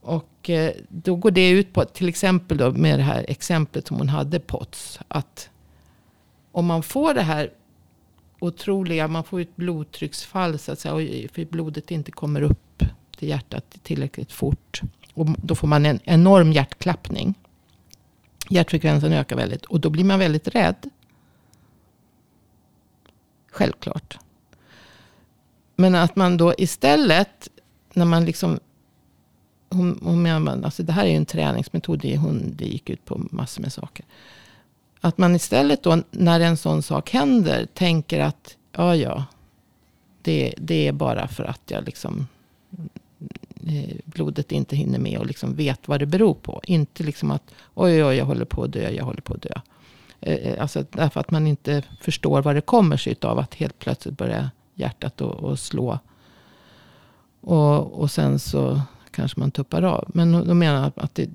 Och 0.02 0.50
eh, 0.50 0.74
då 0.90 1.16
går 1.16 1.32
det 1.32 1.50
ut 1.50 1.74
på, 1.74 1.86
till 1.86 2.10
exempel 2.10 2.58
då 2.58 2.72
med 2.72 3.00
det 3.00 3.04
här 3.04 3.26
exemplet 3.28 3.88
som 3.88 3.98
hon 3.98 4.10
hade, 4.10 4.40
POTS. 4.40 5.00
Att 5.08 5.50
om 6.52 6.66
man 6.66 6.84
får 6.84 7.14
det 7.14 7.22
här 7.22 7.52
otroliga, 8.40 9.08
man 9.08 9.24
får 9.24 9.40
ett 9.40 9.56
blodtrycksfall 9.56 10.60
så 10.60 10.72
att 10.72 10.80
säga. 10.80 11.30
För 11.34 11.46
blodet 11.46 11.92
inte 11.92 12.12
kommer 12.12 12.42
upp 12.42 12.84
till 13.18 13.30
hjärtat 13.30 13.66
tillräckligt 13.84 14.32
fort. 14.32 14.82
Och 15.14 15.26
då 15.26 15.56
får 15.56 15.68
man 15.68 15.86
en 15.86 16.00
enorm 16.04 16.52
hjärtklappning. 16.52 17.36
Hjärtfrekvensen 18.54 19.14
ökar 19.14 19.36
väldigt 19.36 19.66
och 19.66 19.80
då 19.80 19.90
blir 19.90 20.04
man 20.04 20.20
väldigt 20.20 20.48
rädd. 20.48 20.90
Självklart. 23.52 24.18
Men 25.76 25.96
att 25.96 26.16
man 26.16 26.38
då 26.38 26.54
istället, 26.58 27.50
när 27.94 28.06
man 28.06 28.26
liksom 28.26 28.60
hon, 29.70 30.00
hon 30.04 30.22
menar, 30.22 30.62
alltså 30.64 30.84
det 30.84 30.94
här 30.94 31.06
är 31.06 31.10
ju 31.10 31.16
en 31.16 31.26
träningsmetod. 31.26 32.06
Hon 32.06 32.56
det 32.56 32.66
gick 32.66 32.90
ut 32.90 33.06
på 33.06 33.22
massor 33.32 33.62
med 33.62 33.74
saker. 33.74 34.06
Att 35.02 35.18
man 35.18 35.36
istället 35.36 35.84
då 35.84 36.02
när 36.12 36.40
en 36.40 36.58
sån 36.58 36.84
sak 36.84 37.10
händer 37.10 37.68
tänker 37.74 38.20
att 38.20 38.58
ja, 38.72 38.96
ja, 38.96 39.26
det, 40.22 40.54
det 40.58 40.88
är 40.88 40.92
bara 40.92 41.28
för 41.28 41.44
att 41.44 41.62
jag 41.66 41.86
liksom 41.86 42.28
Eh, 43.68 43.96
blodet 44.06 44.52
inte 44.52 44.76
hinner 44.76 45.00
med 45.00 45.18
och 45.20 45.26
liksom 45.26 45.56
vet 45.56 45.88
vad 45.88 46.00
det 46.00 46.06
beror 46.06 46.34
på. 46.34 46.62
Inte 46.64 47.04
liksom 47.04 47.32
att 47.32 47.44
oj, 47.74 48.04
oj, 48.06 48.16
jag 48.16 48.26
håller 48.26 48.46
på 48.46 48.64
att 48.64 48.72
dö, 48.72 48.90
jag 48.90 49.06
håller 49.06 49.22
på 49.22 49.34
att 49.34 49.42
dö. 49.42 49.54
Eh, 50.22 50.34
eh, 50.34 50.62
alltså 50.62 50.86
därför 50.92 51.20
att 51.20 51.32
man 51.32 51.48
inte 51.48 51.84
förstår 52.02 52.42
vad 52.42 52.56
det 52.56 52.62
kommer 52.62 52.98
sig 52.98 53.16
av 53.22 53.40
att 53.40 53.56
helt 53.56 53.80
plötsligt 53.80 54.18
börja 54.18 54.52
hjärtat 54.76 55.22
och, 55.22 55.34
och 55.34 55.60
slå. 55.60 56.00
Och, 57.42 58.02
och 58.02 58.12
sen 58.12 58.40
så 58.40 58.82
kanske 59.12 59.40
man 59.40 59.52
tuppar 59.52 59.82
av. 59.82 60.12
Men 60.14 60.48
de 60.48 60.60
menar 60.60 60.92
att 60.96 61.16
det, 61.16 61.30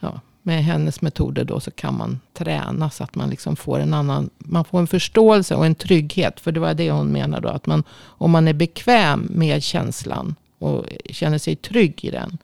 ja, 0.00 0.20
med 0.42 0.64
hennes 0.64 1.00
metoder 1.00 1.44
då 1.44 1.60
så 1.60 1.70
kan 1.70 1.96
man 1.96 2.20
träna 2.32 2.90
så 2.90 3.04
att 3.04 3.14
man 3.14 3.30
liksom 3.30 3.56
får 3.56 3.78
en 3.78 3.94
annan, 3.94 4.30
man 4.38 4.64
får 4.64 4.78
en 4.78 4.86
förståelse 4.86 5.54
och 5.54 5.66
en 5.66 5.74
trygghet. 5.74 6.40
För 6.40 6.52
det 6.52 6.60
var 6.60 6.74
det 6.74 6.90
hon 6.90 7.12
menade 7.12 7.48
då, 7.48 7.48
att 7.48 7.66
man, 7.66 7.84
om 8.02 8.30
man 8.30 8.48
är 8.48 8.52
bekväm 8.52 9.28
med 9.30 9.62
känslan 9.62 10.34
och 10.60 10.86
känner 11.10 11.38
sig 11.38 11.56
trygg 11.56 12.04
i 12.04 12.10
den, 12.10 12.38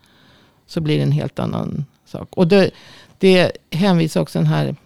så 0.66 0.80
blir 0.80 0.96
det 0.96 1.02
en 1.02 1.12
helt 1.12 1.38
annan 1.38 1.84
sak. 2.04 2.28
Och 2.30 2.48
det, 2.48 2.70
det 3.18 3.52
hänvisar 3.70 4.20
också 4.20 4.38
den 4.38 4.46
här 4.46 4.76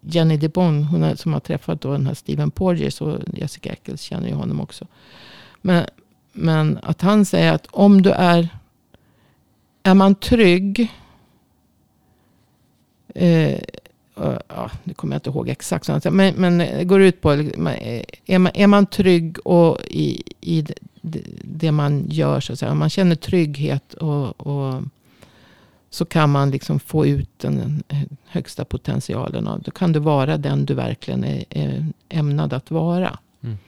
Jenny 0.00 0.36
DeBon, 0.36 0.84
hon 0.84 1.02
är, 1.02 1.14
som 1.14 1.32
har 1.32 1.40
träffat 1.40 1.80
då 1.80 1.92
den 1.92 2.06
här 2.06 2.14
Steven 2.14 2.50
Porges 2.50 3.00
och 3.00 3.18
Jessica 3.32 3.72
Eccles 3.72 4.00
känner 4.00 4.28
ju 4.28 4.34
honom 4.34 4.60
också. 4.60 4.86
Men, 5.62 5.84
men 6.32 6.78
att 6.82 7.00
han 7.00 7.24
säger 7.24 7.52
att 7.52 7.66
om 7.66 8.02
du 8.02 8.10
är, 8.10 8.48
är 9.82 9.94
man 9.94 10.14
trygg, 10.14 10.92
eh, 13.14 13.58
ja, 14.48 14.70
nu 14.84 14.94
kommer 14.94 15.14
jag 15.14 15.18
inte 15.18 15.30
ihåg 15.30 15.48
exakt, 15.48 16.04
men, 16.04 16.34
men 16.34 16.58
det 16.58 16.84
går 16.84 17.00
ut 17.00 17.20
på, 17.20 17.34
liksom, 17.34 17.66
är 17.66 18.38
man, 18.38 18.52
är 18.54 18.66
man 18.66 18.86
trygg 18.86 19.46
och 19.46 19.78
i, 19.84 20.22
i 20.40 20.66
det, 21.44 21.72
man 21.72 22.06
gör, 22.08 22.40
så 22.40 22.52
att 22.52 22.58
säga, 22.58 22.72
om 22.72 22.78
man 22.78 22.90
känner 22.90 23.14
trygghet 23.14 23.94
och, 23.94 24.46
och 24.46 24.82
så 25.90 26.04
kan 26.04 26.30
man 26.30 26.50
liksom 26.50 26.80
få 26.80 27.06
ut 27.06 27.38
den 27.38 27.82
högsta 28.26 28.64
potentialen 28.64 29.48
av. 29.48 29.62
Då 29.62 29.70
kan 29.70 29.92
du 29.92 29.98
vara 29.98 30.36
den 30.36 30.66
du 30.66 30.74
verkligen 30.74 31.24
är, 31.24 31.44
är 31.50 31.86
ämnad 32.08 32.52
att 32.52 32.70
vara. 32.70 33.18
Mm. 33.40 33.58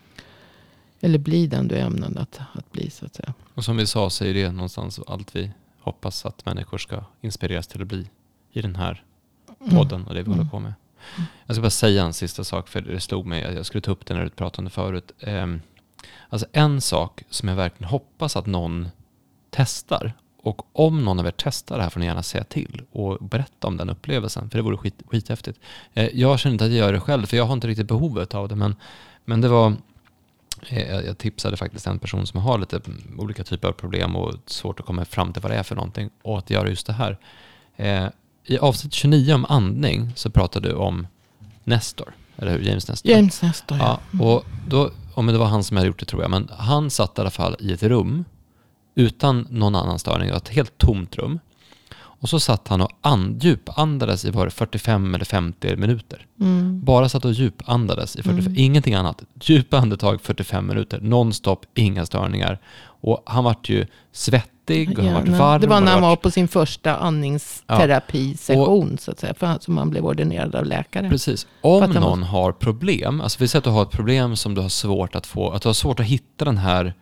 Eller 1.01 1.19
bli 1.19 1.47
den 1.47 1.69
du 1.69 1.75
är 1.75 1.87
ämnad 1.87 2.19
att, 2.19 2.41
att 2.53 2.73
bli 2.73 2.91
så 2.91 3.07
att 3.07 3.15
säga. 3.15 3.35
Och 3.55 3.65
som 3.65 3.77
vi 3.77 3.87
sa 3.87 4.11
så 4.11 4.25
är 4.25 4.35
det 4.35 4.53
någonstans 4.53 5.01
allt 5.07 5.37
vi 5.37 5.51
hoppas 5.81 6.27
att 6.27 6.47
människor 6.47 6.79
ska 6.79 7.05
inspireras 7.21 7.67
till 7.67 7.83
att 7.83 7.89
bli 7.89 8.07
i 8.53 8.63
den 8.63 8.77
här 8.77 9.05
mm. 9.61 9.77
podden 9.77 10.07
och 10.07 10.15
det 10.15 10.23
vi 10.23 10.27
mm. 10.27 10.39
håller 10.39 10.51
på 10.51 10.59
med. 10.59 10.73
Jag 11.47 11.57
ska 11.57 11.63
bara 11.63 11.71
säga 11.71 12.05
en 12.05 12.13
sista 12.13 12.45
sak 12.45 12.69
för 12.69 12.81
det 12.81 13.01
slog 13.01 13.27
mig. 13.27 13.55
Jag 13.55 13.67
skulle 13.67 13.83
ta 13.83 13.91
upp 13.91 14.07
det 14.07 14.15
när 14.15 14.25
du 14.25 14.31
pratade 14.31 14.59
om 14.59 14.65
det 14.65 14.71
förut. 14.71 15.13
Um, 15.21 15.61
alltså 16.29 16.47
en 16.53 16.81
sak 16.81 17.23
som 17.31 17.49
jag 17.49 17.57
verkligen 17.57 17.91
hoppas 17.91 18.37
att 18.37 18.47
någon 18.47 18.89
testar 19.51 20.13
och 20.43 20.63
om 20.73 21.05
någon 21.05 21.19
av 21.19 21.27
er 21.27 21.35
testar 21.37 21.77
det 21.77 21.83
här 21.83 21.91
får 21.91 22.01
ni 22.01 22.07
gärna 22.07 22.23
säga 22.23 22.45
till 22.45 22.83
och 22.93 23.19
berätta 23.21 23.67
om 23.67 23.77
den 23.77 23.91
upplevelsen, 23.91 24.51
för 24.51 24.59
det 24.59 24.63
vore 24.63 24.77
skit, 24.77 25.03
skithäftigt. 25.07 25.61
Eh, 25.95 26.09
jag 26.13 26.39
känner 26.39 26.53
inte 26.55 26.65
att 26.65 26.71
jag 26.71 26.79
gör 26.79 26.93
det 26.93 27.01
själv, 27.01 27.27
för 27.27 27.37
jag 27.37 27.45
har 27.45 27.53
inte 27.53 27.69
riktigt 27.69 27.89
behovet 27.89 28.35
av 28.35 28.49
det, 28.49 28.57
men, 28.57 28.77
men 29.25 29.41
det 29.41 29.49
var 29.49 29.77
eh, 30.69 31.01
jag 31.01 31.19
tipsade 31.19 31.57
faktiskt 31.57 31.87
en 31.87 31.99
person 31.99 32.27
som 32.27 32.41
har 32.41 32.59
lite 32.59 32.81
olika 33.19 33.45
typer 33.45 33.69
av 33.69 33.73
problem 33.73 34.17
och 34.17 34.35
svårt 34.47 34.81
att 34.81 34.87
komma 34.87 35.05
fram 35.05 35.33
till 35.33 35.43
vad 35.43 35.53
det 35.53 35.57
är 35.57 35.63
för 35.63 35.77
någonting 35.77 36.11
och 36.23 36.39
att 36.39 36.51
göra 36.51 36.69
just 36.69 36.87
det 36.87 36.93
här. 36.93 37.19
Eh, 37.77 38.07
I 38.45 38.59
avsnitt 38.59 38.93
29 38.93 39.35
om 39.35 39.47
andning 39.49 40.13
så 40.17 40.31
pratade 40.31 40.69
du 40.69 40.75
om 40.75 41.07
Nestor, 41.65 42.15
eller 42.37 42.53
hur? 42.53 42.61
James 42.61 42.89
Nestor. 42.89 43.13
James 43.13 43.43
Nestor, 43.43 43.79
ja. 43.79 44.01
ja 44.13 44.25
och 44.25 44.45
då, 44.69 44.91
om 45.15 45.27
det 45.27 45.39
var 45.39 45.47
han 45.47 45.65
som 45.65 45.77
hade 45.77 45.87
gjort 45.87 45.99
det 45.99 46.07
tror 46.07 46.23
jag, 46.23 46.31
men 46.31 46.49
han 46.59 46.91
satt 46.91 47.19
i 47.19 47.21
alla 47.21 47.31
fall 47.31 47.57
i 47.61 47.73
ett 47.73 47.83
rum 47.83 48.25
utan 48.95 49.47
någon 49.51 49.75
annan 49.75 49.99
störning. 49.99 50.29
Ett 50.29 50.49
helt 50.49 50.79
tomt 50.79 51.17
rum. 51.17 51.39
Och 51.93 52.29
så 52.29 52.41
satt 52.41 52.69
han 52.69 52.81
och 52.81 52.91
and, 53.01 53.45
djupandades 53.45 54.25
i 54.25 54.31
var 54.31 54.45
det 54.45 54.51
45 54.51 55.15
eller 55.15 55.25
50 55.25 55.77
minuter. 55.77 56.27
Mm. 56.41 56.85
Bara 56.85 57.09
satt 57.09 57.25
och 57.25 57.33
djupandades 57.33 58.17
i 58.17 58.23
45, 58.23 58.47
mm. 58.47 58.55
ingenting 58.57 58.95
annat. 58.95 59.23
Djupa 59.41 59.79
andetag 59.79 60.21
45 60.21 60.67
minuter, 60.67 61.01
nonstop, 61.01 61.67
inga 61.75 62.07
störningar. 62.07 62.59
Och 62.83 63.23
han 63.27 63.45
vart 63.45 63.69
ju 63.69 63.87
svettig 64.77 64.99
och 64.99 65.05
han 65.05 65.15
vart 65.15 65.39
varm. 65.39 65.61
Det 65.61 65.67
var 65.67 65.81
när 65.81 65.93
han 65.93 66.03
var 66.03 66.17
på 66.17 66.31
sin 66.31 66.49
första 66.49 66.97
andningsterapisession, 66.97 68.89
ja. 68.91 68.97
så 68.97 69.11
att 69.11 69.21
säga, 69.21 69.35
för, 69.35 69.59
som 69.61 69.79
han 69.79 69.91
blev 69.91 70.07
ordinerad 70.07 70.55
av 70.55 70.65
läkare. 70.65 71.09
Precis. 71.09 71.47
Om 71.61 71.91
någon 71.91 72.23
har 72.23 72.53
problem, 72.53 73.21
alltså 73.21 73.39
vi 73.41 73.49
säger 73.49 73.61
att 73.61 73.65
du 73.65 73.71
har 73.71 73.83
ett 73.83 73.91
problem 73.91 74.37
som 74.37 74.55
du 74.55 74.61
har 74.61 74.69
svårt 74.69 75.15
att 75.15 75.27
få, 75.27 75.51
att 75.51 75.63
du 75.63 75.69
har 75.69 75.75
svårt 75.75 76.01
att 76.01 76.07
hitta 76.07 76.45
den 76.45 76.59
här 76.59 76.95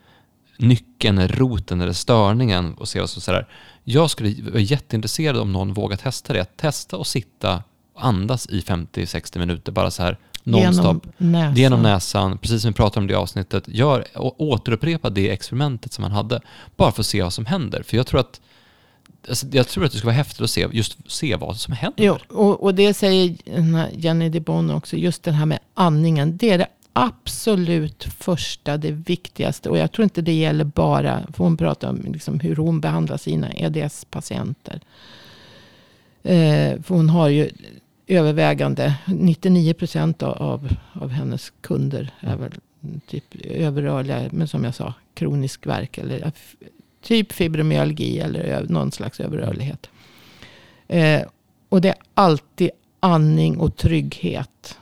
nyckeln, 0.58 1.28
roten 1.28 1.80
eller 1.80 1.92
störningen 1.92 2.74
och 2.74 2.88
se 2.88 3.00
vad 3.00 3.10
som 3.10 3.22
sådär. 3.22 3.48
Jag 3.84 4.10
skulle 4.10 4.50
vara 4.50 4.60
jätteintresserad 4.60 5.36
om 5.36 5.52
någon 5.52 5.72
vågar 5.72 5.96
testa 5.96 6.32
det. 6.32 6.56
Testa 6.56 6.96
och 6.96 7.06
sitta 7.06 7.62
och 7.94 8.06
andas 8.06 8.46
i 8.46 8.60
50-60 8.60 9.38
minuter 9.38 9.72
bara 9.72 9.90
så 9.90 10.02
här 10.02 10.18
nonstop. 10.44 11.06
Genom 11.18 11.32
näsan. 11.32 11.54
Genom 11.54 11.82
näsan, 11.82 12.38
precis 12.38 12.62
som 12.62 12.70
vi 12.70 12.74
pratade 12.74 13.00
om 13.00 13.06
det 13.06 13.12
i 13.12 13.16
avsnittet. 13.16 13.64
Gör, 13.66 14.04
återupprepa 14.14 15.10
det 15.10 15.30
experimentet 15.30 15.92
som 15.92 16.02
man 16.02 16.12
hade. 16.12 16.40
Bara 16.76 16.92
för 16.92 17.02
att 17.02 17.06
se 17.06 17.22
vad 17.22 17.32
som 17.32 17.46
händer. 17.46 17.82
För 17.82 17.96
jag 17.96 18.06
tror 18.06 18.20
att 18.20 18.40
Alltså, 19.28 19.46
jag 19.52 19.68
tror 19.68 19.84
att 19.84 19.92
det 19.92 19.98
skulle 19.98 20.12
vara 20.12 20.16
häftigt 20.16 20.40
att 20.40 20.50
se, 20.50 20.66
just 20.72 21.10
se 21.10 21.36
vad 21.36 21.56
som 21.56 21.74
händer. 21.74 22.04
Jo, 22.04 22.18
och, 22.28 22.62
och 22.62 22.74
det 22.74 22.94
säger 22.94 23.36
Jenny 23.92 24.28
DeBon 24.28 24.70
också, 24.70 24.96
just 24.96 25.22
det 25.22 25.32
här 25.32 25.46
med 25.46 25.58
andningen. 25.74 26.36
Det 26.36 26.50
är 26.50 26.58
det 26.58 26.66
absolut 26.92 28.04
första, 28.04 28.76
det 28.76 28.90
viktigaste. 28.90 29.68
Och 29.68 29.78
jag 29.78 29.92
tror 29.92 30.04
inte 30.04 30.22
det 30.22 30.32
gäller 30.32 30.64
bara, 30.64 31.22
för 31.32 31.44
hon 31.44 31.56
pratar 31.56 31.88
om 31.88 32.02
liksom 32.12 32.40
hur 32.40 32.56
hon 32.56 32.80
behandlar 32.80 33.16
sina 33.16 33.52
EDS-patienter. 33.52 34.80
Eh, 36.22 36.82
för 36.82 36.94
hon 36.94 37.08
har 37.08 37.28
ju 37.28 37.50
övervägande, 38.08 38.94
99 39.06 39.74
procent 39.74 40.22
av, 40.22 40.68
av 40.92 41.08
hennes 41.08 41.52
kunder 41.60 42.10
är 42.20 42.36
väl 42.36 42.52
typ 43.06 43.24
överrörliga, 43.44 44.28
men 44.30 44.48
som 44.48 44.64
jag 44.64 44.74
sa, 44.74 44.94
kronisk 45.14 45.66
värk 45.66 45.98
eller 45.98 46.32
typ 47.02 47.32
fibromyalgi 47.32 48.18
eller 48.18 48.66
någon 48.68 48.92
slags 48.92 49.20
överrörlighet. 49.20 49.90
Eh, 50.88 51.22
och 51.68 51.80
det 51.80 51.88
är 51.88 51.96
alltid 52.14 52.70
andning 53.00 53.58
och 53.58 53.76
trygghet 53.76 54.78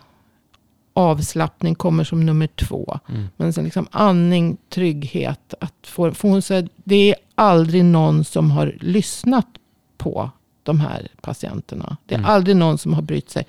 avslappning 0.96 1.74
kommer 1.74 2.04
som 2.04 2.26
nummer 2.26 2.46
två. 2.46 2.98
Mm. 3.08 3.28
Men 3.36 3.52
sen 3.52 3.64
liksom 3.64 3.86
andning, 3.90 4.56
trygghet. 4.68 5.54
Att 5.60 5.74
få, 5.86 6.12
få 6.12 6.28
hon 6.28 6.42
säga, 6.42 6.68
det 6.84 7.10
är 7.10 7.16
aldrig 7.34 7.84
någon 7.84 8.24
som 8.24 8.50
har 8.50 8.74
lyssnat 8.80 9.46
på 9.96 10.30
de 10.66 10.80
här 10.80 11.08
patienterna. 11.20 11.96
Det 12.06 12.14
är 12.14 12.18
mm. 12.18 12.30
aldrig 12.30 12.56
någon 12.56 12.78
som 12.78 12.94
har 12.94 13.02
brytt 13.02 13.30
sig. 13.30 13.46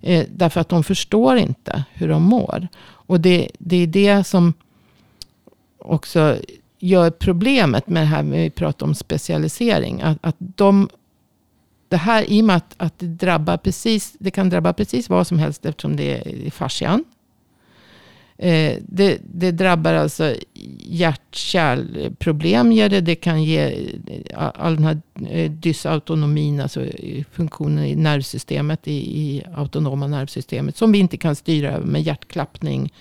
Eh, 0.00 0.26
därför 0.30 0.60
att 0.60 0.68
de 0.68 0.84
förstår 0.84 1.36
inte 1.36 1.84
hur 1.92 2.08
de 2.08 2.22
mår. 2.22 2.68
Och 2.80 3.20
det, 3.20 3.48
det 3.58 3.76
är 3.76 3.86
det 3.86 4.24
som 4.24 4.52
också 5.78 6.36
gör 6.78 7.10
problemet 7.10 7.88
med 7.88 8.02
det 8.02 8.06
här 8.06 8.22
med 8.22 8.42
vi 8.42 8.50
pratar 8.50 8.86
om 8.86 8.94
specialisering. 8.94 10.02
Att, 10.02 10.18
att 10.20 10.36
de 10.38 10.88
det 11.88 11.96
här, 11.96 12.30
i 12.30 12.40
och 12.40 12.44
med 12.44 12.56
att, 12.56 12.74
att 12.76 12.98
det, 12.98 13.06
drabbar 13.06 13.56
precis, 13.56 14.16
det 14.18 14.30
kan 14.30 14.50
drabba 14.50 14.72
precis 14.72 15.08
vad 15.08 15.26
som 15.26 15.38
helst 15.38 15.66
eftersom 15.66 15.96
det 15.96 16.44
är 16.46 16.50
fascian. 16.50 17.04
Eh, 18.40 18.76
det, 18.82 19.18
det, 19.24 19.50
drabbar 19.50 19.94
alltså 19.94 20.34
hjärt-kärlproblem. 20.80 22.70
Det, 22.70 23.00
det 23.00 23.14
kan 23.14 23.44
ge 23.44 23.90
eh, 24.06 24.52
all, 24.54 24.76
den 24.76 24.84
här 24.84 25.00
eh, 25.30 25.50
dysautonomin, 25.50 26.60
alltså 26.60 26.84
eh, 26.84 27.24
funktionen 27.32 27.84
i 27.84 27.96
nervsystemet, 27.96 28.88
i, 28.88 29.20
i 29.20 29.42
autonoma 29.54 30.06
nervsystemet. 30.06 30.76
Som 30.76 30.92
vi 30.92 30.98
inte 30.98 31.16
kan 31.16 31.36
styra 31.36 31.70
över 31.70 31.86
med 31.86 32.02
hjärtklappning, 32.02 32.92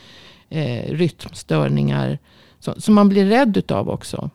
eh, 0.49 0.91
rytmstörningar. 0.91 2.19
Som 2.59 2.93
man 2.93 3.09
blir 3.09 3.25
rädd 3.25 3.57
utav 3.57 3.89
också. 3.89 4.29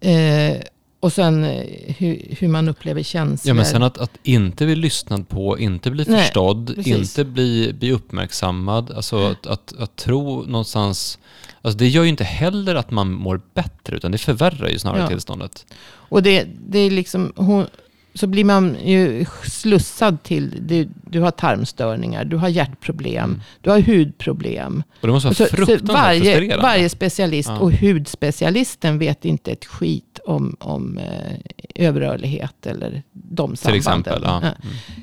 Eh, 0.00 0.56
och 1.00 1.12
sen 1.12 1.44
eh, 1.44 1.64
hur, 1.98 2.36
hur, 2.38 2.48
man 2.48 2.68
upplever 2.68 3.02
känslor. 3.02 3.50
Ja, 3.50 3.54
men 3.54 3.66
sen 3.66 3.82
att, 3.82 3.98
att 3.98 4.18
inte 4.22 4.64
bli 4.64 4.76
lyssnad 4.76 5.28
på, 5.28 5.58
inte 5.58 5.90
bli 5.90 6.04
Nej, 6.08 6.22
förstådd, 6.22 6.74
precis. 6.76 7.18
inte 7.18 7.24
bli, 7.24 7.72
bli 7.72 7.92
uppmärksammad. 7.92 8.90
Alltså 8.90 9.26
att, 9.26 9.46
att, 9.46 9.74
att, 9.78 9.96
tro 9.96 10.42
någonstans... 10.42 11.18
Alltså 11.62 11.78
det 11.78 11.88
gör 11.88 12.02
ju 12.02 12.08
inte 12.08 12.24
heller 12.24 12.74
att 12.74 12.90
man 12.90 13.12
mår 13.12 13.40
bättre, 13.54 13.96
utan 13.96 14.12
det 14.12 14.18
förvärrar 14.18 14.68
ju 14.68 14.78
snarare 14.78 15.00
ja. 15.00 15.08
tillståndet. 15.08 15.66
Och 15.82 16.22
det, 16.22 16.46
det 16.68 16.78
är 16.78 16.90
liksom... 16.90 17.32
Hon, 17.36 17.66
så 18.14 18.26
blir 18.26 18.44
man 18.44 18.76
ju 18.84 19.26
slussad 19.44 20.22
till, 20.22 20.54
du, 20.60 20.88
du 21.10 21.20
har 21.20 21.30
tarmstörningar, 21.30 22.24
du 22.24 22.36
har 22.36 22.48
hjärtproblem, 22.48 23.24
mm. 23.24 23.40
du 23.60 23.70
har 23.70 23.80
hudproblem. 23.80 24.82
Och 25.00 25.06
det 25.06 25.12
måste 25.12 25.26
vara 25.26 25.34
så, 25.34 25.44
fruktansvärt 25.44 25.86
så 25.86 25.92
varje, 25.92 26.56
varje 26.56 26.88
specialist 26.88 27.48
ja. 27.48 27.58
och 27.58 27.72
hudspecialisten 27.72 28.98
vet 28.98 29.24
inte 29.24 29.52
ett 29.52 29.64
skit 29.64 30.20
om, 30.24 30.56
om 30.60 30.98
eh, 30.98 31.86
överrörlighet 31.86 32.66
eller 32.66 33.02
de 33.12 33.56
sambanden. 33.56 34.02
Till 34.02 34.12
exempel, 34.12 34.22
ja. 34.24 34.38
Mm. 34.38 34.54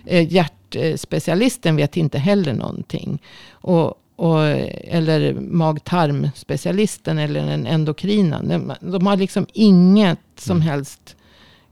Eh, 0.06 0.34
hjärtspecialisten 0.34 1.76
vet 1.76 1.98
inte 1.98 2.20
heller 2.20 2.54
någonting. 2.54 3.22
Och, 3.52 3.94
och, 4.16 4.42
eller 4.84 5.34
mag-tarmspecialisten 5.34 7.18
eller 7.18 7.40
en 7.40 7.68
endokrina. 7.68 8.42
De, 8.44 8.74
de 8.80 9.08
har 9.08 9.18
liksom 9.18 9.46
inget 9.54 10.20
som 10.36 10.58
mm. 10.58 10.68
helst 10.68 11.17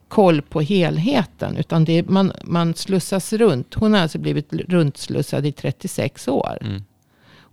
koll 0.07 0.41
på 0.41 0.61
helheten. 0.61 1.57
Utan 1.57 1.86
det, 1.86 2.10
man, 2.10 2.32
man 2.44 2.73
slussas 2.73 3.34
runt. 3.34 3.73
Hon 3.73 3.94
har 3.94 3.99
alltså 3.99 4.18
blivit 4.18 4.53
runtslussad 4.53 5.45
i 5.45 5.52
36 5.52 6.27
år. 6.27 6.57
Mm. 6.61 6.84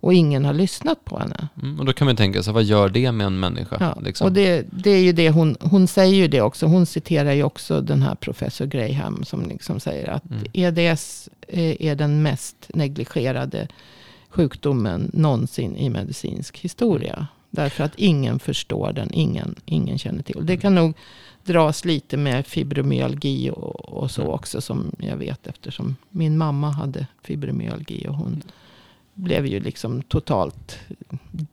Och 0.03 0.13
ingen 0.13 0.45
har 0.45 0.53
lyssnat 0.53 1.05
på 1.05 1.19
henne. 1.19 1.47
Mm, 1.61 1.79
och 1.79 1.85
då 1.85 1.93
kan 1.93 2.05
man 2.05 2.15
tänka 2.15 2.43
sig, 2.43 2.53
vad 2.53 2.63
gör 2.63 2.89
det 2.89 3.11
med 3.11 3.27
en 3.27 3.39
människa? 3.39 3.77
Ja, 3.79 4.01
liksom? 4.01 4.27
Och 4.27 4.33
det, 4.33 4.65
det 4.71 4.89
är 4.89 5.03
ju 5.03 5.11
det 5.11 5.29
hon, 5.29 5.57
hon 5.59 5.87
säger 5.87 6.15
ju 6.15 6.27
det 6.27 6.41
också. 6.41 6.65
Hon 6.65 6.85
citerar 6.85 7.31
ju 7.31 7.43
också 7.43 7.81
den 7.81 8.01
här 8.01 8.15
professor 8.15 8.65
Graham 8.65 9.23
som 9.23 9.45
liksom 9.49 9.79
säger 9.79 10.09
att 10.09 10.23
Mm. 10.29 10.43
EDS 10.53 11.29
är 11.47 11.81
är 11.81 11.95
den 11.95 12.21
mest 12.21 12.69
negligerade 12.73 13.67
sjukdomen 14.29 15.11
någonsin 15.13 15.75
i 15.75 15.89
medicinsk 15.89 16.57
historia. 16.57 17.27
Därför 17.49 17.83
att 17.83 17.93
ingen 17.95 18.39
förstår 18.39 18.93
den, 18.93 19.13
ingen, 19.13 19.55
ingen 19.65 19.97
känner 19.97 20.23
till. 20.23 20.45
Det 20.45 20.57
kan 20.57 20.75
nog 20.75 20.93
dras 21.45 21.85
lite 21.85 22.17
med 22.17 22.47
fibromyalgi 22.47 23.49
och, 23.49 23.89
och 23.89 24.11
så 24.11 24.21
Mm. 24.21 24.33
också 24.33 24.61
som 24.61 24.91
jag 24.97 25.17
vet 25.17 25.47
eftersom 25.47 25.95
min 26.09 26.37
mamma 26.37 26.71
hade 26.71 27.07
fibromyalgi 27.23 28.05
och 28.07 28.15
hon 28.15 28.43
blev 29.15 29.45
ju 29.45 29.59
liksom 29.59 30.01
totalt 30.01 30.79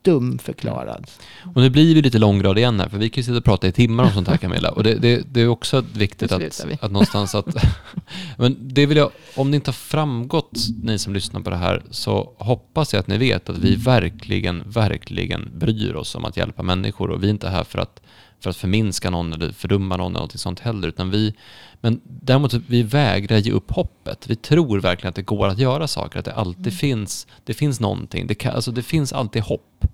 dumförklarad. 0.03 1.11
Och 1.55 1.62
nu 1.62 1.71
blir 1.71 1.95
vi 1.95 2.03
lite 2.03 2.19
långgrad 2.19 2.59
igen 2.59 2.81
här, 2.81 2.89
för 2.89 2.99
vi 2.99 3.11
kan 3.11 3.21
ju 3.21 3.23
sitta 3.23 3.39
och 3.39 3.45
prata 3.45 3.69
i 3.69 3.73
timmar 3.73 4.05
om 4.05 4.11
sånt 4.11 4.29
här 4.29 4.37
Camilla. 4.37 4.71
Och 4.71 4.83
det, 4.83 4.95
det, 4.95 5.23
det 5.33 5.41
är 5.41 5.49
också 5.49 5.85
viktigt 5.95 6.33
att, 6.33 6.65
vi. 6.67 6.79
att 6.81 6.93
någonstans 6.93 7.35
att... 7.35 7.55
men 8.39 8.57
det 8.61 8.87
vill 8.87 8.97
jag, 8.97 9.11
om 9.37 9.51
det 9.51 9.55
inte 9.55 9.69
har 9.69 9.73
framgått, 9.73 10.59
ni 10.83 10.99
som 10.99 11.15
lyssnar 11.15 11.41
på 11.41 11.51
det 11.51 11.57
här, 11.57 11.83
så 11.91 12.33
hoppas 12.39 12.93
jag 12.93 13.01
att 13.01 13.07
ni 13.07 13.19
vet 13.19 13.49
att 13.49 13.59
vi 13.59 13.77
verkligen, 13.77 14.62
verkligen 14.67 15.51
bryr 15.55 15.95
oss 15.95 16.15
om 16.15 16.25
att 16.25 16.37
hjälpa 16.37 16.62
människor. 16.62 17.11
Och 17.11 17.23
vi 17.23 17.27
är 17.27 17.31
inte 17.31 17.49
här 17.49 17.65
för 17.65 17.79
att, 17.79 18.00
för 18.41 18.51
att 18.51 18.57
förminska 18.57 19.11
någon 19.11 19.33
eller 19.33 19.53
fördumma 19.53 19.97
någon 19.97 20.12
eller 20.12 20.21
något 20.21 20.41
sånt 20.41 20.61
heller. 20.61 20.89
Utan 20.89 21.11
vi, 21.11 21.35
men 21.81 22.01
däremot, 22.05 22.55
vi 22.55 22.83
vägrar 22.83 23.39
ge 23.39 23.51
upp 23.51 23.71
hoppet. 23.71 24.25
Vi 24.27 24.37
tror 24.37 24.81
verkligen 24.81 25.09
att 25.09 25.15
det 25.15 25.23
går 25.23 25.49
att 25.49 25.59
göra 25.59 25.89
saker, 25.89 26.19
att 26.19 26.25
det 26.25 26.35
alltid 26.35 26.73
finns, 26.73 27.27
det 27.45 27.55
finns 27.55 27.81
någonting. 27.81 28.27
Det, 28.27 28.35
kan, 28.35 28.55
alltså 28.55 28.73
det 28.73 28.83
finns 28.83 29.12
alltid 29.12 29.43
hopp. 29.43 29.87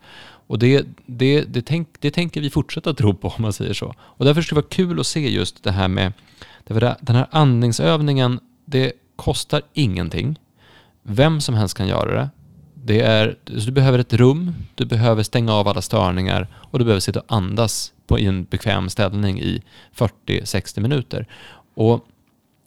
Och 0.49 0.59
det, 0.59 0.87
det, 1.07 1.41
det, 1.43 1.63
tänk, 1.63 1.89
det 2.01 2.11
tänker 2.11 2.41
vi 2.41 2.51
fortsätta 2.51 2.95
tro 2.95 3.15
på 3.15 3.29
om 3.37 3.43
man 3.43 3.53
säger 3.53 3.75
så. 3.75 3.95
Och 3.99 4.25
därför 4.25 4.43
skulle 4.43 4.61
det 4.61 4.65
vara 4.65 4.71
kul 4.71 5.01
att 5.01 5.07
se 5.07 5.29
just 5.29 5.63
det 5.63 5.73
här 5.73 5.89
med, 5.89 6.13
därför 6.65 6.97
den 7.01 7.17
här 7.17 7.27
andningsövningen, 7.31 8.41
det 8.65 8.93
kostar 9.17 9.63
ingenting. 9.73 10.39
Vem 11.03 11.41
som 11.41 11.55
helst 11.55 11.77
kan 11.77 11.89
göra 11.89 12.21
det. 12.21 12.29
det 12.75 13.01
är, 13.01 13.39
du 13.45 13.71
behöver 13.73 13.99
ett 13.99 14.13
rum, 14.13 14.55
du 14.75 14.85
behöver 14.85 15.23
stänga 15.23 15.53
av 15.53 15.69
alla 15.69 15.83
störningar 15.83 16.49
och 16.55 16.79
du 16.79 16.85
behöver 16.85 17.01
sitta 17.01 17.21
och 17.21 17.37
andas 17.37 17.93
på, 18.07 18.19
i 18.19 18.27
en 18.27 18.45
bekväm 18.45 18.89
ställning 18.89 19.41
i 19.41 19.63
40-60 19.97 20.81
minuter. 20.81 21.27
Och 21.75 22.07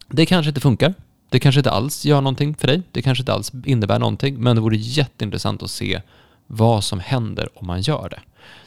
det 0.08 0.26
kanske 0.26 0.50
inte 0.50 0.62
funkar. 0.62 0.94
Det 1.30 1.40
kanske 1.40 1.60
inte 1.60 1.72
alls 1.72 2.06
gör 2.06 2.22
någonting 2.22 2.56
för 2.56 2.68
dig. 2.68 2.82
Det 2.92 3.02
kanske 3.02 3.22
inte 3.22 3.34
alls 3.34 3.52
innebär 3.66 4.00
någonting. 4.00 4.40
Men 4.40 4.56
det 4.56 4.62
vore 4.62 4.78
jätteintressant 4.78 5.64
att 5.64 5.72
se 5.72 6.02
vad 6.48 6.84
som 6.84 7.00
händer 7.00 7.50
om 7.56 7.68
man 7.68 7.82
gör 7.82 8.10
det. 8.10 8.20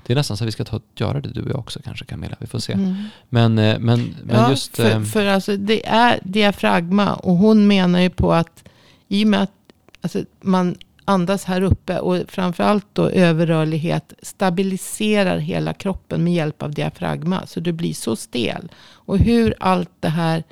Det 0.06 0.12
är 0.12 0.16
nästan 0.16 0.36
så 0.36 0.44
att 0.44 0.48
vi 0.48 0.52
ska 0.52 0.64
ta, 0.64 0.80
göra 0.96 1.20
det 1.20 1.28
du 1.28 1.42
och 1.42 1.50
jag 1.50 1.58
också 1.58 1.80
kanske 1.84 2.04
Camilla. 2.04 2.36
Vi 2.40 2.46
får 2.46 2.58
se. 2.58 2.72
Mm. 2.72 2.94
Men, 3.28 3.58
eh, 3.58 3.78
men, 3.78 4.14
men 4.22 4.36
ja, 4.36 4.50
just... 4.50 4.76
för, 4.76 4.90
eh, 4.90 5.02
för 5.02 5.26
alltså 5.26 5.56
det 5.56 5.86
är 5.86 6.20
diafragma 6.24 7.14
och 7.14 7.36
hon 7.36 7.66
menar 7.66 8.00
ju 8.00 8.10
på 8.10 8.32
att 8.32 8.64
i 9.08 9.24
och 9.24 9.28
med 9.28 9.42
att 9.42 9.52
alltså, 10.00 10.24
man 10.40 10.76
andas 11.04 11.44
här 11.44 11.62
uppe 11.62 11.98
och 11.98 12.18
framförallt 12.28 12.86
då 12.92 13.08
överrörlighet 13.08 14.12
stabiliserar 14.22 15.38
hela 15.38 15.74
kroppen 15.74 16.24
med 16.24 16.34
hjälp 16.34 16.62
av 16.62 16.70
diafragma. 16.74 17.46
Så 17.46 17.60
du 17.60 17.72
blir 17.72 17.94
så 17.94 18.16
stel. 18.16 18.68
Och 18.92 19.18
hur 19.18 19.54
allt 19.60 19.90
det 20.00 20.08
här 20.08 20.44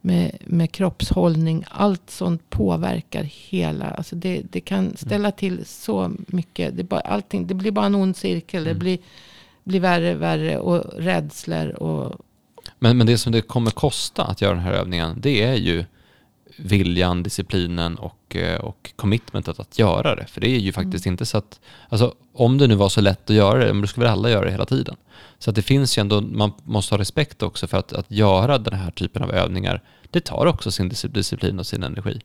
med, 0.00 0.36
med 0.44 0.72
kroppshållning, 0.72 1.64
allt 1.70 2.10
sånt 2.10 2.50
påverkar 2.50 3.22
hela. 3.22 3.90
Alltså 3.90 4.16
det, 4.16 4.42
det 4.50 4.60
kan 4.60 4.96
ställa 4.96 5.30
till 5.30 5.64
så 5.66 6.12
mycket. 6.26 6.76
Det, 6.76 6.84
bara, 6.84 7.00
allting, 7.00 7.46
det 7.46 7.54
blir 7.54 7.70
bara 7.70 7.86
en 7.86 7.94
ond 7.94 8.16
cirkel. 8.16 8.64
Det 8.64 8.70
Mm. 8.70 8.78
blir, 8.80 8.98
blir 9.64 9.80
värre, 9.80 10.14
värre 10.14 10.58
och 10.58 10.84
rädslor 11.02 11.82
och 11.82 12.20
Men, 12.78 12.96
men 12.96 13.06
det 13.06 13.18
som 13.18 13.32
det 13.32 13.42
kommer 13.42 13.70
kosta 13.70 14.24
att 14.24 14.40
göra 14.40 14.54
den 14.54 14.62
här 14.62 14.72
övningen, 14.72 15.18
det 15.20 15.42
är 15.42 15.54
ju 15.54 15.84
viljan, 16.56 17.22
disciplinen 17.22 17.96
och, 17.98 18.36
eh, 18.36 18.60
och 18.60 18.92
commitmentet 18.96 19.60
att 19.60 19.78
göra 19.78 20.14
det. 20.14 20.26
För 20.26 20.40
det 20.40 20.48
är 20.48 20.58
ju 20.58 20.72
faktiskt 20.72 21.06
inte 21.06 21.26
så 21.26 21.38
att, 21.38 21.60
alltså 21.88 22.14
om 22.34 22.58
det 22.58 22.66
nu 22.66 22.74
var 22.74 22.88
så 22.88 23.00
lätt 23.00 23.30
att 23.30 23.36
göra 23.36 23.58
det, 23.64 23.72
men 23.72 23.80
då 23.80 23.86
skulle 23.86 24.06
väl 24.06 24.12
alla 24.12 24.30
göra 24.30 24.44
det 24.44 24.50
hela 24.50 24.64
tiden. 24.66 24.96
Så 25.38 25.50
att 25.50 25.56
det 25.56 25.62
finns 25.62 25.98
ju 25.98 26.00
ändå, 26.00 26.20
man 26.20 26.52
måste 26.64 26.94
ha 26.94 27.00
respekt 27.00 27.42
också 27.42 27.66
för 27.66 27.78
att, 27.78 27.92
att 27.92 28.10
göra 28.10 28.58
den 28.58 28.74
här 28.74 28.90
typen 28.90 29.22
av 29.22 29.30
övningar, 29.30 29.82
det 30.10 30.20
tar 30.20 30.46
också 30.46 30.70
sin 30.70 30.90
dis- 30.90 31.08
disciplin 31.12 31.58
och 31.58 31.66
sin 31.66 31.82
energi. 31.82 32.20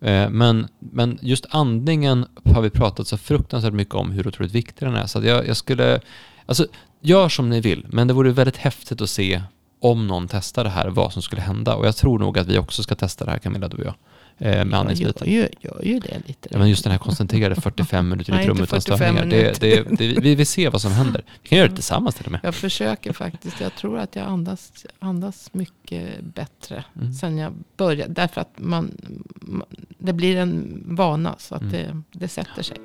Eh, 0.00 0.30
Men, 0.30 0.68
men 0.78 1.18
just 1.22 1.46
andningen 1.50 2.26
har 2.44 2.62
vi 2.62 2.70
pratat 2.70 3.08
så 3.08 3.18
fruktansvärt 3.18 3.72
mycket 3.74 3.94
om 3.94 4.10
hur 4.10 4.28
otroligt 4.28 4.52
viktig 4.52 4.88
den 4.88 4.96
är. 4.96 5.06
Så 5.06 5.24
jag, 5.24 5.46
jag 5.48 5.56
skulle, 5.56 6.00
alltså 6.46 6.66
gör 7.00 7.28
som 7.28 7.50
ni 7.50 7.60
vill, 7.60 7.86
men 7.88 8.08
det 8.08 8.14
vore 8.14 8.30
väldigt 8.30 8.56
häftigt 8.56 9.00
att 9.00 9.10
se 9.10 9.42
om 9.80 10.06
någon 10.06 10.28
testar 10.28 10.64
det 10.64 10.70
här, 10.70 10.88
vad 10.88 11.12
som 11.12 11.22
skulle 11.22 11.42
hända. 11.42 11.74
Och 11.74 11.86
jag 11.86 11.96
tror 11.96 12.18
nog 12.18 12.38
att 12.38 12.46
vi 12.46 12.58
också 12.58 12.82
ska 12.82 12.94
testa 12.94 13.24
det 13.24 13.30
här 13.30 13.38
Camilla, 13.38 13.68
du 13.68 13.76
och 13.76 13.84
jag, 13.84 13.94
eh, 14.38 14.64
med 14.64 14.66
jag 14.66 14.74
andningsbiten. 14.80 15.30
ju, 15.32 15.48
gör 15.60 15.80
ju 15.84 15.98
det 16.00 16.20
lite. 16.26 16.48
Ja, 16.52 16.58
men 16.58 16.68
just 16.68 16.84
den 16.84 16.90
här 16.90 16.98
koncentrerade 16.98 17.60
45 17.60 18.08
minuter 18.08 18.38
i 18.38 18.40
ett 18.40 18.46
rum 18.48 18.56
utan 18.56 18.66
45 18.66 18.96
störningar. 18.98 19.24
Det, 19.26 19.60
det, 19.60 19.82
det, 19.98 20.20
vi, 20.20 20.34
vi 20.34 20.44
ser 20.44 20.70
vad 20.70 20.80
som 20.82 20.92
händer. 20.92 21.24
Vi 21.42 21.48
kan 21.48 21.58
göra 21.58 21.68
det 21.68 21.74
tillsammans 21.74 22.14
till 22.14 22.26
och 22.26 22.32
med. 22.32 22.40
Jag 22.42 22.54
försöker 22.54 23.12
faktiskt. 23.12 23.60
Jag 23.60 23.74
tror 23.74 23.98
att 23.98 24.16
jag 24.16 24.26
andas, 24.26 24.86
andas 24.98 25.50
mycket 25.54 26.20
bättre. 26.24 26.84
Mm. 27.00 27.12
Sen 27.12 27.38
jag 27.38 27.52
började. 27.76 28.12
Därför 28.12 28.40
att 28.40 28.52
man, 28.56 28.90
man, 29.34 29.66
det 29.98 30.12
blir 30.12 30.36
en 30.36 30.82
vana. 30.86 31.34
Så 31.38 31.54
att 31.54 31.62
Mm. 31.62 31.72
det, 31.72 32.18
det 32.18 32.28
sätter 32.28 32.62
sig. 32.62 32.76